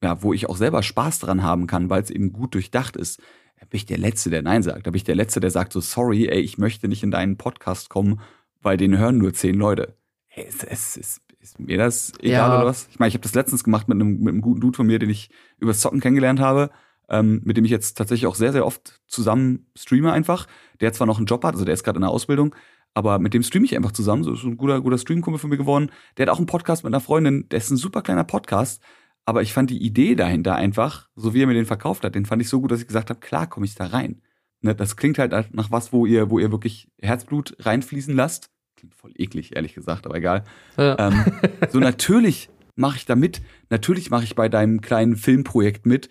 ja, 0.04 0.22
wo 0.22 0.34
ich 0.34 0.50
auch 0.50 0.58
selber 0.58 0.84
Spaß 0.84 1.20
dran 1.20 1.44
haben 1.44 1.68
kann, 1.68 1.90
weil 1.90 2.02
es 2.02 2.10
eben 2.10 2.34
gut 2.34 2.56
durchdacht 2.56 2.98
ist, 2.98 3.22
bin 3.70 3.78
ich 3.78 3.86
der 3.86 3.98
Letzte, 3.98 4.30
der 4.30 4.42
Nein 4.42 4.64
sagt. 4.64 4.86
Da 4.86 4.92
bin 4.92 4.98
ich 4.98 5.04
der 5.04 5.16
Letzte, 5.16 5.40
der 5.40 5.52
sagt 5.52 5.74
so, 5.74 5.82
sorry, 5.82 6.28
ey, 6.28 6.40
ich 6.40 6.58
möchte 6.58 6.88
nicht 6.88 7.04
in 7.04 7.12
deinen 7.12 7.38
Podcast 7.38 7.90
kommen, 7.90 8.22
weil 8.62 8.78
den 8.78 8.98
hören 8.98 9.18
nur 9.18 9.34
zehn 9.34 9.56
Leute. 9.56 9.98
Ey, 10.30 10.46
es, 10.48 10.64
es, 10.64 10.98
es, 10.98 11.22
ist 11.40 11.60
mir 11.60 11.78
das 11.78 12.14
egal 12.20 12.50
ja. 12.50 12.58
oder 12.58 12.66
was? 12.66 12.88
Ich 12.92 13.00
meine, 13.00 13.10
ich 13.10 13.14
habe 13.14 13.24
das 13.24 13.34
letztens 13.34 13.64
gemacht 13.64 13.88
mit 13.88 13.96
einem, 13.96 14.20
mit 14.20 14.30
einem 14.30 14.42
guten 14.42 14.62
Dude 14.62 14.76
von 14.76 14.88
mir, 14.88 15.00
den 15.00 15.10
ich 15.10 15.30
übers 15.60 15.80
Zocken 15.80 16.00
kennengelernt 16.00 16.40
habe, 16.40 16.72
ähm, 17.10 17.42
mit 17.44 17.58
dem 17.58 17.66
ich 17.66 17.72
jetzt 17.72 17.98
tatsächlich 17.98 18.28
auch 18.28 18.36
sehr, 18.36 18.52
sehr 18.52 18.66
oft 18.66 19.02
zusammen 19.08 19.68
streame 19.76 20.12
einfach. 20.12 20.48
Der 20.82 20.94
zwar 20.94 21.08
noch 21.08 21.18
einen 21.18 21.26
Job 21.26 21.44
hat, 21.44 21.54
also 21.54 21.66
der 21.66 21.74
ist 21.74 21.84
gerade 21.84 21.98
in 21.98 22.02
der 22.02 22.12
Ausbildung, 22.12 22.54
aber 22.94 23.20
mit 23.20 23.34
dem 23.34 23.44
streame 23.44 23.66
ich 23.66 23.76
einfach 23.76 23.92
zusammen. 23.92 24.24
So 24.24 24.34
ist 24.34 24.44
ein 24.44 24.58
guter, 24.58 24.82
guter 24.82 24.98
Streamkumpel 24.98 25.40
von 25.40 25.50
mir 25.50 25.58
geworden. 25.58 25.92
Der 26.18 26.26
hat 26.26 26.34
auch 26.34 26.38
einen 26.38 26.48
Podcast 26.48 26.84
mit 26.84 26.94
einer 26.94 27.02
Freundin. 27.02 27.48
Der 27.50 27.58
ist 27.58 27.70
ein 27.70 27.78
super 27.78 28.02
kleiner 28.02 28.24
Podcast. 28.24 28.82
Aber 29.26 29.42
ich 29.42 29.54
fand 29.54 29.70
die 29.70 29.84
Idee 29.84 30.16
dahinter 30.16 30.56
einfach, 30.56 31.10
so 31.16 31.34
wie 31.34 31.44
er 31.44 31.48
mir 31.48 31.54
den 31.54 31.66
verkauft 31.66 32.06
hat, 32.06 32.16
den 32.16 32.26
fand 32.26 32.42
ich 32.42 32.50
so 32.50 32.62
gut, 32.62 32.72
dass 32.72 32.80
ich 32.80 32.88
gesagt 32.88 33.10
habe, 33.10 33.20
klar 33.20 33.46
komme 33.46 33.66
ich 33.66 33.76
da 33.76 33.88
rein. 33.88 34.22
Ne, 34.62 34.74
das 34.74 34.96
klingt 34.96 35.20
halt 35.20 35.54
nach 35.54 35.70
was, 35.70 35.94
wo 35.94 36.06
ihr, 36.06 36.30
wo 36.30 36.40
ihr 36.40 36.52
wirklich 36.52 36.90
Herzblut 37.00 37.56
reinfließen 37.60 38.16
lasst. 38.16 38.50
Klingt 38.78 38.96
voll 38.96 39.12
eklig, 39.16 39.56
ehrlich 39.56 39.74
gesagt, 39.74 40.06
aber 40.06 40.16
egal. 40.16 40.44
Ja. 40.78 40.98
Ähm, 40.98 41.26
so 41.70 41.80
natürlich 41.82 42.50
mache 42.76 42.98
ich 42.98 43.06
da 43.06 43.16
mit. 43.16 43.42
Natürlich 43.70 44.10
mache 44.10 44.24
ich 44.24 44.34
bei 44.34 44.50
deinem 44.50 44.82
kleinen 44.82 45.18
Filmprojekt 45.18 45.86
mit, 45.86 46.10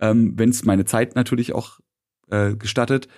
ähm, 0.00 0.34
wenn 0.36 0.50
es 0.50 0.64
meine 0.64 0.84
Zeit 0.84 1.16
natürlich 1.16 1.54
auch 1.54 1.80
äh, 2.30 2.54
gestattet, 2.54 3.08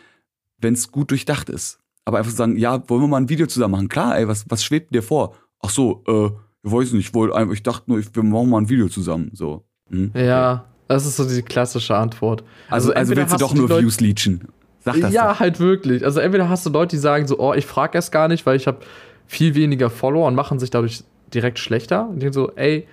wenn 0.58 0.74
es 0.74 0.90
gut 0.90 1.10
durchdacht 1.10 1.50
ist 1.50 1.80
aber 2.06 2.18
einfach 2.18 2.30
sagen, 2.30 2.56
ja, 2.56 2.88
wollen 2.88 3.02
wir 3.02 3.08
mal 3.08 3.16
ein 3.18 3.28
Video 3.28 3.46
zusammen 3.46 3.72
machen? 3.72 3.88
Klar, 3.88 4.16
ey, 4.16 4.28
was, 4.28 4.46
was 4.48 4.64
schwebt 4.64 4.94
dir 4.94 5.02
vor? 5.02 5.34
Ach 5.60 5.70
so, 5.70 6.04
äh, 6.06 6.30
ich 6.62 6.72
weiß 6.72 6.92
nicht, 6.92 7.08
ich 7.08 7.14
wollte 7.14 7.34
einfach, 7.34 7.52
ich 7.52 7.64
dachte 7.64 7.90
nur, 7.90 8.00
wir 8.00 8.22
machen 8.22 8.48
mal 8.48 8.58
ein 8.58 8.68
Video 8.68 8.88
zusammen, 8.88 9.30
so. 9.34 9.64
Hm? 9.90 10.12
Ja, 10.14 10.64
das 10.86 11.04
ist 11.04 11.16
so 11.16 11.28
die 11.28 11.42
klassische 11.42 11.96
Antwort. 11.96 12.44
Also, 12.70 12.90
also, 12.90 13.12
also 13.12 13.16
willst 13.16 13.34
du 13.34 13.38
doch 13.38 13.54
nur 13.54 13.68
Leute, 13.68 13.82
Views 13.82 14.00
leechen? 14.00 14.48
Sag 14.80 15.00
das 15.00 15.12
ja, 15.12 15.32
doch. 15.32 15.40
halt 15.40 15.58
wirklich. 15.58 16.04
Also 16.04 16.20
entweder 16.20 16.48
hast 16.48 16.64
du 16.64 16.70
Leute, 16.70 16.94
die 16.94 17.00
sagen 17.00 17.26
so, 17.26 17.40
oh, 17.40 17.54
ich 17.54 17.66
frage 17.66 17.98
erst 17.98 18.12
gar 18.12 18.28
nicht, 18.28 18.46
weil 18.46 18.56
ich 18.56 18.68
habe 18.68 18.78
viel 19.26 19.56
weniger 19.56 19.90
Follower 19.90 20.28
und 20.28 20.36
machen 20.36 20.60
sich 20.60 20.70
dadurch 20.70 21.02
direkt 21.34 21.58
schlechter. 21.58 22.08
Und 22.08 22.22
die 22.22 22.32
so, 22.32 22.52
ey, 22.54 22.86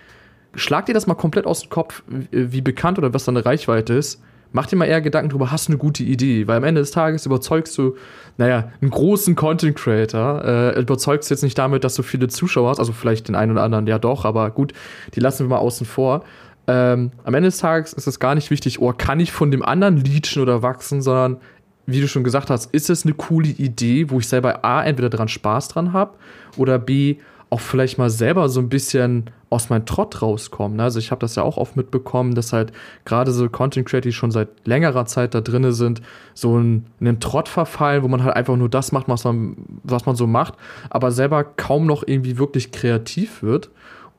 schlag 0.56 0.86
dir 0.86 0.94
das 0.94 1.08
mal 1.08 1.16
komplett 1.16 1.46
aus 1.46 1.62
dem 1.62 1.70
Kopf, 1.70 2.04
wie 2.32 2.62
bekannt 2.62 2.98
oder 2.98 3.14
was 3.14 3.26
deine 3.26 3.46
Reichweite 3.46 3.94
ist 3.94 4.22
mach 4.54 4.68
dir 4.68 4.78
mal 4.78 4.86
eher 4.86 5.02
Gedanken 5.02 5.30
drüber, 5.30 5.52
hast 5.52 5.68
du 5.68 5.74
eine 5.74 5.78
gute 5.78 6.04
Idee? 6.04 6.48
Weil 6.48 6.58
am 6.58 6.64
Ende 6.64 6.80
des 6.80 6.92
Tages 6.92 7.26
überzeugst 7.26 7.78
du, 7.78 7.98
naja, 8.38 8.72
einen 8.82 8.92
großen 8.92 9.36
Content 9.36 9.76
Creator, 9.76 10.46
äh, 10.46 10.80
überzeugst 10.80 11.30
du 11.30 11.34
jetzt 11.34 11.42
nicht 11.42 11.58
damit, 11.58 11.84
dass 11.84 11.96
du 11.96 12.04
viele 12.04 12.30
Zuschauer 12.30 12.70
hast, 12.70 12.80
also 12.80 12.94
vielleicht 12.94 13.28
den 13.28 13.36
einen 13.36 13.52
oder 13.52 13.64
anderen 13.64 13.88
ja 13.88 14.00
doch, 14.00 14.24
aber 14.24 14.50
gut, 14.52 14.74
die 15.16 15.20
lassen 15.20 15.46
wir 15.46 15.50
mal 15.50 15.58
außen 15.58 15.86
vor. 15.86 16.24
Ähm, 16.68 17.12
am 17.26 17.34
Ende 17.34 17.48
des 17.48 17.58
Tages 17.58 17.92
ist 17.92 18.08
es 18.08 18.20
gar 18.20 18.36
nicht 18.36 18.50
wichtig, 18.50 18.80
oh, 18.80 18.94
kann 18.94 19.20
ich 19.20 19.34
von 19.34 19.52
dem 19.52 19.64
anderen 19.64 19.98
leechen 19.98 20.42
oder 20.42 20.62
wachsen, 20.62 21.02
sondern 21.02 21.38
wie 21.86 22.00
du 22.00 22.08
schon 22.08 22.24
gesagt 22.24 22.50
hast, 22.50 22.74
ist 22.74 22.90
es 22.90 23.04
eine 23.04 23.14
coole 23.14 23.50
Idee, 23.50 24.10
wo 24.10 24.20
ich 24.20 24.28
selber 24.30 24.64
A, 24.64 24.84
entweder 24.86 25.10
dran 25.10 25.28
Spaß 25.28 25.68
dran 25.68 25.92
habe 25.92 26.14
oder 26.56 26.80
B, 26.80 27.18
auch 27.54 27.60
vielleicht 27.60 28.00
mal 28.00 28.10
selber 28.10 28.50
so 28.50 28.60
ein 28.60 28.68
bisschen 28.68 29.30
aus 29.52 29.70
meinem 29.70 29.86
Trott 29.86 30.24
rauskommen. 30.24 30.80
Also 30.80 30.98
ich 30.98 31.12
habe 31.12 31.20
das 31.20 31.36
ja 31.36 31.44
auch 31.44 31.58
oft 31.58 31.78
mitbekommen, 31.78 32.34
dass 32.34 32.52
halt 32.52 32.72
gerade 33.06 33.32
so 33.32 33.48
Content 33.48 33.88
Creator, 33.88 34.10
die 34.10 34.12
schon 34.12 34.32
seit 34.32 34.50
längerer 34.66 35.06
Zeit 35.06 35.36
da 35.36 35.42
drinne 35.42 35.72
sind, 35.72 36.02
so 36.34 36.58
in 36.58 36.86
einen 37.00 37.20
Trott 37.20 37.48
verfallen, 37.48 38.02
wo 38.02 38.08
man 38.08 38.24
halt 38.24 38.36
einfach 38.36 38.56
nur 38.56 38.70
das 38.70 38.92
macht, 38.92 39.08
was 39.08 39.24
man, 39.24 39.56
was 39.84 40.08
man 40.08 40.16
so 40.16 40.26
macht, 40.26 40.56
aber 40.90 41.12
selber 41.12 41.44
kaum 41.44 41.86
noch 41.86 42.02
irgendwie 42.08 42.40
wirklich 42.40 42.72
kreativ 42.72 43.44
wird. 43.44 43.70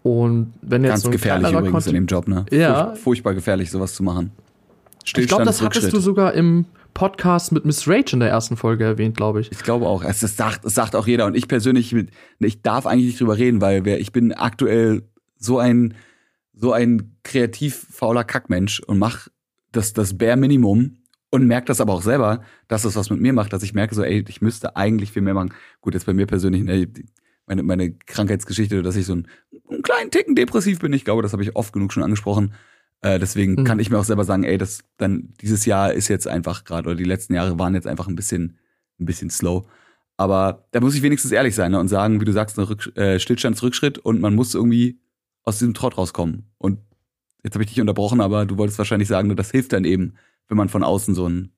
Und 0.05 0.55
wenn 0.62 0.85
jetzt 0.85 0.93
Ganz 0.93 1.03
so 1.03 1.09
ein 1.09 1.12
gefährlich 1.12 1.51
übrigens 1.51 1.72
Content 1.72 1.87
in 1.89 1.95
dem 1.95 2.07
Job, 2.07 2.28
ne? 2.28 2.47
Ja. 2.53 2.87
Furch, 2.91 3.01
furchtbar 3.01 3.35
gefährlich, 3.35 3.68
sowas 3.68 3.95
zu 3.95 4.05
machen. 4.05 4.30
ich 5.05 5.26
glaube, 5.26 5.45
das 5.45 5.61
hattest 5.61 5.93
du 5.93 5.99
sogar 5.99 6.35
im 6.35 6.66
Podcast 6.95 7.53
mit 7.53 7.65
Miss 7.65 7.87
Rage 7.89 8.13
in 8.15 8.21
der 8.21 8.31
ersten 8.31 8.57
Folge 8.57 8.85
erwähnt, 8.85 9.17
glaube 9.17 9.41
ich. 9.41 9.53
Ich 9.53 9.63
glaube 9.63 9.87
auch. 9.87 10.05
Es, 10.05 10.21
sagt, 10.21 10.65
es 10.65 10.75
sagt 10.75 10.97
auch 10.97 11.07
jeder. 11.07 11.27
Und 11.27 11.37
ich 11.37 11.49
persönlich, 11.49 11.95
ich 12.39 12.63
darf 12.63 12.87
eigentlich 12.87 13.07
nicht 13.07 13.21
drüber 13.21 13.37
reden, 13.37 13.61
weil 13.61 13.87
ich 13.87 14.13
bin 14.13 14.33
aktuell 14.33 15.03
so 15.37 15.59
ein, 15.59 15.95
so 16.53 16.73
ein 16.73 17.17
kreativ 17.25 17.87
fauler 17.91 18.25
Kackmensch 18.25 18.81
und 18.81 18.99
mach 18.99 19.29
das, 19.73 19.93
das 19.93 20.17
Bare 20.17 20.37
Minimum 20.37 20.99
und 21.31 21.47
merke 21.47 21.67
das 21.67 21.81
aber 21.81 21.93
auch 21.93 22.03
selber, 22.03 22.43
dass 22.69 22.83
das 22.83 22.95
was 22.95 23.11
mit 23.11 23.21
mir 23.21 23.33
macht, 23.33 23.53
dass 23.53 23.65
ich 23.65 23.75
merke 23.75 23.95
so, 23.95 24.05
ey, 24.05 24.25
ich 24.29 24.41
müsste 24.41 24.77
eigentlich 24.77 25.11
viel 25.11 25.23
mehr 25.23 25.35
machen. 25.35 25.53
Gut, 25.81 25.95
jetzt 25.95 26.07
bei 26.07 26.15
mir 26.15 26.27
persönlich, 26.27 26.63
ne, 26.63 26.89
meine, 27.47 27.63
meine 27.63 27.93
Krankheitsgeschichte, 27.93 28.83
dass 28.83 28.97
ich 28.97 29.07
so 29.07 29.17
ein, 29.17 29.29
einen 29.69 29.83
kleinen 29.83 30.11
Ticken 30.11 30.35
depressiv 30.35 30.79
bin. 30.79 30.93
Ich 30.93 31.05
glaube, 31.05 31.23
das 31.23 31.33
habe 31.33 31.43
ich 31.43 31.57
oft 31.57 31.73
genug 31.73 31.93
schon 31.93 32.03
angesprochen. 32.03 32.55
Äh, 33.05 33.19
deswegen 33.19 33.53
mhm. 33.53 33.65
kann 33.65 33.79
ich 33.81 33.91
mir 33.91 33.99
auch 33.99 34.05
selber 34.05 34.25
sagen, 34.25 34.45
ey, 34.45 34.57
das 34.57 34.83
dann 34.97 35.35
dieses 35.43 35.67
Jahr 35.67 35.93
ist 35.93 36.09
jetzt 36.09 36.27
einfach 36.27 36.65
gerade 36.65 36.89
oder 36.89 36.97
die 36.97 37.05
letzten 37.05 37.35
Jahre 37.35 37.59
waren 37.59 37.75
jetzt 37.75 37.87
einfach 37.87 38.09
ein 38.09 38.17
bisschen 38.17 38.57
ein 38.99 39.05
bisschen 39.05 39.29
slow. 39.29 39.67
Aber 40.17 40.67
da 40.71 40.81
muss 40.81 40.95
ich 40.95 41.03
wenigstens 41.03 41.31
ehrlich 41.31 41.55
sein 41.55 41.73
ne, 41.73 41.79
und 41.79 41.89
sagen, 41.89 42.21
wie 42.21 42.25
du 42.25 42.33
sagst, 42.33 42.59
ein 42.59 42.65
Rück, 42.65 42.97
äh, 42.97 43.19
Stillstandsrückschritt 43.19 43.99
und 43.99 44.23
man 44.23 44.35
muss 44.35 44.55
irgendwie 44.55 45.01
aus 45.43 45.59
diesem 45.59 45.75
Trott 45.75 45.99
rauskommen. 45.99 46.51
Und 46.57 46.79
jetzt 47.43 47.55
habe 47.55 47.65
ich 47.65 47.71
dich 47.71 47.81
unterbrochen, 47.81 48.23
aber 48.23 48.47
du 48.47 48.57
wolltest 48.57 48.79
wahrscheinlich 48.79 49.09
sagen, 49.09 49.37
das 49.37 49.51
hilft 49.51 49.75
dann 49.75 49.85
eben, 49.85 50.15
wenn 50.49 50.57
man 50.57 50.71
von 50.71 50.83
außen 50.83 51.15
so 51.15 51.27
einen 51.27 51.53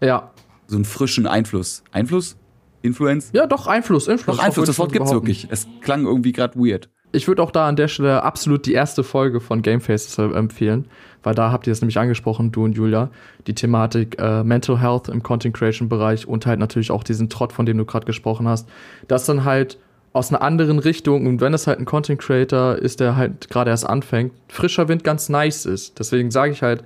ja 0.00 0.32
so 0.68 0.76
einen 0.76 0.84
frischen 0.84 1.26
Einfluss 1.26 1.82
Einfluss 1.90 2.36
Influence? 2.82 3.30
Ja, 3.32 3.48
doch 3.48 3.66
Einfluss, 3.66 4.06
Influence. 4.06 4.38
Doch 4.38 4.44
Einfluss, 4.44 4.66
das 4.66 4.78
Wort 4.78 4.92
gibt's 4.92 5.10
wirklich. 5.10 5.48
Es 5.50 5.66
klang 5.80 6.04
irgendwie 6.04 6.30
gerade 6.30 6.56
weird 6.56 6.88
ich 7.14 7.28
würde 7.28 7.42
auch 7.42 7.50
da 7.50 7.68
an 7.68 7.76
der 7.76 7.88
Stelle 7.88 8.22
absolut 8.22 8.66
die 8.66 8.72
erste 8.72 9.04
Folge 9.04 9.40
von 9.40 9.62
Game 9.62 9.80
Faces 9.80 10.18
empfehlen, 10.18 10.86
weil 11.22 11.34
da 11.34 11.50
habt 11.50 11.66
ihr 11.66 11.72
es 11.72 11.80
nämlich 11.80 11.98
angesprochen, 11.98 12.52
du 12.52 12.64
und 12.64 12.76
Julia, 12.76 13.10
die 13.46 13.54
Thematik 13.54 14.16
äh, 14.18 14.42
Mental 14.42 14.80
Health 14.80 15.08
im 15.08 15.22
Content 15.22 15.56
Creation 15.56 15.88
Bereich 15.88 16.26
und 16.26 16.46
halt 16.46 16.58
natürlich 16.58 16.90
auch 16.90 17.04
diesen 17.04 17.30
Trott, 17.30 17.52
von 17.52 17.66
dem 17.66 17.78
du 17.78 17.84
gerade 17.84 18.06
gesprochen 18.06 18.48
hast, 18.48 18.68
das 19.08 19.26
dann 19.26 19.44
halt 19.44 19.78
aus 20.12 20.30
einer 20.30 20.42
anderen 20.42 20.78
Richtung 20.78 21.26
und 21.26 21.40
wenn 21.40 21.54
es 21.54 21.66
halt 21.66 21.78
ein 21.78 21.84
Content 21.84 22.20
Creator 22.20 22.76
ist, 22.76 23.00
der 23.00 23.16
halt 23.16 23.50
gerade 23.50 23.70
erst 23.70 23.86
anfängt, 23.86 24.32
frischer 24.48 24.88
Wind 24.88 25.02
ganz 25.02 25.28
nice 25.28 25.66
ist. 25.66 25.98
Deswegen 25.98 26.30
sage 26.30 26.52
ich 26.52 26.62
halt, 26.62 26.84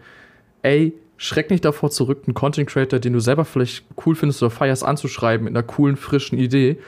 ey, 0.62 0.94
schreck 1.18 1.50
nicht 1.50 1.64
davor 1.64 1.90
zurück, 1.90 2.22
einen 2.26 2.34
Content 2.34 2.70
Creator, 2.70 2.98
den 2.98 3.12
du 3.12 3.20
selber 3.20 3.44
vielleicht 3.44 3.84
cool 4.06 4.14
findest 4.14 4.42
oder 4.42 4.50
feierst, 4.50 4.84
anzuschreiben 4.84 5.44
mit 5.44 5.54
einer 5.54 5.62
coolen, 5.62 5.96
frischen 5.96 6.38
Idee, 6.38 6.78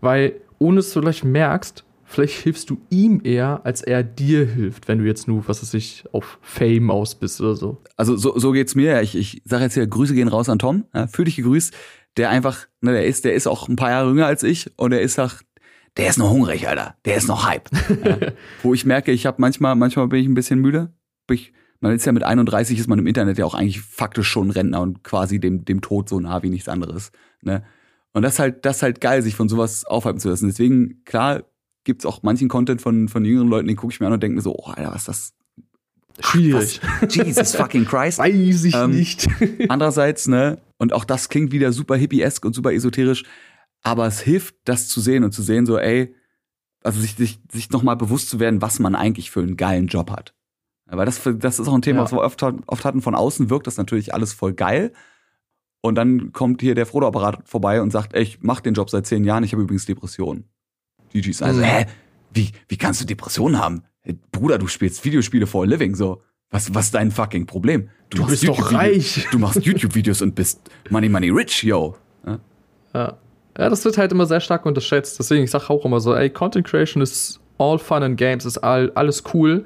weil 0.00 0.34
ohne 0.58 0.76
dass 0.76 0.92
du 0.92 1.00
vielleicht 1.00 1.24
merkst, 1.24 1.84
vielleicht 2.10 2.42
hilfst 2.42 2.68
du 2.68 2.78
ihm 2.90 3.20
eher, 3.22 3.60
als 3.64 3.82
er 3.82 4.02
dir 4.02 4.44
hilft, 4.44 4.88
wenn 4.88 4.98
du 4.98 5.04
jetzt 5.04 5.28
nur, 5.28 5.46
was 5.46 5.62
weiß 5.62 5.74
ich, 5.74 6.04
auf 6.12 6.38
Fame 6.42 6.90
aus 6.90 7.14
bist 7.14 7.40
oder 7.40 7.54
so. 7.54 7.80
Also 7.96 8.16
so, 8.16 8.36
so 8.36 8.50
geht's 8.50 8.74
mir. 8.74 9.00
Ich, 9.00 9.14
ich 9.14 9.42
sage 9.44 9.62
jetzt 9.62 9.74
hier, 9.74 9.86
Grüße 9.86 10.14
gehen 10.14 10.26
raus 10.26 10.48
an 10.48 10.58
Tom. 10.58 10.84
Ja, 10.92 11.06
für 11.06 11.24
dich 11.24 11.36
gegrüßt. 11.36 11.72
Der 12.16 12.30
einfach, 12.30 12.66
ne, 12.80 12.92
der 12.92 13.06
ist, 13.06 13.24
der 13.24 13.34
ist 13.34 13.46
auch 13.46 13.68
ein 13.68 13.76
paar 13.76 13.90
Jahre 13.90 14.08
jünger 14.08 14.26
als 14.26 14.42
ich 14.42 14.76
und 14.76 14.90
der 14.90 15.02
ist 15.02 15.20
auch, 15.20 15.34
der 15.96 16.08
ist 16.08 16.18
noch 16.18 16.30
hungrig, 16.30 16.66
Alter. 16.68 16.96
Der 17.04 17.16
ist 17.16 17.28
noch 17.28 17.46
Hype. 17.46 17.70
ja, 18.04 18.18
wo 18.64 18.74
ich 18.74 18.84
merke, 18.84 19.12
ich 19.12 19.24
habe 19.24 19.36
manchmal, 19.40 19.76
manchmal 19.76 20.08
bin 20.08 20.20
ich 20.20 20.26
ein 20.26 20.34
bisschen 20.34 20.58
müde. 20.58 20.92
Ich, 21.30 21.52
man 21.78 21.94
ist 21.94 22.04
ja 22.04 22.12
mit 22.12 22.24
31 22.24 22.76
ist 22.76 22.88
man 22.88 22.98
im 22.98 23.06
Internet 23.06 23.38
ja 23.38 23.44
auch 23.44 23.54
eigentlich 23.54 23.80
faktisch 23.80 24.26
schon 24.26 24.50
Rentner 24.50 24.80
und 24.80 25.04
quasi 25.04 25.38
dem, 25.38 25.64
dem 25.64 25.80
Tod 25.80 26.08
so 26.08 26.18
nah 26.18 26.42
wie 26.42 26.50
nichts 26.50 26.68
anderes. 26.68 27.12
Ne? 27.40 27.62
Und 28.12 28.22
das 28.22 28.34
ist 28.34 28.38
halt, 28.40 28.66
das 28.66 28.78
ist 28.78 28.82
halt 28.82 29.00
geil, 29.00 29.22
sich 29.22 29.36
von 29.36 29.48
sowas 29.48 29.84
aufhalten 29.84 30.18
zu 30.18 30.28
lassen. 30.28 30.48
Deswegen, 30.48 31.04
klar, 31.04 31.44
gibt 31.84 32.02
es 32.02 32.06
auch 32.06 32.22
manchen 32.22 32.48
Content 32.48 32.82
von, 32.82 33.08
von 33.08 33.24
jüngeren 33.24 33.48
Leuten, 33.48 33.68
den 33.68 33.76
gucke 33.76 33.92
ich 33.92 34.00
mir 34.00 34.06
an 34.06 34.12
und 34.12 34.22
denke 34.22 34.36
mir 34.36 34.42
so, 34.42 34.54
oh, 34.54 34.66
Alter, 34.66 34.92
was 34.92 35.02
ist 35.02 35.08
das? 35.08 35.32
Schwierig. 36.20 36.80
Was? 37.00 37.14
Jesus 37.14 37.54
fucking 37.54 37.86
Christ. 37.86 38.18
Weiß 38.20 38.64
ich 38.64 38.74
ähm, 38.74 38.90
nicht. 38.90 39.28
andererseits, 39.68 40.28
ne, 40.28 40.58
und 40.78 40.92
auch 40.92 41.04
das 41.04 41.28
klingt 41.28 41.52
wieder 41.52 41.72
super 41.72 41.96
hippiesk 41.96 42.44
und 42.44 42.54
super 42.54 42.72
esoterisch, 42.72 43.24
aber 43.82 44.06
es 44.06 44.20
hilft, 44.20 44.56
das 44.64 44.88
zu 44.88 45.00
sehen 45.00 45.24
und 45.24 45.32
zu 45.32 45.42
sehen, 45.42 45.64
so, 45.64 45.78
ey, 45.78 46.14
also 46.82 47.00
sich, 47.00 47.14
sich, 47.14 47.40
sich 47.50 47.70
nochmal 47.70 47.96
bewusst 47.96 48.28
zu 48.28 48.40
werden, 48.40 48.62
was 48.62 48.78
man 48.78 48.94
eigentlich 48.94 49.30
für 49.30 49.40
einen 49.40 49.56
geilen 49.56 49.86
Job 49.86 50.10
hat. 50.10 50.34
Weil 50.86 51.06
das, 51.06 51.20
das 51.38 51.58
ist 51.58 51.68
auch 51.68 51.74
ein 51.74 51.82
Thema, 51.82 51.98
ja. 51.98 52.04
was 52.04 52.12
wir 52.12 52.20
oft, 52.20 52.42
oft 52.42 52.84
hatten. 52.84 53.00
Von 53.00 53.14
außen 53.14 53.48
wirkt 53.48 53.66
das 53.66 53.76
natürlich 53.76 54.12
alles 54.12 54.32
voll 54.32 54.54
geil. 54.54 54.92
Und 55.82 55.94
dann 55.94 56.32
kommt 56.32 56.60
hier 56.60 56.74
der 56.74 56.86
Frodo-Apparat 56.86 57.48
vorbei 57.48 57.80
und 57.80 57.90
sagt, 57.90 58.14
ey, 58.14 58.22
ich 58.22 58.38
mach 58.42 58.60
den 58.60 58.74
Job 58.74 58.90
seit 58.90 59.06
zehn 59.06 59.24
Jahren, 59.24 59.44
ich 59.44 59.52
habe 59.52 59.62
übrigens 59.62 59.86
Depressionen. 59.86 60.50
DJs. 61.14 61.42
Also, 61.42 61.60
mhm. 61.60 61.64
hä? 61.64 61.86
Wie, 62.32 62.50
wie 62.68 62.76
kannst 62.76 63.00
du 63.00 63.04
Depressionen 63.04 63.58
haben? 63.58 63.82
Hey, 64.02 64.18
Bruder, 64.32 64.58
du 64.58 64.66
spielst 64.66 65.04
Videospiele 65.04 65.46
for 65.46 65.64
a 65.64 65.66
living, 65.66 65.94
so. 65.94 66.22
Was, 66.50 66.74
was 66.74 66.86
ist 66.86 66.94
dein 66.94 67.10
fucking 67.10 67.46
Problem? 67.46 67.90
Du, 68.10 68.18
du 68.18 68.26
bist 68.26 68.46
doch 68.46 68.72
reich. 68.72 69.26
Du 69.30 69.38
machst 69.38 69.64
YouTube-Videos 69.64 70.20
und 70.22 70.34
bist 70.34 70.60
money, 70.90 71.08
money 71.08 71.30
rich, 71.30 71.62
yo. 71.62 71.96
Ja? 72.26 72.38
ja? 72.92 73.16
Ja, 73.58 73.68
das 73.68 73.84
wird 73.84 73.98
halt 73.98 74.10
immer 74.12 74.26
sehr 74.26 74.40
stark 74.40 74.66
unterschätzt. 74.66 75.18
Deswegen, 75.18 75.44
ich 75.44 75.50
sag 75.50 75.70
auch 75.70 75.84
immer 75.84 76.00
so, 76.00 76.14
ey, 76.14 76.30
Content 76.30 76.66
Creation 76.66 77.02
ist 77.02 77.40
all 77.58 77.78
fun 77.78 78.02
and 78.02 78.16
games, 78.16 78.44
ist 78.44 78.58
all, 78.58 78.90
alles 78.94 79.22
cool, 79.34 79.64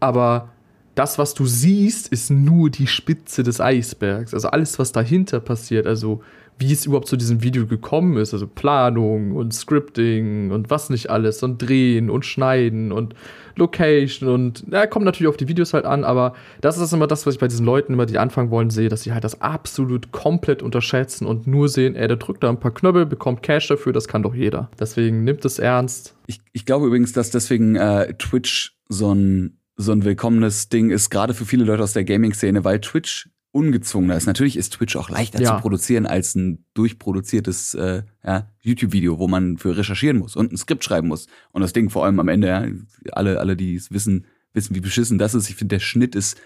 aber 0.00 0.50
das, 0.94 1.18
was 1.18 1.34
du 1.34 1.46
siehst, 1.46 2.08
ist 2.08 2.30
nur 2.30 2.70
die 2.70 2.86
Spitze 2.86 3.42
des 3.42 3.60
Eisbergs. 3.60 4.32
Also 4.34 4.48
alles, 4.48 4.78
was 4.78 4.92
dahinter 4.92 5.40
passiert, 5.40 5.86
also 5.86 6.22
wie 6.58 6.72
es 6.72 6.86
überhaupt 6.86 7.08
zu 7.08 7.16
diesem 7.16 7.42
Video 7.42 7.66
gekommen 7.66 8.16
ist. 8.16 8.32
Also 8.32 8.46
Planung 8.46 9.32
und 9.32 9.52
Scripting 9.52 10.50
und 10.50 10.70
was 10.70 10.90
nicht 10.90 11.10
alles 11.10 11.42
und 11.42 11.58
Drehen 11.58 12.10
und 12.10 12.24
Schneiden 12.24 12.92
und 12.92 13.14
Location 13.56 14.28
und 14.28 14.64
ja, 14.70 14.86
kommt 14.86 15.04
natürlich 15.06 15.28
auf 15.28 15.36
die 15.36 15.48
Videos 15.48 15.72
halt 15.72 15.86
an, 15.86 16.04
aber 16.04 16.34
das 16.60 16.76
ist 16.78 16.92
immer 16.92 17.06
das, 17.06 17.26
was 17.26 17.34
ich 17.34 17.40
bei 17.40 17.48
diesen 17.48 17.64
Leuten 17.64 17.94
immer, 17.94 18.04
die 18.06 18.18
anfangen 18.18 18.50
wollen, 18.50 18.70
sehe, 18.70 18.88
dass 18.88 19.02
sie 19.02 19.12
halt 19.12 19.24
das 19.24 19.40
absolut 19.40 20.12
komplett 20.12 20.62
unterschätzen 20.62 21.26
und 21.26 21.46
nur 21.46 21.68
sehen, 21.68 21.94
ey, 21.94 22.06
der 22.06 22.18
drückt 22.18 22.44
da 22.44 22.50
ein 22.50 22.60
paar 22.60 22.74
Knöpfe, 22.74 23.06
bekommt 23.06 23.42
Cash 23.42 23.68
dafür, 23.68 23.92
das 23.94 24.08
kann 24.08 24.22
doch 24.22 24.34
jeder. 24.34 24.70
Deswegen 24.78 25.24
nimmt 25.24 25.44
es 25.44 25.58
ernst. 25.58 26.14
Ich, 26.26 26.40
ich 26.52 26.66
glaube 26.66 26.86
übrigens, 26.86 27.12
dass 27.12 27.30
deswegen 27.30 27.76
äh, 27.76 28.14
Twitch 28.14 28.76
so 28.88 29.14
ein 29.14 29.58
so 29.78 29.92
ein 29.92 30.04
willkommenes 30.04 30.70
Ding 30.70 30.88
ist, 30.88 31.10
gerade 31.10 31.34
für 31.34 31.44
viele 31.44 31.64
Leute 31.64 31.82
aus 31.82 31.92
der 31.92 32.04
Gaming-Szene, 32.04 32.64
weil 32.64 32.80
Twitch 32.80 33.28
ungezwungener 33.52 34.16
ist. 34.16 34.26
Natürlich 34.26 34.56
ist 34.56 34.74
Twitch 34.74 34.96
auch 34.96 35.08
leichter 35.08 35.40
ja. 35.40 35.56
zu 35.56 35.62
produzieren 35.62 36.06
als 36.06 36.34
ein 36.34 36.64
durchproduziertes 36.74 37.74
äh, 37.74 38.02
ja, 38.24 38.50
YouTube-Video, 38.60 39.18
wo 39.18 39.28
man 39.28 39.56
für 39.56 39.76
recherchieren 39.76 40.18
muss 40.18 40.36
und 40.36 40.52
ein 40.52 40.56
Skript 40.56 40.84
schreiben 40.84 41.08
muss. 41.08 41.26
Und 41.52 41.62
das 41.62 41.72
Ding 41.72 41.88
vor 41.88 42.04
allem 42.04 42.20
am 42.20 42.28
Ende, 42.28 42.48
ja, 42.48 42.66
alle, 43.12 43.40
alle, 43.40 43.56
die 43.56 43.74
es 43.74 43.90
wissen, 43.90 44.26
wissen, 44.52 44.74
wie 44.74 44.80
beschissen 44.80 45.18
das 45.18 45.34
ist. 45.34 45.48
Ich 45.48 45.56
finde, 45.56 45.76
der 45.76 45.80
Schnitt 45.80 46.14
ist, 46.14 46.38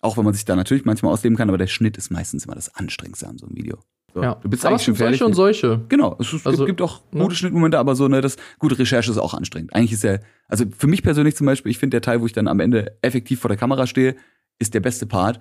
auch 0.00 0.16
wenn 0.16 0.24
man 0.24 0.34
sich 0.34 0.44
da 0.44 0.56
natürlich 0.56 0.84
manchmal 0.84 1.12
ausleben 1.12 1.36
kann, 1.36 1.48
aber 1.48 1.58
der 1.58 1.68
Schnitt 1.68 1.96
ist 1.96 2.10
meistens 2.10 2.44
immer 2.44 2.54
das 2.54 2.74
Anstrengendste 2.74 3.28
an 3.28 3.38
so 3.38 3.46
einem 3.46 3.56
Video. 3.56 3.78
So, 4.14 4.22
ja. 4.22 4.34
Du 4.34 4.50
bist 4.50 4.64
aber 4.64 4.74
eigentlich 4.74 4.84
schon 4.84 4.94
fertig. 4.96 5.20
Solche 5.20 5.26
und 5.26 5.34
solche. 5.34 5.84
Genau, 5.88 6.16
es 6.20 6.32
ist, 6.32 6.46
also, 6.46 6.66
gibt, 6.66 6.82
auch 6.82 7.00
ne? 7.12 7.22
gute 7.22 7.34
Schnittmomente, 7.34 7.78
aber 7.78 7.94
so, 7.94 8.08
ne, 8.08 8.20
das 8.20 8.36
gute 8.58 8.78
Recherche 8.78 9.10
ist 9.10 9.16
auch 9.16 9.32
anstrengend. 9.32 9.74
Eigentlich 9.74 9.92
ist 9.92 10.04
der, 10.04 10.20
also 10.48 10.64
für 10.76 10.86
mich 10.86 11.02
persönlich 11.02 11.34
zum 11.34 11.46
Beispiel, 11.46 11.70
ich 11.70 11.78
finde 11.78 11.94
der 11.94 12.02
Teil, 12.02 12.20
wo 12.20 12.26
ich 12.26 12.32
dann 12.32 12.48
am 12.48 12.60
Ende 12.60 12.98
effektiv 13.00 13.40
vor 13.40 13.48
der 13.48 13.56
Kamera 13.56 13.86
stehe, 13.86 14.16
ist 14.58 14.74
der 14.74 14.80
beste 14.80 15.06
Part. 15.06 15.38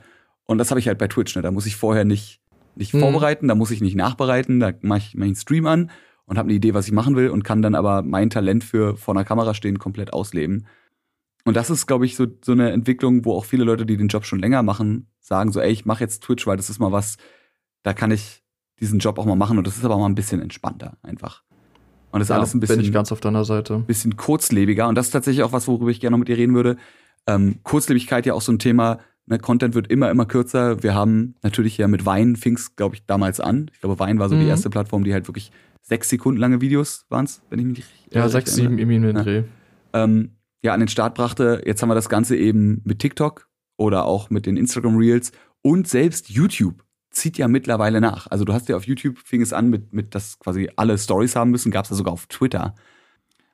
Und 0.51 0.57
das 0.57 0.69
habe 0.69 0.81
ich 0.81 0.87
halt 0.89 0.97
bei 0.97 1.07
Twitch, 1.07 1.33
ne? 1.37 1.41
Da 1.41 1.49
muss 1.49 1.65
ich 1.65 1.77
vorher 1.77 2.03
nicht, 2.03 2.41
nicht 2.75 2.93
mhm. 2.93 2.99
vorbereiten, 2.99 3.47
da 3.47 3.55
muss 3.55 3.71
ich 3.71 3.79
nicht 3.79 3.95
nachbereiten, 3.95 4.59
da 4.59 4.73
mache 4.81 4.99
ich 4.99 5.15
meinen 5.15 5.33
Stream 5.33 5.65
an 5.65 5.91
und 6.25 6.37
habe 6.37 6.47
eine 6.47 6.55
Idee, 6.57 6.73
was 6.73 6.87
ich 6.87 6.91
machen 6.91 7.15
will 7.15 7.29
und 7.29 7.45
kann 7.45 7.61
dann 7.61 7.73
aber 7.73 8.01
mein 8.01 8.29
Talent 8.29 8.65
für 8.65 8.97
vor 8.97 9.15
einer 9.15 9.23
Kamera 9.23 9.53
stehen 9.53 9.79
komplett 9.79 10.11
ausleben. 10.11 10.67
Und 11.45 11.55
das 11.55 11.69
ist, 11.69 11.87
glaube 11.87 12.05
ich, 12.05 12.17
so, 12.17 12.27
so 12.43 12.51
eine 12.51 12.71
Entwicklung, 12.71 13.23
wo 13.23 13.33
auch 13.33 13.45
viele 13.45 13.63
Leute, 13.63 13.85
die 13.85 13.95
den 13.95 14.09
Job 14.09 14.25
schon 14.25 14.39
länger 14.39 14.61
machen, 14.61 15.07
sagen 15.21 15.53
so, 15.53 15.61
ey, 15.61 15.71
ich 15.71 15.85
mache 15.85 16.03
jetzt 16.03 16.21
Twitch, 16.21 16.45
weil 16.45 16.57
das 16.57 16.69
ist 16.69 16.79
mal 16.79 16.91
was, 16.91 17.15
da 17.83 17.93
kann 17.93 18.11
ich 18.11 18.43
diesen 18.81 18.99
Job 18.99 19.19
auch 19.19 19.25
mal 19.25 19.37
machen 19.37 19.57
und 19.57 19.65
das 19.65 19.77
ist 19.77 19.85
aber 19.85 19.97
mal 19.97 20.07
ein 20.07 20.15
bisschen 20.15 20.41
entspannter 20.41 20.97
einfach. 21.01 21.43
Und 22.11 22.19
das 22.19 22.25
ist 22.25 22.29
ja, 22.31 22.35
alles 22.35 22.53
ein 22.53 22.59
bisschen. 22.59 22.75
Bin 22.75 22.85
ich 22.85 22.91
ganz 22.91 23.13
auf 23.13 23.21
deiner 23.21 23.45
Seite. 23.45 23.79
Bisschen 23.87 24.17
kurzlebiger 24.17 24.89
und 24.89 24.95
das 24.95 25.05
ist 25.05 25.11
tatsächlich 25.11 25.43
auch 25.43 25.53
was, 25.53 25.69
worüber 25.69 25.91
ich 25.91 26.01
gerne 26.01 26.15
noch 26.15 26.19
mit 26.19 26.27
dir 26.27 26.37
reden 26.37 26.55
würde. 26.55 26.75
Ähm, 27.25 27.59
Kurzlebigkeit 27.63 28.25
ja 28.25 28.33
auch 28.33 28.41
so 28.41 28.51
ein 28.51 28.59
Thema, 28.59 28.99
Ne, 29.32 29.39
Content 29.39 29.75
wird 29.75 29.88
immer, 29.88 30.11
immer 30.11 30.25
kürzer. 30.25 30.84
Wir 30.84 30.93
haben 30.93 31.36
natürlich 31.41 31.77
ja 31.77 31.88
mit 31.88 32.05
Wein 32.05 32.36
fing 32.36 32.57
es, 32.57 32.75
glaube 32.75 32.95
ich, 32.95 33.05
damals 33.05 33.39
an. 33.39 33.71
Ich 33.73 33.79
glaube, 33.79 33.97
Wein 33.97 34.19
war 34.19 34.27
so 34.27 34.36
mhm. 34.36 34.41
die 34.41 34.47
erste 34.47 34.69
Plattform, 34.69 35.05
die 35.05 35.13
halt 35.13 35.29
wirklich 35.29 35.53
sechs 35.82 36.09
Sekunden 36.09 36.38
lange 36.38 36.59
Videos 36.59 37.05
waren 37.07 37.23
es, 37.23 37.41
wenn 37.49 37.59
ich 37.59 37.65
mich 37.65 37.77
nicht 37.77 38.13
Ja, 38.13 38.27
sechs, 38.27 38.53
sieben 38.53 38.77
im 38.77 38.91
ja. 38.91 39.23
Dreh. 39.23 39.43
Ähm, 39.93 40.32
ja, 40.61 40.73
an 40.73 40.82
den 40.82 40.89
Start 40.89 41.15
brachte. 41.15 41.61
Jetzt 41.65 41.82
haben 41.82 41.88
wir 41.88 41.95
das 41.95 42.09
Ganze 42.09 42.36
eben 42.36 42.82
mit 42.84 42.99
TikTok 42.99 43.47
oder 43.77 44.03
auch 44.03 44.29
mit 44.29 44.45
den 44.45 44.57
Instagram 44.57 44.97
Reels 44.97 45.32
und 45.61 45.88
selbst 45.88 46.29
YouTube 46.29 46.84
zieht 47.09 47.38
ja 47.38 47.47
mittlerweile 47.47 48.01
nach. 48.01 48.27
Also 48.27 48.43
du 48.43 48.51
hast 48.51 48.67
ja 48.67 48.75
auf 48.75 48.84
YouTube 48.84 49.17
fing 49.17 49.41
es 49.41 49.53
an 49.53 49.69
mit, 49.69 49.93
mit 49.93 50.13
dass 50.13 50.39
quasi 50.39 50.69
alle 50.75 50.97
Stories 50.97 51.38
haben 51.38 51.51
müssen, 51.51 51.71
gab 51.71 51.86
es 51.86 51.91
ja 51.91 51.95
sogar 51.95 52.11
auf 52.11 52.25
Twitter. 52.27 52.75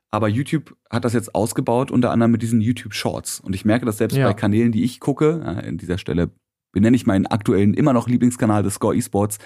Aber 0.10 0.30
YouTube 0.30 0.76
hat 0.90 1.06
das 1.06 1.14
jetzt 1.14 1.36
ausgebaut, 1.36 1.92
unter 1.92 2.12
anderem 2.12 2.32
mit 2.32 2.42
diesen 2.42 2.62
YouTube 2.62 2.94
Shorts. 2.94 3.40
Und 3.40 3.54
ich 3.54 3.66
merke 3.66 3.86
das 3.86 3.98
selbst 3.98 4.16
ja. 4.16 4.28
bei 4.28 4.34
Kanälen, 4.34 4.72
die 4.72 4.84
ich 4.84 5.00
gucke. 5.00 5.42
An 5.44 5.78
dieser 5.78 5.98
Stelle 5.98 6.32
benenne 6.72 6.96
ich 6.96 7.06
meinen 7.06 7.26
aktuellen, 7.26 7.74
immer 7.74 7.94
noch 7.94 8.08
Lieblingskanal 8.08 8.64
des 8.64 8.76
Score 8.76 8.96
Esports, 8.96 9.38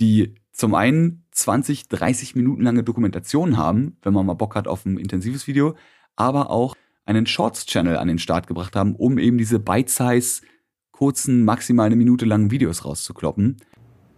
die 0.00 0.34
zum 0.52 0.74
einen 0.74 1.24
20, 1.32 1.88
30 1.88 2.34
Minuten 2.34 2.62
lange 2.62 2.82
Dokumentationen 2.82 3.56
haben, 3.56 3.96
wenn 4.02 4.14
man 4.14 4.26
mal 4.26 4.34
Bock 4.34 4.54
hat 4.54 4.66
auf 4.66 4.86
ein 4.86 4.96
intensives 4.96 5.46
Video, 5.46 5.76
aber 6.16 6.50
auch 6.50 6.74
einen 7.04 7.26
Shorts-Channel 7.26 7.96
an 7.96 8.08
den 8.08 8.18
Start 8.18 8.46
gebracht 8.46 8.74
haben, 8.74 8.96
um 8.96 9.18
eben 9.18 9.38
diese 9.38 9.60
Bite-Size, 9.60 10.42
kurzen, 10.90 11.44
maximal 11.44 11.86
eine 11.86 11.96
Minute 11.96 12.24
langen 12.24 12.50
Videos 12.50 12.84
rauszukloppen. 12.84 13.58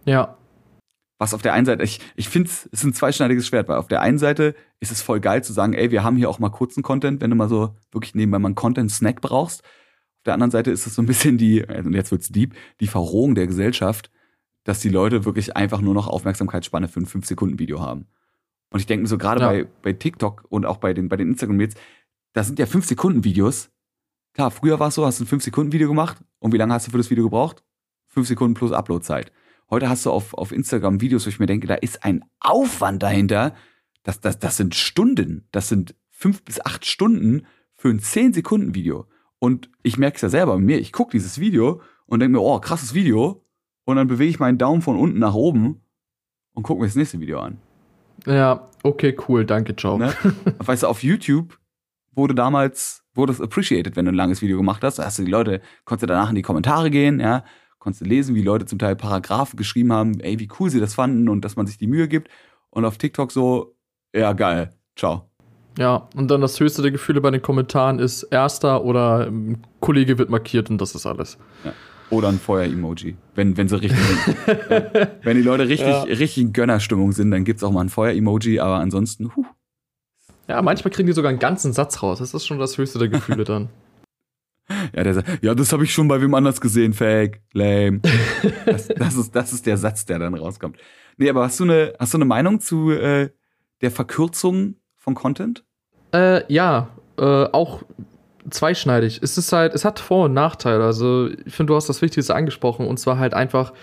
Ja. 0.05 0.37
Was 1.21 1.33
auf 1.33 1.41
der 1.41 1.53
einen 1.53 1.65
Seite, 1.65 1.83
ich, 1.83 1.99
ich 2.15 2.29
finde 2.29 2.49
es 2.49 2.65
ist 2.67 2.83
ein 2.85 2.93
zweischneidiges 2.93 3.45
Schwert, 3.45 3.67
weil 3.67 3.77
auf 3.77 3.87
der 3.89 4.01
einen 4.01 4.17
Seite 4.17 4.55
ist 4.79 4.91
es 4.91 5.01
voll 5.01 5.19
geil 5.19 5.43
zu 5.43 5.51
sagen, 5.51 5.73
ey, 5.73 5.91
wir 5.91 6.03
haben 6.03 6.15
hier 6.15 6.29
auch 6.29 6.39
mal 6.39 6.49
kurzen 6.49 6.81
Content, 6.81 7.21
wenn 7.21 7.29
du 7.29 7.35
mal 7.35 7.49
so 7.49 7.75
wirklich 7.91 8.15
nebenbei 8.15 8.39
mal 8.39 8.47
einen 8.47 8.55
Content-Snack 8.55 9.19
brauchst. 9.19 9.61
Auf 9.61 10.23
der 10.25 10.33
anderen 10.33 10.51
Seite 10.51 10.71
ist 10.71 10.87
es 10.87 10.95
so 10.95 11.01
ein 11.01 11.05
bisschen 11.05 11.37
die, 11.37 11.61
und 11.63 11.93
jetzt 11.93 12.11
wird's 12.11 12.29
deep, 12.29 12.55
die 12.79 12.87
Verrohung 12.87 13.35
der 13.35 13.47
Gesellschaft, 13.47 14.09
dass 14.63 14.79
die 14.79 14.89
Leute 14.89 15.25
wirklich 15.25 15.57
einfach 15.57 15.81
nur 15.81 15.93
noch 15.93 16.07
Aufmerksamkeitsspanne 16.07 16.87
für 16.87 17.01
ein 17.01 17.05
5-Sekunden-Video 17.05 17.81
haben. 17.81 18.07
Und 18.71 18.79
ich 18.79 18.85
denke 18.85 19.01
mir 19.03 19.07
so, 19.09 19.17
gerade 19.17 19.41
Ja. 19.41 19.47
bei, 19.49 19.67
bei 19.81 19.93
TikTok 19.93 20.45
und 20.49 20.65
auch 20.65 20.77
bei 20.77 20.93
den, 20.93 21.09
bei 21.09 21.17
den 21.17 21.29
Instagram-Reels, 21.29 21.75
das 22.33 22.47
sind 22.47 22.59
ja 22.59 22.65
5-Sekunden-Videos. 22.65 23.71
Klar, 24.33 24.51
früher 24.51 24.79
war 24.79 24.89
es 24.89 24.95
so, 24.95 25.05
hast 25.05 25.19
du 25.19 25.25
ein 25.25 25.27
5-Sekunden-Video 25.27 25.89
gemacht 25.89 26.17
und 26.39 26.53
wie 26.53 26.57
lange 26.57 26.73
hast 26.73 26.87
du 26.87 26.91
für 26.91 26.97
das 26.97 27.09
Video 27.09 27.25
gebraucht? 27.25 27.63
5 28.09 28.27
Sekunden 28.27 28.53
plus 28.53 28.71
Uploadzeit. 28.71 29.31
Heute 29.69 29.87
hast 29.87 30.05
du 30.05 30.11
auf, 30.11 30.33
auf 30.33 30.51
Instagram 30.51 30.99
Videos, 30.99 31.25
wo 31.25 31.29
ich 31.29 31.39
mir 31.39 31.45
denke, 31.45 31.67
da 31.67 31.75
ist 31.75 32.03
ein 32.03 32.25
Aufwand 32.39 33.03
dahinter. 33.03 33.53
Das, 34.03 34.19
das, 34.19 34.39
das 34.39 34.57
sind 34.57 34.73
Stunden. 34.73 35.47
Das 35.51 35.69
sind 35.69 35.95
fünf 36.09 36.43
bis 36.43 36.63
acht 36.65 36.85
Stunden 36.85 37.45
für 37.75 37.89
ein 37.89 37.99
10-Sekunden-Video. 37.99 39.05
Und 39.37 39.69
ich 39.83 39.97
merke 39.97 40.15
es 40.15 40.21
ja 40.21 40.29
selber 40.29 40.55
bei 40.55 40.61
mir. 40.61 40.79
Ich 40.79 40.91
gucke 40.91 41.11
dieses 41.11 41.39
Video 41.39 41.81
und 42.07 42.19
denke 42.19 42.37
mir, 42.37 42.43
oh, 42.43 42.59
krasses 42.59 42.93
Video. 42.93 43.45
Und 43.85 43.95
dann 43.95 44.07
bewege 44.07 44.29
ich 44.29 44.39
meinen 44.39 44.57
Daumen 44.57 44.81
von 44.81 44.97
unten 44.97 45.19
nach 45.19 45.35
oben 45.35 45.81
und 46.53 46.63
gucke 46.63 46.81
mir 46.81 46.87
das 46.87 46.95
nächste 46.95 47.19
Video 47.19 47.39
an. 47.39 47.59
Ja, 48.25 48.69
okay, 48.83 49.15
cool, 49.27 49.45
danke, 49.45 49.75
ciao. 49.75 49.97
Ne? 49.97 50.13
weißt 50.59 50.83
du, 50.83 50.87
auf 50.87 51.03
YouTube 51.03 51.57
wurde 52.13 52.35
damals, 52.35 53.05
wurde 53.13 53.31
es 53.31 53.39
appreciated, 53.39 53.95
wenn 53.95 54.05
du 54.05 54.11
ein 54.11 54.15
langes 54.15 54.41
Video 54.41 54.57
gemacht 54.57 54.83
hast. 54.83 54.99
Da 54.99 55.05
hast 55.05 55.19
du 55.19 55.23
die 55.23 55.31
Leute, 55.31 55.61
konntest 55.85 56.03
du 56.03 56.07
danach 56.07 56.29
in 56.29 56.35
die 56.35 56.41
Kommentare 56.41 56.89
gehen, 56.89 57.19
ja, 57.19 57.45
konntest 57.79 58.01
du 58.01 58.05
lesen, 58.05 58.35
wie 58.35 58.41
Leute 58.43 58.65
zum 58.65 58.77
Teil 58.79 58.95
Paragraphen 58.95 59.57
geschrieben 59.57 59.91
haben, 59.93 60.19
ey, 60.19 60.39
wie 60.39 60.49
cool 60.59 60.69
sie 60.69 60.79
das 60.79 60.93
fanden 60.93 61.29
und 61.29 61.43
dass 61.43 61.55
man 61.55 61.65
sich 61.65 61.77
die 61.77 61.87
Mühe 61.87 62.07
gibt. 62.07 62.29
Und 62.69 62.85
auf 62.85 62.97
TikTok 62.97 63.31
so, 63.31 63.75
ja, 64.13 64.33
geil, 64.33 64.73
ciao. 64.95 65.29
Ja, 65.77 66.09
und 66.15 66.29
dann 66.29 66.41
das 66.41 66.59
höchste 66.59 66.81
der 66.81 66.91
Gefühle 66.91 67.21
bei 67.21 67.31
den 67.31 67.41
Kommentaren 67.41 67.99
ist 67.99 68.23
Erster 68.23 68.83
oder 68.83 69.27
ein 69.27 69.65
Kollege 69.79 70.17
wird 70.17 70.29
markiert 70.29 70.69
und 70.69 70.79
das 70.79 70.93
ist 70.93 71.05
alles. 71.05 71.37
Oder 72.09 72.27
ein 72.29 72.39
Feuer-Emoji, 72.39 73.15
wenn, 73.35 73.55
wenn 73.55 73.69
sie 73.69 73.79
richtig 73.79 73.99
sind. 73.99 74.37
ja. 74.69 75.07
Wenn 75.21 75.37
die 75.37 75.43
Leute 75.43 75.67
richtig, 75.69 75.87
Ja. 75.87 76.01
richtig 76.03 76.39
in 76.39 76.53
Gönnerstimmung 76.53 77.11
sind, 77.11 77.31
dann 77.31 77.45
gibt's 77.45 77.63
auch 77.63 77.71
mal 77.71 77.81
ein 77.81 77.89
Feuer-Emoji, 77.89 78.59
aber 78.59 78.75
ansonsten, 78.77 79.31
huh. 79.35 79.45
Ja, 80.47 80.61
manchmal 80.63 80.91
kriegen 80.91 81.05
die 81.05 81.13
sogar 81.13 81.29
einen 81.29 81.37
ganzen 81.39 81.71
Satz 81.73 82.01
raus. 82.01 82.17
Das 82.17 82.33
ist 82.33 82.47
schon 82.47 82.57
das 82.57 82.77
höchste 82.77 82.97
der 82.99 83.07
Gefühle 83.09 83.43
dann. 83.43 83.69
Ja, 84.95 85.03
der 85.03 85.13
sagt, 85.15 85.43
ja, 85.43 85.55
das 85.55 85.73
habe 85.73 85.83
ich 85.83 85.93
schon 85.93 86.07
bei 86.07 86.21
wem 86.21 86.33
anders 86.33 86.61
gesehen, 86.61 86.93
fake, 86.93 87.41
lame. 87.53 88.01
Das, 88.65 88.87
das, 88.87 89.15
ist, 89.15 89.35
das 89.35 89.53
ist 89.53 89.65
der 89.65 89.77
Satz, 89.77 90.05
der 90.05 90.19
dann 90.19 90.35
rauskommt. 90.35 90.77
Nee, 91.17 91.29
aber 91.29 91.43
hast 91.43 91.59
du 91.59 91.63
eine, 91.63 91.93
hast 91.99 92.13
du 92.13 92.17
eine 92.17 92.25
Meinung 92.25 92.59
zu 92.59 92.91
äh, 92.91 93.29
der 93.81 93.91
Verkürzung 93.91 94.75
von 94.97 95.15
Content? 95.15 95.63
Äh, 96.13 96.41
ja, 96.51 96.89
äh, 97.17 97.23
auch 97.23 97.83
zweischneidig. 98.49 99.19
Es 99.21 99.37
ist 99.37 99.51
halt, 99.51 99.73
es 99.73 99.85
hat 99.85 99.99
Vor- 99.99 100.25
und 100.25 100.33
Nachteile. 100.33 100.83
Also, 100.83 101.27
ich 101.27 101.53
finde, 101.53 101.71
du 101.71 101.75
hast 101.75 101.89
das 101.89 102.01
Wichtigste 102.01 102.35
angesprochen 102.35 102.87
und 102.87 102.97
zwar 102.97 103.19
halt 103.19 103.33
einfach 103.33 103.73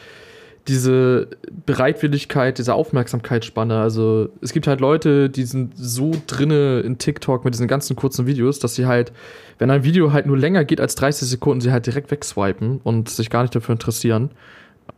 diese 0.69 1.29
Bereitwilligkeit, 1.65 2.59
diese 2.59 2.75
Aufmerksamkeitsspanne. 2.75 3.79
Also, 3.79 4.29
es 4.41 4.53
gibt 4.53 4.67
halt 4.67 4.81
Leute, 4.81 5.31
die 5.31 5.45
sind 5.45 5.73
so 5.77 6.13
drinne 6.27 6.81
in 6.81 6.99
TikTok 6.99 7.45
mit 7.45 7.55
diesen 7.55 7.69
ganzen 7.69 7.97
kurzen 7.97 8.27
Videos, 8.27 8.59
dass 8.59 8.75
sie 8.75 8.87
halt, 8.87 9.13
wenn 9.59 9.71
ein 9.71 9.85
Video 9.85 10.13
halt 10.13 10.27
nur 10.27 10.39
länger 10.39 10.65
geht 10.65 10.81
als 10.81 10.95
30 10.97 11.29
Sekunden, 11.29 11.61
sie 11.61 11.73
halt 11.73 11.87
direkt 11.87 12.11
wegswipen 12.11 12.81
und 12.83 13.09
sich 13.09 13.31
gar 13.31 13.43
nicht 13.43 13.55
dafür 13.55 13.75
interessieren. 13.75 14.31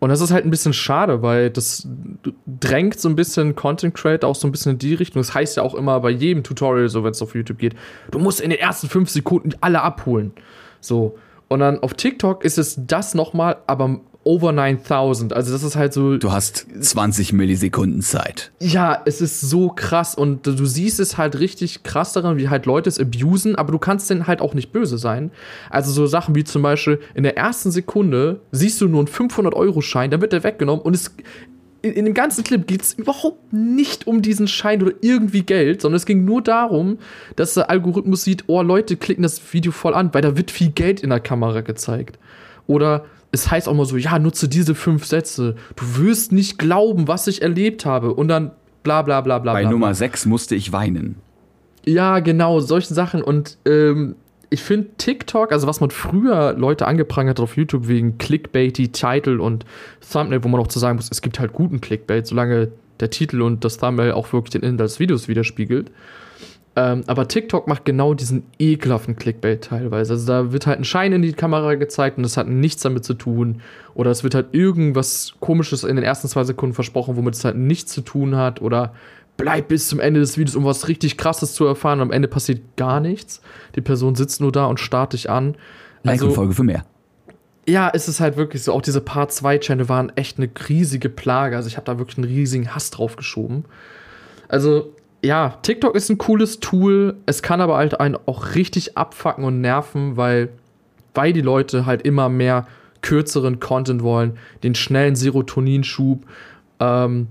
Und 0.01 0.11
das 0.11 0.21
ist 0.21 0.31
halt 0.31 0.45
ein 0.45 0.51
bisschen 0.51 0.73
schade, 0.73 1.23
weil 1.23 1.51
das 1.51 1.89
drängt 2.47 3.01
so 3.01 3.09
ein 3.09 3.17
bisschen 3.17 3.57
Content 3.57 3.95
Creator 3.95 4.29
auch 4.31 4.37
so 4.37 4.47
ein 4.47 4.53
bisschen 4.53 4.73
in 4.73 4.79
die 4.79 4.95
Richtung. 4.95 5.21
Das 5.21 5.35
heißt 5.35 5.57
ja 5.57 5.63
auch 5.63 5.75
immer 5.75 5.99
bei 6.01 6.11
jedem 6.11 6.45
Tutorial, 6.45 6.89
so 6.89 7.03
wenn 7.05 7.11
es 7.11 7.23
auf 7.23 7.35
YouTube 7.35 7.59
geht, 7.59 7.75
du 8.11 8.19
musst 8.19 8.41
in 8.41 8.51
den 8.51 8.59
ersten 8.59 8.89
fünf 8.89 9.11
Sekunden 9.11 9.51
alle 9.61 9.83
abholen. 9.83 10.33
So. 10.81 11.17
Und 11.49 11.61
dann 11.61 11.81
auf 11.81 11.95
TikTok 11.95 12.45
ist 12.45 12.59
es 12.59 12.79
das 12.87 13.15
nochmal, 13.15 13.57
aber 13.67 14.01
over 14.29 14.53
9000. 14.53 15.33
Also 15.33 15.53
das 15.53 15.63
ist 15.63 15.75
halt 15.75 15.95
so. 15.95 16.19
Du 16.19 16.31
hast 16.31 16.67
20 16.79 17.33
Millisekunden 17.33 18.03
Zeit. 18.03 18.53
Ja, 18.61 19.01
es 19.07 19.23
ist 19.23 19.41
so 19.41 19.71
krass 19.71 20.15
und 20.15 20.47
du 20.47 20.67
siehst 20.67 21.01
es 21.01 21.17
halt 21.17 21.41
richtig 21.41 21.83
krass 21.83 22.13
daran, 22.13 22.37
wie 22.37 22.51
halt 22.51 22.67
Leute 22.67 22.91
es 22.91 23.01
abusen, 23.01 23.57
aber 23.57 23.73
du 23.73 23.79
kannst 23.79 24.11
denen 24.11 24.27
halt 24.27 24.43
auch 24.43 24.53
nicht 24.53 24.71
böse 24.71 24.99
sein. 24.99 25.31
Also 25.71 25.93
so 25.93 26.07
Sachen 26.07 26.35
wie 26.35 26.45
zum 26.45 26.61
Beispiel 26.61 27.01
in 27.15 27.23
der 27.23 27.39
ersten 27.39 27.71
Sekunde 27.71 28.41
siehst 28.53 28.79
du 28.83 28.87
nur 28.87 29.01
einen 29.01 29.09
500-Euro-Schein, 29.09 30.11
dann 30.11 30.21
wird 30.21 30.35
der 30.35 30.45
weggenommen 30.45 30.83
und 30.83 30.95
es 30.95 31.11
in, 31.81 31.95
in 31.95 32.05
dem 32.05 32.15
ganzen 32.15 32.45
Clip 32.45 32.67
geht 32.67 32.83
es 32.83 32.93
überhaupt 32.93 33.51
nicht 33.53 34.07
um 34.07 34.21
diesen 34.21 34.47
Schein 34.47 34.83
oder 34.83 34.93
irgendwie 35.01 35.43
Geld, 35.43 35.81
sondern 35.81 35.97
es 35.97 36.05
ging 36.05 36.27
nur 36.27 36.43
darum, 36.43 36.99
dass 37.37 37.55
der 37.55 37.71
Algorithmus 37.71 38.25
sieht, 38.25 38.45
oh, 38.49 38.61
Leute 38.61 38.97
klicken 38.97 39.23
das 39.23 39.41
Video 39.55 39.73
voll 39.73 39.95
an, 39.95 40.13
weil 40.13 40.21
da 40.21 40.37
wird 40.37 40.51
viel 40.51 40.71
Geld 40.71 41.01
in 41.01 41.09
der 41.09 41.21
Kamera 41.21 41.63
gezeigt. 41.63 42.19
Oder 42.67 43.07
es 43.33 43.51
heißt 43.51 43.69
auch 43.69 43.75
mal 43.75 43.85
so, 43.85 43.97
ja, 43.97 44.19
nutze 44.19 44.49
diese 44.49 44.75
fünf 44.75 45.05
Sätze. 45.05 45.57
Du 45.77 45.97
wirst 45.99 46.33
nicht 46.33 46.59
glauben, 46.59 47.09
was 47.09 47.27
ich 47.27 47.43
erlebt 47.43 47.85
habe. 47.85 48.15
Und 48.15 48.29
dann 48.29 48.53
bla 48.83 49.03
bla 49.03 49.21
bla 49.21 49.39
bla. 49.39 49.53
Bei 49.53 49.63
bla, 49.63 49.71
Nummer. 49.71 49.95
6 49.95 50.27
musste 50.27 50.55
ich 50.55 50.73
weinen. 50.73 51.17
Ja, 51.85 52.21
genau, 52.21 52.61
solche 52.61 52.95
Sachen. 52.95 53.23
Und 53.23 53.59
ähm, 53.67 54.17
ich 54.51 54.63
finde 54.63 54.89
TikTok, 54.97 55.53
also 55.53 55.67
was 55.67 55.81
man 55.81 55.91
früher 55.91 56.55
Leute 56.55 56.87
angeprangert 56.87 57.39
hat 57.39 57.43
auf 57.43 57.57
YouTube 57.57 57.87
wegen 57.89 58.19
Clickbaity, 58.19 58.89
Title 58.89 59.41
und 59.41 59.65
Thumbnail, 60.11 60.43
wo 60.43 60.49
man 60.49 60.61
auch 60.61 60.69
zu 60.69 60.79
sagen 60.79 60.97
muss, 60.97 61.09
es 61.11 61.21
gibt 61.21 61.39
halt 61.39 61.53
guten 61.53 61.81
Clickbait, 61.81 62.27
solange 62.27 62.73
der 63.01 63.11
Titel 63.11 63.43
und 63.43 63.65
das 63.65 63.79
Thumbnail 63.79 64.13
auch 64.13 64.33
wirklich 64.33 64.51
den 64.51 64.63
Inhalt 64.63 64.81
des 64.81 64.99
Videos 64.99 65.29
widerspiegelt. 65.29 65.91
Ähm, 66.79 67.03
aber 67.09 67.27
TikTok 67.27 67.67
macht 67.67 67.85
genau 67.85 68.15
diesen 68.15 68.45
ekelhaften 68.61 69.17
Clickbait 69.17 69.65
teilweise. 69.65 70.13
Also 70.13 70.27
da 70.29 70.53
wird 70.53 70.69
halt 70.69 70.79
ein 70.79 70.85
Schein 70.85 71.13
in 71.13 71.23
die 71.23 71.33
Kamera 71.33 71.75
gezeigt 71.75 72.19
und 72.19 72.23
das 72.23 72.37
hat 72.37 72.47
nichts 72.47 72.83
damit 72.83 73.05
zu 73.05 73.15
tun. 73.15 73.63
Oder 73.95 74.13
es 74.13 74.23
wird 74.23 74.37
halt 74.37 74.55
irgendwas 74.55 75.35
komisches 75.41 75.83
in 75.83 75.97
den 75.97 76.05
ersten 76.05 76.29
zwei 76.29 76.45
Sekunden 76.45 76.77
versprochen, 76.77 77.17
womit 77.17 77.35
es 77.35 77.45
halt 77.45 77.57
nichts 77.57 77.93
zu 77.93 78.03
tun 78.03 78.37
hat. 78.37 78.63
Oder 78.63 78.95
bleib 79.37 79.67
bis 79.67 79.89
zum 79.89 79.99
Ende 79.99 80.21
des 80.21 80.39
Videos, 80.39 80.55
um 80.55 80.65
was 80.65 80.87
richtig 80.87 81.17
krasses 81.17 81.53
zu 81.53 81.67
erfahren. 81.67 81.99
Und 81.99 82.09
am 82.09 82.13
Ende 82.13 82.29
passiert 82.29 82.61
gar 82.77 83.01
nichts. 83.01 83.43
Die 83.75 83.81
Person 83.81 84.15
sitzt 84.15 84.41
nur 84.41 84.53
da 84.53 84.67
und 84.67 84.79
starrt 84.79 85.15
dich 85.15 85.29
an. 85.29 85.57
Like 86.05 86.23
und 86.23 86.31
Folge 86.31 86.55
für 86.55 86.63
mehr. 86.63 86.85
Ja, 87.67 87.91
es 87.93 88.07
ist 88.07 88.21
halt 88.21 88.37
wirklich 88.37 88.63
so. 88.63 88.73
Auch 88.73 88.83
diese 88.83 89.01
Part 89.01 89.33
2 89.33 89.59
Channel 89.59 89.89
waren 89.89 90.13
echt 90.15 90.39
eine 90.39 90.49
riesige 90.69 91.09
Plage. 91.09 91.57
Also 91.57 91.67
ich 91.67 91.77
habe 91.77 91.87
da 91.87 91.99
wirklich 91.99 92.19
einen 92.19 92.29
riesigen 92.29 92.73
Hass 92.73 92.91
drauf 92.91 93.17
geschoben. 93.17 93.65
Also 94.47 94.93
ja, 95.23 95.59
TikTok 95.63 95.95
ist 95.95 96.11
ein 96.11 96.19
cooles 96.19 96.61
Tool. 96.61 97.17
Es 97.27 97.43
kann 97.43 97.61
aber 97.61 97.77
halt 97.77 98.01
einen 98.01 98.17
auch 98.27 98.55
richtig 98.55 98.97
abfacken 98.97 99.45
und 99.45 99.61
nerven, 99.61 100.17
weil, 100.17 100.51
weil 101.15 101.33
die 101.33 101.41
Leute 101.41 101.87
halt 101.87 102.03
immer 102.03 102.29
mehr 102.29 102.67
kürzeren 103.03 103.61
Content 103.61 104.03
wollen, 104.03 104.39
den 104.63 104.75
schnellen 104.75 105.17
Serotoninschub, 105.17 106.25
ähm, 106.81 107.29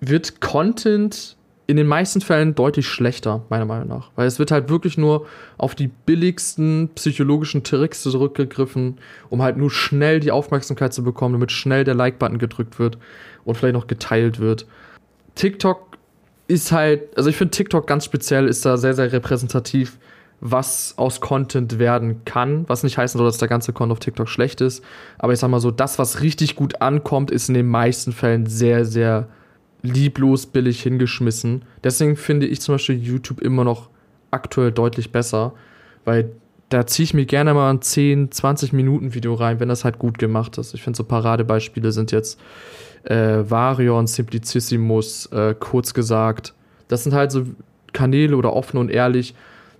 wird 0.00 0.40
Content 0.40 1.36
in 1.66 1.76
den 1.76 1.86
meisten 1.86 2.20
Fällen 2.20 2.54
deutlich 2.54 2.86
schlechter, 2.86 3.42
meiner 3.48 3.64
Meinung 3.64 3.88
nach. 3.88 4.10
Weil 4.14 4.26
es 4.26 4.38
wird 4.38 4.50
halt 4.50 4.68
wirklich 4.68 4.96
nur 4.96 5.26
auf 5.58 5.74
die 5.74 5.88
billigsten 5.88 6.90
psychologischen 6.94 7.64
Tricks 7.64 8.02
zurückgegriffen, 8.02 8.98
um 9.30 9.42
halt 9.42 9.56
nur 9.56 9.70
schnell 9.70 10.20
die 10.20 10.30
Aufmerksamkeit 10.30 10.94
zu 10.94 11.02
bekommen, 11.02 11.34
damit 11.34 11.50
schnell 11.50 11.82
der 11.82 11.94
Like-Button 11.94 12.38
gedrückt 12.38 12.78
wird 12.78 12.98
und 13.44 13.56
vielleicht 13.56 13.74
noch 13.74 13.88
geteilt 13.88 14.38
wird. 14.38 14.66
TikTok 15.34 15.85
ist 16.48 16.72
halt, 16.72 17.16
also 17.16 17.28
ich 17.28 17.36
finde 17.36 17.50
TikTok 17.50 17.86
ganz 17.86 18.04
speziell 18.04 18.46
ist 18.46 18.64
da 18.64 18.76
sehr, 18.76 18.94
sehr 18.94 19.12
repräsentativ, 19.12 19.98
was 20.40 20.94
aus 20.96 21.20
Content 21.20 21.78
werden 21.78 22.24
kann. 22.24 22.68
Was 22.68 22.82
nicht 22.82 22.98
heißen 22.98 23.18
soll, 23.18 23.26
dass 23.26 23.38
der 23.38 23.48
ganze 23.48 23.72
Content 23.72 23.92
auf 23.92 24.00
TikTok 24.00 24.28
schlecht 24.28 24.60
ist. 24.60 24.84
Aber 25.18 25.32
ich 25.32 25.38
sag 25.38 25.48
mal 25.48 25.60
so, 25.60 25.70
das, 25.70 25.98
was 25.98 26.20
richtig 26.20 26.56
gut 26.56 26.80
ankommt, 26.82 27.30
ist 27.30 27.48
in 27.48 27.54
den 27.54 27.66
meisten 27.66 28.12
Fällen 28.12 28.46
sehr, 28.46 28.84
sehr 28.84 29.28
lieblos 29.82 30.46
billig 30.46 30.82
hingeschmissen. 30.82 31.64
Deswegen 31.82 32.16
finde 32.16 32.46
ich 32.46 32.60
zum 32.60 32.74
Beispiel 32.74 32.96
YouTube 32.96 33.40
immer 33.40 33.64
noch 33.64 33.88
aktuell 34.30 34.72
deutlich 34.72 35.12
besser, 35.12 35.54
weil 36.04 36.30
da 36.68 36.86
ziehe 36.86 37.04
ich 37.04 37.14
mir 37.14 37.26
gerne 37.26 37.54
mal 37.54 37.70
ein 37.70 37.80
10, 37.80 38.32
20 38.32 38.72
Minuten 38.72 39.14
Video 39.14 39.34
rein, 39.34 39.60
wenn 39.60 39.68
das 39.68 39.84
halt 39.84 39.98
gut 39.98 40.18
gemacht 40.18 40.58
ist. 40.58 40.74
Ich 40.74 40.82
finde 40.82 40.96
so 40.96 41.04
Paradebeispiele 41.04 41.92
sind 41.92 42.10
jetzt 42.10 42.40
äh, 43.04 43.48
Varion, 43.48 44.06
Simplicissimus, 44.06 45.26
äh, 45.26 45.54
kurz 45.58 45.94
gesagt. 45.94 46.54
Das 46.88 47.04
sind 47.04 47.14
halt 47.14 47.30
so 47.30 47.44
Kanäle 47.92 48.36
oder 48.36 48.52
offen 48.52 48.78
und 48.78 48.90
ehrlich. 48.90 49.34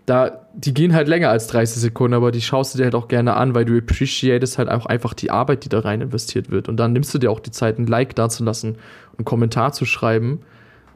Da, 0.07 0.47
die 0.55 0.72
gehen 0.72 0.95
halt 0.95 1.09
länger 1.09 1.30
als 1.30 1.49
30 1.49 1.82
Sekunden, 1.82 2.14
aber 2.14 2.30
die 2.30 2.41
schaust 2.41 2.74
du 2.74 2.78
dir 2.78 2.84
halt 2.84 2.95
auch 2.95 3.09
gerne 3.09 3.34
an, 3.34 3.57
weil 3.57 3.64
du 3.64 3.76
appreciatest 3.76 4.57
halt 4.57 4.68
auch 4.68 4.87
einfach 4.87 5.14
die 5.14 5.32
Arbeit, 5.32 5.64
die 5.64 5.68
da 5.68 5.80
rein 5.80 6.01
investiert 6.01 6.51
wird. 6.51 6.68
Und 6.68 6.76
dann 6.76 6.93
nimmst 6.93 7.12
du 7.12 7.18
dir 7.18 7.32
auch 7.32 7.41
die 7.41 7.51
Zeit, 7.51 7.80
ein 7.80 7.89
Like 7.89 8.14
dazulassen, 8.14 8.76
einen 9.18 9.24
Kommentar 9.24 9.72
zu 9.72 9.84
schreiben 9.84 10.43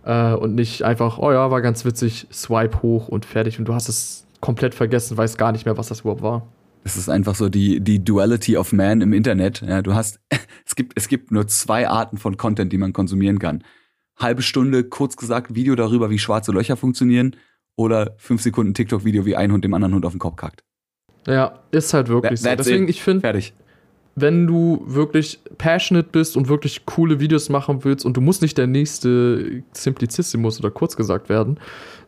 äh, 0.05 0.33
und 0.35 0.55
nicht 0.55 0.85
einfach, 0.85 1.19
oh 1.19 1.33
ja, 1.33 1.51
war 1.51 1.61
ganz 1.61 1.85
witzig, 1.85 2.29
swipe 2.33 2.83
hoch 2.83 3.09
und 3.09 3.27
fertig. 3.27 3.59
Und 3.59 3.65
du 3.65 3.75
hast 3.75 3.89
es 3.89 4.27
komplett 4.41 4.75
vergessen, 4.75 5.17
weißt 5.17 5.39
gar 5.39 5.53
nicht 5.53 5.65
mehr, 5.65 5.77
was 5.77 5.89
das 5.89 6.01
überhaupt 6.01 6.23
war. 6.23 6.47
Das 6.85 6.97
ist 6.97 7.09
einfach 7.09 7.35
so 7.35 7.49
die, 7.49 7.81
die 7.81 8.03
Duality 8.03 8.57
of 8.57 8.73
Man 8.73 9.03
im 9.03 9.13
Internet. 9.13 9.61
Ja, 9.61 9.83
du 9.83 9.95
hast, 9.95 10.21
es 10.67 10.75
gibt, 10.75 10.93
es 10.97 11.09
gibt 11.09 11.31
nur 11.31 11.47
zwei 11.47 11.89
Arten 11.89 12.17
von 12.17 12.37
Content, 12.37 12.73
die 12.73 12.79
man 12.79 12.93
konsumieren 12.93 13.39
kann. 13.39 13.65
Halbe 14.17 14.43
Stunde, 14.43 14.85
kurz 14.85 15.17
gesagt, 15.17 15.55
Video 15.55 15.75
darüber, 15.75 16.11
wie 16.11 16.19
schwarze 16.19 16.53
Löcher 16.53 16.77
funktionieren 16.77 17.37
oder 17.77 18.15
fünf 18.19 18.43
Sekunden 18.43 18.75
TikTok-Video, 18.75 19.25
wie 19.25 19.37
ein 19.37 19.53
Hund 19.53 19.65
dem 19.65 19.75
anderen 19.75 19.95
Hund 19.95 20.05
auf 20.05 20.13
den 20.13 20.19
Kopf 20.19 20.37
kackt. 20.37 20.63
Ja, 21.27 21.61
ist 21.71 21.95
halt 21.95 22.09
wirklich 22.09 22.41
That, 22.43 22.59
so. 22.59 22.65
Deswegen, 22.65 22.85
it. 22.85 22.91
ich 22.91 23.03
finde, 23.03 23.43
wenn 24.17 24.47
du 24.47 24.83
wirklich 24.87 25.41
passionate 25.59 26.09
bist 26.11 26.37
und 26.37 26.49
wirklich 26.49 26.85
coole 26.87 27.21
Videos 27.21 27.49
machen 27.49 27.85
willst 27.85 28.05
und 28.05 28.17
du 28.17 28.21
musst 28.21 28.43
nicht 28.43 28.59
der 28.59 28.67
nächste 28.67 29.63
Simplicissimus 29.73 30.59
oder 30.59 30.71
kurz 30.71 30.97
gesagt 30.97 31.29
werden. 31.29 31.59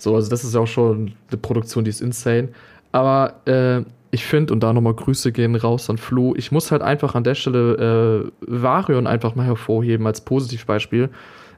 So, 0.03 0.17
also 0.17 0.29
das 0.29 0.43
ist 0.43 0.53
ja 0.53 0.61
auch 0.61 0.67
schon 0.67 1.13
eine 1.31 1.39
Produktion, 1.39 1.85
die 1.85 1.91
ist 1.91 2.01
insane. 2.01 2.49
Aber 2.91 3.35
äh, 3.47 3.83
ich 4.11 4.27
finde, 4.27 4.53
und 4.53 4.61
da 4.61 4.73
nochmal 4.73 4.95
Grüße 4.95 5.31
gehen 5.31 5.55
raus 5.55 5.89
an 5.89 5.97
Flo, 5.97 6.35
ich 6.37 6.51
muss 6.51 6.73
halt 6.73 6.83
einfach 6.83 7.15
an 7.15 7.23
der 7.23 7.37
Stelle 7.37 8.25
äh, 8.27 8.31
Varion 8.41 9.07
einfach 9.07 9.37
mal 9.37 9.47
hervorheben 9.47 10.05
als 10.09 10.21
Positivbeispiel. 10.21 11.09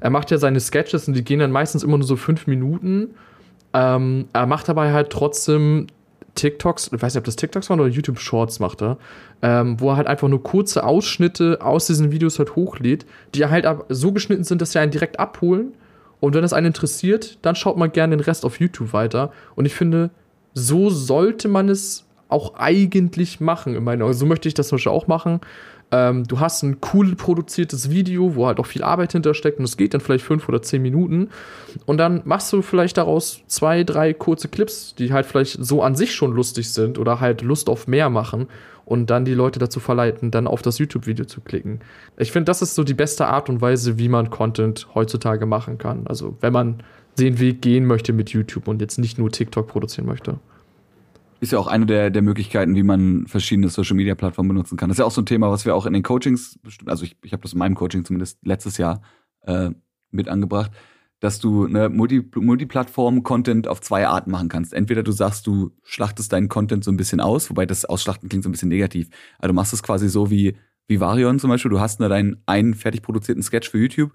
Er 0.00 0.10
macht 0.10 0.30
ja 0.30 0.36
seine 0.36 0.60
Sketches 0.60 1.08
und 1.08 1.14
die 1.14 1.24
gehen 1.24 1.40
dann 1.40 1.52
meistens 1.52 1.82
immer 1.82 1.96
nur 1.96 2.06
so 2.06 2.16
fünf 2.16 2.46
Minuten. 2.46 3.14
Ähm, 3.72 4.28
er 4.34 4.46
macht 4.46 4.68
dabei 4.68 4.92
halt 4.92 5.08
trotzdem 5.08 5.86
TikToks, 6.34 6.90
ich 6.92 7.00
weiß 7.00 7.14
nicht, 7.14 7.20
ob 7.20 7.24
das 7.24 7.36
TikToks 7.36 7.70
waren 7.70 7.80
oder 7.80 7.88
YouTube 7.88 8.18
Shorts 8.18 8.60
macht 8.60 8.82
er, 8.82 8.98
ähm, 9.40 9.80
wo 9.80 9.88
er 9.88 9.96
halt 9.96 10.06
einfach 10.06 10.28
nur 10.28 10.42
kurze 10.42 10.84
Ausschnitte 10.84 11.60
aus 11.62 11.86
diesen 11.86 12.12
Videos 12.12 12.38
halt 12.38 12.56
hochlädt, 12.56 13.06
die 13.34 13.46
halt 13.46 13.66
so 13.88 14.12
geschnitten 14.12 14.44
sind, 14.44 14.60
dass 14.60 14.72
sie 14.72 14.80
einen 14.80 14.90
direkt 14.90 15.18
abholen. 15.18 15.72
Und 16.24 16.32
wenn 16.32 16.42
es 16.42 16.54
einen 16.54 16.68
interessiert, 16.68 17.38
dann 17.42 17.54
schaut 17.54 17.76
man 17.76 17.92
gerne 17.92 18.16
den 18.16 18.24
Rest 18.24 18.46
auf 18.46 18.58
YouTube 18.58 18.94
weiter. 18.94 19.30
Und 19.56 19.66
ich 19.66 19.74
finde, 19.74 20.08
so 20.54 20.88
sollte 20.88 21.48
man 21.48 21.68
es 21.68 22.06
auch 22.28 22.54
eigentlich 22.54 23.40
machen. 23.40 23.84
Meinen 23.84 24.00
Augen. 24.00 24.14
So 24.14 24.24
möchte 24.24 24.48
ich 24.48 24.54
das 24.54 24.68
zum 24.68 24.76
Beispiel 24.76 24.92
auch 24.92 25.06
machen. 25.06 25.40
Ähm, 25.90 26.24
du 26.24 26.40
hast 26.40 26.62
ein 26.62 26.78
cool 26.94 27.14
produziertes 27.14 27.90
Video, 27.90 28.36
wo 28.36 28.46
halt 28.46 28.58
auch 28.58 28.64
viel 28.64 28.82
Arbeit 28.82 29.12
hintersteckt 29.12 29.58
und 29.58 29.66
es 29.66 29.76
geht 29.76 29.92
dann 29.92 30.00
vielleicht 30.00 30.24
fünf 30.24 30.48
oder 30.48 30.62
zehn 30.62 30.80
Minuten. 30.80 31.28
Und 31.84 31.98
dann 31.98 32.22
machst 32.24 32.50
du 32.54 32.62
vielleicht 32.62 32.96
daraus 32.96 33.42
zwei, 33.46 33.84
drei 33.84 34.14
kurze 34.14 34.48
Clips, 34.48 34.94
die 34.94 35.12
halt 35.12 35.26
vielleicht 35.26 35.62
so 35.62 35.82
an 35.82 35.94
sich 35.94 36.14
schon 36.14 36.32
lustig 36.32 36.72
sind 36.72 36.98
oder 36.98 37.20
halt 37.20 37.42
Lust 37.42 37.68
auf 37.68 37.86
mehr 37.86 38.08
machen 38.08 38.48
und 38.84 39.10
dann 39.10 39.24
die 39.24 39.34
Leute 39.34 39.58
dazu 39.58 39.80
verleiten, 39.80 40.30
dann 40.30 40.46
auf 40.46 40.62
das 40.62 40.78
YouTube-Video 40.78 41.24
zu 41.24 41.40
klicken. 41.40 41.80
Ich 42.16 42.32
finde, 42.32 42.46
das 42.46 42.62
ist 42.62 42.74
so 42.74 42.84
die 42.84 42.94
beste 42.94 43.26
Art 43.26 43.48
und 43.48 43.60
Weise, 43.60 43.98
wie 43.98 44.08
man 44.08 44.30
Content 44.30 44.88
heutzutage 44.94 45.46
machen 45.46 45.78
kann. 45.78 46.06
Also, 46.06 46.36
wenn 46.40 46.52
man 46.52 46.82
den 47.18 47.38
Weg 47.38 47.62
gehen 47.62 47.86
möchte 47.86 48.12
mit 48.12 48.30
YouTube 48.30 48.68
und 48.68 48.80
jetzt 48.80 48.98
nicht 48.98 49.18
nur 49.18 49.30
TikTok 49.30 49.68
produzieren 49.68 50.06
möchte 50.06 50.38
ist 51.44 51.52
ja 51.52 51.58
auch 51.58 51.68
eine 51.68 51.86
der, 51.86 52.10
der 52.10 52.22
Möglichkeiten, 52.22 52.74
wie 52.74 52.82
man 52.82 53.26
verschiedene 53.26 53.68
Social 53.68 53.94
Media 53.94 54.14
Plattformen 54.14 54.48
benutzen 54.48 54.76
kann. 54.76 54.88
Das 54.88 54.96
ist 54.96 55.00
ja 55.00 55.04
auch 55.04 55.12
so 55.12 55.20
ein 55.20 55.26
Thema, 55.26 55.50
was 55.50 55.64
wir 55.64 55.74
auch 55.74 55.86
in 55.86 55.92
den 55.92 56.02
Coachings, 56.02 56.58
also 56.86 57.04
ich, 57.04 57.16
ich 57.22 57.32
habe 57.32 57.42
das 57.42 57.52
in 57.52 57.58
meinem 57.58 57.74
Coaching 57.74 58.04
zumindest 58.04 58.38
letztes 58.44 58.78
Jahr 58.78 59.02
äh, 59.42 59.70
mit 60.10 60.28
angebracht, 60.28 60.72
dass 61.20 61.38
du 61.38 61.66
eine 61.66 61.88
Multi 61.88 62.22
Multiplattform-Content 62.34 63.68
auf 63.68 63.80
zwei 63.80 64.06
Arten 64.06 64.30
machen 64.30 64.48
kannst. 64.48 64.74
Entweder 64.74 65.02
du 65.02 65.12
sagst, 65.12 65.46
du 65.46 65.70
schlachtest 65.82 66.32
deinen 66.32 66.48
Content 66.48 66.84
so 66.84 66.90
ein 66.90 66.96
bisschen 66.96 67.20
aus, 67.20 67.50
wobei 67.50 67.66
das 67.66 67.84
Ausschlachten 67.84 68.28
klingt 68.28 68.44
so 68.44 68.50
ein 68.50 68.52
bisschen 68.52 68.68
negativ. 68.68 69.08
Also 69.38 69.48
du 69.48 69.54
machst 69.54 69.72
es 69.72 69.82
quasi 69.82 70.08
so 70.08 70.30
wie, 70.30 70.56
wie 70.86 71.00
Varion 71.00 71.38
zum 71.38 71.50
Beispiel. 71.50 71.70
Du 71.70 71.80
hast 71.80 72.00
nur 72.00 72.08
deinen 72.08 72.42
einen 72.46 72.74
fertig 72.74 73.02
produzierten 73.02 73.42
Sketch 73.42 73.70
für 73.70 73.78
YouTube 73.78 74.12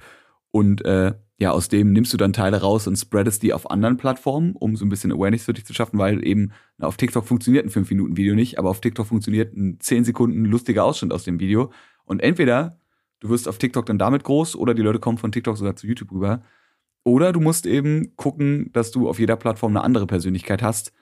und 0.51 0.83
äh, 0.85 1.13
ja, 1.37 1.51
aus 1.51 1.69
dem 1.69 1.93
nimmst 1.93 2.11
du 2.11 2.17
dann 2.17 2.33
Teile 2.33 2.59
raus 2.61 2.85
und 2.87 2.97
spreadest 2.97 3.43
die 3.43 3.53
auf 3.53 3.71
anderen 3.71 3.97
Plattformen, 3.97 4.55
um 4.55 4.75
so 4.75 4.83
ein 4.83 4.89
bisschen 4.89 5.11
Awareness 5.11 5.45
für 5.45 5.53
dich 5.53 5.65
zu 5.65 5.73
schaffen, 5.73 5.97
weil 5.97 6.25
eben 6.25 6.51
na, 6.77 6.87
auf 6.87 6.97
TikTok 6.97 7.25
funktioniert 7.25 7.65
ein 7.65 7.71
5-Minuten-Video 7.71 8.35
nicht, 8.35 8.59
aber 8.59 8.69
auf 8.69 8.81
TikTok 8.81 9.07
funktioniert 9.07 9.55
ein 9.55 9.79
10 9.79 10.03
Sekunden 10.03 10.43
lustiger 10.43 10.83
Ausschnitt 10.83 11.13
aus 11.13 11.23
dem 11.23 11.39
Video. 11.39 11.71
Und 12.03 12.21
entweder 12.21 12.77
du 13.21 13.29
wirst 13.29 13.47
auf 13.47 13.57
TikTok 13.57 13.85
dann 13.85 13.97
damit 13.97 14.23
groß 14.23 14.55
oder 14.55 14.73
die 14.73 14.81
Leute 14.81 14.99
kommen 14.99 15.17
von 15.17 15.31
TikTok 15.31 15.57
sogar 15.57 15.75
zu 15.75 15.87
YouTube 15.87 16.11
rüber. 16.11 16.43
Oder 17.03 17.31
du 17.31 17.39
musst 17.39 17.65
eben 17.65 18.15
gucken, 18.15 18.71
dass 18.73 18.91
du 18.91 19.09
auf 19.09 19.19
jeder 19.19 19.35
Plattform 19.35 19.75
eine 19.75 19.83
andere 19.83 20.05
Persönlichkeit 20.05 20.61
hast. 20.61 20.93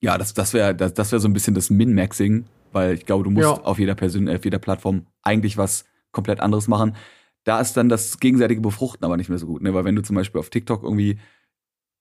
Ja, 0.00 0.18
das, 0.18 0.34
das 0.34 0.54
wäre 0.54 0.74
das, 0.74 0.94
das 0.94 1.12
wär 1.12 1.20
so 1.20 1.28
ein 1.28 1.32
bisschen 1.32 1.54
das 1.54 1.70
Min-Maxing, 1.70 2.46
weil 2.72 2.94
ich 2.94 3.06
glaube, 3.06 3.24
du 3.24 3.30
musst 3.30 3.44
ja. 3.44 3.62
auf 3.62 3.78
jeder 3.78 3.94
Persön 3.94 4.28
auf 4.28 4.44
jeder 4.44 4.58
Plattform 4.58 5.06
eigentlich 5.22 5.56
was 5.56 5.84
komplett 6.10 6.40
anderes 6.40 6.68
machen 6.68 6.96
da 7.44 7.60
ist 7.60 7.76
dann 7.76 7.88
das 7.88 8.18
gegenseitige 8.18 8.60
Befruchten 8.60 9.04
aber 9.04 9.16
nicht 9.16 9.28
mehr 9.28 9.38
so 9.38 9.46
gut, 9.46 9.62
ne? 9.62 9.72
Weil 9.74 9.84
wenn 9.84 9.96
du 9.96 10.02
zum 10.02 10.16
Beispiel 10.16 10.38
auf 10.38 10.50
TikTok 10.50 10.82
irgendwie 10.82 11.18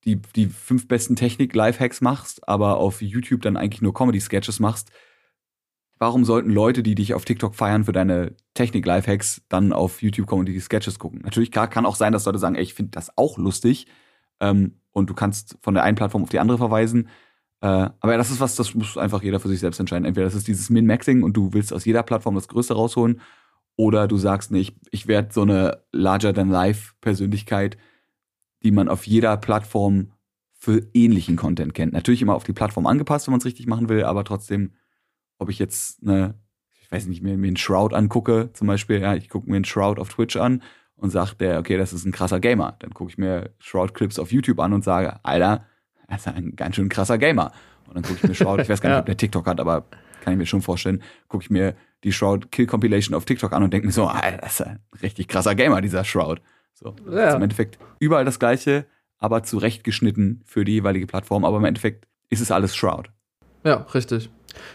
die, 0.05 0.17
die 0.35 0.47
fünf 0.47 0.87
besten 0.87 1.15
Technik-Lifehacks 1.15 2.01
machst, 2.01 2.47
aber 2.47 2.77
auf 2.77 3.01
YouTube 3.01 3.41
dann 3.41 3.57
eigentlich 3.57 3.81
nur 3.81 3.93
Comedy-Sketches 3.93 4.59
machst, 4.59 4.91
warum 5.99 6.25
sollten 6.25 6.49
Leute, 6.49 6.81
die 6.81 6.95
dich 6.95 7.13
auf 7.13 7.25
TikTok 7.25 7.55
feiern 7.55 7.83
für 7.83 7.91
deine 7.91 8.35
Technik-Lifehacks, 8.53 9.43
dann 9.49 9.73
auf 9.73 10.01
YouTube 10.01 10.27
Comedy-Sketches 10.27 10.97
gucken? 10.97 11.21
Natürlich 11.23 11.51
klar, 11.51 11.67
kann 11.67 11.85
auch 11.85 11.95
sein, 11.95 12.13
dass 12.13 12.25
Leute 12.25 12.39
sagen, 12.39 12.55
ey, 12.55 12.63
ich 12.63 12.73
finde 12.73 12.91
das 12.91 13.15
auch 13.17 13.37
lustig 13.37 13.87
ähm, 14.39 14.79
und 14.91 15.09
du 15.09 15.13
kannst 15.13 15.57
von 15.61 15.73
der 15.73 15.83
einen 15.83 15.95
Plattform 15.95 16.23
auf 16.23 16.29
die 16.29 16.39
andere 16.39 16.57
verweisen. 16.57 17.09
Äh, 17.61 17.89
aber 17.99 18.17
das 18.17 18.31
ist 18.31 18.39
was, 18.39 18.55
das 18.55 18.73
muss 18.73 18.97
einfach 18.97 19.21
jeder 19.21 19.39
für 19.39 19.49
sich 19.49 19.59
selbst 19.59 19.79
entscheiden. 19.79 20.05
Entweder 20.05 20.25
das 20.25 20.35
ist 20.35 20.47
dieses 20.47 20.69
Min-Maxing 20.69 21.23
und 21.23 21.33
du 21.33 21.53
willst 21.53 21.73
aus 21.73 21.85
jeder 21.85 22.03
Plattform 22.03 22.35
das 22.35 22.47
Größte 22.47 22.73
rausholen 22.73 23.19
oder 23.75 24.07
du 24.07 24.17
sagst 24.17 24.51
nicht, 24.51 24.75
ich 24.91 25.07
werde 25.07 25.33
so 25.33 25.41
eine 25.41 25.83
larger-than-life-Persönlichkeit, 25.91 27.77
die 28.63 28.71
man 28.71 28.89
auf 28.89 29.05
jeder 29.07 29.35
Plattform 29.37 30.11
für 30.53 30.85
ähnlichen 30.93 31.37
Content 31.37 31.73
kennt. 31.73 31.93
Natürlich 31.93 32.21
immer 32.21 32.35
auf 32.35 32.43
die 32.43 32.53
Plattform 32.53 32.85
angepasst, 32.87 33.27
wenn 33.27 33.31
man 33.31 33.39
es 33.39 33.45
richtig 33.45 33.67
machen 33.67 33.87
will, 33.87 34.03
aber 34.03 34.25
trotzdem, 34.25 34.73
ob 35.39 35.49
ich 35.49 35.57
jetzt 35.57 36.03
eine, 36.03 36.35
ich 36.81 36.91
weiß 36.91 37.07
nicht, 37.07 37.23
mir, 37.23 37.37
mir 37.37 37.47
einen 37.47 37.57
Shroud 37.57 37.93
angucke, 37.93 38.51
zum 38.53 38.67
Beispiel, 38.67 39.01
ja, 39.01 39.15
ich 39.15 39.29
gucke 39.29 39.49
mir 39.49 39.55
einen 39.55 39.65
Shroud 39.65 39.97
auf 39.97 40.09
Twitch 40.09 40.35
an 40.35 40.61
und 40.95 41.09
sage 41.09 41.35
der, 41.39 41.59
okay, 41.59 41.77
das 41.77 41.93
ist 41.93 42.05
ein 42.05 42.11
krasser 42.11 42.39
Gamer. 42.39 42.75
Dann 42.79 42.93
gucke 42.93 43.09
ich 43.09 43.17
mir 43.17 43.51
Shroud-Clips 43.59 44.19
auf 44.19 44.31
YouTube 44.31 44.59
an 44.59 44.73
und 44.73 44.83
sage, 44.83 45.19
Alter, 45.23 45.65
das 46.07 46.21
ist 46.21 46.27
ein 46.27 46.55
ganz 46.55 46.75
schön 46.75 46.89
krasser 46.89 47.17
Gamer. 47.17 47.51
Und 47.87 47.95
dann 47.95 48.03
gucke 48.03 48.19
ich 48.21 48.23
mir 48.23 48.35
Shroud, 48.35 48.61
ich 48.61 48.69
weiß 48.69 48.81
gar 48.81 48.89
nicht, 48.91 48.95
ja. 48.97 48.99
ob 48.99 49.05
der 49.05 49.17
TikTok 49.17 49.47
hat, 49.47 49.59
aber 49.59 49.85
kann 50.21 50.33
ich 50.33 50.37
mir 50.37 50.45
schon 50.45 50.61
vorstellen, 50.61 51.01
gucke 51.27 51.43
ich 51.43 51.49
mir 51.49 51.75
die 52.03 52.11
Shroud 52.11 52.51
Kill 52.51 52.67
Compilation 52.67 53.15
auf 53.15 53.25
TikTok 53.25 53.53
an 53.53 53.63
und 53.63 53.73
denke 53.73 53.87
mir 53.87 53.93
so, 53.93 54.05
Alter, 54.05 54.37
das 54.37 54.59
ist 54.59 54.67
ein 54.67 54.79
richtig 55.01 55.27
krasser 55.27 55.55
Gamer, 55.55 55.81
dieser 55.81 56.03
Shroud. 56.03 56.41
So. 56.73 56.95
Ja. 57.09 57.25
Also 57.25 57.37
Im 57.37 57.43
Endeffekt 57.43 57.77
überall 57.99 58.25
das 58.25 58.39
Gleiche, 58.39 58.85
aber 59.17 59.43
zurechtgeschnitten 59.43 60.41
für 60.45 60.63
die 60.63 60.73
jeweilige 60.73 61.07
Plattform. 61.07 61.43
Aber 61.45 61.57
im 61.57 61.65
Endeffekt 61.65 62.07
ist 62.29 62.41
es 62.41 62.51
alles 62.51 62.75
Shroud. 62.75 63.11
Ja, 63.63 63.85
richtig. 63.93 64.29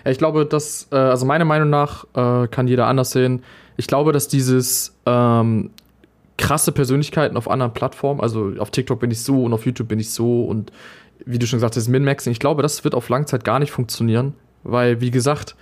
Ja, 0.04 0.10
ich 0.10 0.18
glaube, 0.18 0.46
dass, 0.46 0.88
äh, 0.92 0.96
also 0.96 1.26
meiner 1.26 1.44
Meinung 1.44 1.70
nach, 1.70 2.04
äh, 2.14 2.48
kann 2.48 2.68
jeder 2.68 2.86
anders 2.86 3.10
sehen. 3.10 3.42
Ich 3.76 3.86
glaube, 3.86 4.12
dass 4.12 4.28
dieses 4.28 4.96
ähm, 5.06 5.70
krasse 6.36 6.72
Persönlichkeiten 6.72 7.36
auf 7.36 7.50
anderen 7.50 7.72
Plattformen, 7.72 8.20
also 8.20 8.52
auf 8.58 8.70
TikTok 8.70 9.00
bin 9.00 9.10
ich 9.10 9.22
so 9.22 9.44
und 9.44 9.52
auf 9.52 9.66
YouTube 9.66 9.88
bin 9.88 9.98
ich 9.98 10.10
so 10.10 10.44
und 10.44 10.72
wie 11.26 11.38
du 11.38 11.46
schon 11.46 11.58
gesagt 11.58 11.76
hast, 11.76 11.88
Min-Maxing, 11.88 12.32
ich 12.32 12.40
glaube, 12.40 12.62
das 12.62 12.84
wird 12.84 12.94
auf 12.94 13.08
Langzeit 13.08 13.44
gar 13.44 13.58
nicht 13.58 13.70
funktionieren, 13.70 14.34
weil, 14.62 15.00
wie 15.00 15.10
gesagt, 15.10 15.56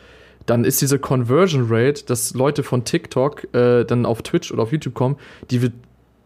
dann 0.46 0.64
ist 0.64 0.80
diese 0.80 0.98
Conversion 0.98 1.66
Rate, 1.68 2.04
dass 2.04 2.34
Leute 2.34 2.62
von 2.62 2.84
TikTok 2.84 3.54
äh, 3.54 3.84
dann 3.84 4.06
auf 4.06 4.22
Twitch 4.22 4.50
oder 4.50 4.62
auf 4.62 4.72
YouTube 4.72 4.94
kommen, 4.94 5.16
die 5.50 5.62
wird 5.62 5.72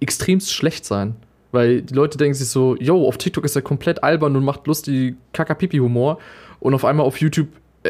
extremst 0.01 0.53
schlecht 0.53 0.85
sein. 0.85 1.17
Weil 1.53 1.83
die 1.83 1.95
Leute 1.95 2.19
denken 2.19 2.35
sich 2.35 2.49
so, 2.49 2.77
yo, 2.77 3.07
auf 3.07 3.19
TikTok 3.19 3.45
ist 3.45 3.57
er 3.57 3.63
komplett 3.63 4.03
albern 4.03 4.37
und 4.37 4.45
macht 4.45 4.67
lustig 4.67 5.17
Kakapipi-Humor. 5.33 6.19
Und 6.61 6.75
auf 6.75 6.85
einmal 6.85 7.07
auf 7.07 7.21
YouTube 7.21 7.49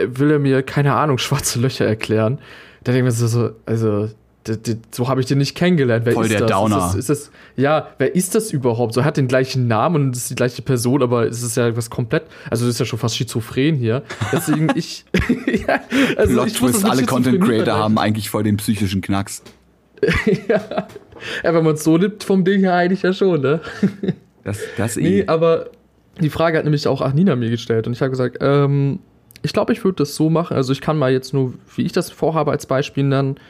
will 0.09 0.31
er 0.31 0.39
mir, 0.39 0.63
keine 0.63 0.95
Ahnung, 0.95 1.19
schwarze 1.19 1.59
Löcher 1.59 1.87
erklären. 1.87 2.39
Da 2.85 2.93
denke 2.93 3.09
ich 3.09 3.21
mir 3.21 3.29
so, 3.29 3.51
also, 3.67 4.09
so 4.91 5.09
habe 5.09 5.21
ich 5.21 5.27
den 5.27 5.39
nicht 5.39 5.55
kennengelernt. 5.57 6.07
Wer 6.07 6.13
Voll 6.13 6.29
der 6.29 6.41
das? 6.41 6.51
Downer. 6.51 6.77
Ist 6.77 6.87
das, 6.87 6.95
ist 6.97 7.09
das, 7.09 7.31
ja, 7.57 7.89
wer 7.99 8.15
ist 8.15 8.35
das 8.35 8.53
überhaupt? 8.53 8.95
So, 8.95 9.01
er 9.01 9.05
hat 9.05 9.17
den 9.17 9.29
gleichen 9.29 9.67
Namen 9.67 10.07
und 10.07 10.17
ist 10.17 10.31
die 10.31 10.35
gleiche 10.35 10.63
Person, 10.63 11.03
aber 11.03 11.27
es 11.27 11.43
ist 11.43 11.57
ja 11.57 11.77
was 11.77 11.91
komplett, 11.91 12.25
also 12.51 12.65
das 12.65 12.75
ist 12.75 12.81
ja 12.81 12.87
schon 12.87 12.99
fast 12.99 13.17
schizophren 13.17 13.77
hier. 13.77 14.03
Deswegen 14.33 14.71
ich, 14.75 15.05
ja, 15.67 15.81
also 16.17 16.35
Plot 16.35 16.47
ich 16.47 16.53
Twist, 16.55 16.85
alle 16.85 17.05
Content 17.05 17.43
Creator 17.43 17.77
haben 17.77 17.99
eigentlich 17.99 18.31
voll 18.31 18.43
den 18.43 18.57
psychischen 18.57 19.01
Knacks. 19.01 19.43
ja. 20.49 20.61
ja, 21.43 21.55
wenn 21.55 21.65
man 21.65 21.75
es 21.75 21.85
so 21.85 21.97
nimmt 21.99 22.23
vom 22.23 22.45
Ding 22.45 22.61
her 22.61 22.75
eigentlich 22.75 23.03
ja 23.03 23.13
schon, 23.13 23.41
ne? 23.41 23.61
Das, 24.45 24.59
das 24.77 24.97
eh. 24.97 25.03
Nee, 25.03 25.25
aber 25.27 25.71
die 26.21 26.31
Frage 26.31 26.59
hat 26.59 26.65
nämlich 26.65 26.87
auch 26.87 27.13
Nina 27.13 27.37
mir 27.37 27.51
gestellt 27.51 27.87
und 27.87 27.95
ich 27.95 28.01
habe 28.01 28.11
gesagt, 28.11 28.39
ähm, 28.41 29.01
ich 29.47 29.55
glaube, 29.55 29.73
ich 29.73 29.83
würde 29.85 29.97
das 29.97 30.15
so 30.15 30.29
machen. 30.29 30.57
Also 30.57 30.73
ich 30.73 30.81
kann 30.81 30.99
mal 30.99 31.11
jetzt 31.11 31.33
nur, 31.33 31.55
wie 31.75 31.83
ich 31.83 31.93
das 31.93 32.11
vorhabe, 32.11 32.51
als 32.51 32.67
Beispiel 32.67 33.05
nennen 33.05 33.41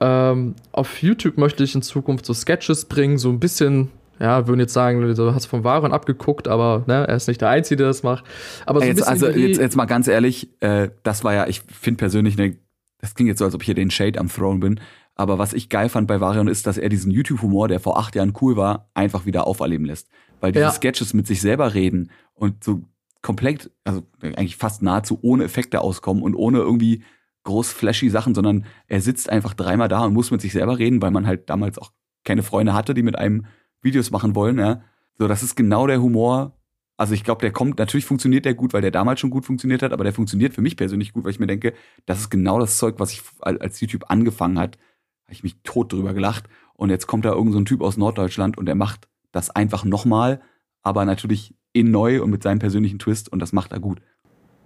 ähm, 0.00 0.54
auf 0.72 1.02
YouTube 1.02 1.38
möchte 1.38 1.64
ich 1.64 1.74
in 1.74 1.82
Zukunft 1.82 2.26
so 2.26 2.32
Sketches 2.32 2.84
bringen, 2.84 3.18
so 3.18 3.30
ein 3.30 3.40
bisschen, 3.40 3.90
ja, 4.20 4.46
würden 4.46 4.60
jetzt 4.60 4.72
sagen, 4.72 5.00
du 5.00 5.34
hast 5.34 5.46
vom 5.46 5.64
Waren 5.64 5.92
abgeguckt, 5.92 6.48
aber 6.48 6.84
ne, 6.86 7.06
er 7.08 7.16
ist 7.16 7.28
nicht 7.28 7.40
der 7.40 7.48
Einzige, 7.48 7.78
der 7.78 7.86
das 7.88 8.02
macht. 8.02 8.24
Aber 8.66 8.80
so 8.80 8.86
jetzt, 8.86 9.06
also 9.06 9.28
jetzt, 9.28 9.58
jetzt 9.58 9.76
mal 9.76 9.86
ganz 9.86 10.08
ehrlich, 10.08 10.50
äh, 10.60 10.90
das 11.02 11.24
war 11.24 11.34
ja, 11.34 11.46
ich 11.46 11.62
finde 11.62 11.98
persönlich, 11.98 12.36
ne, 12.36 12.56
das 13.00 13.14
klingt 13.14 13.28
jetzt 13.28 13.38
so, 13.38 13.44
als 13.44 13.54
ob 13.54 13.62
ich 13.62 13.66
hier 13.66 13.74
den 13.74 13.90
Shade 13.90 14.18
am 14.20 14.28
Throne 14.28 14.60
bin, 14.60 14.80
aber 15.14 15.38
was 15.38 15.52
ich 15.52 15.68
geil 15.68 15.88
fand 15.88 16.06
bei 16.06 16.20
Varion 16.20 16.46
ist, 16.46 16.66
dass 16.68 16.78
er 16.78 16.88
diesen 16.88 17.10
YouTube-Humor, 17.10 17.66
der 17.66 17.80
vor 17.80 17.98
acht 17.98 18.14
Jahren 18.14 18.34
cool 18.40 18.56
war, 18.56 18.88
einfach 18.94 19.26
wieder 19.26 19.48
auferleben 19.48 19.84
lässt. 19.84 20.08
Weil 20.40 20.52
diese 20.52 20.66
ja. 20.66 20.70
Sketches 20.70 21.12
mit 21.12 21.26
sich 21.26 21.40
selber 21.40 21.74
reden 21.74 22.12
und 22.34 22.62
so 22.62 22.82
komplett, 23.22 23.70
also 23.84 24.02
eigentlich 24.22 24.56
fast 24.56 24.82
nahezu 24.82 25.18
ohne 25.22 25.44
Effekte 25.44 25.80
auskommen 25.80 26.22
und 26.22 26.34
ohne 26.34 26.58
irgendwie 26.58 27.02
groß 27.44 27.72
flashy 27.72 28.10
Sachen, 28.10 28.34
sondern 28.34 28.66
er 28.86 29.00
sitzt 29.00 29.30
einfach 29.30 29.54
dreimal 29.54 29.88
da 29.88 30.04
und 30.04 30.12
muss 30.12 30.30
mit 30.30 30.40
sich 30.40 30.52
selber 30.52 30.78
reden, 30.78 31.02
weil 31.02 31.10
man 31.10 31.26
halt 31.26 31.48
damals 31.50 31.78
auch 31.78 31.92
keine 32.24 32.42
Freunde 32.42 32.74
hatte, 32.74 32.94
die 32.94 33.02
mit 33.02 33.16
einem 33.16 33.46
Videos 33.80 34.10
machen 34.10 34.34
wollen, 34.34 34.58
ja. 34.58 34.82
So, 35.18 35.26
das 35.26 35.42
ist 35.42 35.56
genau 35.56 35.86
der 35.86 36.00
Humor. 36.00 36.58
Also 36.96 37.14
ich 37.14 37.24
glaube, 37.24 37.40
der 37.40 37.52
kommt, 37.52 37.78
natürlich 37.78 38.06
funktioniert 38.06 38.44
der 38.44 38.54
gut, 38.54 38.72
weil 38.72 38.82
der 38.82 38.90
damals 38.90 39.20
schon 39.20 39.30
gut 39.30 39.46
funktioniert 39.46 39.82
hat, 39.82 39.92
aber 39.92 40.04
der 40.04 40.12
funktioniert 40.12 40.52
für 40.52 40.62
mich 40.62 40.76
persönlich 40.76 41.12
gut, 41.12 41.24
weil 41.24 41.30
ich 41.30 41.40
mir 41.40 41.46
denke, 41.46 41.72
das 42.06 42.20
ist 42.20 42.30
genau 42.30 42.58
das 42.58 42.76
Zeug, 42.76 42.96
was 42.98 43.12
ich 43.12 43.22
als 43.40 43.80
YouTube 43.80 44.10
angefangen 44.10 44.58
hat, 44.58 44.78
habe 45.24 45.32
ich 45.32 45.42
mich 45.42 45.62
tot 45.62 45.92
drüber 45.92 46.12
gelacht. 46.12 46.48
Und 46.74 46.90
jetzt 46.90 47.06
kommt 47.06 47.24
da 47.24 47.32
irgend 47.32 47.52
so 47.52 47.60
Typ 47.62 47.82
aus 47.82 47.96
Norddeutschland 47.96 48.58
und 48.58 48.66
der 48.66 48.74
macht 48.74 49.08
das 49.32 49.50
einfach 49.50 49.84
nochmal, 49.84 50.40
aber 50.82 51.04
natürlich 51.04 51.54
in 51.78 51.90
neu 51.90 52.22
und 52.22 52.30
mit 52.30 52.42
seinem 52.42 52.58
persönlichen 52.58 52.98
Twist 52.98 53.30
und 53.32 53.40
das 53.40 53.52
macht 53.52 53.72
er 53.72 53.80
gut. 53.80 54.00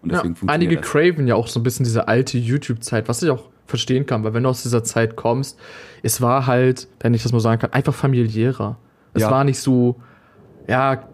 Und 0.02 0.12
deswegen 0.12 0.34
ja, 0.34 0.48
einige 0.48 0.76
das. 0.76 0.86
craven 0.86 1.26
ja 1.26 1.36
auch 1.36 1.46
so 1.46 1.60
ein 1.60 1.62
bisschen 1.62 1.84
diese 1.84 2.08
alte 2.08 2.36
YouTube-Zeit, 2.38 3.08
was 3.08 3.22
ich 3.22 3.30
auch 3.30 3.50
verstehen 3.66 4.04
kann, 4.04 4.24
weil 4.24 4.34
wenn 4.34 4.42
du 4.42 4.48
aus 4.48 4.62
dieser 4.62 4.82
Zeit 4.82 5.16
kommst, 5.16 5.58
es 6.02 6.20
war 6.20 6.46
halt, 6.46 6.88
wenn 7.00 7.14
ich 7.14 7.22
das 7.22 7.32
mal 7.32 7.40
sagen 7.40 7.60
kann, 7.60 7.72
einfach 7.72 7.94
familiärer. 7.94 8.76
Es 9.14 9.22
ja. 9.22 9.30
war 9.30 9.44
nicht 9.44 9.60
so, 9.60 9.96
ja, 10.66 11.04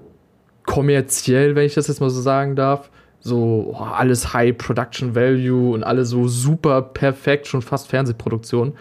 kommerziell, 0.64 1.54
wenn 1.54 1.66
ich 1.66 1.74
das 1.74 1.88
jetzt 1.88 2.00
mal 2.00 2.10
so 2.10 2.20
sagen 2.20 2.56
darf. 2.56 2.90
So 3.20 3.74
oh, 3.74 3.82
alles 3.82 4.32
High 4.32 4.56
Production 4.56 5.14
Value 5.14 5.72
und 5.72 5.82
alles 5.82 6.10
so 6.10 6.28
super 6.28 6.82
perfekt, 6.82 7.46
schon 7.46 7.62
fast 7.62 7.88
Fernsehproduktion. 7.88 8.74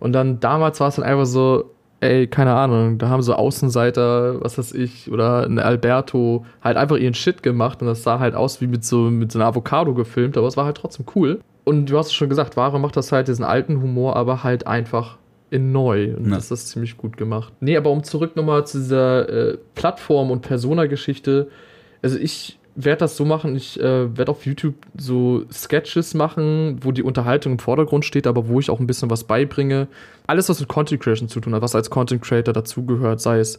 Und 0.00 0.12
dann 0.12 0.40
damals 0.40 0.80
war 0.80 0.88
es 0.88 0.96
dann 0.96 1.04
einfach 1.04 1.26
so, 1.26 1.73
ey, 2.04 2.26
keine 2.26 2.54
Ahnung, 2.54 2.98
da 2.98 3.08
haben 3.08 3.22
so 3.22 3.34
Außenseiter, 3.34 4.42
was 4.42 4.58
weiß 4.58 4.72
ich, 4.72 5.10
oder 5.10 5.44
ein 5.46 5.58
Alberto 5.58 6.44
halt 6.62 6.76
einfach 6.76 6.96
ihren 6.96 7.14
Shit 7.14 7.42
gemacht 7.42 7.80
und 7.80 7.88
das 7.88 8.02
sah 8.02 8.18
halt 8.18 8.34
aus 8.34 8.60
wie 8.60 8.66
mit 8.66 8.84
so, 8.84 9.10
mit 9.10 9.32
so 9.32 9.38
einer 9.38 9.46
Avocado 9.46 9.94
gefilmt, 9.94 10.36
aber 10.36 10.46
es 10.46 10.56
war 10.56 10.66
halt 10.66 10.76
trotzdem 10.76 11.06
cool. 11.14 11.40
Und 11.64 11.86
du 11.86 11.96
hast 11.96 12.08
es 12.08 12.12
schon 12.12 12.28
gesagt, 12.28 12.56
Ware 12.56 12.78
macht 12.78 12.96
das 12.96 13.10
halt 13.10 13.28
diesen 13.28 13.44
alten 13.44 13.80
Humor, 13.80 14.16
aber 14.16 14.44
halt 14.44 14.66
einfach 14.66 15.16
in 15.50 15.72
neu. 15.72 16.14
Und 16.14 16.28
ja. 16.28 16.34
das 16.34 16.50
ist 16.50 16.68
ziemlich 16.68 16.98
gut 16.98 17.16
gemacht. 17.16 17.52
Nee, 17.60 17.76
aber 17.76 17.90
um 17.90 18.04
zurück 18.04 18.36
nochmal 18.36 18.66
zu 18.66 18.78
dieser 18.78 19.28
äh, 19.28 19.58
Plattform- 19.74 20.30
und 20.30 20.42
Persona-Geschichte. 20.42 21.48
Also 22.02 22.18
ich 22.18 22.58
werde 22.76 23.00
das 23.00 23.16
so 23.16 23.24
machen, 23.24 23.54
ich 23.54 23.78
äh, 23.78 24.16
werde 24.16 24.30
auf 24.30 24.46
YouTube 24.46 24.74
so 24.96 25.44
Sketches 25.52 26.14
machen, 26.14 26.78
wo 26.82 26.92
die 26.92 27.02
Unterhaltung 27.02 27.52
im 27.52 27.58
Vordergrund 27.58 28.04
steht, 28.04 28.26
aber 28.26 28.48
wo 28.48 28.58
ich 28.58 28.70
auch 28.70 28.80
ein 28.80 28.86
bisschen 28.86 29.10
was 29.10 29.24
beibringe. 29.24 29.86
Alles, 30.26 30.48
was 30.48 30.60
mit 30.60 30.68
Content 30.68 31.00
Creation 31.00 31.28
zu 31.28 31.40
tun 31.40 31.54
hat, 31.54 31.62
was 31.62 31.74
als 31.74 31.90
Content 31.90 32.22
Creator 32.22 32.52
dazugehört, 32.52 33.20
sei 33.20 33.38
es, 33.38 33.58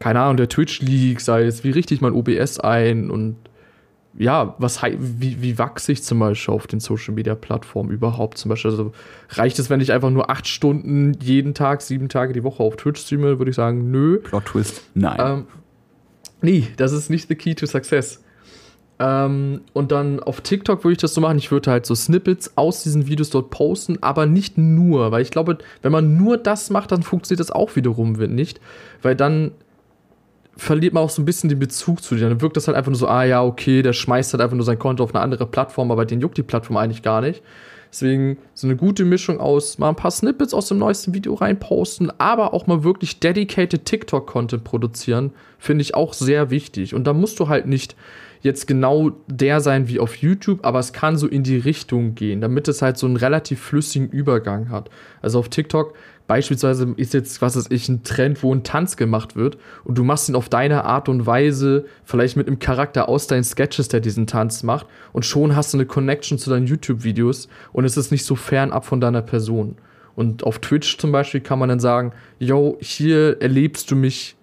keine 0.00 0.20
Ahnung, 0.20 0.36
der 0.36 0.48
Twitch 0.48 0.80
League, 0.80 1.20
sei 1.20 1.44
es, 1.44 1.62
wie 1.62 1.70
richte 1.70 1.94
ich 1.94 2.00
mein 2.00 2.12
OBS 2.12 2.58
ein 2.58 3.10
und 3.10 3.36
ja, 4.18 4.54
was 4.58 4.82
wie, 4.82 5.42
wie 5.42 5.58
wachse 5.58 5.92
ich 5.92 6.02
zum 6.02 6.20
Beispiel 6.20 6.54
auf 6.54 6.66
den 6.66 6.80
Social 6.80 7.14
Media 7.14 7.34
Plattformen 7.34 7.90
überhaupt? 7.90 8.38
Zum 8.38 8.48
Beispiel, 8.48 8.70
also 8.70 8.92
reicht 9.30 9.58
es, 9.58 9.68
wenn 9.68 9.80
ich 9.80 9.92
einfach 9.92 10.10
nur 10.10 10.30
acht 10.30 10.48
Stunden 10.48 11.12
jeden 11.20 11.52
Tag, 11.54 11.82
sieben 11.82 12.08
Tage 12.08 12.32
die 12.32 12.42
Woche 12.42 12.62
auf 12.62 12.76
Twitch 12.76 13.02
streame, 13.02 13.38
würde 13.38 13.50
ich 13.50 13.56
sagen, 13.56 13.90
nö. 13.90 14.18
Plot 14.20 14.46
Twist, 14.46 14.82
nein. 14.94 15.18
Ähm, 15.20 15.46
nee, 16.40 16.68
das 16.78 16.92
ist 16.92 17.10
nicht 17.10 17.28
the 17.28 17.34
key 17.34 17.54
to 17.54 17.66
success. 17.66 18.22
Ähm, 18.98 19.60
und 19.74 19.92
dann 19.92 20.20
auf 20.20 20.40
TikTok 20.40 20.82
würde 20.84 20.92
ich 20.92 20.98
das 20.98 21.14
so 21.14 21.20
machen. 21.20 21.38
Ich 21.38 21.50
würde 21.50 21.70
halt 21.70 21.86
so 21.86 21.94
Snippets 21.94 22.52
aus 22.56 22.82
diesen 22.82 23.06
Videos 23.06 23.30
dort 23.30 23.50
posten, 23.50 23.98
aber 24.00 24.26
nicht 24.26 24.56
nur, 24.56 25.12
weil 25.12 25.22
ich 25.22 25.30
glaube, 25.30 25.58
wenn 25.82 25.92
man 25.92 26.16
nur 26.16 26.38
das 26.38 26.70
macht, 26.70 26.92
dann 26.92 27.02
funktioniert 27.02 27.40
das 27.40 27.50
auch 27.50 27.76
wiederum 27.76 28.12
nicht, 28.12 28.60
weil 29.02 29.14
dann 29.14 29.52
verliert 30.56 30.94
man 30.94 31.02
auch 31.02 31.10
so 31.10 31.20
ein 31.20 31.26
bisschen 31.26 31.50
den 31.50 31.58
Bezug 31.58 32.02
zu 32.02 32.14
dir. 32.14 32.30
Dann 32.30 32.40
wirkt 32.40 32.56
das 32.56 32.66
halt 32.66 32.76
einfach 32.76 32.90
nur 32.90 32.98
so, 32.98 33.08
ah 33.08 33.24
ja, 33.24 33.44
okay, 33.44 33.82
der 33.82 33.92
schmeißt 33.92 34.32
halt 34.32 34.40
einfach 34.40 34.56
nur 34.56 34.64
sein 34.64 34.78
Konto 34.78 35.04
auf 35.04 35.14
eine 35.14 35.22
andere 35.22 35.46
Plattform, 35.46 35.90
aber 35.90 36.06
den 36.06 36.20
juckt 36.20 36.38
die 36.38 36.42
Plattform 36.42 36.78
eigentlich 36.78 37.02
gar 37.02 37.20
nicht. 37.20 37.42
Deswegen 37.90 38.38
so 38.54 38.66
eine 38.66 38.76
gute 38.76 39.04
Mischung 39.04 39.38
aus 39.38 39.78
mal 39.78 39.90
ein 39.90 39.96
paar 39.96 40.10
Snippets 40.10 40.54
aus 40.54 40.68
dem 40.68 40.78
neuesten 40.78 41.14
Video 41.14 41.34
reinposten, 41.34 42.10
aber 42.18 42.52
auch 42.52 42.66
mal 42.66 42.84
wirklich 42.84 43.20
dedicated 43.20 43.84
TikTok-Content 43.84 44.64
produzieren, 44.64 45.32
finde 45.58 45.82
ich 45.82 45.94
auch 45.94 46.12
sehr 46.12 46.50
wichtig. 46.50 46.94
Und 46.94 47.06
da 47.06 47.12
musst 47.12 47.38
du 47.38 47.48
halt 47.48 47.66
nicht 47.66 47.94
jetzt 48.40 48.66
genau 48.66 49.10
der 49.26 49.60
sein 49.60 49.88
wie 49.88 50.00
auf 50.00 50.16
YouTube, 50.16 50.64
aber 50.64 50.78
es 50.78 50.92
kann 50.92 51.16
so 51.16 51.26
in 51.26 51.42
die 51.42 51.58
Richtung 51.58 52.14
gehen, 52.14 52.40
damit 52.40 52.68
es 52.68 52.82
halt 52.82 52.98
so 52.98 53.06
einen 53.06 53.16
relativ 53.16 53.60
flüssigen 53.60 54.08
Übergang 54.08 54.70
hat. 54.70 54.90
Also 55.22 55.38
auf 55.38 55.48
TikTok 55.48 55.94
Beispielsweise 56.26 56.92
ist 56.96 57.14
jetzt, 57.14 57.40
was 57.40 57.56
weiß 57.56 57.66
ich, 57.70 57.88
ein 57.88 58.02
Trend, 58.02 58.42
wo 58.42 58.52
ein 58.52 58.64
Tanz 58.64 58.96
gemacht 58.96 59.36
wird 59.36 59.58
und 59.84 59.96
du 59.96 60.02
machst 60.02 60.28
ihn 60.28 60.34
auf 60.34 60.48
deine 60.48 60.84
Art 60.84 61.08
und 61.08 61.24
Weise, 61.26 61.86
vielleicht 62.04 62.36
mit 62.36 62.48
einem 62.48 62.58
Charakter 62.58 63.08
aus 63.08 63.28
deinen 63.28 63.44
Sketches, 63.44 63.88
der 63.88 64.00
diesen 64.00 64.26
Tanz 64.26 64.62
macht 64.64 64.86
und 65.12 65.24
schon 65.24 65.54
hast 65.54 65.72
du 65.72 65.78
eine 65.78 65.86
Connection 65.86 66.38
zu 66.38 66.50
deinen 66.50 66.66
YouTube-Videos 66.66 67.48
und 67.72 67.84
es 67.84 67.96
ist 67.96 68.10
nicht 68.10 68.24
so 68.24 68.34
fernab 68.34 68.84
von 68.84 69.00
deiner 69.00 69.22
Person. 69.22 69.76
Und 70.16 70.44
auf 70.44 70.58
Twitch 70.58 70.98
zum 70.98 71.12
Beispiel 71.12 71.40
kann 71.40 71.58
man 71.58 71.68
dann 71.68 71.80
sagen, 71.80 72.12
yo, 72.38 72.76
hier 72.80 73.40
erlebst 73.40 73.90
du 73.90 73.96
mich 73.96 74.36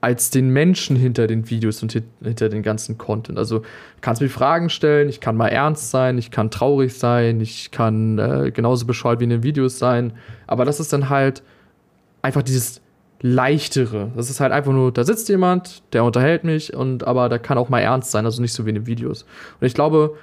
als 0.00 0.30
den 0.30 0.50
Menschen 0.50 0.96
hinter 0.96 1.26
den 1.26 1.50
Videos 1.50 1.82
und 1.82 1.92
hinter 1.92 2.48
den 2.48 2.62
ganzen 2.62 2.98
Content. 2.98 3.38
Also 3.38 3.62
kannst 4.00 4.22
mir 4.22 4.28
Fragen 4.28 4.70
stellen, 4.70 5.08
ich 5.08 5.20
kann 5.20 5.36
mal 5.36 5.48
ernst 5.48 5.90
sein, 5.90 6.18
ich 6.18 6.30
kann 6.30 6.50
traurig 6.50 6.96
sein, 6.96 7.40
ich 7.40 7.70
kann 7.70 8.18
äh, 8.18 8.50
genauso 8.52 8.86
bescheuert 8.86 9.20
wie 9.20 9.24
in 9.24 9.30
den 9.30 9.42
Videos 9.42 9.78
sein. 9.78 10.12
Aber 10.46 10.64
das 10.64 10.78
ist 10.78 10.92
dann 10.92 11.08
halt 11.08 11.42
einfach 12.22 12.42
dieses 12.42 12.80
leichtere. 13.20 14.12
Das 14.14 14.30
ist 14.30 14.38
halt 14.38 14.52
einfach 14.52 14.72
nur, 14.72 14.92
da 14.92 15.02
sitzt 15.02 15.28
jemand, 15.28 15.82
der 15.92 16.04
unterhält 16.04 16.44
mich 16.44 16.74
und 16.74 17.04
aber 17.04 17.28
da 17.28 17.38
kann 17.38 17.58
auch 17.58 17.68
mal 17.68 17.80
ernst 17.80 18.12
sein, 18.12 18.24
also 18.24 18.40
nicht 18.40 18.52
so 18.52 18.64
wie 18.64 18.70
in 18.70 18.76
den 18.76 18.86
Videos. 18.86 19.24
Und 19.60 19.66
ich 19.66 19.74
glaube, 19.74 20.16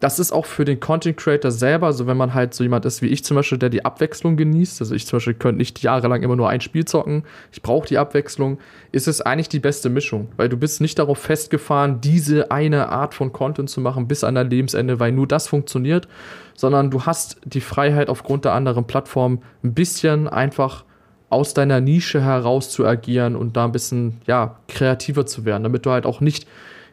das 0.00 0.18
ist 0.18 0.32
auch 0.32 0.46
für 0.46 0.64
den 0.64 0.80
Content 0.80 1.18
Creator 1.18 1.50
selber, 1.50 1.86
also 1.86 2.06
wenn 2.06 2.16
man 2.16 2.32
halt 2.32 2.54
so 2.54 2.64
jemand 2.64 2.86
ist 2.86 3.02
wie 3.02 3.08
ich 3.08 3.22
zum 3.22 3.36
Beispiel, 3.36 3.58
der 3.58 3.68
die 3.68 3.84
Abwechslung 3.84 4.36
genießt, 4.36 4.80
also 4.80 4.94
ich 4.94 5.06
zum 5.06 5.18
Beispiel 5.18 5.34
könnte 5.34 5.58
nicht 5.58 5.82
jahrelang 5.82 6.22
immer 6.22 6.36
nur 6.36 6.48
ein 6.48 6.62
Spiel 6.62 6.86
zocken, 6.86 7.24
ich 7.52 7.60
brauche 7.60 7.86
die 7.86 7.98
Abwechslung, 7.98 8.58
ist 8.92 9.08
es 9.08 9.20
eigentlich 9.20 9.50
die 9.50 9.60
beste 9.60 9.90
Mischung, 9.90 10.28
weil 10.38 10.48
du 10.48 10.56
bist 10.56 10.80
nicht 10.80 10.98
darauf 10.98 11.18
festgefahren, 11.18 12.00
diese 12.00 12.50
eine 12.50 12.88
Art 12.88 13.14
von 13.14 13.32
Content 13.32 13.68
zu 13.68 13.82
machen 13.82 14.08
bis 14.08 14.24
an 14.24 14.34
dein 14.34 14.48
Lebensende, 14.48 14.98
weil 15.00 15.12
nur 15.12 15.26
das 15.26 15.48
funktioniert, 15.48 16.08
sondern 16.56 16.90
du 16.90 17.02
hast 17.02 17.38
die 17.44 17.60
Freiheit 17.60 18.08
aufgrund 18.08 18.46
der 18.46 18.54
anderen 18.54 18.86
Plattformen 18.86 19.42
ein 19.62 19.74
bisschen 19.74 20.28
einfach 20.28 20.84
aus 21.28 21.52
deiner 21.52 21.80
Nische 21.80 22.22
heraus 22.22 22.70
zu 22.70 22.86
agieren 22.86 23.36
und 23.36 23.56
da 23.56 23.66
ein 23.66 23.72
bisschen 23.72 24.20
ja 24.26 24.56
kreativer 24.66 25.26
zu 25.26 25.44
werden, 25.44 25.62
damit 25.62 25.84
du 25.84 25.90
halt 25.90 26.06
auch 26.06 26.20
nicht 26.20 26.46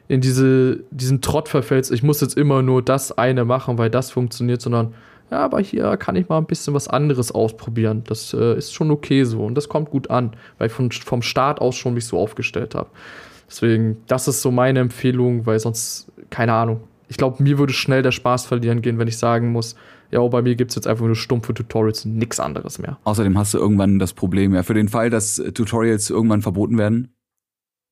in 0.08 0.22
diese, 0.22 0.84
diesen 0.92 1.22
Trott 1.22 1.50
verfällst, 1.50 1.92
ich 1.92 2.04
muss 2.04 2.22
jetzt 2.22 2.38
immer 2.38 2.62
nur 2.62 2.82
das 2.82 3.18
eine 3.18 3.46
machen, 3.46 3.78
weil 3.78 3.90
das 3.90 4.12
funktioniert, 4.12 4.62
sondern 4.62 4.94
ja, 5.30 5.40
aber 5.40 5.60
hier 5.60 5.98
kann 5.98 6.16
ich 6.16 6.30
mal 6.30 6.38
ein 6.38 6.46
bisschen 6.46 6.74
was 6.74 6.88
anderes 6.88 7.34
ausprobieren. 7.34 8.04
Das 8.08 8.34
äh, 8.34 8.58
ist 8.58 8.74
schon 8.74 8.92
okay 8.92 9.26
so 9.26 9.46
und 9.46 9.56
das 9.56 9.68
kommt 9.68 9.90
gut 9.90 10.10
an, 10.10 10.32
weil 10.58 10.68
ich 10.68 10.74
von, 10.74 10.90
vom 10.92 11.22
Start 11.22 11.60
aus 11.60 11.76
schon 11.76 11.94
mich 11.94 12.06
so 12.06 12.18
aufgestellt 12.18 12.76
habe. 12.76 12.90
Deswegen, 13.50 13.98
das 14.08 14.28
ist 14.28 14.42
so 14.42 14.52
meine 14.52 14.80
Empfehlung, 14.80 15.46
weil 15.46 15.60
sonst, 15.60 16.08
keine 16.30 16.54
Ahnung. 16.54 16.82
Ich 17.10 17.18
glaube, 17.18 17.42
mir 17.42 17.58
würde 17.58 17.74
schnell 17.74 18.02
der 18.02 18.12
Spaß 18.12 18.46
verlieren 18.46 18.82
gehen, 18.82 19.00
wenn 19.00 19.08
ich 19.08 19.18
sagen 19.18 19.52
muss, 19.52 19.76
ja, 20.12 20.26
bei 20.28 20.42
mir 20.42 20.56
gibt 20.56 20.72
es 20.72 20.76
jetzt 20.76 20.88
einfach 20.88 21.06
nur 21.06 21.16
stumpfe 21.16 21.54
Tutorials 21.54 22.06
und 22.06 22.18
nichts 22.18 22.40
anderes 22.40 22.80
mehr. 22.80 22.98
Außerdem 23.04 23.38
hast 23.38 23.54
du 23.54 23.58
irgendwann 23.58 24.00
das 24.00 24.14
Problem, 24.14 24.54
ja, 24.54 24.64
für 24.64 24.74
den 24.74 24.88
Fall, 24.88 25.10
dass 25.10 25.36
Tutorials 25.54 26.10
irgendwann 26.10 26.42
verboten 26.42 26.78
werden, 26.78 27.14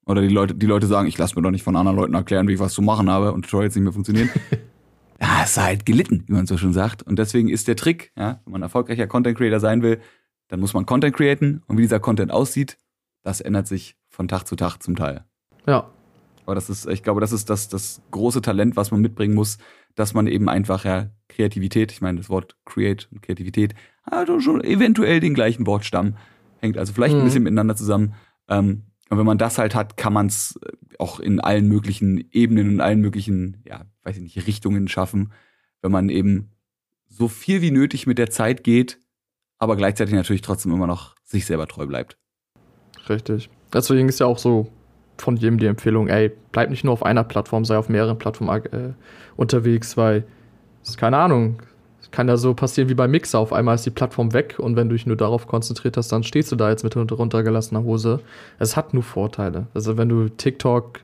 oder 0.06 0.22
die 0.22 0.30
Leute, 0.30 0.56
die 0.56 0.66
Leute 0.66 0.88
sagen, 0.88 1.08
ich 1.08 1.18
lasse 1.18 1.36
mir 1.36 1.42
doch 1.42 1.52
nicht 1.52 1.64
von 1.64 1.76
anderen 1.76 1.98
Leuten 1.98 2.14
erklären, 2.14 2.48
wie 2.48 2.54
ich 2.54 2.60
was 2.60 2.74
zu 2.74 2.82
machen 2.82 3.10
habe 3.10 3.34
und 3.34 3.44
Tutorials 3.44 3.76
nicht 3.76 3.84
mehr 3.84 3.94
funktionieren. 3.94 4.30
ja, 5.22 5.44
ist 5.44 5.58
halt 5.58 5.86
gelitten, 5.86 6.24
wie 6.28 6.34
man 6.34 6.46
so 6.46 6.58
schon 6.58 6.74
sagt. 6.74 7.04
Und 7.04 7.18
deswegen 7.18 7.50
ist 7.50 7.68
der 7.68 7.76
Trick, 7.76 8.12
ja, 8.18 8.42
wenn 8.46 8.54
man 8.54 8.62
erfolgreicher 8.62 9.08
Content 9.08 9.38
Creator 9.38 9.60
sein 9.60 9.82
will, 9.82 10.00
dann 10.48 10.60
muss 10.60 10.74
man 10.74 10.86
Content 10.86 11.16
createn 11.16 11.64
und 11.68 11.78
wie 11.78 11.82
dieser 11.82 12.00
Content 12.00 12.32
aussieht, 12.32 12.78
das 13.24 13.42
ändert 13.42 13.68
sich 13.68 13.98
von 14.10 14.28
Tag 14.28 14.46
zu 14.46 14.56
Tag 14.56 14.78
zum 14.82 14.96
Teil. 14.96 15.26
Ja. 15.66 15.90
Aber 16.46 16.54
das 16.54 16.70
ist, 16.70 16.86
ich 16.86 17.02
glaube, 17.02 17.22
das 17.22 17.32
ist 17.32 17.50
das, 17.50 17.70
das 17.70 18.02
große 18.12 18.42
Talent, 18.42 18.76
was 18.76 18.92
man 18.92 19.02
mitbringen 19.02 19.34
muss, 19.34 19.58
dass 19.96 20.14
man 20.14 20.28
eben 20.28 20.48
einfach 20.48 20.86
ja 20.86 21.10
Kreativität, 21.28 21.92
ich 21.92 22.02
meine, 22.02 22.20
das 22.20 22.30
Wort 22.30 22.56
Create 22.66 23.08
und 23.12 23.24
Kreativität, 23.24 23.74
also 24.04 24.40
schon 24.40 24.64
eventuell 24.64 25.20
den 25.20 25.34
gleichen 25.34 25.66
Wortstamm, 25.66 26.18
hängt 26.60 26.78
also 26.78 26.94
vielleicht 26.94 27.16
mhm. 27.16 27.22
ein 27.22 27.26
bisschen 27.26 27.44
miteinander 27.44 27.76
zusammen. 27.76 28.14
Ähm, 28.48 28.84
und 29.10 29.18
wenn 29.18 29.26
man 29.26 29.38
das 29.38 29.58
halt 29.58 29.76
hat, 29.76 29.98
kann 29.98 30.14
man 30.14 30.28
es 30.28 30.60
äh, 30.64 30.72
auch 31.00 31.20
in 31.20 31.40
allen 31.40 31.68
möglichen 31.68 32.28
Ebenen 32.32 32.70
und 32.70 32.82
allen 32.82 33.02
möglichen, 33.02 33.62
ja, 33.66 33.86
weiß 34.04 34.18
ich 34.18 34.24
nicht, 34.24 34.48
Richtungen 34.48 34.88
schaffen, 34.88 35.32
wenn 35.82 35.92
man 35.92 36.10
eben 36.10 36.52
so 37.08 37.28
viel 37.28 37.62
wie 37.62 37.72
nötig 37.72 38.08
mit 38.08 38.18
der 38.18 38.30
Zeit 38.30 38.64
geht, 38.64 39.00
aber 39.58 39.76
gleichzeitig 39.76 40.14
natürlich 40.14 40.42
trotzdem 40.42 40.72
immer 40.74 40.88
noch 40.88 41.16
sich 41.24 41.46
selber 41.46 41.68
treu 41.68 41.86
bleibt. 41.86 42.18
Richtig. 43.08 43.50
Deswegen 43.74 44.10
ist 44.10 44.20
ja 44.20 44.26
auch 44.26 44.38
so 44.38 44.72
von 45.18 45.38
jedem 45.38 45.60
die 45.60 45.68
Empfehlung, 45.68 46.08
ey, 46.08 46.32
bleib 46.52 46.70
nicht 46.70 46.84
nur 46.84 46.94
auf 46.94 47.04
einer 47.04 47.24
Plattform, 47.24 47.64
sei 47.64 47.78
auf 47.78 47.90
mehreren 47.90 48.18
Plattformen 48.18 48.66
äh, 48.66 48.94
unterwegs, 49.38 49.96
weil, 49.98 50.26
keine 50.98 51.18
Ahnung, 51.18 51.62
kann 52.16 52.30
ja 52.30 52.38
so 52.38 52.54
passieren 52.54 52.88
wie 52.88 52.94
bei 52.94 53.10
Mixer. 53.10 53.40
Auf 53.40 53.52
einmal 53.52 53.76
ist 53.76 53.86
die 53.86 53.90
Plattform 53.90 54.32
weg 54.32 54.56
und 54.58 54.78
wenn 54.78 54.88
du 54.88 54.96
dich 54.96 55.06
nur 55.06 55.18
darauf 55.18 55.48
konzentriert 55.48 55.98
hast, 55.98 56.14
dann 56.14 56.24
stehst 56.24 56.50
du 56.50 56.56
da 56.56 56.70
jetzt 56.70 56.86
mit 56.86 56.96
runtergelassener 56.96 57.84
Hose. 57.84 58.22
Es 58.58 58.78
hat 58.78 58.94
nur 58.94 59.04
Vorteile. 59.04 59.68
Also 59.74 59.98
wenn 59.98 60.08
du 60.08 60.30
TikTok 60.30 61.02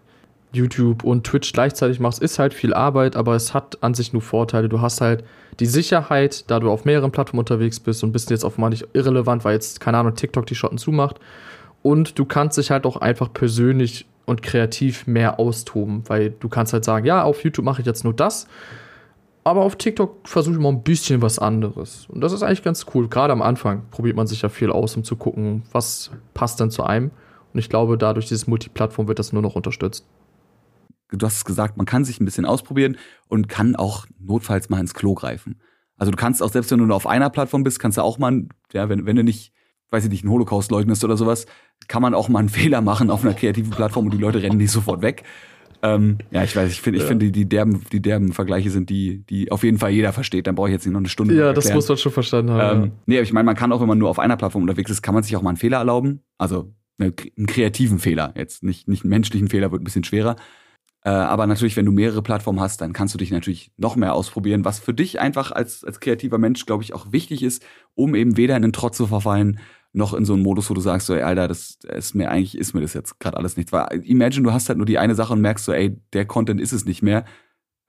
YouTube 0.54 1.04
und 1.04 1.26
Twitch 1.26 1.52
gleichzeitig 1.52 2.00
machst, 2.00 2.22
ist 2.22 2.40
halt 2.40 2.54
viel 2.54 2.74
Arbeit, 2.74 3.18
aber 3.18 3.36
es 3.36 3.54
hat 3.54 3.84
an 3.84 3.94
sich 3.94 4.14
nur 4.14 4.22
Vorteile. 4.22 4.70
Du 4.70 4.80
hast 4.80 5.02
halt 5.02 5.26
die 5.60 5.66
Sicherheit, 5.66 6.50
da 6.50 6.62
du 6.62 6.72
auf 6.72 6.86
mehreren 6.86 7.12
Plattformen 7.12 7.40
unterwegs 7.40 7.82
bist 7.82 8.06
und 8.06 8.14
bist 8.14 8.30
jetzt 8.30 8.46
einmal 8.46 8.70
nicht 8.70 8.88
irrelevant, 8.94 9.44
weil 9.44 9.56
jetzt, 9.56 9.82
keine 9.82 9.98
Ahnung, 9.98 10.16
TikTok 10.16 10.46
die 10.46 10.56
Schotten 10.56 10.78
zumacht. 10.78 11.20
Und 11.84 12.20
du 12.20 12.24
kannst 12.24 12.58
dich 12.58 12.72
halt 12.72 12.86
auch 12.86 12.96
einfach 12.96 13.34
persönlich 13.34 14.06
und 14.26 14.44
kreativ 14.44 15.08
mehr 15.08 15.40
austoben, 15.40 16.04
weil 16.08 16.34
du 16.40 16.48
kannst 16.48 16.72
halt 16.72 16.86
sagen, 16.86 17.06
ja, 17.06 17.24
auf 17.24 17.44
YouTube 17.44 17.66
mache 17.66 17.82
ich 17.82 17.88
jetzt 17.88 18.06
nur 18.06 18.14
das, 18.14 18.48
aber 19.44 19.62
auf 19.62 19.76
TikTok 19.76 20.28
versuche 20.28 20.56
ich 20.56 20.62
mal 20.62 20.70
ein 20.70 20.84
bisschen 20.84 21.22
was 21.22 21.40
anderes. 21.40 22.06
Und 22.10 22.22
das 22.22 22.32
ist 22.32 22.44
eigentlich 22.44 22.64
ganz 22.64 22.86
cool. 22.94 23.08
Gerade 23.10 23.34
am 23.34 23.42
Anfang 23.42 23.84
probiert 23.90 24.16
man 24.16 24.28
sich 24.28 24.42
ja 24.44 24.50
viel 24.50 24.72
aus, 24.72 24.96
um 24.96 25.04
zu 25.04 25.16
gucken, 25.16 25.64
was 25.72 26.12
passt 26.34 26.60
denn 26.60 26.70
zu 26.70 26.84
einem. 26.84 27.12
Und 27.54 27.60
ich 27.60 27.70
glaube, 27.70 27.98
dadurch 27.98 28.28
dieses 28.28 28.48
Multiplattform 28.48 29.08
wird 29.08 29.20
das 29.20 29.34
nur 29.34 29.42
noch 29.42 29.56
unterstützt. 29.56 30.06
Du 31.10 31.26
hast 31.26 31.44
gesagt, 31.44 31.76
man 31.76 31.86
kann 31.86 32.06
sich 32.06 32.22
ein 32.22 32.26
bisschen 32.26 32.46
ausprobieren 32.46 32.98
und 33.28 33.50
kann 33.50 33.76
auch 33.76 34.06
notfalls 34.20 34.70
mal 34.70 34.80
ins 34.80 34.94
Klo 34.94 35.14
greifen. 35.14 35.60
Also 35.98 36.12
du 36.12 36.18
kannst 36.18 36.42
auch, 36.42 36.50
selbst 36.50 36.72
wenn 36.72 36.80
du 36.80 36.86
nur 36.86 36.96
auf 36.96 37.08
einer 37.08 37.30
Plattform 37.30 37.64
bist, 37.64 37.80
kannst 37.80 37.98
du 37.98 38.02
auch 38.02 38.18
mal, 38.18 38.48
ja, 38.72 38.90
wenn, 38.90 39.06
wenn 39.06 39.16
du 39.16 39.24
nicht, 39.24 39.52
weiß 39.90 40.06
ich 40.06 40.10
nicht, 40.10 40.24
einen 40.24 40.32
Holocaust 40.32 40.72
leugnest 40.72 41.04
oder 41.04 41.18
sowas, 41.18 41.48
kann 41.88 42.02
man 42.02 42.14
auch 42.14 42.30
mal 42.30 42.40
einen 42.40 42.50
Fehler 42.50 42.82
machen 42.82 43.10
auf 43.10 43.24
einer 43.24 43.34
kreativen 43.34 43.72
Plattform 43.72 44.06
und 44.06 44.14
die 44.14 44.20
Leute 44.20 44.42
rennen 44.42 44.58
nicht 44.58 44.72
sofort 44.72 45.02
weg. 45.02 45.24
Ähm, 45.84 46.20
ja, 46.30 46.44
ich 46.44 46.56
weiß, 46.56 46.72
ich 46.72 46.82
finde, 46.82 46.98
ich 46.98 47.04
ja. 47.04 47.08
finde, 47.08 47.32
die, 47.32 47.48
derben, 47.48 47.84
die 47.92 48.02
derben 48.02 48.34
Vergleiche 48.34 48.70
sind 48.70 48.90
die, 48.90 49.24
die 49.26 49.52
auf 49.52 49.64
jeden 49.64 49.80
Fall 49.80 49.92
jeder 49.92 50.14
versteht. 50.14 50.48
Dann 50.48 50.56
brauche 50.56 50.70
ich 50.70 50.74
jetzt 50.74 50.86
nicht 50.86 50.94
noch 50.94 51.00
eine 51.00 51.10
Stunde. 51.10 51.36
Ja, 51.36 51.54
das 51.54 51.74
muss 51.74 51.88
man 51.88 51.98
schon 51.98 52.12
verstanden 52.12 52.52
haben. 52.52 52.84
Ähm, 52.84 52.92
Nee, 53.06 53.18
aber 53.18 53.24
ich 53.24 53.34
meine, 53.34 53.46
man 53.46 53.56
kann 53.56 53.72
auch, 53.72 53.82
wenn 53.82 53.88
man 53.88 53.98
nur 53.98 54.10
auf 54.10 54.20
einer 54.20 54.38
Plattform 54.38 54.62
unterwegs 54.62 54.92
ist, 54.92 55.02
kann 55.02 55.14
man 55.14 55.24
sich 55.24 55.36
auch 55.36 55.42
mal 55.42 55.50
einen 55.50 55.58
Fehler 55.58 55.78
erlauben. 55.78 56.22
Also 56.38 56.74
einen 57.00 57.16
kreativen 57.48 58.00
Fehler. 58.00 58.34
Jetzt 58.38 58.64
nicht, 58.64 58.88
nicht 58.88 59.04
einen 59.04 59.10
menschlichen 59.10 59.48
Fehler, 59.48 59.72
wird 59.72 59.82
ein 59.82 59.86
bisschen 59.86 60.04
schwerer. 60.04 60.36
Äh, 61.04 61.10
aber 61.10 61.48
natürlich, 61.48 61.76
wenn 61.78 61.86
du 61.86 61.92
mehrere 61.92 62.22
Plattformen 62.22 62.60
hast, 62.60 62.82
dann 62.82 62.94
kannst 62.94 63.14
du 63.14 63.18
dich 63.18 63.32
natürlich 63.32 63.72
noch 63.78 63.96
mehr 63.96 64.14
ausprobieren, 64.14 64.66
was 64.66 64.80
für 64.80 64.94
dich 64.94 65.20
einfach 65.20 65.52
als, 65.52 65.84
als 65.84 66.00
kreativer 66.00 66.38
Mensch, 66.38 66.66
glaube 66.66 66.84
ich, 66.84 66.94
auch 66.94 67.12
wichtig 67.12 67.42
ist, 67.42 67.66
um 67.96 68.14
eben 68.14 68.38
weder 68.38 68.56
in 68.56 68.62
den 68.62 68.74
Trotz 68.74 68.98
zu 68.98 69.08
verfallen, 69.08 69.60
noch 69.94 70.14
in 70.14 70.26
so 70.26 70.34
einen 70.34 70.44
Modus, 70.44 70.70
wo 70.70 70.74
du 70.74 70.82
sagst, 70.82 71.08
so, 71.08 71.14
ey, 71.14 71.22
Alter, 71.22 71.48
das 71.48 71.80
ist 71.84 72.16
mir 72.16 72.30
eigentlich, 72.30 72.58
ist 72.58 72.74
mir 72.74 72.82
das 72.82 72.94
jetzt 72.94 73.20
gerade 73.20 73.38
alles 73.38 73.58
nichts. 73.58 73.72
Weil 73.72 74.02
imagine, 74.04 74.44
du 74.44 74.54
hast 74.54 74.70
halt 74.70 74.78
nur 74.78 74.86
die 74.86 74.98
eine 74.98 75.16
Sache 75.16 75.34
und 75.34 75.42
merkst 75.42 75.66
so, 75.66 75.74
ey, 75.74 76.00
der 76.14 76.26
Content 76.26 76.62
ist 76.62 76.72
es 76.72 76.86
nicht 76.86 77.02
mehr. 77.02 77.26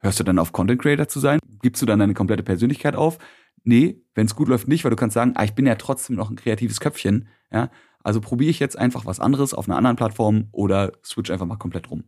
Hörst 0.01 0.19
du 0.19 0.25
dann 0.25 0.39
auf, 0.39 0.53
Content 0.53 0.83
Creator 0.83 1.07
zu 1.07 1.21
sein? 1.21 1.39
Gibst 1.63 1.81
du 1.81 1.87
dann 1.87 2.01
deine 2.01 2.15
komplette 2.15 2.43
Persönlichkeit 2.43 2.97
auf? 2.97 3.19
Nee, 3.63 4.03
wenn 4.15 4.27
es 4.27 4.35
gut 4.35 4.49
läuft, 4.49 4.67
nicht, 4.67 4.85
weil 4.85 4.91
du 4.91 4.97
kannst 4.97 5.15
sagen, 5.15 5.35
ah, 5.37 5.45
ich 5.45 5.55
bin 5.55 5.67
ja 5.67 5.77
trotzdem 5.77 6.17
noch 6.17 6.31
ein 6.31 6.37
kreatives 6.37 6.81
Köpfchen, 6.81 7.29
ja. 7.53 7.71
Also 8.03 8.21
probiere 8.21 8.51
ich 8.51 8.59
jetzt 8.59 8.77
einfach 8.77 9.07
was 9.07 9.21
anderes 9.21 9.55
auf 9.55 9.69
einer 9.69 9.77
anderen 9.77 9.97
Plattform 9.97 10.49
oder 10.51 10.91
switch 11.05 11.31
einfach 11.31 11.47
mal 11.47 11.57
komplett 11.57 11.89
rum. 11.89 12.03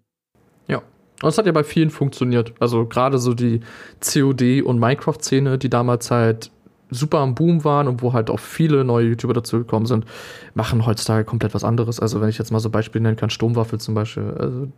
Ja. 0.66 0.82
Und 1.22 1.28
es 1.28 1.38
hat 1.38 1.46
ja 1.46 1.52
bei 1.52 1.62
vielen 1.62 1.90
funktioniert. 1.90 2.52
Also 2.58 2.86
gerade 2.86 3.18
so 3.18 3.34
die 3.34 3.60
COD 4.00 4.62
und 4.62 4.80
Minecraft-Szene, 4.80 5.58
die 5.58 5.70
damals 5.70 6.10
halt 6.10 6.50
super 6.90 7.18
am 7.18 7.34
Boom 7.34 7.64
waren 7.64 7.88
und 7.88 8.02
wo 8.02 8.12
halt 8.12 8.30
auch 8.30 8.38
viele 8.38 8.84
neue 8.84 9.08
YouTuber 9.08 9.34
dazu 9.34 9.58
gekommen 9.58 9.86
sind, 9.86 10.04
machen 10.54 10.86
heutzutage 10.86 11.24
komplett 11.24 11.54
was 11.54 11.64
anderes. 11.64 12.00
Also 12.00 12.20
wenn 12.20 12.28
ich 12.28 12.38
jetzt 12.38 12.52
mal 12.52 12.60
so 12.60 12.70
Beispiele 12.70 13.02
nennen 13.02 13.16
kann, 13.16 13.30
Sturmwaffel 13.30 13.80
zum 13.80 13.94
Beispiel. 13.94 14.34
Also 14.38 14.68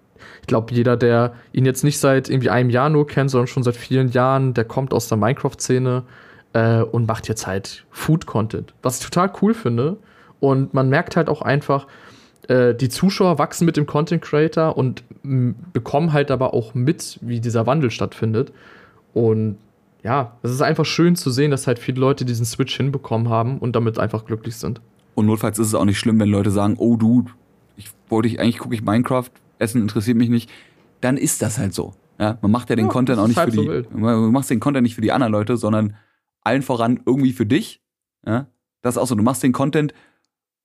ich 0.40 0.46
glaube, 0.46 0.72
jeder, 0.74 0.96
der 0.96 1.34
ihn 1.52 1.66
jetzt 1.66 1.84
nicht 1.84 1.98
seit 1.98 2.28
irgendwie 2.28 2.50
einem 2.50 2.70
Jahr 2.70 2.88
nur 2.88 3.06
kennt, 3.06 3.30
sondern 3.30 3.46
schon 3.46 3.62
seit 3.62 3.76
vielen 3.76 4.10
Jahren, 4.10 4.54
der 4.54 4.64
kommt 4.64 4.94
aus 4.94 5.08
der 5.08 5.18
Minecraft-Szene 5.18 6.04
äh, 6.52 6.80
und 6.80 7.06
macht 7.06 7.28
jetzt 7.28 7.46
halt 7.46 7.84
Food-Content. 7.90 8.74
Was 8.82 9.00
ich 9.00 9.04
total 9.04 9.32
cool 9.42 9.54
finde. 9.54 9.98
Und 10.40 10.74
man 10.74 10.88
merkt 10.88 11.16
halt 11.16 11.28
auch 11.28 11.42
einfach, 11.42 11.86
äh, 12.48 12.74
die 12.74 12.88
Zuschauer 12.88 13.38
wachsen 13.38 13.64
mit 13.64 13.76
dem 13.76 13.86
Content 13.86 14.22
Creator 14.22 14.76
und 14.76 15.02
bekommen 15.72 16.12
halt 16.12 16.30
aber 16.30 16.54
auch 16.54 16.74
mit, 16.74 17.18
wie 17.20 17.40
dieser 17.40 17.66
Wandel 17.66 17.90
stattfindet. 17.90 18.52
Und 19.12 19.58
ja, 20.06 20.38
es 20.44 20.52
ist 20.52 20.62
einfach 20.62 20.86
schön 20.86 21.16
zu 21.16 21.32
sehen, 21.32 21.50
dass 21.50 21.66
halt 21.66 21.80
viele 21.80 21.98
Leute 21.98 22.24
diesen 22.24 22.46
Switch 22.46 22.76
hinbekommen 22.76 23.28
haben 23.28 23.58
und 23.58 23.74
damit 23.74 23.98
einfach 23.98 24.24
glücklich 24.24 24.54
sind. 24.54 24.80
Und 25.16 25.26
notfalls 25.26 25.58
ist 25.58 25.66
es 25.66 25.74
auch 25.74 25.84
nicht 25.84 25.98
schlimm, 25.98 26.20
wenn 26.20 26.28
Leute 26.28 26.52
sagen, 26.52 26.76
oh 26.78 26.94
du, 26.96 27.24
ich 27.76 27.90
wollte 28.08 28.28
ich 28.28 28.38
eigentlich 28.38 28.58
gucke 28.58 28.76
ich 28.76 28.82
Minecraft, 28.82 29.30
Essen 29.58 29.82
interessiert 29.82 30.16
mich 30.16 30.28
nicht, 30.28 30.48
dann 31.00 31.16
ist 31.16 31.42
das 31.42 31.58
halt 31.58 31.74
so. 31.74 31.92
Ja, 32.20 32.38
man 32.40 32.52
macht 32.52 32.70
ja 32.70 32.76
den 32.76 32.86
ja, 32.86 32.92
Content 32.92 33.18
auch 33.18 33.26
nicht 33.26 33.36
halt 33.36 33.52
für 33.52 33.60
die, 33.60 33.66
so 33.66 33.98
man 33.98 34.30
macht 34.30 34.48
den 34.48 34.60
Content 34.60 34.84
nicht 34.84 34.94
für 34.94 35.00
die 35.00 35.10
anderen 35.10 35.32
Leute, 35.32 35.56
sondern 35.56 35.96
allen 36.42 36.62
voran 36.62 37.00
irgendwie 37.04 37.32
für 37.32 37.44
dich. 37.44 37.82
Ja, 38.24 38.46
das 38.82 38.94
ist 38.94 38.98
auch 39.02 39.08
so. 39.08 39.16
Du 39.16 39.24
machst 39.24 39.42
den 39.42 39.52
Content 39.52 39.92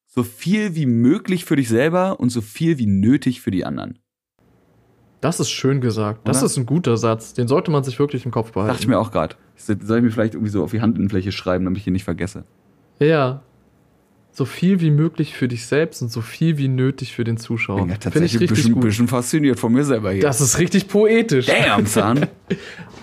so 0.06 0.22
viel 0.22 0.76
wie 0.76 0.86
möglich 0.86 1.46
für 1.46 1.56
dich 1.56 1.68
selber 1.68 2.20
und 2.20 2.30
so 2.30 2.42
viel 2.42 2.78
wie 2.78 2.86
nötig 2.86 3.42
für 3.42 3.50
die 3.50 3.66
anderen. 3.66 3.98
Das 5.22 5.40
ist 5.40 5.52
schön 5.52 5.82
gesagt. 5.82 6.28
Das 6.28 6.38
Oder? 6.38 6.48
ist 6.48 6.58
ein 6.58 6.66
guter 6.66 6.98
Satz. 6.98 7.34
Den 7.34 7.48
sollte 7.48 7.70
man 7.70 7.84
sich 7.84 8.00
wirklich 8.00 8.26
im 8.26 8.32
Kopf 8.32 8.52
behalten. 8.52 8.74
Dachte 8.74 8.82
ich 8.82 8.88
mir 8.88 9.00
auch 9.00 9.12
gerade. 9.12 9.36
Soll 9.56 9.78
ich 9.78 10.04
mir 10.04 10.12
vielleicht 10.12 10.34
irgendwie 10.34 10.52
so 10.52 10.64
auf 10.64 10.72
die 10.72 10.82
Handinnenfläche 10.82 11.32
schreiben, 11.32 11.64
damit 11.66 11.80
ich 11.80 11.88
ihn 11.88 11.94
nicht 11.94 12.04
vergesse? 12.04 12.44
Ja. 13.00 13.42
So 14.32 14.46
viel 14.46 14.82
wie 14.82 14.90
möglich 14.90 15.36
für 15.36 15.48
dich 15.48 15.68
selbst 15.68 16.02
und 16.02 16.12
so 16.12 16.22
viel 16.22 16.58
wie 16.58 16.68
nötig 16.68 17.14
für 17.14 17.24
den 17.24 17.38
Zuschauer. 17.38 17.82
Bin 17.82 17.90
ja 17.90 17.98
tatsächlich 17.98 18.36
ich 18.36 18.42
richtig 18.42 18.58
ein 18.66 18.74
bisschen, 18.74 18.82
bisschen, 18.82 19.08
fasziniert 19.08 19.60
von 19.60 19.72
mir 19.74 19.84
selber 19.84 20.12
hier. 20.12 20.22
Das 20.24 20.42
ist 20.42 20.58
richtig 20.58 20.88
poetisch. 20.88 21.46
Damn, 21.46 21.86
Zahn. 21.86 22.28
ich 22.50 22.58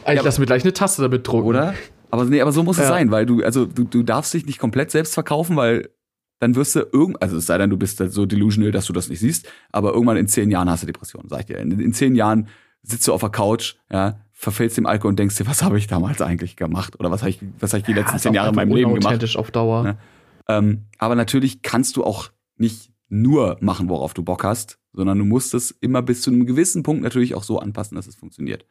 ja, 0.06 0.22
lass 0.22 0.38
mir 0.38 0.46
gleich 0.46 0.64
eine 0.64 0.72
Tasse 0.72 1.02
damit 1.02 1.26
drucken. 1.26 1.46
Oder? 1.46 1.74
Aber 2.10 2.24
nee, 2.24 2.40
aber 2.40 2.50
so 2.50 2.64
muss 2.64 2.78
ja. 2.78 2.84
es 2.84 2.88
sein, 2.88 3.10
weil 3.10 3.26
du, 3.26 3.44
also 3.44 3.66
du, 3.66 3.84
du 3.84 4.02
darfst 4.02 4.34
dich 4.34 4.46
nicht 4.46 4.58
komplett 4.58 4.90
selbst 4.90 5.14
verkaufen, 5.14 5.54
weil 5.56 5.90
dann 6.38 6.54
wirst 6.54 6.76
du 6.76 6.86
irgend, 6.92 7.20
also 7.20 7.36
es 7.36 7.46
sei 7.46 7.58
denn, 7.58 7.70
du 7.70 7.76
bist 7.76 7.98
halt 8.00 8.12
so 8.12 8.26
delusional, 8.26 8.70
dass 8.70 8.86
du 8.86 8.92
das 8.92 9.08
nicht 9.08 9.20
siehst, 9.20 9.48
aber 9.72 9.92
irgendwann 9.92 10.16
in 10.16 10.28
zehn 10.28 10.50
Jahren 10.50 10.70
hast 10.70 10.82
du 10.82 10.86
Depressionen, 10.86 11.28
sag 11.28 11.40
ich 11.40 11.46
dir. 11.46 11.58
In, 11.58 11.78
in 11.78 11.92
zehn 11.92 12.14
Jahren 12.14 12.48
sitzt 12.82 13.06
du 13.08 13.12
auf 13.12 13.20
der 13.20 13.30
Couch, 13.30 13.74
ja, 13.90 14.20
verfällst 14.32 14.76
dem 14.76 14.86
Alkohol 14.86 15.10
und 15.10 15.18
denkst 15.18 15.36
dir, 15.36 15.46
was 15.46 15.62
habe 15.62 15.78
ich 15.78 15.88
damals 15.88 16.22
eigentlich 16.22 16.56
gemacht? 16.56 16.98
Oder 17.00 17.10
was 17.10 17.22
habe 17.22 17.30
ich, 17.30 17.40
was 17.58 17.72
habe 17.72 17.80
ich 17.80 17.86
die 17.86 17.92
letzten 17.92 18.16
ja, 18.16 18.18
zehn 18.20 18.34
Jahre 18.34 18.50
in 18.50 18.54
meinem 18.54 18.72
Leben 18.72 18.94
gemacht? 18.94 19.36
Auf 19.36 19.50
Dauer. 19.50 19.84
Ja. 19.84 20.58
Ähm, 20.58 20.86
aber 20.98 21.16
natürlich 21.16 21.62
kannst 21.62 21.96
du 21.96 22.04
auch 22.04 22.30
nicht 22.56 22.92
nur 23.08 23.56
machen, 23.60 23.88
worauf 23.88 24.14
du 24.14 24.22
Bock 24.22 24.44
hast, 24.44 24.78
sondern 24.92 25.18
du 25.18 25.24
musst 25.24 25.54
es 25.54 25.70
immer 25.70 26.02
bis 26.02 26.22
zu 26.22 26.30
einem 26.30 26.46
gewissen 26.46 26.82
Punkt 26.82 27.02
natürlich 27.02 27.34
auch 27.34 27.42
so 27.42 27.58
anpassen, 27.58 27.96
dass 27.96 28.06
es 28.06 28.14
funktioniert. 28.14 28.64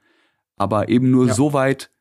Aber 0.56 0.90
eben 0.90 1.12
nur 1.12 1.28
ja. 1.28 1.34
so 1.34 1.54
weit, 1.54 1.92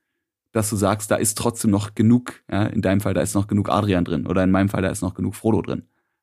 dass 0.56 0.70
du 0.70 0.76
sagst, 0.76 1.10
da 1.10 1.16
ist 1.16 1.36
trotzdem 1.36 1.70
noch 1.70 1.94
genug, 1.94 2.40
ja, 2.50 2.64
in 2.64 2.80
deinem 2.80 3.02
Fall, 3.02 3.12
da 3.12 3.20
ist 3.20 3.34
noch 3.34 3.46
genug 3.46 3.68
Adrian 3.68 4.06
drin 4.06 4.26
oder 4.26 4.42
in 4.42 4.50
meinem 4.50 4.70
Fall, 4.70 4.80
da 4.80 4.88
ist 4.88 5.02
noch 5.02 5.12
genug 5.12 5.34
Frodo 5.34 5.60
drin. 5.60 5.82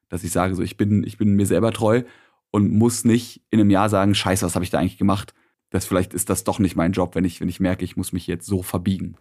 Dass 0.10 0.24
ich 0.24 0.32
sage, 0.32 0.56
so, 0.56 0.64
ich 0.64 0.76
bin, 0.76 1.04
ich 1.04 1.20
bin 1.20 1.36
mir 1.36 1.46
selber 1.46 1.72
treu 1.72 2.02
und 2.50 2.74
muss 2.74 3.06
nicht 3.06 3.44
in 3.52 3.60
einem 3.60 3.70
Jahr 3.70 3.90
sagen, 3.90 4.16
scheiße, 4.16 4.44
was 4.44 4.56
habe 4.56 4.66
ich 4.66 4.72
da 4.72 4.80
eigentlich 4.80 4.98
gemacht? 4.98 5.36
Das 5.70 5.86
vielleicht 5.86 6.16
ist 6.16 6.32
das 6.32 6.44
doch 6.44 6.58
nicht 6.58 6.76
mein 6.76 6.94
Job, 6.94 7.14
wenn 7.14 7.26
ich, 7.26 7.42
wenn 7.42 7.48
ich 7.50 7.60
merke, 7.60 7.86
ich 7.86 7.96
muss 7.96 8.12
mich 8.12 8.26
jetzt 8.26 8.48
so 8.48 8.64
verbiegen. 8.64 9.18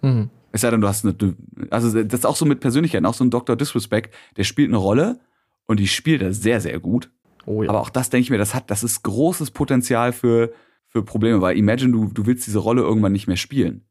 Mhm. 0.00 0.30
Es 0.52 0.60
sei 0.60 0.70
denn, 0.70 0.80
du 0.80 0.86
hast 0.86 1.04
eine, 1.04 1.16
also 1.70 2.00
das 2.00 2.20
ist 2.20 2.26
auch 2.26 2.36
so 2.36 2.44
mit 2.44 2.60
Persönlichkeiten, 2.60 3.06
auch 3.06 3.14
so 3.14 3.24
ein 3.24 3.30
Dr. 3.30 3.56
Disrespect, 3.56 4.14
der 4.36 4.44
spielt 4.44 4.68
eine 4.68 4.78
Rolle 4.78 5.18
und 5.66 5.80
die 5.80 5.88
spielt 5.88 6.22
er 6.22 6.32
sehr, 6.32 6.60
sehr 6.60 6.78
gut. 6.78 7.10
Oh 7.46 7.64
ja. 7.64 7.68
Aber 7.68 7.80
auch 7.80 7.90
das 7.90 8.10
denke 8.10 8.22
ich 8.22 8.30
mir, 8.30 8.38
das 8.38 8.54
hat, 8.54 8.70
das 8.70 8.84
ist 8.84 9.02
großes 9.02 9.50
Potenzial 9.50 10.12
für, 10.12 10.52
für 10.86 11.02
Probleme, 11.02 11.40
weil 11.40 11.56
imagine, 11.56 11.90
du, 11.90 12.06
du 12.06 12.26
willst 12.26 12.46
diese 12.46 12.60
Rolle 12.60 12.82
irgendwann 12.82 13.12
nicht 13.12 13.26
mehr 13.26 13.36
spielen 13.36 13.86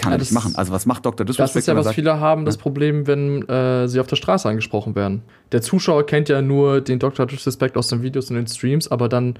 kann 0.00 0.12
ja, 0.12 0.16
er 0.16 0.20
nicht 0.20 0.32
machen. 0.32 0.54
Also 0.56 0.72
was 0.72 0.86
macht 0.86 1.04
Dr. 1.04 1.26
Disrespect? 1.26 1.56
Das 1.56 1.62
ist 1.62 1.66
ja, 1.66 1.76
was 1.76 1.84
sagt, 1.84 1.94
viele 1.94 2.18
haben, 2.18 2.44
das 2.44 2.56
Problem, 2.56 3.06
wenn 3.06 3.46
äh, 3.48 3.86
sie 3.86 4.00
auf 4.00 4.06
der 4.06 4.16
Straße 4.16 4.48
angesprochen 4.48 4.94
werden. 4.94 5.22
Der 5.52 5.60
Zuschauer 5.60 6.06
kennt 6.06 6.28
ja 6.28 6.42
nur 6.42 6.80
den 6.80 6.98
Dr. 6.98 7.26
Disrespect 7.26 7.76
aus 7.76 7.88
den 7.88 8.02
Videos 8.02 8.30
und 8.30 8.36
den 8.36 8.46
Streams, 8.46 8.88
aber 8.88 9.08
dann, 9.08 9.34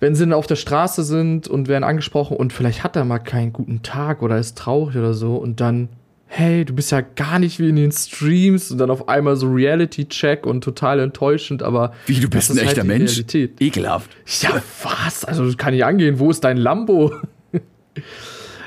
wenn 0.00 0.14
sie 0.14 0.24
dann 0.24 0.34
auf 0.34 0.46
der 0.46 0.56
Straße 0.56 1.02
sind 1.02 1.48
und 1.48 1.68
werden 1.68 1.84
angesprochen 1.84 2.36
und 2.36 2.52
vielleicht 2.52 2.84
hat 2.84 2.94
er 2.96 3.04
mal 3.04 3.18
keinen 3.18 3.52
guten 3.52 3.82
Tag 3.82 4.22
oder 4.22 4.38
ist 4.38 4.58
traurig 4.58 4.96
oder 4.96 5.14
so 5.14 5.36
und 5.36 5.60
dann, 5.60 5.88
hey, 6.26 6.64
du 6.64 6.74
bist 6.74 6.92
ja 6.92 7.00
gar 7.00 7.38
nicht 7.38 7.58
wie 7.58 7.70
in 7.70 7.76
den 7.76 7.92
Streams 7.92 8.70
und 8.70 8.78
dann 8.78 8.90
auf 8.90 9.08
einmal 9.08 9.36
so 9.36 9.50
Reality-Check 9.50 10.44
und 10.46 10.62
total 10.62 11.00
enttäuschend, 11.00 11.62
aber. 11.62 11.92
Wie, 12.06 12.20
du 12.20 12.28
bist 12.28 12.50
ein 12.50 12.58
echter 12.58 12.82
halt 12.82 12.88
Mensch? 12.88 13.12
Realität. 13.12 13.60
Ekelhaft. 13.60 14.10
Ja, 14.40 14.62
was? 14.82 15.24
Also, 15.24 15.46
das 15.46 15.56
kann 15.56 15.74
ich 15.74 15.84
angehen. 15.84 16.18
Wo 16.18 16.30
ist 16.30 16.42
dein 16.44 16.56
Lambo? 16.56 17.12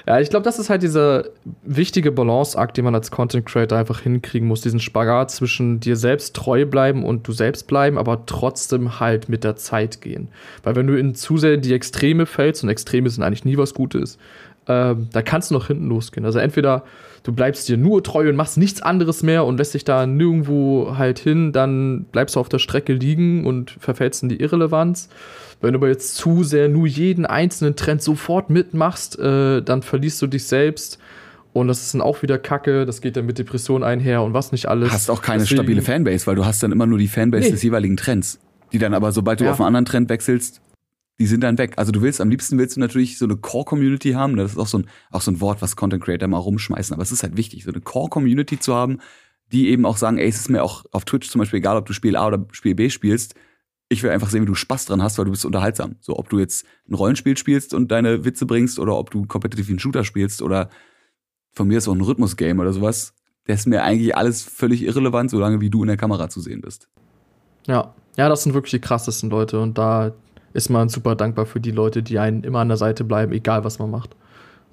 Ja, 0.07 0.21
ich 0.21 0.29
glaube, 0.29 0.45
das 0.45 0.57
ist 0.57 0.69
halt 0.69 0.83
dieser 0.83 1.25
wichtige 1.63 2.13
Balanceakt, 2.13 2.77
den 2.77 2.85
man 2.85 2.95
als 2.95 3.11
Content 3.11 3.45
Creator 3.45 3.77
einfach 3.77 3.99
hinkriegen 3.99 4.47
muss. 4.47 4.61
Diesen 4.61 4.79
Spagat 4.79 5.31
zwischen 5.31 5.81
dir 5.81 5.97
selbst 5.97 6.33
treu 6.33 6.65
bleiben 6.65 7.03
und 7.03 7.27
du 7.27 7.33
selbst 7.33 7.67
bleiben, 7.67 7.97
aber 7.97 8.25
trotzdem 8.25 9.01
halt 9.01 9.27
mit 9.27 9.43
der 9.43 9.57
Zeit 9.57 9.99
gehen. 9.99 10.29
Weil 10.63 10.77
wenn 10.77 10.87
du 10.87 10.97
in 10.97 11.13
zu 11.13 11.37
sehr 11.37 11.55
in 11.55 11.61
die 11.61 11.73
Extreme 11.73 12.25
fällst, 12.25 12.63
und 12.63 12.69
Extreme 12.69 13.09
sind 13.09 13.21
eigentlich 13.21 13.43
nie 13.43 13.57
was 13.57 13.73
Gutes, 13.73 14.17
ähm, 14.69 15.09
da 15.11 15.21
kannst 15.21 15.51
du 15.51 15.55
noch 15.55 15.67
hinten 15.67 15.89
losgehen. 15.89 16.25
Also 16.25 16.39
entweder 16.39 16.83
du 17.23 17.33
bleibst 17.33 17.67
dir 17.67 17.75
nur 17.75 18.01
treu 18.01 18.29
und 18.29 18.37
machst 18.37 18.57
nichts 18.57 18.81
anderes 18.81 19.23
mehr 19.23 19.43
und 19.43 19.57
lässt 19.57 19.73
dich 19.73 19.83
da 19.83 20.07
nirgendwo 20.07 20.95
halt 20.97 21.19
hin, 21.19 21.51
dann 21.51 22.05
bleibst 22.13 22.37
du 22.37 22.39
auf 22.39 22.47
der 22.47 22.59
Strecke 22.59 22.93
liegen 22.93 23.45
und 23.45 23.71
verfällst 23.71 24.23
in 24.23 24.29
die 24.29 24.39
Irrelevanz. 24.39 25.09
Wenn 25.61 25.73
du 25.73 25.79
aber 25.79 25.87
jetzt 25.87 26.15
zu 26.15 26.43
sehr 26.43 26.69
nur 26.69 26.87
jeden 26.87 27.25
einzelnen 27.25 27.75
Trend 27.75 28.01
sofort 28.01 28.49
mitmachst, 28.49 29.17
äh, 29.17 29.61
dann 29.61 29.81
verlierst 29.81 30.21
du 30.21 30.27
dich 30.27 30.45
selbst. 30.45 30.99
Und 31.53 31.67
das 31.67 31.81
ist 31.81 31.93
dann 31.95 32.01
auch 32.01 32.21
wieder 32.21 32.37
Kacke, 32.37 32.85
das 32.85 33.01
geht 33.01 33.17
dann 33.17 33.25
mit 33.25 33.39
Depressionen 33.39 33.83
einher 33.83 34.21
und 34.21 34.33
was 34.33 34.51
nicht 34.51 34.67
alles. 34.67 34.91
Hast 34.91 35.09
auch 35.09 35.23
keine 35.23 35.39
Deswegen, 35.39 35.61
stabile 35.61 35.81
Fanbase, 35.81 36.27
weil 36.27 36.35
du 36.35 36.45
hast 36.45 36.61
dann 36.61 36.71
immer 36.71 36.85
nur 36.85 36.99
die 36.99 37.07
Fanbase 37.07 37.45
nee. 37.45 37.51
des 37.51 37.63
jeweiligen 37.63 37.97
Trends. 37.97 38.39
Die 38.73 38.77
dann 38.77 38.93
aber, 38.93 39.11
sobald 39.11 39.39
du 39.39 39.45
ja. 39.45 39.51
auf 39.51 39.59
einen 39.59 39.67
anderen 39.67 39.85
Trend 39.85 40.09
wechselst, 40.09 40.61
die 41.19 41.25
sind 41.25 41.41
dann 41.41 41.57
weg. 41.57 41.73
Also 41.77 41.91
du 41.91 42.01
willst, 42.01 42.21
am 42.21 42.29
liebsten 42.29 42.59
willst 42.59 42.75
du 42.75 42.79
natürlich 42.79 43.17
so 43.17 43.25
eine 43.25 43.37
Core-Community 43.37 44.11
haben. 44.11 44.35
Das 44.35 44.51
ist 44.51 44.57
auch 44.59 44.67
so 44.67 44.79
ein, 44.79 44.85
auch 45.09 45.21
so 45.21 45.31
ein 45.31 45.41
Wort, 45.41 45.61
was 45.61 45.75
Content 45.75 46.03
Creator 46.03 46.27
mal 46.27 46.37
rumschmeißen. 46.37 46.93
Aber 46.93 47.01
es 47.01 47.11
ist 47.11 47.23
halt 47.23 47.37
wichtig, 47.37 47.63
so 47.63 47.71
eine 47.71 47.81
Core-Community 47.81 48.59
zu 48.59 48.75
haben, 48.75 48.99
die 49.51 49.69
eben 49.69 49.85
auch 49.85 49.97
sagen, 49.97 50.19
ey, 50.19 50.27
es 50.27 50.35
ist 50.35 50.49
mir 50.49 50.63
auch 50.63 50.85
auf 50.91 51.05
Twitch 51.05 51.29
zum 51.29 51.39
Beispiel 51.39 51.57
egal, 51.57 51.77
ob 51.77 51.87
du 51.87 51.93
Spiel 51.93 52.15
A 52.15 52.27
oder 52.27 52.45
Spiel 52.51 52.75
B 52.75 52.89
spielst. 52.89 53.33
Ich 53.89 54.03
will 54.03 54.09
einfach 54.09 54.29
sehen, 54.29 54.41
wie 54.41 54.47
du 54.47 54.55
Spaß 54.55 54.85
dran 54.85 55.01
hast, 55.01 55.17
weil 55.17 55.25
du 55.25 55.31
bist 55.31 55.45
unterhaltsam. 55.45 55.95
So, 56.01 56.17
ob 56.17 56.29
du 56.29 56.39
jetzt 56.39 56.65
ein 56.89 56.93
Rollenspiel 56.93 57.37
spielst 57.37 57.73
und 57.73 57.89
deine 57.91 58.25
Witze 58.25 58.45
bringst 58.45 58.79
oder 58.79 58.97
ob 58.97 59.11
du 59.11 59.25
kompetitiv 59.25 59.69
einen 59.69 59.79
Shooter 59.79 60.03
spielst 60.03 60.41
oder 60.41 60.69
von 61.53 61.67
mir 61.67 61.77
ist 61.77 61.87
auch 61.87 61.93
ein 61.93 62.01
Rhythmus-Game 62.01 62.59
oder 62.59 62.73
sowas. 62.73 63.13
Das 63.45 63.61
ist 63.61 63.67
mir 63.67 63.83
eigentlich 63.83 64.15
alles 64.15 64.43
völlig 64.43 64.83
irrelevant, 64.83 65.31
solange 65.31 65.61
wie 65.61 65.69
du 65.69 65.83
in 65.83 65.87
der 65.87 65.97
Kamera 65.97 66.29
zu 66.29 66.41
sehen 66.41 66.61
bist. 66.61 66.89
Ja, 67.65 67.93
ja, 68.17 68.29
das 68.29 68.43
sind 68.43 68.53
wirklich 68.53 68.71
die 68.71 68.79
krassesten 68.79 69.29
Leute 69.29 69.59
und 69.59 69.77
da 69.77 70.13
ist 70.53 70.69
man 70.69 70.89
super 70.89 71.15
dankbar 71.15 71.45
für 71.45 71.59
die 71.59 71.71
Leute, 71.71 72.03
die 72.03 72.19
einen 72.19 72.43
immer 72.43 72.59
an 72.59 72.67
der 72.67 72.77
Seite 72.77 73.03
bleiben, 73.03 73.31
egal 73.31 73.63
was 73.63 73.79
man 73.79 73.89
macht. 73.89 74.15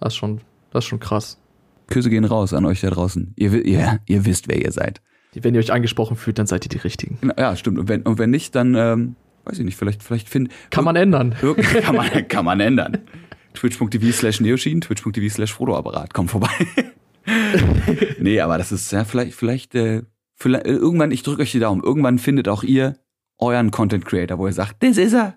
Das 0.01 0.12
ist 0.12 0.16
schon, 0.16 0.41
das 0.70 0.85
ist 0.85 0.89
schon 0.89 1.01
krass. 1.01 1.39
Küsse 1.86 2.11
gehen 2.11 2.24
raus 2.24 2.53
an 2.53 2.65
euch 2.65 2.81
da 2.81 2.91
draußen. 2.91 3.35
Ihr, 3.36 3.65
ihr, 3.65 4.01
ihr 4.07 4.24
wisst, 4.24 4.49
wer 4.49 4.61
ihr 4.62 4.73
seid. 4.73 5.03
Wenn 5.43 5.55
ihr 5.55 5.61
euch 5.61 5.73
angesprochen 5.73 6.16
fühlt, 6.16 6.39
dann 6.39 6.47
seid 6.47 6.65
ihr 6.65 6.69
die 6.69 6.78
Richtigen. 6.78 7.19
Ja, 7.39 7.56
stimmt. 7.56 7.78
Und 7.78 7.89
wenn, 7.89 8.02
und 8.02 8.19
wenn 8.19 8.31
nicht, 8.31 8.55
dann, 8.55 8.74
ähm, 8.74 9.16
weiß 9.44 9.59
ich 9.59 9.65
nicht, 9.65 9.77
vielleicht, 9.77 10.02
vielleicht 10.02 10.28
find, 10.28 10.51
Kann 10.70 10.85
man 10.85 10.97
ändern. 10.97 11.35
Kann 11.82 11.97
man, 11.97 12.28
kann 12.28 12.44
man 12.44 12.61
ändern. 12.61 12.98
Twitch.tv 13.55 14.12
slash 14.12 14.40
Neoshin, 14.40 14.81
Twitch.tv 14.81 15.28
slash 15.28 15.52
Fotoapparat, 15.52 16.12
komm 16.12 16.28
vorbei. 16.28 16.48
nee, 18.19 18.40
aber 18.40 18.59
das 18.59 18.73
ist 18.73 18.90
ja 18.93 19.05
vielleicht, 19.05 19.35
vielleicht, 19.35 19.74
äh, 19.74 20.02
vielleicht 20.35 20.66
äh, 20.66 20.73
irgendwann, 20.73 21.11
ich 21.11 21.23
drücke 21.23 21.43
euch 21.43 21.52
die 21.52 21.61
Daumen, 21.61 21.82
irgendwann 21.82 22.19
findet 22.19 22.48
auch 22.48 22.62
ihr 22.65 22.97
euren 23.39 23.70
Content 23.70 24.05
Creator, 24.05 24.39
wo 24.39 24.47
ihr 24.47 24.52
sagt, 24.52 24.82
das 24.82 24.97
ist 24.97 25.12
er, 25.12 25.35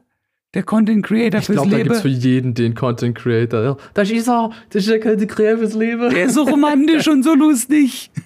der 0.53 0.63
Content 0.63 1.05
Creator 1.05 1.39
Ich 1.39 1.45
fürs 1.45 1.55
glaube, 1.57 1.69
da 1.71 1.77
Leben. 1.77 1.89
gibt's 1.89 2.01
für 2.01 2.07
jeden 2.07 2.53
den 2.53 2.73
Content 2.73 3.15
Creator. 3.17 3.77
Das 3.93 4.09
ist 4.09 4.27
er, 4.27 4.51
das 4.69 4.83
ist 4.83 4.89
der 4.89 4.99
Content 4.99 5.29
Creator 5.31 5.59
fürs 5.59 5.73
Leben. 5.75 6.09
der 6.09 6.25
ist 6.25 6.33
so 6.33 6.43
romantisch 6.43 7.07
und 7.07 7.23
so 7.23 7.35
lustig. 7.35 8.09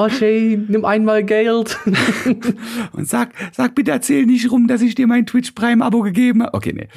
Oh, 0.00 0.08
Shane, 0.08 0.66
nimm 0.68 0.84
einmal 0.84 1.24
Geld. 1.24 1.76
Und 2.92 3.08
sag, 3.08 3.32
sag 3.52 3.74
bitte, 3.74 3.90
erzähl 3.90 4.26
nicht 4.26 4.48
rum, 4.50 4.68
dass 4.68 4.80
ich 4.80 4.94
dir 4.94 5.08
mein 5.08 5.26
Twitch 5.26 5.50
Prime 5.52 5.84
Abo 5.84 6.02
gegeben 6.02 6.44
habe. 6.44 6.54
Okay, 6.54 6.72
nee. 6.72 6.88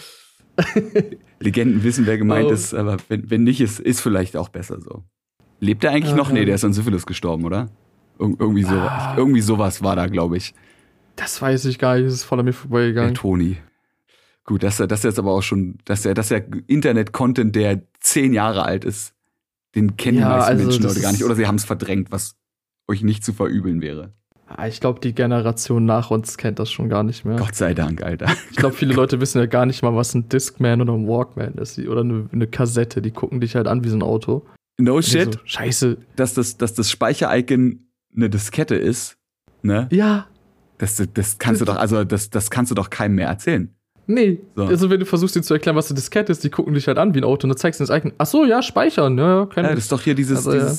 Legenden 1.40 1.84
wissen, 1.84 2.06
wer 2.06 2.18
gemeint 2.20 2.48
Oh. 2.50 2.52
ist, 2.52 2.74
aber 2.76 2.98
wenn, 3.10 3.30
wenn 3.32 3.44
nicht, 3.44 3.60
ist, 3.60 3.80
ist 3.80 4.02
vielleicht 4.02 4.38
auch 4.38 4.50
besser 4.50 4.80
so. 4.82 5.04
Lebt 5.60 5.84
er 5.84 5.92
eigentlich 5.92 6.14
noch? 6.16 6.28
Aha. 6.28 6.34
Nee, 6.34 6.46
der 6.46 6.56
ist 6.56 6.64
an 6.64 6.74
Syphilis 6.74 7.06
gestorben, 7.08 7.44
oder? 7.46 7.70
Ir 8.20 8.36
irgendwie, 8.38 8.64
so, 8.64 8.76
Ah. 8.76 9.16
irgendwie 9.18 9.42
sowas 9.42 9.82
war 9.82 9.96
da, 9.96 10.06
glaube 10.08 10.38
ich. 10.38 10.54
Das 11.16 11.42
weiß 11.42 11.66
ich 11.66 11.80
gar 11.80 11.96
nicht, 11.96 12.06
das 12.06 12.14
ist 12.14 12.24
voll 12.24 12.40
an 12.40 12.46
mir 12.46 12.52
Der 12.52 12.60
vorbeigegangen. 12.60 13.16
Toni. 13.16 13.58
Gut, 14.46 14.62
das, 14.62 14.78
das 14.78 14.92
ist 15.00 15.04
jetzt 15.04 15.20
aber 15.20 15.32
auch 15.32 15.42
schon, 15.44 15.80
dass 15.86 16.04
der, 16.04 16.14
dass 16.14 16.28
der 16.30 16.46
Internet-Content, 16.68 17.56
der 17.56 17.82
zehn 18.00 18.34
Jahre 18.34 18.64
alt 18.64 18.86
ist, 18.86 19.14
den 19.76 19.98
kennen 19.98 20.20
Ja, 20.20 20.26
die 20.26 20.30
meisten 20.36 20.52
also 20.52 20.64
Menschen 20.66 20.88
heute 20.88 21.02
gar 21.02 21.12
nicht. 21.14 21.24
Oder 21.24 21.36
sie 21.36 21.48
haben 21.48 21.56
es 21.56 21.66
verdrängt, 21.66 22.12
was 22.12 22.36
euch 22.92 23.02
nicht 23.04 23.24
zu 23.26 23.34
verübeln 23.34 23.82
wäre. 23.82 24.12
Ah, 24.48 24.68
Ich 24.68 24.82
glaube, 24.82 25.00
die 25.00 25.16
Generation 25.16 25.86
nach 25.86 26.12
uns 26.12 26.38
kennt 26.38 26.60
das 26.60 26.70
schon 26.70 26.90
gar 26.90 27.04
nicht 27.04 27.24
mehr. 27.26 27.38
Gott 27.38 27.56
sei 27.56 27.74
Dank, 27.74 28.04
Alter. 28.04 28.28
Ich 28.52 28.58
glaube, 28.58 28.76
viele 28.76 28.94
Leute 28.94 29.22
wissen 29.22 29.38
ja 29.40 29.46
gar 29.46 29.66
nicht 29.66 29.82
mal, 29.82 29.96
was 29.96 30.14
ein 30.14 30.28
Discman 30.28 30.82
oder 30.82 30.94
ein 30.94 31.08
Walkman 31.08 31.54
ist. 31.56 31.80
Oder 31.80 32.02
eine, 32.02 32.30
eine 32.34 32.48
Kassette. 32.48 33.02
Die 33.02 33.12
gucken 33.12 33.40
dich 33.40 33.56
halt 33.56 33.68
an 33.68 33.84
wie 33.86 33.90
so 33.90 33.96
ein 33.96 34.04
Auto. 34.04 34.46
No 34.78 34.96
Und 34.96 35.06
shit. 35.06 35.34
So, 35.36 35.40
Scheiße. 35.46 35.98
dass 36.18 36.34
das, 36.34 36.58
dass 36.58 36.74
das 36.74 36.92
Speicher-Icon 36.92 37.80
eine 38.16 38.30
Diskette 38.30 38.76
ist, 38.76 39.18
ne? 39.62 39.88
Ja, 39.92 40.28
Das, 40.80 41.02
das 41.14 41.38
kannst 41.38 41.62
du 41.62 41.66
doch, 41.66 41.78
also 41.78 42.04
das, 42.04 42.30
das 42.30 42.50
kannst 42.52 42.72
du 42.72 42.76
doch 42.76 42.90
keinem 42.90 43.16
mehr 43.16 43.28
erzählen. 43.28 43.70
nee. 44.08 44.40
So. 44.56 44.66
Also, 44.66 44.90
wenn 44.90 45.00
du 45.00 45.06
versuchst, 45.06 45.36
ihnen 45.38 45.44
zu 45.44 45.54
erklären, 45.54 45.78
was 45.78 45.90
eine 45.90 45.96
Diskette 45.96 46.32
ist, 46.32 46.44
die 46.44 46.50
gucken 46.50 46.74
dich 46.74 46.88
halt 46.88 46.98
an 46.98 47.14
wie 47.14 47.20
ein 47.20 47.24
Auto 47.24 47.46
und 47.46 47.50
dann 47.52 47.58
zeigst 47.58 47.80
du 47.80 47.86
das 47.86 47.96
Icon. 47.96 48.12
Ach 48.18 48.26
so, 48.26 48.44
ja, 48.44 48.62
speichern. 48.62 49.18
Ja, 49.18 49.48
ja, 49.56 49.62
das 49.64 49.78
ist 49.80 49.92
doch 49.94 50.02
hier 50.02 50.16
dieses, 50.16 50.46
Also, 50.46 50.54
ja. 50.54 50.74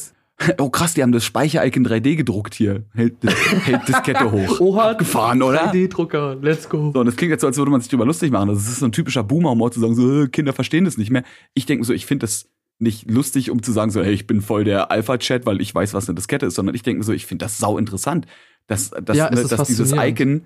Oh 0.58 0.70
krass, 0.70 0.94
die 0.94 1.02
haben 1.02 1.12
das 1.12 1.24
Speicher-Icon 1.24 1.86
3D 1.86 2.16
gedruckt 2.16 2.54
hier. 2.54 2.84
Hält, 2.94 3.14
hält 3.22 3.86
Diskette 3.86 4.30
hoch. 4.32 4.60
Oha, 4.60 4.94
Gefahren, 4.94 5.42
oder? 5.42 5.70
3D-Drucker, 5.70 6.36
let's 6.40 6.68
go. 6.68 6.90
So, 6.92 7.00
und 7.00 7.06
das 7.06 7.16
klingt 7.16 7.30
jetzt 7.30 7.42
so, 7.42 7.46
als 7.46 7.56
würde 7.58 7.70
man 7.70 7.80
sich 7.80 7.90
drüber 7.90 8.06
lustig 8.06 8.32
machen. 8.32 8.48
Das 8.48 8.66
ist 8.66 8.80
so 8.80 8.86
ein 8.86 8.92
typischer 8.92 9.22
Boomer-Humor 9.22 9.70
zu 9.70 9.80
sagen, 9.80 9.94
so, 9.94 10.22
äh, 10.22 10.28
Kinder 10.28 10.52
verstehen 10.52 10.84
das 10.84 10.98
nicht 10.98 11.10
mehr. 11.10 11.22
Ich 11.54 11.66
denke 11.66 11.84
so, 11.84 11.92
ich 11.92 12.06
finde 12.06 12.24
das 12.24 12.48
nicht 12.78 13.08
lustig, 13.08 13.50
um 13.50 13.62
zu 13.62 13.70
sagen, 13.70 13.92
so, 13.92 14.02
hey, 14.02 14.12
ich 14.12 14.26
bin 14.26 14.40
voll 14.40 14.64
der 14.64 14.90
Alpha-Chat, 14.90 15.46
weil 15.46 15.60
ich 15.60 15.72
weiß, 15.72 15.94
was 15.94 16.08
eine 16.08 16.16
Diskette 16.16 16.46
ist, 16.46 16.54
sondern 16.54 16.74
ich 16.74 16.82
denke 16.82 17.04
so, 17.04 17.12
ich 17.12 17.26
finde 17.26 17.44
das 17.44 17.58
sau 17.58 17.78
interessant, 17.78 18.26
dass, 18.66 18.90
dass, 18.90 19.16
Ja, 19.16 19.30
ne, 19.30 19.44
dass 19.44 19.68
dieses. 19.68 19.92
Icon, 19.92 20.44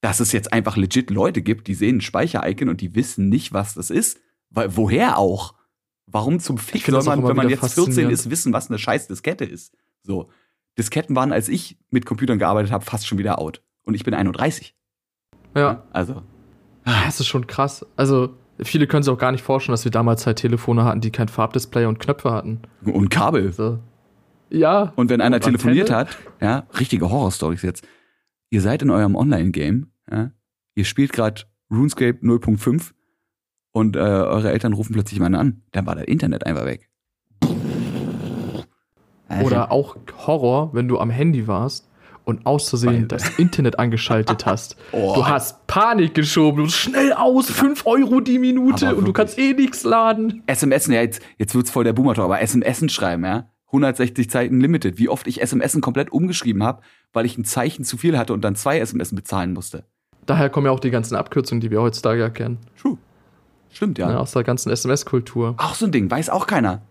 dass 0.00 0.18
es 0.18 0.32
jetzt 0.32 0.52
einfach 0.52 0.76
legit 0.76 1.10
Leute 1.10 1.42
gibt, 1.42 1.68
die 1.68 1.74
sehen 1.74 1.98
ein 1.98 2.00
Speicher-Icon 2.00 2.68
und 2.68 2.80
die 2.80 2.94
wissen 2.96 3.28
nicht, 3.28 3.52
was 3.52 3.74
das 3.74 3.90
ist. 3.90 4.18
Weil, 4.50 4.76
woher 4.76 5.18
auch? 5.18 5.54
Warum 6.06 6.38
zum 6.38 6.58
Fick 6.58 6.86
soll 6.86 7.02
man, 7.02 7.26
wenn 7.26 7.36
man 7.36 7.48
jetzt 7.48 7.60
14 7.60 7.84
faszinierend. 7.84 8.12
ist, 8.12 8.30
wissen, 8.30 8.52
was 8.52 8.70
eine 8.70 8.78
scheiß 8.78 9.08
Diskette 9.08 9.44
ist? 9.44 9.74
So. 10.02 10.30
Disketten 10.78 11.16
waren, 11.16 11.32
als 11.32 11.48
ich 11.48 11.78
mit 11.90 12.06
Computern 12.06 12.38
gearbeitet 12.38 12.70
habe, 12.70 12.84
fast 12.84 13.06
schon 13.06 13.18
wieder 13.18 13.38
out. 13.38 13.62
Und 13.82 13.94
ich 13.94 14.04
bin 14.04 14.14
31. 14.14 14.74
Ja. 15.54 15.84
Also. 15.92 16.22
Das 16.84 17.18
ist 17.18 17.26
schon 17.26 17.46
krass. 17.46 17.84
Also, 17.96 18.36
viele 18.62 18.86
können 18.86 19.02
sich 19.02 19.12
auch 19.12 19.18
gar 19.18 19.32
nicht 19.32 19.42
vorstellen, 19.42 19.72
dass 19.72 19.84
wir 19.84 19.90
damals 19.90 20.26
halt 20.26 20.38
Telefone 20.38 20.84
hatten, 20.84 21.00
die 21.00 21.10
kein 21.10 21.28
Farbdisplay 21.28 21.86
und 21.86 21.98
Knöpfe 21.98 22.30
hatten. 22.30 22.62
Und 22.84 23.08
Kabel. 23.08 23.52
So. 23.52 23.80
Ja. 24.50 24.92
Und 24.96 25.10
wenn 25.10 25.20
einer 25.20 25.36
Und 25.36 25.44
telefoniert 25.44 25.90
Antenne? 25.90 26.16
hat, 26.16 26.40
ja, 26.40 26.78
richtige 26.78 27.10
Horrorstories 27.10 27.62
jetzt. 27.62 27.86
Ihr 28.50 28.60
seid 28.60 28.82
in 28.82 28.90
eurem 28.90 29.16
Online-Game, 29.16 29.90
ja, 30.10 30.30
ihr 30.76 30.84
spielt 30.84 31.12
gerade 31.12 31.42
RuneScape 31.70 32.20
0.5 32.22 32.92
und 33.76 33.94
äh, 33.94 33.98
eure 33.98 34.50
Eltern 34.52 34.72
rufen 34.72 34.94
plötzlich 34.94 35.18
jemanden 35.18 35.38
an. 35.38 35.62
Dann 35.72 35.84
war 35.84 35.94
das 35.94 36.06
Internet 36.06 36.46
einfach 36.46 36.64
weg. 36.64 36.88
Oder 39.44 39.70
auch 39.70 39.96
Horror, 40.26 40.70
wenn 40.72 40.88
du 40.88 40.98
am 40.98 41.10
Handy 41.10 41.46
warst 41.46 41.86
und 42.24 42.46
auszusehen 42.46 43.06
das 43.06 43.38
Internet 43.38 43.78
angeschaltet 43.78 44.46
hast. 44.46 44.76
Oh. 44.92 45.14
Du 45.14 45.26
hast 45.26 45.66
Panik 45.66 46.14
geschoben, 46.14 46.64
du 46.64 46.70
schnell 46.70 47.12
aus, 47.12 47.50
5 47.50 47.84
Euro 47.84 48.20
die 48.20 48.38
Minute 48.38 48.96
und 48.96 49.06
du 49.06 49.12
kannst 49.12 49.38
eh 49.38 49.52
nichts 49.52 49.84
laden. 49.84 50.42
SMS, 50.46 50.86
ja, 50.86 51.02
jetzt, 51.02 51.20
jetzt 51.36 51.54
wird's 51.54 51.70
voll 51.70 51.84
der 51.84 51.92
Boomer 51.92 52.18
aber 52.18 52.40
SMS 52.40 52.90
schreiben, 52.90 53.26
ja. 53.26 53.50
160 53.66 54.30
Zeiten 54.30 54.58
limited. 54.58 54.96
Wie 54.96 55.10
oft 55.10 55.26
ich 55.26 55.42
SMS 55.42 55.78
komplett 55.82 56.10
umgeschrieben 56.10 56.62
habe, 56.62 56.80
weil 57.12 57.26
ich 57.26 57.36
ein 57.36 57.44
Zeichen 57.44 57.84
zu 57.84 57.98
viel 57.98 58.16
hatte 58.16 58.32
und 58.32 58.40
dann 58.40 58.56
zwei 58.56 58.78
SMS 58.78 59.14
bezahlen 59.14 59.52
musste. 59.52 59.84
Daher 60.24 60.48
kommen 60.48 60.64
ja 60.64 60.72
auch 60.72 60.80
die 60.80 60.90
ganzen 60.90 61.14
Abkürzungen, 61.14 61.60
die 61.60 61.70
wir 61.70 61.82
heutzutage 61.82 62.22
erkennen. 62.22 62.58
True. 62.80 62.96
Stimmt, 63.76 63.98
ja. 63.98 64.10
Ja. 64.10 64.18
aus 64.18 64.32
der 64.32 64.42
ganzen 64.42 64.70
SMS-Kultur. 64.70 65.54
Auch 65.58 65.74
so 65.74 65.84
ein 65.86 65.92
Ding, 65.92 66.10
weiß 66.10 66.30
auch 66.30 66.46
keiner. 66.46 66.82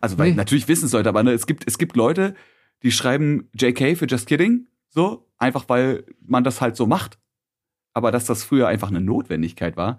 Also, 0.00 0.18
weil 0.18 0.30
Nee. 0.30 0.36
natürlich 0.36 0.68
wissen 0.68 0.86
es 0.86 0.92
Leute, 0.92 1.08
aber 1.08 1.22
ne, 1.22 1.32
es, 1.32 1.46
gibt, 1.46 1.64
es 1.66 1.78
gibt 1.78 1.96
Leute, 1.96 2.34
die 2.82 2.90
schreiben 2.92 3.48
JK 3.54 3.96
für 3.96 4.06
Just 4.06 4.26
Kidding, 4.26 4.66
so, 4.90 5.24
einfach 5.38 5.64
weil 5.68 6.04
man 6.26 6.44
das 6.44 6.60
halt 6.60 6.76
so 6.76 6.86
macht. 6.86 7.18
Aber 7.94 8.10
dass 8.12 8.26
das 8.26 8.44
früher 8.44 8.68
einfach 8.68 8.88
eine 8.90 9.00
Notwendigkeit 9.00 9.76
war. 9.76 9.98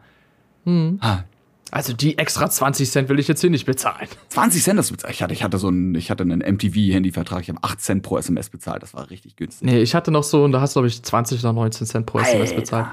Hm. 0.65 0.99
Ah, 1.01 1.23
Also 1.71 1.93
die 1.93 2.17
extra 2.17 2.49
20 2.49 2.89
Cent 2.91 3.09
will 3.09 3.19
ich 3.19 3.27
jetzt 3.27 3.41
hier 3.41 3.49
nicht 3.49 3.65
bezahlen. 3.65 4.07
20 4.29 4.61
Cent, 4.63 4.77
das 4.79 4.91
ich 5.09 5.23
hatte, 5.23 5.33
ich 5.33 5.43
hatte 5.43 5.57
so 5.57 5.67
einen, 5.69 5.95
ich 5.95 6.11
hatte 6.11 6.23
einen 6.23 6.39
MTV-Handyvertrag, 6.41 7.41
ich 7.41 7.49
habe 7.49 7.59
8 7.63 7.81
Cent 7.81 8.03
pro 8.03 8.17
SMS 8.17 8.49
bezahlt, 8.49 8.83
das 8.83 8.93
war 8.93 9.09
richtig 9.09 9.35
günstig. 9.35 9.65
Nee, 9.65 9.79
ich 9.81 9.95
hatte 9.95 10.11
noch 10.11 10.23
so, 10.23 10.43
und 10.43 10.51
da 10.51 10.61
hast 10.61 10.75
du, 10.75 10.79
glaube 10.79 10.89
ich, 10.89 11.01
20 11.01 11.39
oder 11.39 11.53
19 11.53 11.87
Cent 11.87 12.05
pro 12.05 12.19
SMS 12.19 12.49
Alter. 12.51 12.55
bezahlt. 12.61 12.87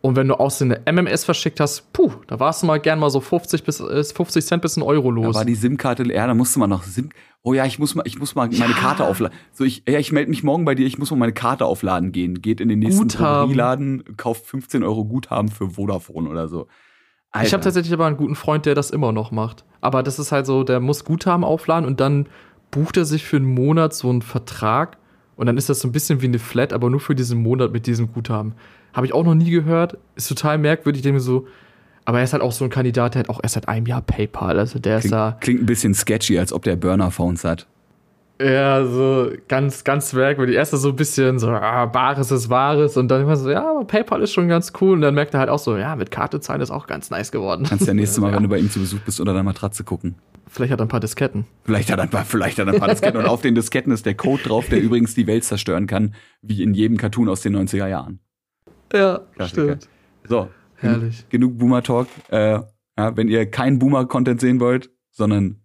Und 0.00 0.14
wenn 0.14 0.28
du 0.28 0.34
außerdem 0.38 0.78
eine 0.84 1.02
MMS 1.02 1.24
verschickt 1.24 1.58
hast, 1.58 1.92
puh, 1.92 2.12
da 2.28 2.38
warst 2.38 2.62
du 2.62 2.66
mal 2.66 2.78
gern 2.78 3.00
mal 3.00 3.10
so 3.10 3.20
50 3.20 3.64
bis 3.64 3.80
äh, 3.80 4.04
50 4.04 4.46
Cent 4.46 4.62
bis 4.62 4.76
ein 4.76 4.82
Euro 4.82 5.10
Da 5.10 5.22
los. 5.22 5.34
war 5.34 5.44
die 5.44 5.56
SIM-Karte 5.56 6.04
leer, 6.04 6.26
da 6.26 6.34
musste 6.34 6.60
man 6.60 6.70
noch 6.70 6.84
SIM. 6.84 7.10
Oh 7.42 7.52
ja, 7.52 7.64
ich 7.64 7.78
muss 7.78 7.94
mal, 7.94 8.02
ich 8.06 8.18
muss 8.18 8.34
mal 8.34 8.48
meine 8.48 8.74
Karte 8.74 9.04
aufladen. 9.04 9.36
So, 9.52 9.64
ich, 9.64 9.82
ja, 9.88 9.98
ich 9.98 10.12
melde 10.12 10.30
mich 10.30 10.44
morgen 10.44 10.64
bei 10.64 10.74
dir, 10.74 10.86
ich 10.86 10.98
muss 10.98 11.10
mal 11.10 11.16
meine 11.16 11.32
Karte 11.32 11.64
aufladen 11.64 12.12
gehen. 12.12 12.42
Geht 12.42 12.60
in 12.60 12.68
den 12.68 12.78
nächsten. 12.78 13.08
Drogerieladen, 13.08 14.16
kauft 14.16 14.46
15 14.46 14.82
Euro 14.82 15.04
Guthaben 15.04 15.48
für 15.48 15.70
Vodafone 15.70 16.28
oder 16.28 16.48
so. 16.48 16.62
ich 16.62 17.34
habe 17.34 17.44
Alter. 17.44 17.60
tatsächlich 17.60 17.92
aber 17.92 18.06
einen 18.06 18.16
guten 18.16 18.34
Freund, 18.34 18.66
der 18.66 18.74
das 18.74 18.90
immer 18.90 19.12
noch 19.12 19.30
macht. 19.30 19.64
Aber 19.80 20.02
das 20.02 20.18
ist 20.18 20.30
halt 20.32 20.46
so, 20.46 20.62
der 20.62 20.80
muss 20.80 21.04
Guthaben 21.04 21.44
aufladen 21.44 21.86
und 21.86 22.00
dann 22.00 22.26
bucht 22.70 22.96
er 22.96 23.04
sich 23.04 23.24
für 23.24 23.36
einen 23.36 23.52
Monat 23.54 23.94
so 23.94 24.10
einen 24.10 24.22
Vertrag 24.22 24.98
und 25.36 25.46
dann 25.46 25.56
ist 25.56 25.68
das 25.68 25.80
so 25.80 25.88
ein 25.88 25.92
bisschen 25.92 26.20
wie 26.20 26.26
eine 26.26 26.38
Flat, 26.38 26.72
aber 26.72 26.90
nur 26.90 27.00
für 27.00 27.14
diesen 27.14 27.40
Monat 27.42 27.72
mit 27.72 27.86
diesem 27.86 28.12
Guthaben. 28.12 28.54
Habe 28.98 29.06
ich 29.06 29.14
auch 29.14 29.22
noch 29.22 29.36
nie 29.36 29.52
gehört, 29.52 29.96
ist 30.16 30.26
total 30.28 30.58
merkwürdig, 30.58 30.98
ich 30.98 31.02
denke 31.04 31.18
mir 31.18 31.20
so, 31.20 31.46
aber 32.04 32.18
er 32.18 32.24
ist 32.24 32.32
halt 32.32 32.42
auch 32.42 32.50
so 32.50 32.64
ein 32.64 32.70
Kandidat, 32.70 33.14
der 33.14 33.20
hat 33.20 33.28
auch 33.28 33.38
erst 33.40 33.54
seit 33.54 33.68
einem 33.68 33.86
Jahr 33.86 34.02
PayPal, 34.02 34.58
also 34.58 34.80
der 34.80 34.96
ist 34.98 35.02
Klingt, 35.02 35.12
da 35.14 35.36
klingt 35.40 35.62
ein 35.62 35.66
bisschen 35.66 35.94
sketchy, 35.94 36.36
als 36.36 36.52
ob 36.52 36.64
der 36.64 36.74
Burner-Phones 36.74 37.44
hat. 37.44 37.68
Ja, 38.42 38.84
so 38.84 39.30
ganz, 39.46 39.84
ganz 39.84 40.12
merkwürdig. 40.12 40.56
Erst 40.56 40.72
so 40.72 40.88
ein 40.88 40.96
bisschen 40.96 41.38
so, 41.38 41.48
ah, 41.48 41.86
Bares 41.86 42.32
ist 42.32 42.50
Wahres 42.50 42.96
und 42.96 43.06
dann 43.06 43.22
immer 43.22 43.36
so, 43.36 43.50
ja, 43.50 43.70
aber 43.70 43.84
PayPal 43.84 44.20
ist 44.22 44.32
schon 44.32 44.48
ganz 44.48 44.72
cool. 44.80 44.94
Und 44.94 45.00
dann 45.02 45.14
merkt 45.14 45.34
er 45.34 45.38
halt 45.40 45.48
auch 45.48 45.60
so, 45.60 45.76
ja, 45.76 45.94
mit 45.94 46.10
Karte 46.10 46.40
zahlen 46.40 46.60
ist 46.60 46.72
auch 46.72 46.88
ganz 46.88 47.08
nice 47.10 47.30
geworden. 47.30 47.66
Kannst 47.68 47.86
ja 47.86 47.94
nächstes 47.94 48.18
Mal, 48.20 48.28
Ja. 48.30 48.36
wenn 48.36 48.42
du 48.42 48.48
bei 48.48 48.58
ihm 48.58 48.68
zu 48.70 48.80
Besuch 48.80 48.98
bist, 49.00 49.20
unter 49.20 49.32
deiner 49.32 49.44
Matratze 49.44 49.84
gucken. 49.84 50.16
Vielleicht 50.48 50.72
hat 50.72 50.80
er 50.80 50.86
ein 50.86 50.88
paar 50.88 50.98
Disketten. 51.00 51.44
Vielleicht 51.64 51.90
hat 51.92 51.98
er 51.98 52.04
ein 52.04 52.10
paar, 52.10 52.24
vielleicht 52.24 52.58
hat 52.58 52.66
er 52.66 52.74
ein 52.74 52.80
paar 52.80 52.88
Disketten. 52.88 53.20
Und 53.20 53.26
auf 53.28 53.42
den 53.42 53.54
Disketten 53.54 53.92
ist 53.92 54.06
der 54.06 54.14
Code 54.14 54.42
drauf, 54.44 54.68
der 54.68 54.80
übrigens 54.80 55.14
die 55.14 55.26
Welt 55.28 55.44
zerstören 55.44 55.86
kann, 55.86 56.14
wie 56.42 56.62
in 56.64 56.74
jedem 56.74 56.96
Cartoon 56.96 57.28
aus 57.28 57.42
den 57.42 57.56
90er 57.56 57.86
Jahren. 57.86 58.20
Ja, 58.92 59.20
Klassiker. 59.34 59.78
So. 60.24 60.48
Herrlich. 60.76 61.28
Genug, 61.28 61.52
genug 61.52 61.58
Boomer-Talk. 61.58 62.08
Äh, 62.30 62.60
ja, 62.98 63.16
wenn 63.16 63.28
ihr 63.28 63.50
keinen 63.50 63.78
Boomer-Content 63.78 64.40
sehen 64.40 64.60
wollt, 64.60 64.90
sondern 65.10 65.60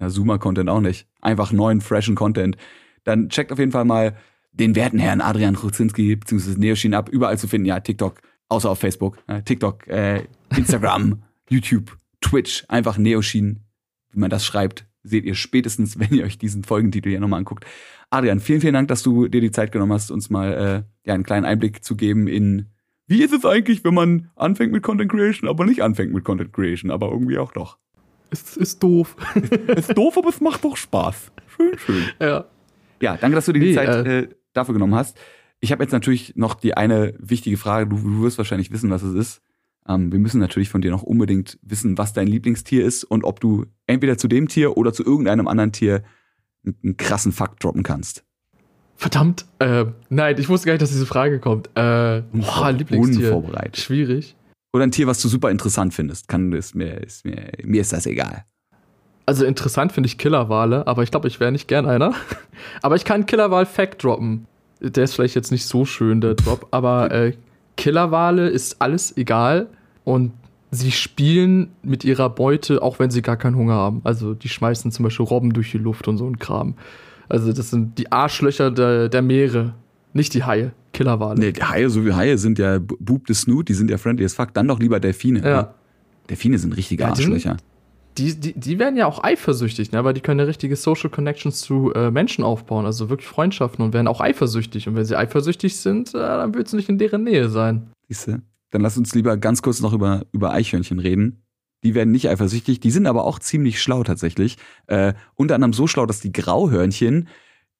ja, 0.00 0.08
Zoomer-Content 0.08 0.68
auch 0.68 0.80
nicht, 0.80 1.06
einfach 1.20 1.52
neuen, 1.52 1.80
freshen 1.80 2.14
Content, 2.14 2.56
dann 3.04 3.28
checkt 3.28 3.52
auf 3.52 3.58
jeden 3.58 3.72
Fall 3.72 3.84
mal 3.84 4.16
den 4.52 4.74
werten 4.74 4.98
Herrn 4.98 5.20
Adrian 5.20 5.56
Kruzinski 5.56 6.16
bzw. 6.16 6.58
Neoshin 6.58 6.94
ab, 6.94 7.08
überall 7.08 7.38
zu 7.38 7.48
finden. 7.48 7.66
Ja, 7.66 7.80
TikTok, 7.80 8.20
außer 8.48 8.70
auf 8.70 8.78
Facebook. 8.78 9.18
Äh, 9.26 9.42
TikTok, 9.42 9.86
äh, 9.88 10.24
Instagram, 10.56 11.22
YouTube, 11.48 11.96
Twitch, 12.20 12.64
einfach 12.68 12.98
Neoshin, 12.98 13.64
wie 14.10 14.18
man 14.18 14.30
das 14.30 14.44
schreibt, 14.44 14.86
seht 15.02 15.24
ihr 15.24 15.34
spätestens, 15.34 15.98
wenn 15.98 16.12
ihr 16.12 16.24
euch 16.24 16.38
diesen 16.38 16.64
Folgentitel 16.64 17.10
hier 17.10 17.20
nochmal 17.20 17.38
anguckt. 17.38 17.64
Adrian, 18.10 18.40
vielen, 18.40 18.60
vielen 18.60 18.74
Dank, 18.74 18.88
dass 18.88 19.02
du 19.02 19.28
dir 19.28 19.40
die 19.40 19.52
Zeit 19.52 19.72
genommen 19.72 19.92
hast, 19.92 20.10
uns 20.10 20.30
mal 20.30 20.52
äh, 20.52 21.08
ja, 21.08 21.14
einen 21.14 21.24
kleinen 21.24 21.46
Einblick 21.46 21.84
zu 21.84 21.96
geben 21.96 22.26
in, 22.26 22.66
wie 23.06 23.22
ist 23.22 23.32
es 23.32 23.44
eigentlich, 23.44 23.84
wenn 23.84 23.94
man 23.94 24.30
anfängt 24.36 24.72
mit 24.72 24.82
Content 24.82 25.10
Creation, 25.10 25.48
aber 25.48 25.64
nicht 25.64 25.82
anfängt 25.82 26.12
mit 26.12 26.24
Content 26.24 26.52
Creation, 26.52 26.90
aber 26.90 27.10
irgendwie 27.10 27.38
auch 27.38 27.52
doch. 27.52 27.78
Es 28.30 28.56
ist 28.56 28.82
doof. 28.82 29.16
es 29.66 29.88
ist 29.88 29.98
doof, 29.98 30.16
aber 30.16 30.28
es 30.28 30.40
macht 30.40 30.64
doch 30.64 30.76
Spaß. 30.76 31.32
Schön, 31.56 31.78
schön. 31.78 32.04
Ja. 32.20 32.44
Ja, 33.02 33.16
danke, 33.16 33.34
dass 33.34 33.46
du 33.46 33.52
dir 33.52 33.60
die 33.60 33.68
Nee, 33.68 33.74
Zeit 33.74 34.06
äh, 34.06 34.18
äh, 34.20 34.28
dafür 34.52 34.74
genommen 34.74 34.94
hast. 34.94 35.16
Ich 35.60 35.72
habe 35.72 35.82
jetzt 35.82 35.92
natürlich 35.92 36.34
noch 36.36 36.54
die 36.54 36.76
eine 36.76 37.14
wichtige 37.18 37.56
Frage. 37.56 37.88
Du, 37.88 37.96
du 37.96 38.22
wirst 38.22 38.38
wahrscheinlich 38.38 38.70
wissen, 38.70 38.90
was 38.90 39.02
es 39.02 39.14
ist. 39.14 39.42
Ähm, 39.88 40.12
wir 40.12 40.18
müssen 40.18 40.40
natürlich 40.40 40.68
von 40.68 40.80
dir 40.80 40.90
noch 40.90 41.02
unbedingt 41.02 41.58
wissen, 41.62 41.98
was 41.98 42.12
dein 42.12 42.26
Lieblingstier 42.26 42.84
ist 42.84 43.04
und 43.04 43.24
ob 43.24 43.40
du 43.40 43.66
entweder 43.90 44.16
zu 44.18 44.28
dem 44.28 44.48
Tier 44.48 44.76
oder 44.76 44.92
zu 44.92 45.04
irgendeinem 45.04 45.48
anderen 45.48 45.72
Tier 45.72 46.02
einen, 46.64 46.96
krassen 46.96 47.32
Fakt 47.32 47.64
droppen 47.64 47.82
kannst. 47.82 48.24
Verdammt. 48.96 49.46
Äh, 49.58 49.86
nein, 50.10 50.36
ich 50.38 50.48
wusste 50.48 50.66
gar 50.66 50.74
nicht, 50.74 50.82
dass 50.82 50.90
diese 50.90 51.06
Frage 51.06 51.38
kommt. 51.38 51.68
Äh, 51.74 52.22
boah, 52.32 52.72
Lieblingstier. 52.72 53.34
Unvorbereitet. 53.34 53.78
Schwierig. 53.78 54.36
Oder 54.72 54.84
ein 54.84 54.90
Tier, 54.90 55.06
was 55.06 55.20
du 55.20 55.28
super 55.28 55.50
interessant 55.50 55.94
findest. 55.94 56.28
Kann, 56.28 56.52
ist 56.52 56.74
mir, 56.74 56.98
ist 56.98 57.24
mir, 57.24 57.50
mir 57.64 57.80
ist 57.80 57.92
das 57.92 58.06
egal. 58.06 58.44
Also 59.26 59.44
interessant 59.44 59.92
finde 59.92 60.08
ich 60.08 60.18
Killerwale, 60.18 60.86
aber 60.86 61.02
ich 61.02 61.10
glaube, 61.10 61.28
ich 61.28 61.40
wäre 61.40 61.52
nicht 61.52 61.68
gern 61.68 61.86
einer. 61.86 62.14
aber 62.82 62.96
ich 62.96 63.04
kann 63.04 63.26
Killerwal-Fact 63.26 64.02
droppen. 64.02 64.46
Der 64.80 65.04
ist 65.04 65.14
vielleicht 65.14 65.34
jetzt 65.34 65.50
nicht 65.50 65.66
so 65.66 65.84
schön, 65.84 66.20
der 66.20 66.34
Drop, 66.34 66.68
aber 66.70 67.10
äh, 67.10 67.34
Killerwale 67.76 68.48
ist 68.48 68.80
alles 68.80 69.16
egal 69.16 69.68
und 70.04 70.32
sie 70.70 70.92
spielen 70.92 71.70
mit 71.82 72.04
ihrer 72.04 72.30
Beute, 72.30 72.82
auch 72.82 72.98
wenn 72.98 73.10
sie 73.10 73.22
gar 73.22 73.36
keinen 73.36 73.56
Hunger 73.56 73.74
haben. 73.74 74.00
Also 74.04 74.34
die 74.34 74.48
schmeißen 74.48 74.92
zum 74.92 75.04
Beispiel 75.04 75.26
Robben 75.26 75.52
durch 75.52 75.70
die 75.70 75.78
Luft 75.78 76.08
und 76.08 76.16
so 76.16 76.26
ein 76.26 76.38
Kram. 76.38 76.74
Also 77.28 77.52
das 77.52 77.70
sind 77.70 77.98
die 77.98 78.10
Arschlöcher 78.10 78.70
der, 78.70 79.08
der 79.08 79.22
Meere, 79.22 79.74
nicht 80.12 80.34
die 80.34 80.44
Haie. 80.44 80.72
Killerwale. 80.92 81.38
Nee, 81.38 81.52
die 81.52 81.62
Haie, 81.62 81.88
so 81.88 82.04
wie 82.04 82.12
Haie 82.12 82.36
sind 82.36 82.58
ja 82.58 82.80
Boob 82.80 83.26
des 83.26 83.42
Snoot, 83.42 83.68
die 83.68 83.74
sind 83.74 83.90
ja 83.90 83.98
friendly 83.98 84.24
as 84.24 84.34
fuck. 84.34 84.52
Dann 84.54 84.66
doch 84.66 84.80
lieber 84.80 84.98
Delfine. 84.98 85.38
Ja. 85.38 85.62
Ne? 85.62 85.68
Delfine 86.28 86.58
sind 86.58 86.76
richtige 86.76 87.04
Ja, 87.04 87.10
Arschlöcher. 87.10 87.56
Die, 88.18 88.34
die, 88.34 88.58
die 88.58 88.78
werden 88.80 88.96
ja 88.96 89.06
auch 89.06 89.22
eifersüchtig, 89.22 89.92
ne? 89.92 90.02
weil 90.02 90.14
die 90.14 90.20
können 90.20 90.40
ja 90.40 90.46
richtige 90.46 90.74
Social 90.74 91.08
Connections 91.08 91.60
zu 91.60 91.92
äh, 91.94 92.10
Menschen 92.10 92.42
aufbauen, 92.42 92.84
also 92.84 93.08
wirklich 93.08 93.28
Freundschaften 93.28 93.84
und 93.84 93.94
werden 93.94 94.08
auch 94.08 94.20
eifersüchtig. 94.20 94.88
Und 94.88 94.96
wenn 94.96 95.04
sie 95.04 95.16
eifersüchtig 95.16 95.76
sind, 95.76 96.08
äh, 96.10 96.18
dann 96.18 96.52
willst 96.54 96.72
du 96.72 96.76
nicht 96.76 96.88
in 96.88 96.98
deren 96.98 97.22
Nähe 97.22 97.48
sein. 97.48 97.90
Siehste? 98.08 98.42
Dann 98.70 98.82
lass 98.82 98.96
uns 98.96 99.14
lieber 99.14 99.36
ganz 99.36 99.62
kurz 99.62 99.80
noch 99.80 99.92
über, 99.92 100.26
über 100.32 100.52
Eichhörnchen 100.52 100.98
reden. 100.98 101.42
Die 101.82 101.94
werden 101.94 102.10
nicht 102.10 102.28
eifersüchtig, 102.28 102.80
die 102.80 102.90
sind 102.90 103.06
aber 103.06 103.24
auch 103.24 103.38
ziemlich 103.38 103.80
schlau 103.80 104.02
tatsächlich. 104.04 104.58
Äh, 104.86 105.14
unter 105.34 105.54
anderem 105.54 105.72
so 105.72 105.86
schlau, 105.86 106.06
dass 106.06 106.20
die 106.20 106.32
Grauhörnchen 106.32 107.28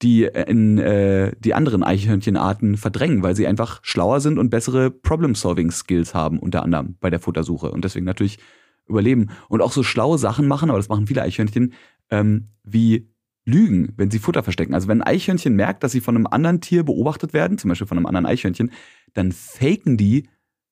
die 0.02 0.24
in 0.24 0.78
äh, 0.78 1.32
die 1.38 1.54
anderen 1.54 1.82
Eichhörnchenarten 1.82 2.76
verdrängen, 2.76 3.22
weil 3.22 3.36
sie 3.36 3.46
einfach 3.46 3.80
schlauer 3.82 4.20
sind 4.20 4.38
und 4.38 4.50
bessere 4.50 4.90
Problem-Solving-Skills 4.90 6.14
haben, 6.14 6.38
unter 6.38 6.62
anderem 6.62 6.96
bei 7.00 7.10
der 7.10 7.20
Futtersuche 7.20 7.70
und 7.70 7.84
deswegen 7.84 8.06
natürlich 8.06 8.38
überleben. 8.86 9.30
Und 9.48 9.60
auch 9.60 9.72
so 9.72 9.82
schlaue 9.82 10.18
Sachen 10.18 10.48
machen, 10.48 10.70
aber 10.70 10.78
das 10.78 10.88
machen 10.88 11.06
viele 11.06 11.22
Eichhörnchen, 11.22 11.74
ähm, 12.10 12.48
wie 12.64 13.10
Lügen, 13.44 13.92
wenn 13.96 14.10
sie 14.10 14.18
Futter 14.18 14.42
verstecken. 14.42 14.74
Also 14.74 14.88
wenn 14.88 15.02
ein 15.02 15.14
Eichhörnchen 15.14 15.54
merkt, 15.54 15.84
dass 15.84 15.92
sie 15.92 16.00
von 16.00 16.16
einem 16.16 16.26
anderen 16.26 16.60
Tier 16.60 16.82
beobachtet 16.82 17.32
werden, 17.32 17.58
zum 17.58 17.68
Beispiel 17.68 17.86
von 17.86 17.98
einem 17.98 18.06
anderen 18.06 18.26
Eichhörnchen, 18.26 18.70
dann 19.12 19.32
faken 19.32 19.96
die 19.96 20.28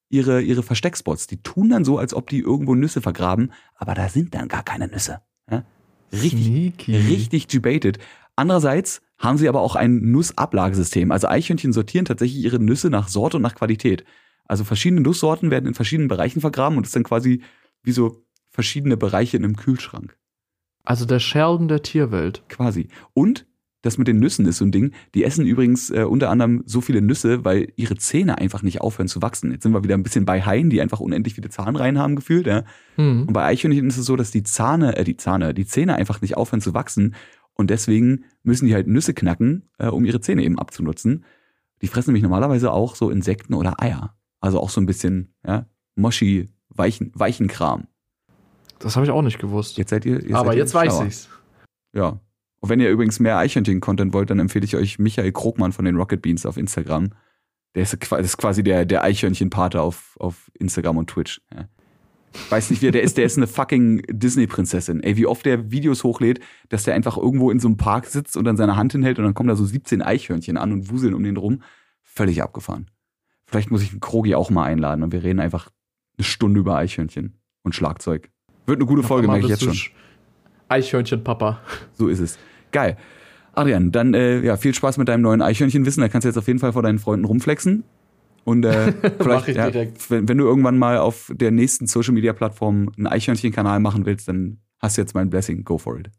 ihre, 0.08 0.42
ihre 0.42 0.62
Versteckspots. 0.62 1.26
Die 1.26 1.42
tun 1.42 1.70
dann 1.70 1.84
so, 1.84 1.98
als 1.98 2.14
ob 2.14 2.28
die 2.28 2.40
irgendwo 2.40 2.74
Nüsse 2.74 3.00
vergraben, 3.00 3.52
aber 3.74 3.94
da 3.94 4.08
sind 4.08 4.34
dann 4.34 4.48
gar 4.48 4.62
keine 4.62 4.88
Nüsse. 4.88 5.20
Ja? 5.50 5.64
Richtig, 6.12 6.46
Sneaky. 6.46 6.96
richtig 6.96 7.46
debated. 7.46 7.98
Andererseits 8.36 9.02
haben 9.18 9.36
sie 9.36 9.48
aber 9.48 9.60
auch 9.60 9.74
ein 9.74 10.10
Nussablagesystem. 10.10 11.10
Also 11.10 11.28
Eichhörnchen 11.28 11.72
sortieren 11.72 12.04
tatsächlich 12.04 12.42
ihre 12.42 12.60
Nüsse 12.60 12.88
nach 12.88 13.08
Sorte 13.08 13.36
und 13.36 13.42
nach 13.42 13.54
Qualität. 13.54 14.04
Also 14.44 14.64
verschiedene 14.64 15.02
Nusssorten 15.02 15.50
werden 15.50 15.66
in 15.66 15.74
verschiedenen 15.74 16.08
Bereichen 16.08 16.40
vergraben 16.40 16.76
und 16.78 16.84
das 16.84 16.90
ist 16.90 16.96
dann 16.96 17.02
quasi 17.02 17.42
wie 17.82 17.92
so 17.92 18.24
verschiedene 18.48 18.96
Bereiche 18.96 19.36
in 19.36 19.44
einem 19.44 19.56
Kühlschrank. 19.56 20.16
Also 20.84 21.04
der 21.04 21.18
Sheldon 21.18 21.68
der 21.68 21.82
Tierwelt. 21.82 22.44
Quasi. 22.48 22.88
Und 23.12 23.46
das 23.82 23.96
mit 23.96 24.08
den 24.08 24.18
Nüssen 24.18 24.46
ist 24.46 24.58
so 24.58 24.64
ein 24.64 24.72
Ding. 24.72 24.92
Die 25.14 25.24
essen 25.24 25.46
übrigens 25.46 25.90
äh, 25.90 26.02
unter 26.02 26.30
anderem 26.30 26.62
so 26.66 26.80
viele 26.80 27.00
Nüsse, 27.00 27.44
weil 27.44 27.72
ihre 27.76 27.96
Zähne 27.96 28.38
einfach 28.38 28.62
nicht 28.62 28.80
aufhören 28.80 29.08
zu 29.08 29.22
wachsen. 29.22 29.52
Jetzt 29.52 29.62
sind 29.62 29.72
wir 29.72 29.84
wieder 29.84 29.94
ein 29.94 30.02
bisschen 30.02 30.24
bei 30.24 30.42
Haien, 30.42 30.70
die 30.70 30.80
einfach 30.80 31.00
unendlich 31.00 31.34
viele 31.34 31.48
Zahnreihen 31.48 31.98
haben 31.98 32.16
gefühlt. 32.16 32.46
Ja. 32.46 32.64
Hm. 32.96 33.26
Und 33.26 33.32
bei 33.32 33.44
Eichhörnchen 33.44 33.86
ist 33.86 33.98
es 33.98 34.06
so, 34.06 34.16
dass 34.16 34.30
die 34.30 34.42
Zahne, 34.42 34.96
äh, 34.96 35.04
die 35.04 35.16
Zahne, 35.16 35.54
die 35.54 35.66
Zähne 35.66 35.94
einfach 35.94 36.20
nicht 36.20 36.36
aufhören 36.36 36.60
zu 36.60 36.74
wachsen. 36.74 37.14
Und 37.54 37.70
deswegen 37.70 38.24
müssen 38.42 38.66
die 38.66 38.74
halt 38.74 38.88
Nüsse 38.88 39.14
knacken, 39.14 39.68
äh, 39.78 39.88
um 39.88 40.04
ihre 40.04 40.20
Zähne 40.20 40.42
eben 40.42 40.58
abzunutzen. 40.58 41.24
Die 41.80 41.86
fressen 41.86 42.10
nämlich 42.10 42.22
normalerweise 42.24 42.72
auch 42.72 42.96
so 42.96 43.10
Insekten 43.10 43.54
oder 43.54 43.80
Eier. 43.80 44.16
Also 44.40 44.60
auch 44.60 44.70
so 44.70 44.80
ein 44.80 44.86
bisschen, 44.86 45.34
ja, 45.46 45.66
Moshi, 45.94 46.48
weichen, 46.68 47.12
weichen 47.14 47.46
Kram. 47.46 47.86
Das 48.78 48.96
habe 48.96 49.06
ich 49.06 49.12
auch 49.12 49.22
nicht 49.22 49.38
gewusst. 49.38 49.76
Jetzt 49.76 49.90
seid 49.90 50.04
ihr. 50.04 50.22
ihr 50.22 50.36
aber 50.36 50.48
seid 50.48 50.54
ihr 50.54 50.58
jetzt 50.60 50.74
weiß 50.74 50.92
schlauer. 50.92 51.06
ich's. 51.06 51.28
Ja. 51.92 52.20
Und 52.60 52.68
wenn 52.70 52.80
ihr 52.80 52.90
übrigens 52.90 53.20
mehr 53.20 53.38
Eichhörnchen-Content 53.38 54.12
wollt, 54.12 54.30
dann 54.30 54.38
empfehle 54.40 54.64
ich 54.64 54.74
euch 54.76 54.98
Michael 54.98 55.32
Krogmann 55.32 55.72
von 55.72 55.84
den 55.84 55.96
Rocket 55.96 56.22
Beans 56.22 56.44
auf 56.44 56.56
Instagram. 56.56 57.10
Der 57.74 57.82
ist, 57.84 58.00
qua- 58.00 58.16
das 58.18 58.26
ist 58.28 58.36
quasi 58.38 58.62
der, 58.64 58.84
der 58.84 59.04
Eichhörnchen-Pate 59.04 59.80
auf, 59.80 60.16
auf 60.18 60.50
Instagram 60.58 60.96
und 60.96 61.08
Twitch. 61.10 61.40
Ja. 61.54 61.68
Weiß 62.50 62.70
nicht, 62.70 62.82
wer 62.82 62.90
der 62.90 63.02
ist. 63.02 63.16
Der 63.16 63.24
ist 63.24 63.36
eine 63.36 63.46
fucking 63.46 64.02
Disney-Prinzessin. 64.10 65.02
Ey, 65.02 65.16
wie 65.16 65.26
oft 65.26 65.46
der 65.46 65.70
Videos 65.70 66.04
hochlädt, 66.04 66.40
dass 66.68 66.82
der 66.84 66.94
einfach 66.94 67.16
irgendwo 67.16 67.50
in 67.50 67.58
so 67.60 67.68
einem 67.68 67.76
Park 67.76 68.06
sitzt 68.06 68.36
und 68.36 68.44
dann 68.44 68.56
seine 68.56 68.76
Hand 68.76 68.92
hinhält 68.92 69.18
und 69.18 69.24
dann 69.24 69.34
kommen 69.34 69.48
da 69.48 69.56
so 69.56 69.64
17 69.64 70.02
Eichhörnchen 70.02 70.56
an 70.56 70.72
und 70.72 70.90
wuseln 70.90 71.14
um 71.14 71.22
den 71.22 71.36
rum. 71.36 71.62
Völlig 72.02 72.42
abgefahren. 72.42 72.90
Vielleicht 73.46 73.70
muss 73.70 73.82
ich 73.82 73.92
einen 73.92 74.00
Krogi 74.00 74.34
auch 74.34 74.50
mal 74.50 74.64
einladen 74.64 75.02
und 75.02 75.12
wir 75.12 75.22
reden 75.22 75.40
einfach 75.40 75.70
eine 76.18 76.24
Stunde 76.24 76.60
über 76.60 76.76
Eichhörnchen 76.76 77.38
und 77.62 77.74
Schlagzeug. 77.74 78.30
Wird 78.66 78.78
eine 78.78 78.86
gute 78.86 79.02
Folge, 79.02 79.26
merke 79.28 79.44
ich 79.46 79.50
jetzt 79.50 79.64
schon. 79.64 79.92
Eichhörnchen-Papa. 80.68 81.60
So 81.94 82.08
ist 82.08 82.20
es. 82.20 82.38
Geil. 82.72 82.96
Adrian, 83.54 83.90
dann 83.90 84.14
äh, 84.14 84.40
ja, 84.40 84.56
viel 84.56 84.74
Spaß 84.74 84.98
mit 84.98 85.08
deinem 85.08 85.22
neuen 85.22 85.42
Eichhörnchenwissen. 85.42 86.00
Da 86.00 86.08
kannst 86.08 86.24
du 86.24 86.28
jetzt 86.28 86.36
auf 86.36 86.46
jeden 86.46 86.58
Fall 86.60 86.72
vor 86.72 86.82
deinen 86.82 86.98
Freunden 86.98 87.24
rumflexen. 87.24 87.84
Und 88.44 88.64
äh, 88.64 88.92
vielleicht, 89.20 89.48
ich 89.48 89.56
ja, 89.56 89.70
direkt. 89.70 90.10
wenn, 90.10 90.28
wenn 90.28 90.38
du 90.38 90.44
irgendwann 90.44 90.78
mal 90.78 90.98
auf 90.98 91.32
der 91.34 91.50
nächsten 91.50 91.86
Social 91.86 92.14
Media 92.14 92.32
Plattform 92.32 92.90
einen 92.96 93.06
Eichhörnchenkanal 93.06 93.80
machen 93.80 94.06
willst, 94.06 94.28
dann 94.28 94.58
hast 94.78 94.96
du 94.96 95.02
jetzt 95.02 95.14
mein 95.14 95.28
Blessing. 95.28 95.64
Go 95.64 95.76
for 95.76 95.98
it. 95.98 96.10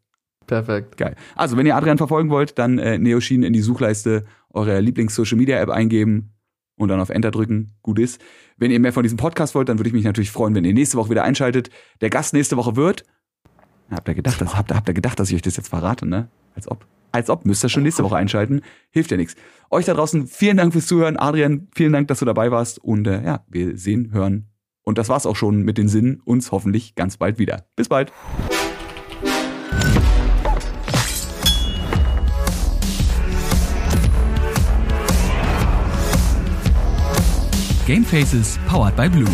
Perfekt. 0.45 0.97
Geil. 0.97 1.15
Also, 1.35 1.57
wenn 1.57 1.65
ihr 1.65 1.75
Adrian 1.75 1.97
verfolgen 1.97 2.29
wollt, 2.29 2.57
dann 2.59 2.77
äh, 2.77 2.97
Neoshin 2.97 3.43
in 3.43 3.53
die 3.53 3.61
Suchleiste 3.61 4.25
eurer 4.51 4.81
Lieblings-Social 4.81 5.37
Media 5.37 5.59
App 5.59 5.69
eingeben 5.69 6.33
und 6.75 6.89
dann 6.89 6.99
auf 6.99 7.09
Enter 7.09 7.31
drücken. 7.31 7.73
Gut 7.83 7.99
ist. 7.99 8.19
Wenn 8.57 8.71
ihr 8.71 8.79
mehr 8.79 8.93
von 8.93 9.03
diesem 9.03 9.17
Podcast 9.17 9.53
wollt, 9.53 9.69
dann 9.69 9.77
würde 9.79 9.89
ich 9.89 9.93
mich 9.93 10.05
natürlich 10.05 10.31
freuen, 10.31 10.55
wenn 10.55 10.65
ihr 10.65 10.73
nächste 10.73 10.97
Woche 10.97 11.11
wieder 11.11 11.23
einschaltet. 11.23 11.69
Der 12.01 12.09
Gast 12.09 12.33
nächste 12.33 12.57
Woche 12.57 12.75
wird. 12.75 13.03
Habt 13.91 14.07
ihr 14.07 14.13
gedacht, 14.15 14.39
dass, 14.39 14.55
habt, 14.55 14.71
ihr- 14.71 14.75
habt 14.75 14.87
ihr 14.87 14.93
gedacht, 14.93 15.19
dass 15.19 15.29
ich 15.29 15.35
euch 15.35 15.41
das 15.41 15.57
jetzt 15.57 15.69
verrate, 15.69 16.05
ne? 16.07 16.29
Als 16.55 16.67
ob. 16.69 16.85
Als 17.11 17.29
ob. 17.29 17.45
Müsst 17.45 17.63
ihr 17.63 17.69
schon 17.69 17.83
nächste 17.83 18.03
Woche 18.03 18.15
einschalten. 18.17 18.61
Hilft 18.91 19.09
ja 19.11 19.17
nichts. 19.17 19.35
Euch 19.71 19.85
da 19.85 19.93
draußen, 19.93 20.27
vielen 20.27 20.57
Dank 20.57 20.73
fürs 20.73 20.85
Zuhören. 20.85 21.17
Adrian, 21.17 21.67
vielen 21.73 21.93
Dank, 21.93 22.07
dass 22.07 22.19
du 22.19 22.25
dabei 22.25 22.51
warst. 22.51 22.79
Und 22.79 23.07
äh, 23.07 23.23
ja, 23.23 23.43
wir 23.47 23.77
sehen, 23.77 24.11
hören. 24.11 24.47
Und 24.83 24.97
das 24.97 25.09
war's 25.09 25.25
auch 25.25 25.35
schon 25.35 25.63
mit 25.63 25.77
den 25.77 25.87
Sinnen. 25.87 26.21
Uns 26.23 26.51
hoffentlich 26.51 26.95
ganz 26.95 27.17
bald 27.17 27.39
wieder. 27.39 27.65
Bis 27.75 27.89
bald. 27.89 28.11
Game 37.85 38.03
Faces 38.05 38.59
powered 38.67 38.95
by 38.95 39.09
Blue. 39.09 39.27